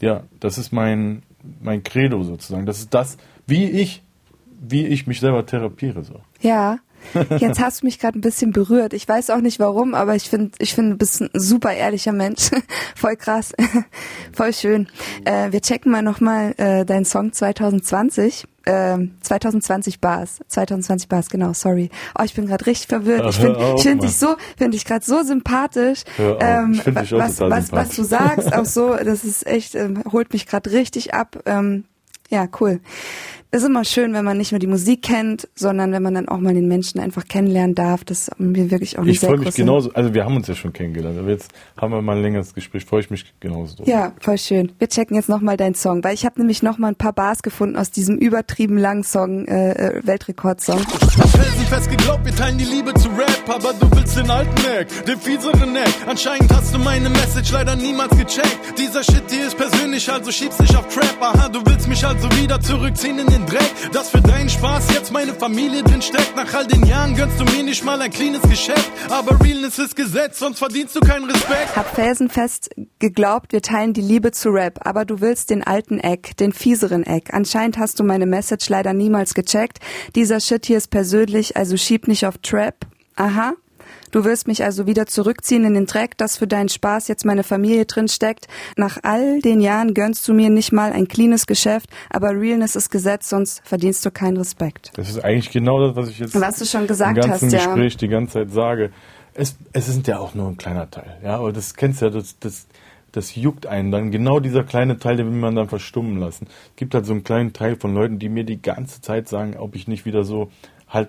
ja, 0.00 0.22
das 0.40 0.56
ist 0.56 0.72
mein 0.72 1.22
mein 1.60 1.82
Credo 1.82 2.22
sozusagen. 2.22 2.66
Das 2.66 2.78
ist 2.78 2.94
das, 2.94 3.16
wie 3.46 3.64
ich, 3.64 4.02
wie 4.60 4.86
ich 4.86 5.06
mich 5.06 5.20
selber 5.20 5.44
therapiere 5.44 6.02
so. 6.02 6.20
Ja. 6.40 6.78
Jetzt 7.38 7.60
hast 7.60 7.82
du 7.82 7.86
mich 7.86 7.98
gerade 7.98 8.18
ein 8.18 8.20
bisschen 8.20 8.52
berührt. 8.52 8.92
Ich 8.92 9.06
weiß 9.08 9.30
auch 9.30 9.40
nicht 9.40 9.58
warum, 9.58 9.94
aber 9.94 10.14
ich 10.14 10.28
finde, 10.28 10.52
ich 10.58 10.74
finde, 10.74 10.92
du 10.92 10.96
bist 10.98 11.20
ein 11.20 11.30
super 11.34 11.72
ehrlicher 11.72 12.12
Mensch. 12.12 12.50
Voll 12.96 13.16
krass. 13.16 13.52
Voll 14.32 14.52
schön. 14.52 14.88
Äh, 15.24 15.52
wir 15.52 15.60
checken 15.60 15.92
mal 15.92 16.02
nochmal 16.02 16.54
äh, 16.56 16.84
deinen 16.84 17.04
Song 17.04 17.32
2020. 17.32 18.44
Ähm, 18.64 19.16
2020 19.22 20.00
Bars. 20.00 20.38
2020 20.46 21.08
Bars, 21.08 21.28
genau, 21.28 21.52
sorry. 21.52 21.90
Oh, 22.16 22.22
ich 22.22 22.34
bin 22.34 22.46
gerade 22.46 22.64
richtig 22.66 22.86
verwirrt. 22.86 23.28
Ich 23.28 23.40
Hör 23.40 23.54
finde 23.54 23.74
ich 23.76 23.82
find 23.82 24.02
dich 24.04 24.16
so, 24.16 24.36
finde 24.56 24.76
ich 24.76 24.84
gerade 24.84 25.04
so 25.04 25.22
sympathisch. 25.24 26.04
Auf. 26.18 26.38
Ich 26.72 26.84
dich 26.84 27.14
auch 27.14 27.18
was, 27.18 27.40
was, 27.40 27.72
was 27.72 27.96
du 27.96 28.04
sagst, 28.04 28.52
auch 28.52 28.64
so, 28.64 28.94
das 28.94 29.24
ist 29.24 29.46
echt, 29.46 29.74
ähm, 29.74 30.04
holt 30.12 30.32
mich 30.32 30.46
gerade 30.46 30.70
richtig 30.70 31.12
ab. 31.12 31.40
Ähm, 31.44 31.84
ja, 32.30 32.46
cool. 32.60 32.80
Ist 33.54 33.64
immer 33.64 33.84
schön, 33.84 34.14
wenn 34.14 34.24
man 34.24 34.38
nicht 34.38 34.50
nur 34.52 34.58
die 34.58 34.66
Musik 34.66 35.02
kennt, 35.02 35.46
sondern 35.54 35.92
wenn 35.92 36.02
man 36.02 36.14
dann 36.14 36.26
auch 36.26 36.38
mal 36.38 36.54
den 36.54 36.68
Menschen 36.68 36.98
einfach 36.98 37.28
kennenlernen 37.28 37.74
darf. 37.74 38.02
Das 38.02 38.28
ist 38.28 38.40
mir 38.40 38.70
wirklich 38.70 38.96
auch 38.96 39.02
eine 39.02 39.10
Ich 39.10 39.20
freue 39.20 39.36
mich 39.36 39.54
genauso, 39.54 39.92
also 39.92 40.14
wir 40.14 40.24
haben 40.24 40.36
uns 40.36 40.48
ja 40.48 40.54
schon 40.54 40.72
kennengelernt, 40.72 41.18
aber 41.18 41.28
jetzt 41.28 41.50
haben 41.76 41.92
wir 41.92 42.00
mal 42.00 42.16
ein 42.16 42.22
längeres 42.22 42.54
Gespräch, 42.54 42.86
freue 42.86 43.00
ich 43.00 43.10
mich 43.10 43.26
genauso. 43.40 43.84
Ja, 43.84 44.14
voll 44.20 44.38
schön. 44.38 44.72
Wir 44.78 44.88
checken 44.88 45.16
jetzt 45.16 45.28
nochmal 45.28 45.58
deinen 45.58 45.74
Song, 45.74 46.02
weil 46.02 46.14
ich 46.14 46.24
habe 46.24 46.40
nämlich 46.40 46.62
nochmal 46.62 46.92
ein 46.92 46.96
paar 46.96 47.12
Bars 47.12 47.42
gefunden 47.42 47.76
aus 47.76 47.90
diesem 47.90 48.16
übertrieben 48.16 48.78
langen 48.78 49.04
Song, 49.04 49.46
äh, 49.46 49.72
äh, 49.72 50.00
Weltrekordsong. 50.02 50.78
felsenfest 50.78 51.90
geglaubt, 51.90 52.24
wir 52.24 52.34
teilen 52.34 52.56
die 52.56 52.64
Liebe 52.64 52.94
zu 52.94 53.10
Rap, 53.10 53.42
aber 53.48 53.74
du 53.74 53.86
willst 53.94 54.16
den 54.16 54.30
alten 54.30 54.64
Eck, 54.64 54.88
den 55.04 55.18
fieseren 55.18 55.76
Eck. 55.76 55.94
Anscheinend 56.06 56.50
hast 56.54 56.74
du 56.74 56.78
meine 56.78 57.10
Message 57.10 57.52
leider 57.52 57.76
niemals 57.76 58.16
gecheckt. 58.16 58.78
Dieser 58.78 59.02
Shit 59.04 59.24
hier 59.28 59.48
ist 59.48 59.58
persönlich, 59.58 60.10
also 60.10 60.32
schiebst 60.32 60.58
dich 60.58 60.74
auf 60.74 60.88
Trap. 60.88 61.18
Aha, 61.20 61.50
du 61.50 61.60
willst 61.66 61.86
mich 61.86 62.02
also 62.02 62.30
wieder 62.40 62.58
zurückziehen 62.58 63.18
in 63.18 63.26
den 63.26 63.41
Dreck. 63.46 63.92
Dass 63.92 64.10
für 64.10 64.20
deinen 64.20 64.48
Spaß 64.48 64.94
jetzt 64.94 65.12
meine 65.12 65.34
Familie 65.34 65.82
drin 65.82 66.02
steckt. 66.02 66.34
Nach 66.36 66.52
all 66.54 66.66
den 66.66 66.84
Jahren 66.84 67.14
gönnst 67.14 67.40
du 67.40 67.44
mir 67.44 67.62
nicht 67.62 67.84
mal 67.84 68.00
ein 68.00 68.10
cleanes 68.10 68.42
Geschäft. 68.42 68.90
Aber 69.10 69.40
Realness 69.40 69.78
ist 69.78 69.96
Gesetz, 69.96 70.38
sonst 70.38 70.58
verdienst 70.58 70.96
du 70.96 71.00
keinen 71.00 71.30
Respekt. 71.30 71.76
Hab 71.76 71.94
felsenfest 71.94 72.70
geglaubt, 72.98 73.52
wir 73.52 73.62
teilen 73.62 73.92
die 73.92 74.00
Liebe 74.00 74.32
zu 74.32 74.50
Rap, 74.50 74.80
aber 74.86 75.04
du 75.04 75.20
willst 75.20 75.50
den 75.50 75.62
alten 75.62 75.98
Eck, 75.98 76.36
den 76.36 76.52
fieseren 76.52 77.04
Eck. 77.04 77.32
Anscheinend 77.32 77.78
hast 77.78 78.00
du 78.00 78.04
meine 78.04 78.26
Message 78.26 78.68
leider 78.68 78.92
niemals 78.92 79.34
gecheckt. 79.34 79.78
Dieser 80.14 80.40
Shit 80.40 80.66
hier 80.66 80.78
ist 80.78 80.90
persönlich, 80.90 81.56
also 81.56 81.76
schieb 81.76 82.08
nicht 82.08 82.26
auf 82.26 82.38
Trap. 82.38 82.86
Aha. 83.16 83.54
Du 84.10 84.24
willst 84.24 84.46
mich 84.46 84.62
also 84.62 84.86
wieder 84.86 85.06
zurückziehen 85.06 85.64
in 85.64 85.74
den 85.74 85.86
Dreck, 85.86 86.18
dass 86.18 86.36
für 86.36 86.46
deinen 86.46 86.68
Spaß 86.68 87.08
jetzt 87.08 87.24
meine 87.24 87.42
Familie 87.42 87.86
drin 87.86 88.08
steckt. 88.08 88.46
Nach 88.76 88.98
all 89.02 89.40
den 89.40 89.60
Jahren 89.60 89.94
gönnst 89.94 90.28
du 90.28 90.34
mir 90.34 90.50
nicht 90.50 90.72
mal 90.72 90.92
ein 90.92 91.08
cleanes 91.08 91.46
Geschäft, 91.46 91.88
aber 92.10 92.30
Realness 92.30 92.76
ist 92.76 92.90
Gesetz, 92.90 93.28
sonst 93.28 93.62
verdienst 93.64 94.04
du 94.04 94.10
keinen 94.10 94.36
Respekt. 94.36 94.92
Das 94.94 95.08
ist 95.08 95.24
eigentlich 95.24 95.50
genau 95.50 95.86
das, 95.86 95.96
was 95.96 96.08
ich 96.10 96.18
jetzt 96.18 96.38
Was 96.38 96.58
du 96.58 96.66
schon 96.66 96.86
gesagt 96.86 97.16
im 97.16 97.30
ganzen 97.30 97.46
hast, 97.46 97.52
ja. 97.52 97.66
Gespräch 97.66 97.96
die 97.96 98.08
ganze 98.08 98.32
Zeit 98.34 98.50
sage. 98.50 98.90
Es, 99.34 99.56
es 99.72 99.88
ist 99.88 100.06
ja 100.06 100.18
auch 100.18 100.34
nur 100.34 100.48
ein 100.48 100.58
kleiner 100.58 100.90
Teil, 100.90 101.16
ja, 101.24 101.36
aber 101.38 101.52
das 101.52 101.74
kennst 101.74 102.02
du 102.02 102.06
ja, 102.06 102.10
das, 102.10 102.38
das, 102.38 102.66
das 103.12 103.34
juckt 103.34 103.66
einen 103.66 103.90
dann. 103.90 104.10
Genau 104.10 104.40
dieser 104.40 104.62
kleine 104.62 104.98
Teil, 104.98 105.16
den 105.16 105.26
will 105.26 105.38
man 105.38 105.54
dann 105.54 105.68
verstummen 105.68 106.18
lassen. 106.18 106.48
Es 106.70 106.76
gibt 106.76 106.94
halt 106.94 107.06
so 107.06 107.12
einen 107.12 107.24
kleinen 107.24 107.54
Teil 107.54 107.76
von 107.76 107.94
Leuten, 107.94 108.18
die 108.18 108.28
mir 108.28 108.44
die 108.44 108.60
ganze 108.60 109.00
Zeit 109.00 109.28
sagen, 109.28 109.56
ob 109.56 109.74
ich 109.74 109.88
nicht 109.88 110.04
wieder 110.04 110.24
so 110.24 110.50
halt 110.88 111.08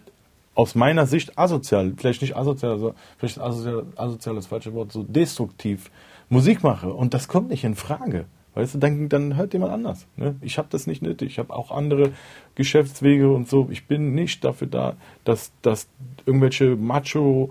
aus 0.56 0.76
meiner 0.76 1.06
Sicht 1.08 1.38
asozial, 1.38 1.94
vielleicht 1.98 2.22
nicht 2.22 2.36
asozial, 2.36 2.74
also 2.74 2.94
vielleicht 3.18 3.40
asozial, 3.40 3.86
asozial 3.96 4.36
das 4.36 4.48
falsche 4.48 4.74
Wort, 4.74 4.92
so 4.92 5.04
destruktiv 5.04 5.90
Musik 6.30 6.64
mache. 6.64 6.94
Und 6.94 7.14
das 7.14 7.28
kommt 7.28 7.50
nicht 7.50 7.64
in 7.64 7.76
Frage. 7.76 8.26
Weißt 8.56 8.76
du, 8.76 8.78
dann, 8.78 9.10
dann 9.10 9.36
hört 9.36 9.54
jemand 9.54 9.74
anders. 9.74 10.06
Ne? 10.16 10.36
Ich 10.42 10.60
habe 10.60 10.68
das 10.70 10.86
nicht 10.86 11.02
nötig. 11.02 11.32
Ich 11.32 11.40
habe 11.40 11.56
auch 11.56 11.72
andere 11.72 12.12
Geschäftswege 12.54 13.32
und 13.32 13.50
so. 13.50 13.68
Ich 13.72 13.88
bin 13.88 14.14
nicht 14.14 14.44
dafür 14.44 14.68
da, 14.68 14.96
dass, 15.24 15.52
dass 15.64 15.88
irgendwelche 16.26 16.76
Macho 16.76 17.50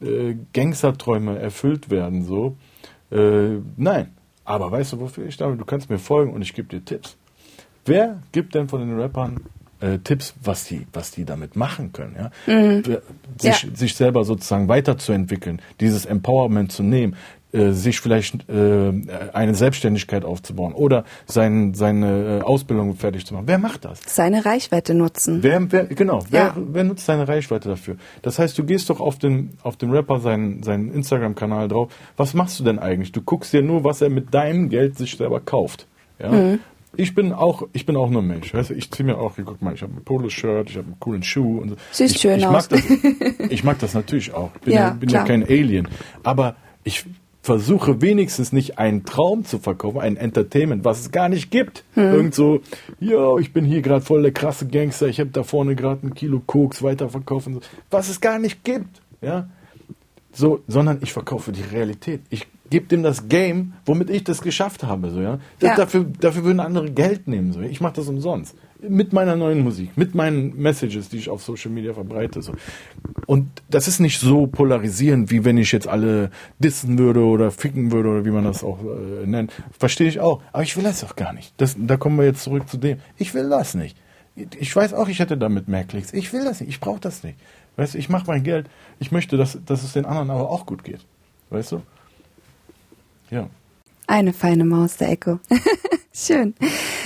äh, 0.00 0.36
Gangsterträume 0.52 1.38
erfüllt 1.38 1.90
werden. 1.90 2.24
So. 2.24 2.56
Äh, 3.10 3.58
nein. 3.76 4.12
Aber 4.44 4.70
weißt 4.70 4.92
du, 4.92 5.00
wofür 5.00 5.26
ich 5.26 5.36
da 5.36 5.48
bin? 5.48 5.58
Du 5.58 5.64
kannst 5.64 5.90
mir 5.90 5.98
folgen 5.98 6.32
und 6.32 6.42
ich 6.42 6.54
gebe 6.54 6.68
dir 6.68 6.84
Tipps. 6.84 7.16
Wer 7.84 8.22
gibt 8.30 8.54
denn 8.54 8.68
von 8.68 8.80
den 8.80 8.98
Rappern 8.98 9.40
äh, 9.80 9.98
Tipps, 9.98 10.34
was 10.42 10.64
die, 10.64 10.86
was 10.92 11.10
die 11.10 11.24
damit 11.24 11.56
machen 11.56 11.92
können? 11.92 12.16
Ja? 12.18 12.30
Wer- 12.46 13.02
Sich, 13.40 13.62
Ja. 13.62 13.68
sich 13.76 13.94
selber 13.94 14.24
sozusagen 14.24 14.68
weiterzuentwickeln, 14.68 15.60
dieses 15.80 16.06
Empowerment 16.06 16.72
zu 16.72 16.82
nehmen, 16.82 17.16
äh, 17.52 17.70
sich 17.72 18.00
vielleicht 18.00 18.48
äh, 18.48 18.92
eine 19.32 19.54
Selbstständigkeit 19.54 20.24
aufzubauen 20.24 20.72
oder 20.72 21.04
sein, 21.26 21.74
seine 21.74 22.38
äh, 22.40 22.42
Ausbildung 22.42 22.94
fertig 22.96 23.24
zu 23.26 23.34
machen. 23.34 23.44
Wer 23.46 23.58
macht 23.58 23.84
das? 23.84 24.00
Seine 24.06 24.44
Reichweite 24.44 24.94
nutzen. 24.94 25.42
Wer, 25.42 25.70
wer 25.70 25.84
genau, 25.86 26.24
wer, 26.30 26.40
Ja. 26.40 26.54
wer 26.56 26.84
nutzt 26.84 27.06
seine 27.06 27.28
Reichweite 27.28 27.68
dafür? 27.68 27.96
Das 28.22 28.38
heißt, 28.38 28.56
du 28.58 28.64
gehst 28.64 28.90
doch 28.90 29.00
auf 29.00 29.18
den, 29.18 29.50
auf 29.62 29.76
den 29.76 29.90
Rapper 29.90 30.20
seinen, 30.20 30.62
seinen 30.62 30.92
Instagram-Kanal 30.92 31.68
drauf. 31.68 31.92
Was 32.16 32.34
machst 32.34 32.58
du 32.58 32.64
denn 32.64 32.78
eigentlich? 32.78 33.12
Du 33.12 33.22
guckst 33.22 33.52
dir 33.52 33.62
nur, 33.62 33.84
was 33.84 34.00
er 34.02 34.08
mit 34.10 34.34
deinem 34.34 34.68
Geld 34.68 34.98
sich 34.98 35.16
selber 35.16 35.40
kauft. 35.40 35.86
Ja? 36.18 36.32
Mhm. 36.32 36.58
Ich 36.96 37.14
bin 37.14 37.32
auch, 37.32 37.62
ich 37.72 37.86
bin 37.86 37.96
auch 37.96 38.10
nur 38.10 38.22
Mensch. 38.22 38.52
Weißt 38.52 38.70
du, 38.70 38.74
ich 38.74 38.90
ziehe 38.90 39.06
mir 39.06 39.18
auch, 39.18 39.34
guck 39.36 39.60
mal, 39.62 39.74
ich 39.74 39.82
habe 39.82 39.92
ein 39.94 40.04
Polo-Shirt, 40.04 40.70
ich 40.70 40.76
habe 40.76 40.86
einen 40.86 41.00
coolen 41.00 41.22
Schuh 41.22 41.58
und 41.60 41.70
so. 41.70 41.76
Siehst 41.92 42.16
ich, 42.16 42.20
schön 42.20 42.38
ich 42.38 42.46
aus. 42.46 42.52
Mag 42.52 42.68
das, 42.68 43.50
ich 43.50 43.64
mag 43.64 43.78
das 43.78 43.94
natürlich 43.94 44.32
auch. 44.34 44.50
Bin 44.64 44.74
Ja, 44.74 44.80
ja, 44.80 44.90
bin 44.90 45.08
ja 45.08 45.24
kein 45.24 45.42
Alien. 45.42 45.88
Aber 46.22 46.56
ich 46.84 47.04
versuche 47.42 48.02
wenigstens 48.02 48.52
nicht 48.52 48.78
einen 48.78 49.04
Traum 49.04 49.44
zu 49.44 49.58
verkaufen, 49.58 50.00
ein 50.00 50.16
Entertainment, 50.16 50.84
was 50.84 51.00
es 51.00 51.12
gar 51.12 51.28
nicht 51.28 51.50
gibt. 51.50 51.84
Hm. 51.94 52.12
Irgend 52.12 52.34
so, 52.34 52.60
ja, 52.98 53.38
ich 53.38 53.52
bin 53.52 53.64
hier 53.64 53.82
gerade 53.82 54.04
voll 54.04 54.22
der 54.22 54.32
krasse 54.32 54.66
Gangster, 54.66 55.06
ich 55.06 55.20
habe 55.20 55.30
da 55.30 55.44
vorne 55.44 55.76
gerade 55.76 56.04
ein 56.06 56.14
Kilo 56.14 56.42
Koks 56.44 56.80
so. 56.80 57.60
Was 57.90 58.08
es 58.08 58.20
gar 58.20 58.40
nicht 58.40 58.64
gibt. 58.64 59.00
Ja, 59.22 59.48
so, 60.32 60.62
sondern 60.66 60.98
ich 61.02 61.12
verkaufe 61.12 61.52
die 61.52 61.62
Realität. 61.62 62.20
Ich 62.30 62.46
gebe 62.70 62.86
dem 62.86 63.02
das 63.02 63.28
Game, 63.28 63.74
womit 63.84 64.10
ich 64.10 64.24
das 64.24 64.42
geschafft 64.42 64.84
habe, 64.84 65.10
so 65.10 65.20
ja. 65.20 65.38
Das, 65.58 65.70
Ja. 65.70 65.76
Dafür, 65.76 66.06
dafür 66.20 66.44
würden 66.44 66.60
andere 66.60 66.90
Geld 66.90 67.28
nehmen, 67.28 67.52
so. 67.52 67.60
Ich 67.60 67.80
mache 67.80 67.94
das 67.94 68.08
umsonst 68.08 68.56
mit 68.80 69.12
meiner 69.12 69.36
neuen 69.36 69.62
Musik, 69.62 69.96
mit 69.96 70.14
meinen 70.14 70.56
Messages, 70.56 71.08
die 71.08 71.18
ich 71.18 71.28
auf 71.28 71.42
Social 71.42 71.70
Media 71.70 71.94
verbreite, 71.94 72.42
so. 72.42 72.52
Und 73.26 73.48
das 73.70 73.88
ist 73.88 74.00
nicht 74.00 74.20
so 74.20 74.46
polarisierend, 74.46 75.30
wie 75.30 75.44
wenn 75.44 75.56
ich 75.58 75.72
jetzt 75.72 75.88
alle 75.88 76.30
dissen 76.58 76.98
würde 76.98 77.20
oder 77.24 77.50
ficken 77.50 77.92
würde 77.92 78.08
oder 78.10 78.24
wie 78.24 78.30
man 78.30 78.44
das 78.44 78.62
auch 78.62 78.78
äh, 78.80 79.26
nennt. 79.26 79.52
Verstehe 79.78 80.08
ich 80.08 80.20
auch. 80.20 80.42
Aber 80.52 80.62
ich 80.62 80.76
will 80.76 80.84
das 80.84 81.00
doch 81.00 81.16
gar 81.16 81.32
nicht. 81.32 81.54
Das, 81.56 81.76
da 81.78 81.96
kommen 81.96 82.18
wir 82.18 82.26
jetzt 82.26 82.42
zurück 82.42 82.68
zu 82.68 82.76
dem. 82.76 82.98
Ich 83.16 83.34
will 83.34 83.48
das 83.48 83.74
nicht. 83.74 83.96
Ich 84.58 84.74
weiß 84.74 84.92
auch, 84.92 85.08
ich 85.08 85.18
hätte 85.18 85.38
damit 85.38 85.68
mehr 85.68 85.84
Klicks. 85.84 86.12
Ich 86.12 86.32
will 86.32 86.44
das 86.44 86.60
nicht. 86.60 86.68
Ich 86.68 86.80
brauche 86.80 87.00
das 87.00 87.24
nicht. 87.24 87.38
Weißt 87.76 87.94
du, 87.94 87.98
ich 87.98 88.08
mache 88.08 88.24
mein 88.26 88.42
Geld. 88.42 88.68
Ich 88.98 89.10
möchte, 89.10 89.36
dass, 89.36 89.58
dass 89.64 89.82
es 89.82 89.94
den 89.94 90.04
anderen 90.04 90.30
aber 90.30 90.50
auch 90.50 90.66
gut 90.66 90.84
geht. 90.84 91.00
Weißt 91.50 91.72
du? 91.72 91.82
Ja. 93.30 93.48
Eine 94.06 94.32
feine 94.32 94.64
Maus, 94.64 94.96
der 94.96 95.10
Echo. 95.10 95.40
Schön. 96.14 96.54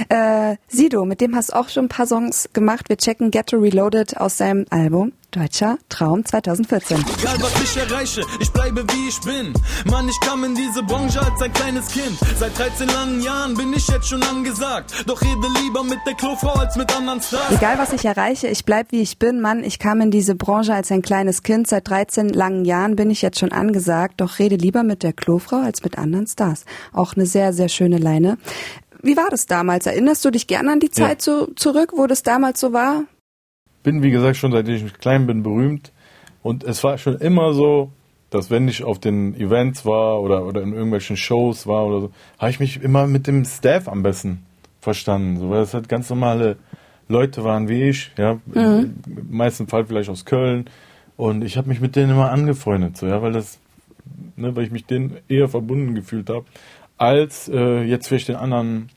Äh, 0.08 0.56
Sido, 0.68 1.04
mit 1.04 1.20
dem 1.20 1.34
hast 1.34 1.50
du 1.50 1.56
auch 1.56 1.68
schon 1.68 1.86
ein 1.86 1.88
paar 1.88 2.06
Songs 2.06 2.50
gemacht. 2.52 2.88
Wir 2.88 2.96
checken 2.98 3.30
Ghetto 3.30 3.56
Reloaded 3.56 4.18
aus 4.18 4.36
seinem 4.36 4.66
Album 4.70 5.12
Deutscher 5.30 5.78
Traum 5.88 6.24
2014. 6.24 6.98
Egal 7.20 7.36
was 7.40 7.52
ich 7.62 7.76
erreiche, 7.76 8.22
ich 8.40 8.50
bleibe 8.50 8.84
wie 8.92 9.08
ich 9.08 9.20
bin. 9.20 9.52
Mann, 9.88 10.08
ich 10.08 10.18
kam 10.20 10.42
in 10.42 10.54
diese 10.56 10.82
Branche 10.82 11.20
als 11.20 11.40
ein 11.40 11.52
kleines 11.52 11.88
Kind. 11.88 12.18
Seit 12.38 12.58
13 12.58 12.88
langen 12.88 13.20
Jahren 13.22 13.54
bin 13.54 13.72
ich 13.72 13.86
jetzt 13.86 14.08
schon 14.08 14.22
angesagt. 14.24 14.92
Doch 15.06 15.22
rede 15.22 15.46
lieber 15.62 15.84
mit 15.84 15.98
der 16.06 16.14
Klofrau 16.14 16.54
als 16.58 16.74
mit 16.76 16.94
anderen 16.96 17.20
Stars. 17.20 17.52
Egal 17.52 17.78
was 17.78 17.92
ich 17.92 18.04
erreiche, 18.04 18.48
ich 18.48 18.64
bleib 18.64 18.90
wie 18.90 19.00
ich 19.02 19.18
bin, 19.18 19.40
Mann. 19.40 19.62
Ich 19.62 19.78
kam 19.78 20.00
in 20.00 20.10
diese 20.10 20.34
Branche 20.34 20.74
als 20.74 20.90
ein 20.90 21.02
kleines 21.02 21.42
Kind. 21.44 21.68
Seit 21.68 21.88
13 21.88 22.30
langen 22.30 22.64
Jahren 22.64 22.96
bin 22.96 23.08
ich 23.10 23.22
jetzt 23.22 23.38
schon 23.38 23.52
angesagt. 23.52 24.20
Doch 24.20 24.40
rede 24.40 24.56
lieber 24.56 24.82
mit 24.82 25.02
der 25.04 25.12
Klofrau 25.12 25.60
als 25.62 25.84
mit 25.84 25.96
anderen 25.96 26.26
Stars. 26.26 26.64
Auch 26.92 27.14
eine 27.14 27.26
sehr, 27.26 27.52
sehr 27.52 27.68
schöne 27.68 27.98
Leine. 27.98 28.36
Wie 29.02 29.16
war 29.16 29.28
das 29.30 29.46
damals? 29.46 29.86
Erinnerst 29.86 30.24
du 30.24 30.30
dich 30.30 30.46
gerne 30.48 30.72
an 30.72 30.80
die 30.80 30.88
Ja. 30.88 31.06
Zeit 31.06 31.22
so 31.22 31.46
zurück, 31.56 31.92
wo 31.94 32.06
das 32.08 32.22
damals 32.22 32.58
so 32.60 32.72
war? 32.72 33.04
Bin, 33.82 34.02
wie 34.02 34.10
gesagt, 34.10 34.36
schon 34.36 34.52
seitdem 34.52 34.86
ich 34.86 34.94
klein 34.94 35.26
bin, 35.26 35.42
berühmt. 35.42 35.92
Und 36.42 36.64
es 36.64 36.82
war 36.84 36.98
schon 36.98 37.18
immer 37.18 37.52
so, 37.52 37.90
dass 38.30 38.50
wenn 38.50 38.68
ich 38.68 38.84
auf 38.84 38.98
den 38.98 39.34
Events 39.34 39.84
war 39.84 40.20
oder, 40.20 40.46
oder 40.46 40.62
in 40.62 40.72
irgendwelchen 40.72 41.16
Shows 41.16 41.66
war 41.66 41.86
oder 41.86 42.00
so, 42.00 42.10
habe 42.38 42.50
ich 42.50 42.60
mich 42.60 42.82
immer 42.82 43.06
mit 43.06 43.26
dem 43.26 43.44
Staff 43.44 43.88
am 43.88 44.02
besten 44.02 44.44
verstanden. 44.80 45.38
So, 45.38 45.50
weil 45.50 45.62
es 45.62 45.74
halt 45.74 45.88
ganz 45.88 46.08
normale 46.08 46.56
Leute 47.08 47.42
waren 47.44 47.68
wie 47.68 47.88
ich, 47.88 48.12
ja, 48.16 48.38
im 48.54 48.94
meisten 49.28 49.66
Fall 49.66 49.84
vielleicht 49.84 50.08
aus 50.08 50.24
Köln. 50.24 50.66
Und 51.16 51.42
ich 51.42 51.58
habe 51.58 51.68
mich 51.68 51.80
mit 51.80 51.96
denen 51.96 52.12
immer 52.12 52.30
angefreundet, 52.30 52.96
so, 52.96 53.06
ja, 53.06 53.20
weil 53.20 53.32
das, 53.32 53.58
ne, 54.36 54.54
weil 54.56 54.64
ich 54.64 54.70
mich 54.70 54.86
denen 54.86 55.18
eher 55.28 55.48
verbunden 55.48 55.94
gefühlt 55.94 56.30
habe, 56.30 56.46
als 56.96 57.48
äh, 57.48 57.82
jetzt 57.82 58.08
vielleicht 58.08 58.28
den 58.28 58.36
anderen, 58.36 58.90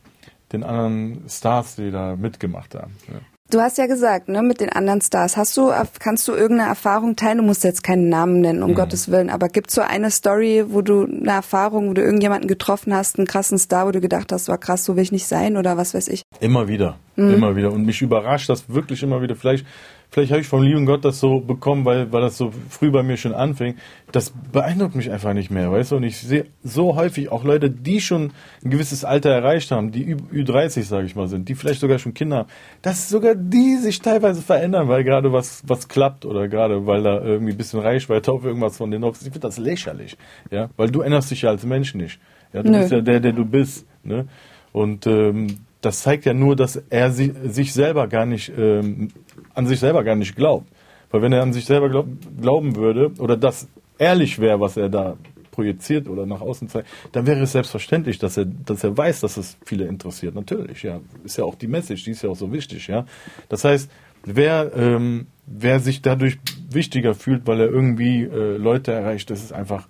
den 0.51 0.63
anderen 0.63 1.23
Stars, 1.27 1.75
die 1.75 1.91
da 1.91 2.15
mitgemacht 2.15 2.75
haben. 2.75 2.93
Ja. 3.07 3.19
Du 3.53 3.61
hast 3.61 3.77
ja 3.77 3.85
gesagt, 3.85 4.29
ne, 4.29 4.41
mit 4.41 4.61
den 4.61 4.69
anderen 4.69 4.99
Stars. 5.01 5.37
Hast 5.37 5.55
du, 5.57 5.71
kannst 5.99 6.27
du 6.27 6.31
irgendeine 6.31 6.69
Erfahrung 6.69 7.15
teilen? 7.15 7.37
Du 7.37 7.43
musst 7.43 7.63
jetzt 7.63 7.83
keinen 7.83 8.09
Namen 8.09 8.41
nennen, 8.41 8.63
um 8.63 8.71
Mhm. 8.71 8.75
Gottes 8.75 9.11
Willen. 9.11 9.29
Aber 9.29 9.47
gibt's 9.47 9.75
so 9.75 9.81
eine 9.81 10.09
Story, 10.09 10.65
wo 10.69 10.81
du 10.81 11.03
eine 11.05 11.31
Erfahrung, 11.33 11.89
wo 11.89 11.93
du 11.93 12.01
irgendjemanden 12.01 12.47
getroffen 12.47 12.95
hast, 12.95 13.19
einen 13.19 13.27
krassen 13.27 13.59
Star, 13.59 13.85
wo 13.85 13.91
du 13.91 14.01
gedacht 14.01 14.31
hast, 14.31 14.47
war 14.47 14.57
krass, 14.57 14.85
so 14.85 14.95
will 14.95 15.03
ich 15.03 15.11
nicht 15.11 15.27
sein 15.27 15.55
oder 15.55 15.77
was 15.77 15.93
weiß 15.93 16.07
ich? 16.07 16.23
Immer 16.39 16.67
wieder, 16.67 16.97
immer 17.15 17.55
wieder. 17.55 17.71
Und 17.71 17.85
mich 17.85 18.01
überrascht 18.01 18.49
das 18.49 18.69
wirklich 18.69 19.03
immer 19.03 19.21
wieder. 19.21 19.35
Vielleicht, 19.35 19.67
vielleicht 20.13 20.31
habe 20.31 20.41
ich 20.41 20.47
vom 20.47 20.61
lieben 20.61 20.85
Gott 20.85 21.03
das 21.03 21.19
so 21.19 21.39
bekommen, 21.39 21.85
weil, 21.85 22.11
weil 22.11 22.21
das 22.21 22.37
so 22.37 22.51
früh 22.69 22.91
bei 22.91 23.01
mir 23.01 23.17
schon 23.17 23.33
anfing. 23.33 23.75
Das 24.11 24.31
beeindruckt 24.51 24.93
mich 24.95 25.09
einfach 25.09 25.33
nicht 25.33 25.49
mehr, 25.49 25.71
weißt 25.71 25.91
du? 25.91 25.95
Und 25.95 26.03
ich 26.03 26.19
sehe 26.19 26.45
so 26.63 26.95
häufig 26.95 27.31
auch 27.31 27.43
Leute, 27.43 27.71
die 27.71 27.99
schon 27.99 28.31
ein 28.63 28.69
gewisses 28.69 29.03
Alter 29.03 29.31
erreicht 29.31 29.71
haben, 29.71 29.91
die 29.91 30.13
Ü- 30.13 30.43
Ü30, 30.43 30.83
sage 30.83 31.07
ich 31.07 31.15
mal, 31.15 31.27
sind, 31.27 31.49
die 31.49 31.55
vielleicht 31.55 31.81
sogar 31.81 31.97
schon 31.97 32.13
Kinder 32.13 32.37
haben, 32.37 32.49
dass 32.83 33.09
sogar 33.09 33.33
die 33.33 33.77
sich 33.77 33.99
teilweise 34.01 34.43
verändern, 34.43 34.87
weil 34.87 35.03
gerade 35.03 35.33
was, 35.33 35.63
was 35.65 35.87
klappt 35.87 36.25
oder 36.25 36.47
gerade 36.47 36.85
weil 36.85 37.01
da 37.01 37.19
irgendwie 37.19 37.53
ein 37.53 37.57
bisschen 37.57 37.79
Reichweite 37.79 38.31
auf 38.31 38.45
irgendwas 38.45 38.77
von 38.77 38.91
denen 38.91 39.03
auf 39.03 39.15
ist. 39.15 39.23
Ich 39.23 39.33
finde 39.33 39.47
das 39.47 39.57
lächerlich, 39.57 40.15
ja? 40.51 40.69
Weil 40.77 40.91
du 40.91 41.01
änderst 41.01 41.31
dich 41.31 41.41
ja 41.41 41.49
als 41.49 41.65
Mensch 41.65 41.95
nicht. 41.95 42.19
Ja, 42.53 42.61
du 42.61 42.69
Nö. 42.71 42.77
bist 42.79 42.91
ja 42.91 43.01
der, 43.01 43.19
der 43.19 43.33
du 43.33 43.45
bist, 43.45 43.87
ne? 44.03 44.27
Und 44.71 45.07
ähm, 45.07 45.57
das 45.83 46.01
zeigt 46.01 46.25
ja 46.25 46.33
nur, 46.33 46.55
dass 46.55 46.81
er 46.89 47.11
si 47.11 47.33
sich 47.45 47.73
selber 47.73 48.07
gar 48.07 48.25
nicht 48.25 48.51
ähm, 48.57 49.09
an 49.53 49.67
sich 49.67 49.79
selber 49.79 50.03
gar 50.03 50.15
nicht 50.15 50.35
glaubt. 50.35 50.67
Weil 51.11 51.21
wenn 51.21 51.33
er 51.33 51.43
an 51.43 51.53
sich 51.53 51.65
selber 51.65 51.89
glaub 51.89 52.07
glauben 52.41 52.75
würde 52.75 53.11
oder 53.19 53.37
das 53.37 53.67
ehrlich 53.97 54.39
wäre, 54.39 54.59
was 54.59 54.77
er 54.77 54.89
da 54.89 55.17
projiziert 55.51 56.07
oder 56.07 56.25
nach 56.25 56.41
außen 56.41 56.69
zeigt, 56.69 56.87
dann 57.11 57.27
wäre 57.27 57.41
es 57.41 57.51
selbstverständlich, 57.51 58.17
dass 58.17 58.37
er, 58.37 58.45
dass 58.45 58.83
er 58.83 58.97
weiß, 58.97 59.19
dass 59.19 59.37
es 59.37 59.57
viele 59.65 59.85
interessiert. 59.85 60.33
Natürlich, 60.33 60.83
ja, 60.83 61.01
ist 61.23 61.37
ja 61.37 61.43
auch 61.43 61.55
die 61.55 61.67
Message, 61.67 62.05
die 62.05 62.11
ist 62.11 62.23
ja 62.23 62.29
auch 62.29 62.35
so 62.35 62.51
wichtig, 62.51 62.87
ja. 62.87 63.05
Das 63.49 63.63
heißt, 63.63 63.91
wer 64.25 64.71
ähm, 64.75 65.27
wer 65.45 65.79
sich 65.79 66.01
dadurch 66.01 66.37
wichtiger 66.69 67.13
fühlt, 67.13 67.45
weil 67.45 67.59
er 67.59 67.67
irgendwie 67.67 68.23
äh, 68.23 68.57
Leute 68.57 68.93
erreicht, 68.93 69.29
das 69.29 69.43
ist 69.43 69.51
einfach, 69.51 69.87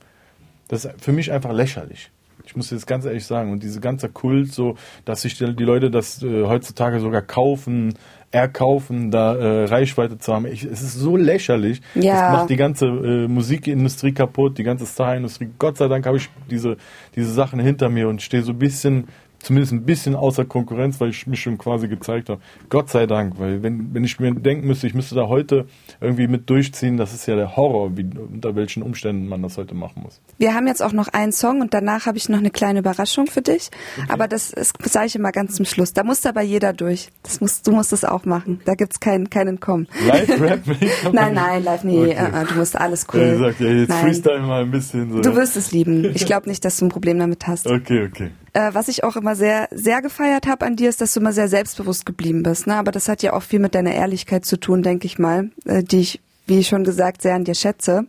das 0.68 0.86
ist 0.86 1.02
für 1.02 1.12
mich 1.12 1.32
einfach 1.32 1.54
lächerlich. 1.54 2.12
Ich 2.54 2.58
muss 2.58 2.70
jetzt 2.70 2.86
ganz 2.86 3.04
ehrlich 3.06 3.26
sagen, 3.26 3.52
und 3.52 3.64
diese 3.64 3.80
ganze 3.80 4.10
Kult, 4.10 4.54
so, 4.54 4.76
dass 5.06 5.24
sich 5.24 5.36
die, 5.36 5.56
die 5.56 5.64
Leute 5.64 5.90
das 5.90 6.22
äh, 6.22 6.44
heutzutage 6.46 7.00
sogar 7.00 7.24
kaufen, 7.24 7.96
erkaufen, 8.30 9.10
da 9.10 9.36
äh, 9.36 9.66
Reichweite 9.66 10.20
zu 10.20 10.32
haben, 10.32 10.46
ich, 10.46 10.64
es 10.64 10.84
ist 10.84 10.94
so 10.94 11.18
lächerlich. 11.18 11.82
Ja. 11.96 12.14
Das 12.14 12.32
macht 12.34 12.50
die 12.52 12.56
ganze 12.56 12.86
äh, 12.86 13.28
Musikindustrie 13.28 14.12
kaputt, 14.12 14.60
die 14.60 14.64
ganze 14.64 14.86
Starindustrie. 14.86 15.50
Gott 15.58 15.78
sei 15.78 15.88
Dank 15.88 16.06
habe 16.06 16.18
ich 16.18 16.30
diese, 16.48 16.78
diese 17.16 17.34
Sachen 17.34 17.60
hinter 17.60 17.90
mir 17.90 18.08
und 18.08 18.22
stehe 18.22 18.44
so 18.44 18.52
ein 18.52 18.60
bisschen, 18.60 19.08
zumindest 19.44 19.74
ein 19.74 19.84
bisschen 19.84 20.16
außer 20.16 20.46
Konkurrenz, 20.46 21.00
weil 21.00 21.10
ich 21.10 21.28
mich 21.28 21.42
schon 21.42 21.58
quasi 21.58 21.88
gezeigt 21.88 22.30
habe. 22.30 22.42
Gott 22.70 22.90
sei 22.90 23.06
Dank, 23.06 23.40
weil 23.40 23.62
wenn, 23.62 23.94
wenn 23.94 24.04
ich 24.04 24.20
mir 24.20 24.34
denken 24.34 24.68
müsste, 24.68 24.88
ich 24.88 24.94
müsste 24.94 25.16
da 25.16 25.28
heute 25.28 25.66
irgendwie 26.02 26.28
mit 26.28 26.50
durchziehen, 26.50 26.98
das 26.98 27.14
ist 27.14 27.28
ja 27.28 27.36
der 27.36 27.56
Horror, 27.56 27.96
wie, 27.98 28.10
unter 28.18 28.56
welchen 28.56 28.82
Umständen 28.84 29.28
man 29.28 29.42
das 29.42 29.58
heute 29.58 29.76
machen 29.76 30.02
muss. 30.04 30.22
Wir 30.38 30.54
haben 30.56 30.68
jetzt 30.68 30.82
auch 30.82 30.94
noch 30.94 31.10
einen 31.10 31.32
Song 31.32 31.62
und 31.62 31.74
danach 31.74 32.06
habe 32.06 32.18
ich 32.18 32.30
noch 32.30 32.40
eine 32.40 32.52
kleine 32.52 32.80
Überraschung 32.80 33.28
für 33.28 33.42
dich. 33.42 33.70
Aber 34.08 34.28
das 34.28 34.52
ist, 34.52 34.76
sage 34.84 35.08
ich 35.08 35.16
immer 35.16 35.32
ganz 35.32 35.56
zum 35.56 35.66
Schluss. 35.66 35.94
Da 35.94 36.04
muss 36.04 36.26
aber 36.26 36.42
jeder 36.42 36.74
durch. 36.74 37.10
Das 37.22 37.42
musst, 37.42 37.68
du 37.68 37.72
musst 37.72 37.94
es 37.94 38.06
auch 38.06 38.26
machen. 38.26 38.62
Da 38.66 38.76
gibt's 38.76 39.00
kein, 39.00 39.30
kein 39.30 39.48
Entkommen. 39.48 39.88
Live-Rap? 40.08 40.62
Nein, 41.14 41.34
nein, 41.34 41.64
live 41.64 41.84
nie. 41.84 41.98
Okay. 42.00 42.12
Äh, 42.12 42.42
äh, 42.42 42.46
du 42.46 42.56
musst 42.56 42.80
alles 42.80 43.04
Ja, 43.04 43.14
cool. 43.14 43.22
ihr 43.22 43.38
sagt, 43.38 43.60
ja, 43.60 43.68
jetzt 43.68 43.90
Nein. 43.90 44.04
freestyle 44.06 44.42
mal 44.42 44.62
ein 44.64 44.72
bisschen 44.72 45.12
so. 45.12 45.22
Du 45.22 45.30
ja. 45.30 45.36
wirst 45.36 45.58
es 45.58 45.72
lieben. 45.72 46.06
Ich 46.16 46.26
glaube 46.26 46.50
nicht, 46.50 46.64
dass 46.64 46.78
du 46.78 46.86
ein 46.86 46.90
Problem 46.90 47.20
damit 47.20 47.48
hast. 47.48 47.68
Okay, 47.68 48.08
okay. 48.08 48.32
Äh, 48.54 48.74
was 48.74 48.88
ich 48.88 49.04
auch 49.04 49.16
immer 49.16 49.36
sehr, 49.36 49.68
sehr 49.72 50.02
gefeiert 50.02 50.48
habe 50.48 50.66
an 50.66 50.76
dir, 50.76 50.90
ist, 50.90 51.02
dass 51.02 51.14
du 51.14 51.20
immer 51.20 51.34
sehr 51.34 51.48
selbstbewusst 51.48 52.06
geblieben 52.06 52.44
bist. 52.44 52.68
Ne? 52.68 52.76
Aber 52.76 52.92
das 52.92 53.10
hat 53.10 53.24
ja 53.24 53.34
auch 53.34 53.44
viel 53.44 53.60
mit 53.60 53.76
deiner 53.76 53.94
Ehrlichkeit 53.94 54.46
zu 54.46 54.58
tun, 54.58 54.84
denke 54.84 55.06
ich 55.08 55.18
mal, 55.18 55.50
äh, 55.66 55.84
die 55.84 56.00
ich, 56.00 56.22
wie 56.46 56.64
schon 56.64 56.84
gesagt, 56.84 57.22
sehr 57.22 57.36
an 57.36 57.46
dir 57.46 57.56
schätze. 57.56 58.06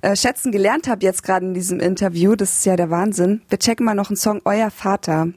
Äh, 0.00 0.16
schätzen 0.16 0.52
gelernt 0.52 0.88
habe 0.88 1.04
jetzt 1.04 1.22
gerade 1.22 1.44
in 1.46 1.54
diesem 1.54 1.80
Interview, 1.80 2.34
das 2.34 2.58
ist 2.58 2.66
ja 2.66 2.76
der 2.76 2.90
Wahnsinn. 2.90 3.42
Wir 3.48 3.58
checken 3.58 3.84
mal 3.84 3.94
noch 3.94 4.08
einen 4.08 4.16
Song 4.16 4.40
Euer 4.44 4.70
Vater. 4.70 5.28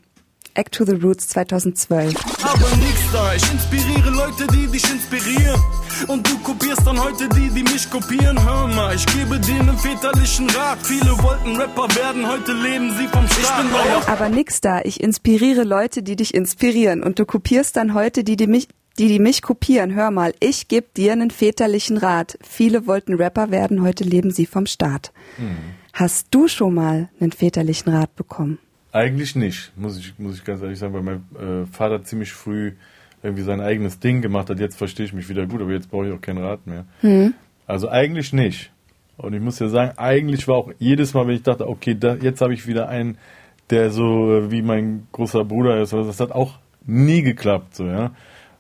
Act 0.58 0.74
to 0.74 0.86
the 0.86 0.96
Roots 0.96 1.28
2012. 1.28 2.16
aber 2.44 2.76
nix 2.78 3.12
da. 3.14 3.36
Ich 3.36 3.52
inspiriere 3.52 4.10
Leute, 4.10 4.48
die 4.48 4.66
dich 4.66 4.92
inspirieren. 4.92 5.62
Und 6.08 6.28
du 6.28 6.38
kopierst 6.40 6.86
dann 6.86 7.00
heute 7.00 7.30
die, 7.30 7.50
die 7.50 7.62
mich 7.62 7.90
kopieren. 7.92 8.44
Hör 8.44 8.68
mal, 8.68 8.96
ich 8.96 9.06
gebe 9.06 9.40
denen 9.40 9.78
väterlichen 9.78 10.50
Rat. 10.50 10.80
Viele 10.82 11.12
wollten 11.22 11.56
Rapper 11.58 11.88
werden, 11.96 12.28
heute 12.28 12.54
leben 12.54 12.92
sie 12.98 13.08
vom 13.08 13.28
Staat. 13.28 13.66
Ich 13.66 13.72
bin 13.72 13.92
euer 13.92 14.08
Aber 14.08 14.30
nix 14.30 14.60
da. 14.60 14.82
Ich 14.84 15.00
inspiriere 15.00 15.64
Leute, 15.64 16.02
die 16.02 16.16
dich 16.16 16.34
inspirieren. 16.34 17.04
Und 17.04 17.20
du 17.20 17.26
kopierst 17.26 17.78
dann 17.78 17.94
heute 17.94 18.24
die, 18.24 18.36
die 18.36 18.48
mich, 18.48 18.68
Die, 18.98 19.10
die 19.10 19.20
mich 19.20 19.44
kopieren, 19.44 19.94
hör 19.94 20.10
mal, 20.10 20.34
ich 20.40 20.68
geb 20.68 20.96
dir 20.96 21.12
einen 21.12 21.30
väterlichen 21.30 21.98
Rat. 21.98 22.40
Viele 22.42 22.88
wollten 22.88 23.14
Rapper 23.14 23.52
werden, 23.52 23.84
heute 23.84 24.04
leben 24.04 24.32
sie 24.32 24.48
vom 24.48 24.66
Staat. 24.66 25.12
Mhm. 25.38 25.58
Hast 25.94 26.28
du 26.32 26.48
schon 26.48 26.74
mal 26.74 27.10
einen 27.20 27.32
väterlichen 27.32 27.94
Rat 27.94 28.16
bekommen? 28.16 28.58
Eigentlich 28.98 29.36
nicht, 29.36 29.72
muss 29.76 30.00
ich, 30.00 30.18
muss 30.18 30.38
ich 30.38 30.44
ganz 30.44 30.60
ehrlich 30.64 30.80
sagen, 30.80 30.92
weil 30.96 31.04
mein 31.04 31.18
äh, 31.40 31.68
Vater 31.68 32.04
ziemlich 32.04 32.32
früh 32.32 32.72
irgendwie 33.22 33.44
sein 33.44 33.62
eigenes 33.62 34.00
Ding 34.00 34.24
gemacht 34.24 34.50
hat. 34.50 34.60
Jetzt 34.60 34.76
verstehe 34.76 35.06
ich 35.06 35.14
mich 35.14 35.30
wieder 35.30 35.46
gut, 35.46 35.62
aber 35.62 35.72
jetzt 35.72 35.92
brauche 35.92 36.08
ich 36.08 36.14
auch 36.14 36.20
keinen 36.20 36.44
Rat 36.44 36.66
mehr. 36.66 36.86
Mhm. 37.04 37.36
Also 37.68 37.90
eigentlich 37.90 38.34
nicht. 38.34 38.72
Und 39.18 39.34
ich 39.34 39.40
muss 39.40 39.60
ja 39.60 39.68
sagen, 39.68 39.98
eigentlich 39.98 40.48
war 40.48 40.56
auch 40.56 40.72
jedes 40.80 41.14
Mal, 41.14 41.28
wenn 41.28 41.36
ich 41.36 41.44
dachte, 41.44 41.70
okay, 41.70 41.94
da, 41.94 42.16
jetzt 42.16 42.42
habe 42.42 42.56
ich 42.56 42.66
wieder 42.66 42.90
einen, 42.90 43.20
der 43.70 43.92
so 43.92 44.34
äh, 44.34 44.52
wie 44.52 44.64
mein 44.64 45.06
großer 45.12 45.46
Bruder 45.46 45.80
ist, 45.80 45.94
das 45.94 46.20
hat 46.20 46.32
auch 46.32 46.58
nie 46.88 47.22
geklappt, 47.22 47.76
so, 47.76 47.86
ja. 47.86 48.16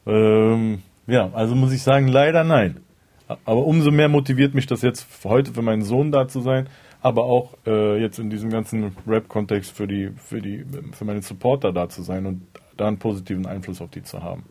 Ähm, 0.06 0.84
ja, 1.08 1.32
also 1.34 1.56
muss 1.56 1.74
ich 1.74 1.82
sagen, 1.82 2.08
leider 2.10 2.44
nein. 2.44 2.80
Aber 3.28 3.66
umso 3.66 3.90
mehr 3.90 4.08
motiviert 4.08 4.54
mich 4.54 4.68
das 4.68 4.84
jetzt 4.84 5.08
heute 5.24 5.52
für 5.52 5.64
meinen 5.64 5.82
Sohn 5.82 6.12
da 6.12 6.28
zu 6.28 6.42
sein, 6.42 6.68
aber 7.02 7.24
auch 7.24 7.54
äh, 7.66 8.02
jetzt 8.02 8.20
in 8.20 8.30
diesem 8.30 8.50
ganzen 8.50 8.96
Rap-Kontext 9.08 9.72
für 9.72 9.88
die, 9.88 10.12
für 10.18 10.42
die, 10.42 10.66
für 10.92 11.06
meine 11.06 11.22
Supporter 11.22 11.72
da 11.72 11.90
zu 11.90 12.02
sein 12.02 12.26
und 12.26 12.42
da 12.76 12.88
einen 12.88 13.00
positiven 13.00 13.46
Einfluss 13.46 13.82
auf 13.82 13.90
die 13.90 14.04
zu 14.04 14.22
haben. 14.24 14.44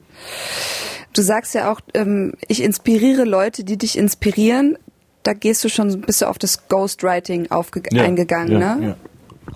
Du 1.13 1.23
sagst 1.23 1.55
ja 1.55 1.71
auch, 1.73 1.81
ähm, 1.95 2.35
ich 2.49 2.63
inspiriere 2.63 3.25
Leute, 3.25 3.65
die 3.65 3.77
dich 3.77 3.97
inspirieren. 3.97 4.79
Da 5.23 5.33
gehst 5.33 5.65
du 5.65 5.69
schon 5.69 5.89
ein 5.89 6.01
bisschen 6.03 6.29
auf 6.29 6.39
das 6.39 6.69
Ghostwriting 6.69 7.49
ja, 7.51 8.03
eingegangen, 8.03 8.61
ja, 8.61 8.77
ne? 8.77 8.87
Ja. 8.89 8.97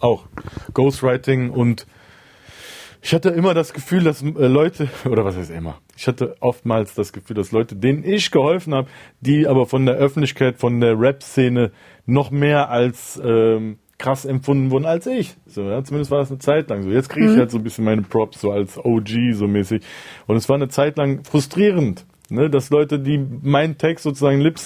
Auch. 0.00 0.24
Ghostwriting 0.74 1.50
und 1.50 1.86
ich 3.02 3.14
hatte 3.14 3.30
immer 3.30 3.54
das 3.54 3.72
Gefühl, 3.72 4.04
dass 4.04 4.22
äh, 4.22 4.46
Leute, 4.46 4.88
oder 5.04 5.24
was 5.24 5.36
heißt 5.36 5.50
immer, 5.50 5.78
ich 5.96 6.06
hatte 6.06 6.36
oftmals 6.40 6.94
das 6.94 7.12
Gefühl, 7.12 7.36
dass 7.36 7.52
Leute, 7.52 7.76
denen 7.76 8.04
ich 8.04 8.30
geholfen 8.30 8.74
habe, 8.74 8.88
die 9.20 9.46
aber 9.46 9.66
von 9.66 9.86
der 9.86 9.96
Öffentlichkeit, 9.96 10.58
von 10.58 10.80
der 10.80 10.98
Rap-Szene 10.98 11.72
noch 12.06 12.30
mehr 12.30 12.70
als 12.70 13.20
ähm, 13.24 13.78
krass 13.98 14.24
empfunden 14.24 14.70
wurden 14.70 14.86
als 14.86 15.06
ich. 15.06 15.36
So, 15.46 15.62
ja, 15.62 15.84
zumindest 15.84 16.10
war 16.10 16.18
das 16.18 16.30
eine 16.30 16.38
Zeit 16.38 16.70
lang 16.70 16.82
so. 16.82 16.90
Jetzt 16.90 17.10
kriege 17.10 17.26
ich 17.26 17.32
mhm. 17.32 17.38
halt 17.38 17.50
so 17.50 17.58
ein 17.58 17.62
bisschen 17.62 17.84
meine 17.84 18.02
Props 18.02 18.40
so 18.40 18.50
als 18.50 18.78
OG 18.78 19.34
so 19.34 19.46
mäßig. 19.46 19.82
Und 20.26 20.36
es 20.36 20.48
war 20.48 20.56
eine 20.56 20.68
Zeit 20.68 20.96
lang 20.96 21.22
frustrierend, 21.24 22.06
ne, 22.30 22.48
dass 22.48 22.70
Leute, 22.70 22.98
die 22.98 23.18
meinen 23.18 23.76
Text 23.78 24.04
sozusagen 24.04 24.40
lip 24.40 24.58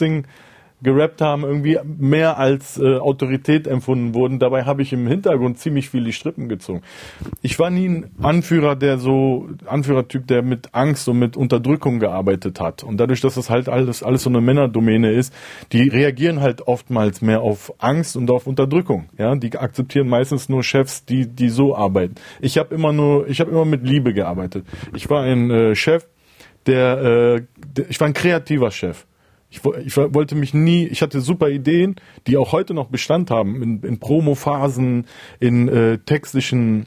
gerappt 0.85 1.21
haben, 1.21 1.43
irgendwie 1.43 1.79
mehr 1.99 2.39
als 2.39 2.79
äh, 2.79 2.99
Autorität 2.99 3.67
empfunden 3.67 4.15
wurden. 4.15 4.39
Dabei 4.39 4.65
habe 4.65 4.83
ich 4.83 4.93
im 4.93 5.07
Hintergrund 5.07 5.59
ziemlich 5.59 5.91
viel 5.91 6.05
die 6.05 6.13
Strippen 6.13 6.49
gezogen. 6.49 6.83
Ich 7.43 7.59
war 7.59 7.71
nie 7.71 7.89
ein 7.89 8.11
Anführer, 8.23 8.77
der 8.77 8.99
so, 8.99 9.49
Anführertyp, 9.67 10.27
der 10.27 10.43
mit 10.43 10.69
Angst 10.73 11.09
und 11.09 11.19
mit 11.19 11.37
Unterdrückung 11.37 11.99
gearbeitet 11.99 12.61
hat. 12.61 12.85
Und 12.85 12.99
dadurch, 12.99 13.21
dass 13.21 13.35
das 13.35 13.51
halt 13.51 13.69
alles, 13.69 14.03
alles 14.03 14.23
so 14.23 14.31
eine 14.31 14.41
Männerdomäne 14.41 15.11
ist, 15.11 15.35
die 15.73 15.89
reagieren 15.89 16.41
halt 16.41 16.69
oftmals 16.69 17.23
mehr 17.23 17.41
auf 17.41 17.73
Angst 17.79 18.17
und 18.17 18.31
auf 18.31 18.47
Unterdrückung. 18.47 19.07
Ja, 19.19 19.35
die 19.35 19.57
akzeptieren 19.57 20.09
meistens 20.09 20.49
nur 20.49 20.63
Chefs, 20.63 21.05
die, 21.05 21.27
die 21.27 21.49
so 21.49 21.75
arbeiten. 21.75 22.15
Ich 22.41 22.59
habe 22.59 22.75
immer 22.75 22.93
nur, 22.93 23.29
ich 23.29 23.41
habe 23.41 23.51
immer 23.51 23.65
mit 23.65 23.83
Liebe 23.83 24.13
gearbeitet. 24.13 24.67
Ich 24.95 25.09
war 25.09 25.23
ein 25.23 25.51
äh, 25.51 25.75
Chef, 25.75 26.07
der, 26.67 26.99
äh, 26.99 27.43
der, 27.57 27.91
ich 27.91 27.99
war 28.01 28.07
ein 28.07 28.15
kreativer 28.15 28.71
Chef. 28.71 29.07
Ich, 29.55 29.65
ich, 29.87 29.97
wollte 29.97 30.35
mich 30.35 30.53
nie, 30.53 30.85
ich 30.87 31.01
hatte 31.01 31.21
super 31.21 31.49
Ideen, 31.49 31.95
die 32.27 32.37
auch 32.37 32.51
heute 32.51 32.75
noch 32.75 32.89
Bestand 32.89 33.31
haben, 33.31 33.63
in, 33.63 33.81
in 33.83 34.01
Promo-Phasen, 34.01 35.07
in 35.39 35.69
äh, 35.69 35.99
textlichen 35.99 36.87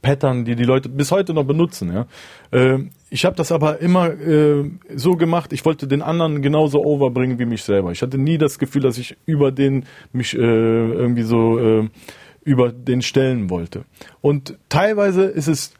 Pattern, 0.00 0.44
die 0.44 0.54
die 0.54 0.62
Leute 0.62 0.88
bis 0.88 1.10
heute 1.10 1.34
noch 1.34 1.42
benutzen. 1.44 1.92
Ja. 1.92 2.06
Äh, 2.52 2.84
ich 3.10 3.24
habe 3.24 3.34
das 3.34 3.50
aber 3.50 3.80
immer 3.80 4.10
äh, 4.10 4.70
so 4.94 5.16
gemacht, 5.16 5.52
ich 5.52 5.64
wollte 5.64 5.88
den 5.88 6.02
anderen 6.02 6.40
genauso 6.40 6.84
overbringen 6.84 7.40
wie 7.40 7.46
mich 7.46 7.64
selber. 7.64 7.90
Ich 7.90 8.00
hatte 8.00 8.16
nie 8.16 8.38
das 8.38 8.60
Gefühl, 8.60 8.82
dass 8.82 8.96
ich 8.96 9.16
über 9.26 9.50
den 9.50 9.84
mich 10.12 10.34
äh, 10.34 10.38
irgendwie 10.38 11.22
so 11.22 11.58
äh, 11.58 11.88
über 12.44 12.70
den 12.70 13.02
stellen 13.02 13.50
wollte. 13.50 13.84
Und 14.20 14.56
teilweise 14.68 15.24
ist 15.24 15.48
es 15.48 15.74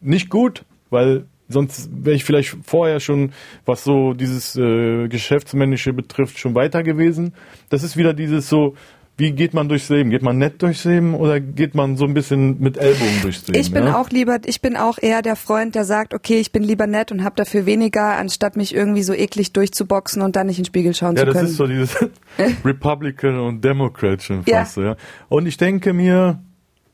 nicht 0.00 0.30
gut, 0.30 0.64
weil 0.90 1.26
sonst 1.48 1.90
wäre 1.92 2.16
ich 2.16 2.24
vielleicht 2.24 2.56
vorher 2.64 3.00
schon, 3.00 3.32
was 3.64 3.84
so 3.84 4.14
dieses 4.14 4.56
äh, 4.56 5.08
Geschäftsmännische 5.08 5.92
betrifft, 5.92 6.38
schon 6.38 6.54
weiter 6.54 6.82
gewesen. 6.82 7.34
Das 7.68 7.82
ist 7.82 7.96
wieder 7.96 8.14
dieses 8.14 8.48
so, 8.48 8.74
wie 9.16 9.30
geht 9.30 9.54
man 9.54 9.68
durchs 9.68 9.88
Leben? 9.90 10.10
Geht 10.10 10.22
man 10.22 10.38
nett 10.38 10.60
durchs 10.60 10.84
Leben 10.84 11.14
oder 11.14 11.38
geht 11.38 11.76
man 11.76 11.96
so 11.96 12.04
ein 12.04 12.14
bisschen 12.14 12.58
mit 12.60 12.76
Ellbogen 12.76 13.22
durchs 13.22 13.46
Leben? 13.46 13.60
Ich 13.60 13.72
bin 13.72 13.84
ja? 13.84 14.00
auch 14.00 14.10
lieber, 14.10 14.38
ich 14.44 14.60
bin 14.60 14.76
auch 14.76 14.98
eher 15.00 15.22
der 15.22 15.36
Freund, 15.36 15.76
der 15.76 15.84
sagt, 15.84 16.14
okay, 16.14 16.40
ich 16.40 16.50
bin 16.50 16.64
lieber 16.64 16.88
nett 16.88 17.12
und 17.12 17.22
habe 17.22 17.36
dafür 17.36 17.64
weniger, 17.64 18.16
anstatt 18.16 18.56
mich 18.56 18.74
irgendwie 18.74 19.04
so 19.04 19.12
eklig 19.12 19.52
durchzuboxen 19.52 20.20
und 20.20 20.34
dann 20.34 20.48
nicht 20.48 20.58
in 20.58 20.64
den 20.64 20.66
Spiegel 20.66 20.94
schauen 20.94 21.14
ja, 21.14 21.24
zu 21.24 21.26
können. 21.26 21.36
Ja, 21.36 21.42
das 21.42 21.50
ist 21.50 21.56
so 21.56 21.66
dieses 21.66 21.96
Republican 22.64 23.38
und 23.38 23.64
Democrat 23.64 24.20
schon 24.20 24.42
fast. 24.42 24.78
Ja. 24.78 24.82
ja. 24.82 24.96
Und 25.28 25.46
ich 25.46 25.58
denke 25.58 25.92
mir, 25.92 26.40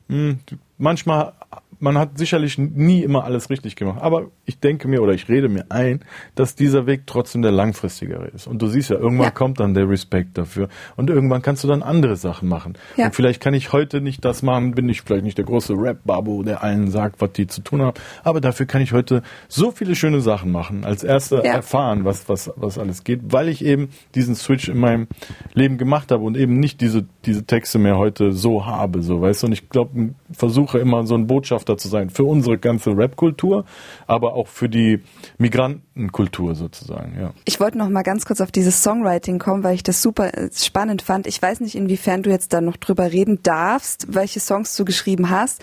mh, 0.09 0.17
hm, 0.17 0.39
manchmal 0.77 1.33
man 1.81 1.97
hat 1.97 2.19
sicherlich 2.19 2.59
nie 2.59 3.03
immer 3.03 3.25
alles 3.25 3.51
richtig 3.51 3.75
gemacht. 3.75 4.01
Aber 4.03 4.27
ich 4.45 4.61
denke 4.61 4.87
mir 4.87 5.03
oder 5.03 5.15
ich 5.15 5.29
rede 5.29 5.49
mir 5.49 5.65
ein, 5.71 6.01
dass 6.35 6.55
dieser 6.55 6.87
Weg 6.87 7.07
trotzdem 7.07 7.43
der 7.43 7.53
langfristigere 7.53 8.29
ist. 8.29 8.47
Und 8.47 8.61
du 8.61 8.67
siehst 8.67 8.91
ja, 8.91 8.97
irgendwann 8.97 9.27
ja. 9.27 9.31
kommt 9.31 9.61
dann 9.61 9.73
der 9.73 9.89
Respekt 9.89 10.37
dafür. 10.37 10.69
Und 10.97 11.09
irgendwann 11.09 11.41
kannst 11.43 11.65
du 11.65 11.69
dann 11.69 11.83
andere 11.83 12.17
Sachen 12.17 12.49
machen. 12.49 12.75
Ja. 12.97 13.07
Und 13.07 13.15
vielleicht 13.15 13.41
kann 13.41 13.55
ich 13.55 13.73
heute 13.73 14.01
nicht 14.01 14.25
das 14.25 14.43
machen, 14.43 14.73
bin 14.73 14.89
ich 14.89 15.01
vielleicht 15.03 15.25
nicht 15.25 15.39
der 15.39 15.47
große 15.47 15.75
Rap-Babu, 15.75 16.43
der 16.43 16.63
allen 16.63 16.91
sagt, 16.91 17.21
was 17.21 17.33
die 17.33 17.47
zu 17.47 17.63
tun 17.63 17.83
haben. 17.83 17.99
Aber 18.23 18.41
dafür 18.41 18.67
kann 18.67 18.83
ich 18.83 18.93
heute 18.93 19.23
so 19.49 19.71
viele 19.71 19.95
schöne 19.95 20.21
Sachen 20.21 20.53
machen. 20.53 20.85
Als 20.85 21.03
erster 21.03 21.45
ja. 21.45 21.55
erfahren, 21.55 22.05
was, 22.05 22.29
was, 22.29 22.53
was 22.57 22.79
alles 22.79 23.05
geht, 23.05 23.21
weil 23.33 23.49
ich 23.49 23.65
eben 23.65 23.89
diesen 24.15 24.35
Switch 24.35 24.69
in 24.69 24.79
meinem 24.79 25.09
Leben 25.55 25.79
gemacht 25.79 26.13
habe 26.13 26.25
und 26.25 26.37
eben 26.37 26.61
nicht 26.61 26.83
diese, 26.83 27.07
diese 27.25 27.45
Texte 27.47 27.79
mehr 27.79 27.97
heute 27.97 28.33
so 28.33 28.67
habe, 28.67 29.03
so, 29.03 29.23
weißt 29.23 29.43
du. 29.43 29.47
Und 29.47 29.53
ich 29.55 29.71
glaube, 29.71 30.11
versuche 30.31 30.79
immer 30.79 31.07
so 31.07 31.15
ein 31.15 31.27
Botschafter 31.27 31.70
Botschafter 31.71 31.77
zu 31.77 31.89
sein 31.89 32.11
für 32.11 32.25
unsere 32.25 32.59
ganze 32.59 32.91
Rap-Kultur, 32.97 33.65
aber 34.07 34.35
auch 34.35 34.49
für 34.49 34.69
die 34.69 35.03
Migrantenkultur 35.39 36.55
sozusagen. 36.55 37.17
Ja. 37.19 37.33
Ich 37.45 37.61
wollte 37.61 37.79
noch 37.79 37.89
mal 37.89 38.03
ganz 38.03 38.25
kurz 38.25 38.41
auf 38.41 38.51
dieses 38.51 38.83
Songwriting 38.83 39.39
kommen, 39.39 39.63
weil 39.65 39.75
ich 39.75 39.83
das 39.83 40.03
super 40.03 40.35
äh, 40.35 40.51
spannend 40.53 41.03
fand. 41.03 41.27
Ich 41.27 41.41
weiß 41.41 41.61
nicht, 41.61 41.75
inwiefern 41.75 42.23
du 42.23 42.31
jetzt 42.31 42.53
da 42.53 42.61
noch 42.61 42.77
drüber 42.77 43.13
reden 43.13 43.41
darfst, 43.43 44.15
welche 44.15 44.41
Songs 44.41 44.77
du 44.77 44.85
geschrieben 44.85 45.31
hast. 45.31 45.63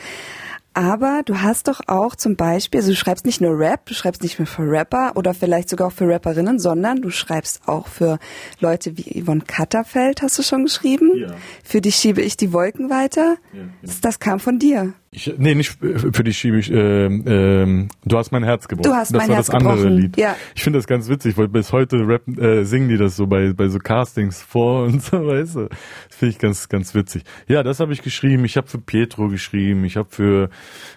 Aber 0.73 1.23
du 1.25 1.41
hast 1.41 1.69
doch 1.69 1.81
auch 1.87 2.15
zum 2.15 2.35
Beispiel, 2.35 2.79
also 2.79 2.91
du 2.91 2.95
schreibst 2.95 3.25
nicht 3.25 3.41
nur 3.41 3.57
Rap, 3.57 3.87
du 3.87 3.95
schreibst 3.95 4.21
nicht 4.21 4.37
nur 4.37 4.45
für 4.45 4.61
Rapper 4.61 5.13
oder 5.15 5.33
vielleicht 5.33 5.69
sogar 5.69 5.87
auch 5.87 5.91
für 5.91 6.07
Rapperinnen, 6.07 6.59
sondern 6.59 7.01
du 7.01 7.09
schreibst 7.09 7.67
auch 7.67 7.87
für 7.87 8.19
Leute 8.59 8.95
wie 8.95 9.23
Yvonne 9.23 9.41
Katterfeld, 9.41 10.21
hast 10.21 10.37
du 10.37 10.43
schon 10.43 10.65
geschrieben? 10.65 11.17
Ja. 11.17 11.33
Für 11.63 11.81
die 11.81 11.91
schiebe 11.91 12.21
ich 12.21 12.37
die 12.37 12.53
Wolken 12.53 12.91
weiter. 12.91 13.37
Ja, 13.53 13.59
ja. 13.59 13.65
Das, 13.81 14.01
das 14.01 14.19
kam 14.19 14.39
von 14.39 14.59
dir. 14.59 14.93
Ich, 15.09 15.33
nee, 15.37 15.55
nicht 15.55 15.69
für 15.69 16.23
die 16.23 16.33
schiebe 16.33 16.59
ich. 16.59 16.69
Äh, 16.69 17.05
äh, 17.05 17.87
du 18.03 18.17
hast 18.17 18.31
mein 18.31 18.43
Herz 18.43 18.67
gebrochen. 18.67 18.91
Du 18.91 18.95
hast 18.95 19.13
das 19.13 19.17
mein 19.17 19.29
war 19.29 19.35
Herz 19.37 19.47
das 19.47 19.55
andere 19.55 19.77
gebrochen. 19.77 19.97
Lied. 19.97 20.17
Ja. 20.17 20.35
Ich 20.53 20.63
finde 20.63 20.79
das 20.79 20.87
ganz 20.87 21.07
witzig, 21.07 21.37
weil 21.37 21.47
bis 21.47 21.71
heute 21.71 22.05
rappen, 22.05 22.37
äh, 22.37 22.65
singen 22.65 22.89
die 22.89 22.97
das 22.97 23.15
so 23.15 23.25
bei 23.25 23.53
bei 23.53 23.69
so 23.69 23.79
Castings 23.79 24.41
vor 24.41 24.83
und 24.85 25.01
so, 25.01 25.25
weißt 25.25 25.55
du. 25.55 25.69
Das 25.69 26.17
finde 26.17 26.31
ich 26.33 26.39
ganz 26.39 26.67
ganz 26.67 26.93
witzig. 26.93 27.23
Ja, 27.47 27.63
das 27.63 27.79
habe 27.79 27.93
ich 27.93 28.01
geschrieben. 28.01 28.43
Ich 28.43 28.57
habe 28.57 28.67
für 28.67 28.79
Pietro 28.79 29.29
geschrieben. 29.29 29.85
Ich 29.85 29.95
habe 29.95 30.09
für 30.11 30.49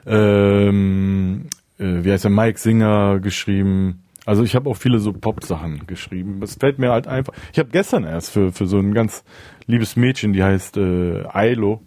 ähm, 0.07 1.47
äh, 1.79 2.03
wie 2.03 2.11
heißt 2.11 2.25
der 2.25 2.33
Mike 2.33 2.59
Singer 2.59 3.21
geschrieben. 3.21 4.03
Also 4.27 4.43
ich 4.43 4.55
habe 4.55 4.69
auch 4.69 4.77
viele 4.77 4.99
so 4.99 5.13
Pop-Sachen 5.13 5.87
geschrieben. 5.87 6.43
Es 6.43 6.57
fällt 6.57 6.79
mir 6.79 6.91
halt 6.91 7.07
einfach. 7.07 7.33
Ich 7.53 7.59
habe 7.59 7.71
gestern 7.71 8.05
erst 8.05 8.33
für 8.33 8.51
für 8.51 8.67
so 8.67 8.79
ein 8.79 8.93
ganz 8.93 9.23
liebes 9.67 9.95
Mädchen, 9.95 10.33
die 10.33 10.43
heißt 10.43 10.77
äh, 10.79 11.25
Ailo 11.29 11.81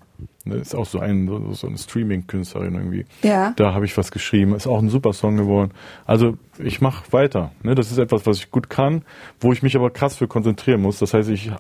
das 0.46 0.62
ist 0.62 0.76
auch 0.76 0.86
so, 0.86 1.00
ein, 1.00 1.30
so 1.54 1.68
eine 1.68 1.78
Streaming-Künstlerin 1.78 2.76
irgendwie. 2.76 3.06
Ja. 3.22 3.54
Da 3.56 3.74
habe 3.74 3.86
ich 3.86 3.98
was 3.98 4.12
geschrieben. 4.12 4.54
Ist 4.56 4.68
auch 4.68 4.80
ein 4.80 4.90
super 4.90 5.14
Song 5.14 5.38
geworden. 5.38 5.72
Also 6.06 6.38
ich 6.60 6.82
mache 6.82 7.12
weiter. 7.14 7.52
Ne? 7.64 7.76
Das 7.76 7.92
ist 7.92 7.98
etwas, 7.98 8.26
was 8.26 8.38
ich 8.38 8.52
gut 8.52 8.70
kann, 8.70 9.04
wo 9.40 9.54
ich 9.54 9.64
mich 9.64 9.76
aber 9.78 9.90
krass 9.90 10.18
für 10.18 10.28
konzentrieren 10.28 10.82
muss. 10.82 11.00
Das 11.00 11.14
heißt, 11.14 11.30
ich 11.30 11.52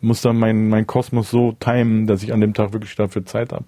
muss 0.00 0.20
dann 0.20 0.38
meinen 0.38 0.68
mein 0.68 0.86
Kosmos 0.86 1.30
so 1.30 1.52
timen, 1.52 2.06
dass 2.06 2.22
ich 2.22 2.32
an 2.32 2.40
dem 2.40 2.54
Tag 2.54 2.72
wirklich 2.72 2.94
dafür 2.94 3.24
Zeit 3.26 3.52
habe. 3.52 3.64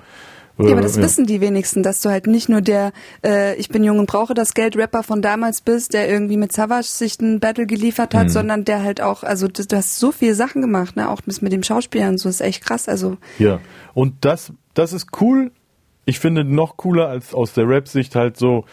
Ja, 0.59 0.73
aber 0.73 0.81
das 0.81 0.97
ja. 0.97 1.03
wissen 1.03 1.27
die 1.27 1.41
wenigsten, 1.41 1.83
dass 1.83 2.01
du 2.01 2.09
halt 2.09 2.27
nicht 2.27 2.49
nur 2.49 2.63
der 2.63 2.93
äh, 3.23 3.57
Ich 3.57 3.69
bin 3.69 3.85
jung 3.85 3.99
und 3.99 4.07
brauche 4.07 4.33
das 4.33 4.55
Geld 4.55 4.77
Rapper 4.77 5.03
von 5.03 5.21
damals 5.21 5.61
bist, 5.61 5.93
der 5.93 6.09
irgendwie 6.09 6.39
mit 6.39 6.53
Savage 6.53 6.87
sich 6.87 7.21
ein 7.21 7.41
Battle 7.41 7.67
geliefert 7.67 8.15
hat, 8.15 8.25
mhm. 8.25 8.31
sondern 8.31 8.65
der 8.65 8.83
halt 8.83 9.03
auch, 9.03 9.23
also 9.23 9.49
du, 9.49 9.67
du, 9.67 9.77
hast 9.77 9.99
so 9.99 10.13
viele 10.13 10.35
Sachen 10.35 10.63
gemacht, 10.63 10.97
ne? 10.97 11.11
auch 11.11 11.21
mit 11.27 11.53
dem 11.53 11.63
Schauspielern, 11.63 12.17
so 12.17 12.29
ist 12.29 12.41
echt 12.41 12.65
krass. 12.65 12.89
Also 12.89 13.19
ja, 13.39 13.61
und 13.93 14.15
das, 14.25 14.53
das 14.75 14.93
ist 14.93 15.09
cool. 15.21 15.53
Ich 16.07 16.21
finde 16.21 16.45
noch 16.45 16.77
cooler 16.77 17.09
als 17.09 17.35
aus 17.35 17.53
der 17.53 17.69
Rap-Sicht 17.69 18.15
halt 18.15 18.39
so 18.39 18.65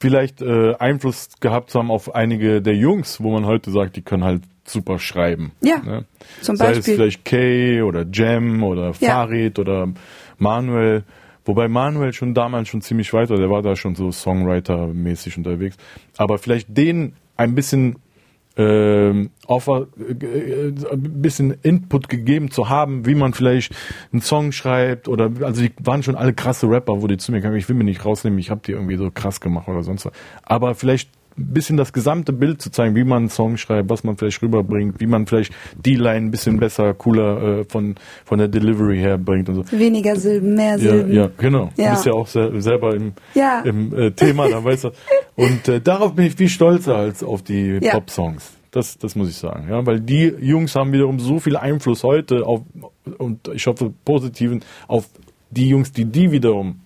vielleicht 0.00 0.42
äh, 0.42 0.74
Einfluss 0.78 1.30
gehabt 1.40 1.70
zu 1.70 1.78
haben 1.78 1.90
auf 1.90 2.14
einige 2.14 2.62
der 2.62 2.76
Jungs, 2.76 3.20
wo 3.20 3.32
man 3.32 3.46
heute 3.46 3.70
sagt, 3.70 3.96
die 3.96 4.02
können 4.02 4.24
halt 4.24 4.42
super 4.64 4.98
schreiben. 4.98 5.52
Ja. 5.60 5.78
Ne? 5.78 6.04
Zum 6.40 6.56
Beispiel. 6.56 6.82
Sei 6.82 6.90
es 6.90 6.96
vielleicht 6.96 7.24
Kay 7.24 7.82
oder 7.82 8.06
Jam 8.12 8.62
oder 8.62 8.92
ja. 9.00 9.08
Farid 9.08 9.58
oder 9.58 9.88
Manuel, 10.38 11.04
Wobei 11.48 11.66
Manuel 11.66 12.12
schon 12.12 12.34
damals 12.34 12.68
schon 12.68 12.82
ziemlich 12.82 13.10
weit 13.14 13.30
war, 13.30 13.38
der 13.38 13.48
war 13.48 13.62
da 13.62 13.74
schon 13.74 13.94
so 13.94 14.10
Songwriter-mäßig 14.10 15.38
unterwegs. 15.38 15.78
Aber 16.18 16.36
vielleicht 16.36 16.76
den 16.76 17.14
ein 17.38 17.54
bisschen 17.54 17.96
ähm, 18.58 19.30
Offer, 19.46 19.86
äh, 19.98 20.72
ein 20.92 21.22
bisschen 21.22 21.52
Input 21.62 22.10
gegeben 22.10 22.50
zu 22.50 22.68
haben, 22.68 23.06
wie 23.06 23.14
man 23.14 23.32
vielleicht 23.32 23.74
einen 24.12 24.20
Song 24.20 24.52
schreibt 24.52 25.08
oder 25.08 25.30
also 25.42 25.62
die 25.62 25.72
waren 25.78 26.02
schon 26.02 26.16
alle 26.16 26.34
krasse 26.34 26.68
Rapper, 26.68 27.00
wo 27.00 27.06
die 27.06 27.16
zu 27.16 27.32
mir 27.32 27.40
kamen, 27.40 27.56
ich 27.56 27.68
will 27.68 27.76
mir 27.76 27.84
nicht 27.84 28.04
rausnehmen, 28.04 28.38
ich 28.38 28.50
habe 28.50 28.60
die 28.66 28.72
irgendwie 28.72 28.96
so 28.96 29.10
krass 29.10 29.40
gemacht 29.40 29.68
oder 29.68 29.82
sonst 29.82 30.04
was. 30.04 30.12
Aber 30.42 30.74
vielleicht 30.74 31.08
ein 31.38 31.52
bisschen 31.52 31.76
das 31.76 31.92
gesamte 31.92 32.32
Bild 32.32 32.60
zu 32.60 32.70
zeigen, 32.70 32.94
wie 32.96 33.04
man 33.04 33.18
einen 33.18 33.28
Song 33.30 33.56
schreibt, 33.56 33.88
was 33.90 34.04
man 34.04 34.16
vielleicht 34.16 34.42
rüberbringt, 34.42 35.00
wie 35.00 35.06
man 35.06 35.26
vielleicht 35.26 35.52
die 35.84 35.94
Line 35.94 36.26
ein 36.26 36.30
bisschen 36.30 36.58
besser, 36.58 36.94
cooler 36.94 37.60
äh, 37.60 37.64
von 37.64 37.94
von 38.24 38.38
der 38.38 38.48
Delivery 38.48 38.98
her 38.98 39.18
bringt 39.18 39.48
und 39.48 39.54
so. 39.66 39.78
Weniger 39.78 40.16
Silben, 40.16 40.54
mehr 40.54 40.78
Silben. 40.78 41.12
Ja, 41.12 41.22
ja 41.24 41.30
genau. 41.36 41.70
Ja. 41.76 41.84
Du 41.86 41.90
bist 41.92 42.06
ja 42.06 42.12
auch 42.12 42.26
se 42.26 42.60
selber 42.60 42.94
im, 42.94 43.12
Ja. 43.34 43.60
im 43.60 43.94
äh, 43.94 44.10
Thema, 44.10 44.48
da 44.48 44.62
weißt 44.62 44.84
du. 44.84 44.90
Und 45.36 45.68
äh, 45.68 45.80
darauf 45.80 46.14
bin 46.16 46.26
ich 46.26 46.34
viel 46.34 46.48
stolzer 46.48 46.96
als 46.96 47.22
auf 47.22 47.42
die 47.42 47.78
Ja. 47.80 47.92
Pop-Songs. 47.92 48.54
Das, 48.72 48.98
das 48.98 49.14
muss 49.14 49.30
ich 49.30 49.36
sagen, 49.36 49.68
ja, 49.70 49.86
weil 49.86 50.00
die 50.00 50.34
Jungs 50.40 50.74
haben 50.74 50.92
wiederum 50.92 51.20
so 51.20 51.38
viel 51.38 51.56
Einfluss 51.56 52.02
heute 52.04 52.44
auf 52.44 52.62
und 53.16 53.48
ich 53.54 53.66
hoffe 53.66 53.92
positiven 54.04 54.60
auf 54.88 55.08
die 55.50 55.68
Jungs, 55.68 55.92
die 55.92 56.04
die 56.04 56.30
wiederum 56.32 56.80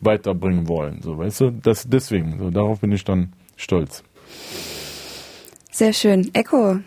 weiterbringen 0.00 0.68
wollen, 0.68 1.00
so 1.02 1.16
weißt 1.16 1.40
du, 1.40 1.50
das 1.50 1.88
deswegen, 1.88 2.38
so 2.38 2.50
darauf 2.50 2.80
bin 2.80 2.92
ich 2.92 3.04
dann 3.04 3.32
stolz. 3.56 4.02
Sehr 5.70 5.92
schön. 5.92 6.30
Echo, 6.34 6.78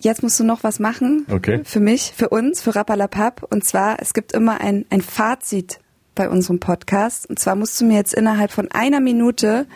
jetzt 0.00 0.22
musst 0.22 0.40
du 0.40 0.44
noch 0.44 0.64
was 0.64 0.78
machen. 0.78 1.26
Okay. 1.30 1.60
Für 1.64 1.80
mich, 1.80 2.12
für 2.16 2.28
uns, 2.30 2.62
für 2.62 2.74
Rappalapap. 2.74 3.42
Und 3.50 3.64
zwar, 3.64 4.00
es 4.00 4.14
gibt 4.14 4.32
immer 4.32 4.60
ein, 4.60 4.86
ein 4.90 5.02
Fazit 5.02 5.80
bei 6.14 6.28
unserem 6.28 6.60
Podcast. 6.60 7.28
Und 7.28 7.38
zwar 7.38 7.56
musst 7.56 7.80
du 7.80 7.84
mir 7.84 7.96
jetzt 7.96 8.14
innerhalb 8.14 8.50
von 8.50 8.70
einer 8.70 9.00
Minute 9.00 9.66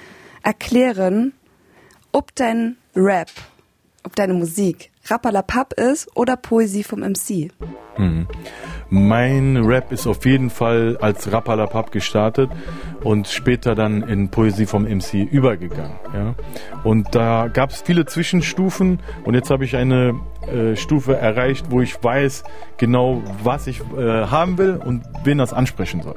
erklären, 0.42 1.32
ob 2.12 2.34
dein 2.34 2.76
Rap, 2.94 3.30
ob 4.04 4.16
deine 4.16 4.34
Musik 4.34 4.90
Rappalapap 5.10 5.74
ist 5.74 6.08
oder 6.14 6.36
Poesie 6.36 6.82
vom 6.82 7.00
MC. 7.00 7.50
Mein 8.88 9.56
Rap 9.56 9.90
ist 9.90 10.06
auf 10.06 10.24
jeden 10.24 10.50
Fall 10.50 10.96
als 11.00 11.32
Rappalapap 11.32 11.90
gestartet 11.90 12.50
und 13.02 13.26
später 13.26 13.74
dann 13.74 14.02
in 14.02 14.30
Poesie 14.30 14.66
vom 14.66 14.84
MC 14.84 15.14
übergegangen. 15.14 15.98
Ja? 16.14 16.34
Und 16.84 17.14
da 17.14 17.48
gab 17.48 17.70
es 17.70 17.82
viele 17.82 18.06
Zwischenstufen 18.06 19.00
und 19.24 19.34
jetzt 19.34 19.50
habe 19.50 19.64
ich 19.64 19.76
eine 19.76 20.14
äh, 20.48 20.76
Stufe 20.76 21.16
erreicht, 21.16 21.66
wo 21.70 21.80
ich 21.80 22.02
weiß 22.02 22.44
genau, 22.76 23.22
was 23.42 23.66
ich 23.66 23.80
äh, 23.96 24.26
haben 24.26 24.58
will 24.58 24.80
und 24.84 25.02
wen 25.24 25.38
das 25.38 25.52
ansprechen 25.52 26.02
soll. 26.02 26.16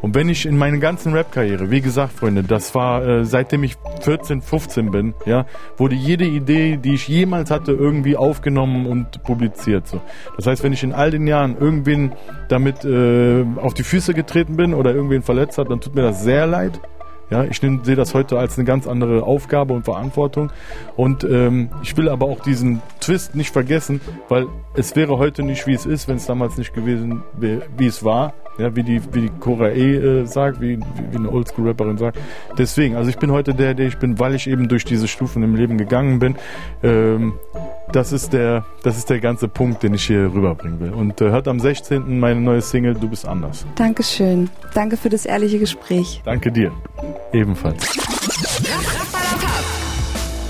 Und 0.00 0.14
wenn 0.14 0.28
ich 0.28 0.46
in 0.46 0.56
meiner 0.56 0.78
ganzen 0.78 1.12
Rap-Karriere, 1.12 1.70
wie 1.70 1.80
gesagt, 1.80 2.12
Freunde, 2.12 2.42
das 2.42 2.74
war 2.74 3.06
äh, 3.06 3.24
seitdem 3.24 3.64
ich 3.64 3.76
14, 4.00 4.42
15 4.42 4.90
bin, 4.90 5.14
ja, 5.26 5.46
wurde 5.76 5.94
jede 5.94 6.24
Idee, 6.24 6.76
die 6.76 6.94
ich 6.94 7.08
jemals 7.08 7.50
hatte, 7.50 7.72
irgendwie 7.72 8.16
aufgenommen 8.16 8.86
und 8.86 9.22
publiziert. 9.22 9.86
So. 9.86 10.00
Das 10.36 10.46
heißt, 10.46 10.62
wenn 10.62 10.72
ich 10.72 10.82
in 10.82 10.92
all 10.92 11.10
den 11.10 11.26
Jahren 11.26 11.56
irgendwen 11.58 12.12
damit 12.48 12.84
äh, 12.84 13.44
auf 13.56 13.74
die 13.74 13.82
Füße 13.82 14.14
getreten 14.14 14.56
bin 14.56 14.74
oder 14.74 14.94
irgendwen 14.94 15.22
verletzt 15.22 15.58
hat, 15.58 15.70
dann 15.70 15.80
tut 15.80 15.94
mir 15.94 16.02
das 16.02 16.22
sehr 16.22 16.46
leid. 16.46 16.80
Ja, 17.30 17.44
ich 17.44 17.58
sehe 17.60 17.96
das 17.96 18.14
heute 18.14 18.38
als 18.38 18.56
eine 18.56 18.64
ganz 18.64 18.86
andere 18.86 19.22
Aufgabe 19.22 19.74
und 19.74 19.84
Verantwortung. 19.84 20.50
Und 20.96 21.24
ähm, 21.24 21.68
ich 21.82 21.96
will 21.96 22.08
aber 22.08 22.26
auch 22.26 22.40
diesen 22.40 22.80
Twist 23.00 23.34
nicht 23.34 23.52
vergessen, 23.52 24.00
weil 24.28 24.46
es 24.74 24.96
wäre 24.96 25.18
heute 25.18 25.42
nicht, 25.42 25.66
wie 25.66 25.74
es 25.74 25.84
ist, 25.84 26.08
wenn 26.08 26.16
es 26.16 26.26
damals 26.26 26.56
nicht 26.56 26.72
gewesen 26.74 27.22
wäre, 27.38 27.62
wie 27.76 27.86
es 27.86 28.02
war. 28.02 28.32
Ja, 28.58 28.74
wie 28.74 28.82
die, 28.82 29.00
wie 29.12 29.22
die 29.22 29.30
Cora 29.40 29.70
E 29.70 29.96
äh, 29.96 30.24
sagt, 30.26 30.60
wie, 30.60 30.78
wie, 30.78 31.16
eine 31.16 31.30
Oldschool-Rapperin 31.30 31.96
sagt. 31.96 32.18
Deswegen, 32.58 32.96
also 32.96 33.08
ich 33.08 33.16
bin 33.16 33.30
heute 33.30 33.54
der, 33.54 33.74
der 33.74 33.86
ich 33.86 33.98
bin, 33.98 34.18
weil 34.18 34.34
ich 34.34 34.48
eben 34.48 34.68
durch 34.68 34.84
diese 34.84 35.06
Stufen 35.06 35.42
im 35.44 35.54
Leben 35.54 35.78
gegangen 35.78 36.18
bin. 36.18 36.36
Ähm, 36.82 37.34
das 37.92 38.12
ist 38.12 38.32
der, 38.32 38.66
das 38.82 38.98
ist 38.98 39.10
der 39.10 39.20
ganze 39.20 39.48
Punkt, 39.48 39.82
den 39.82 39.94
ich 39.94 40.04
hier 40.04 40.32
rüberbringen 40.32 40.80
will. 40.80 40.92
Und 40.92 41.20
äh, 41.20 41.30
hört 41.30 41.48
am 41.48 41.60
16. 41.60 42.18
meine 42.18 42.40
neue 42.40 42.60
Single 42.60 42.94
Du 42.94 43.08
bist 43.08 43.26
anders. 43.26 43.64
Dankeschön. 43.76 44.50
Danke 44.74 44.96
für 44.96 45.08
das 45.08 45.24
ehrliche 45.24 45.58
Gespräch. 45.58 46.20
Danke 46.24 46.50
dir. 46.50 46.72
Ebenfalls. 47.32 47.96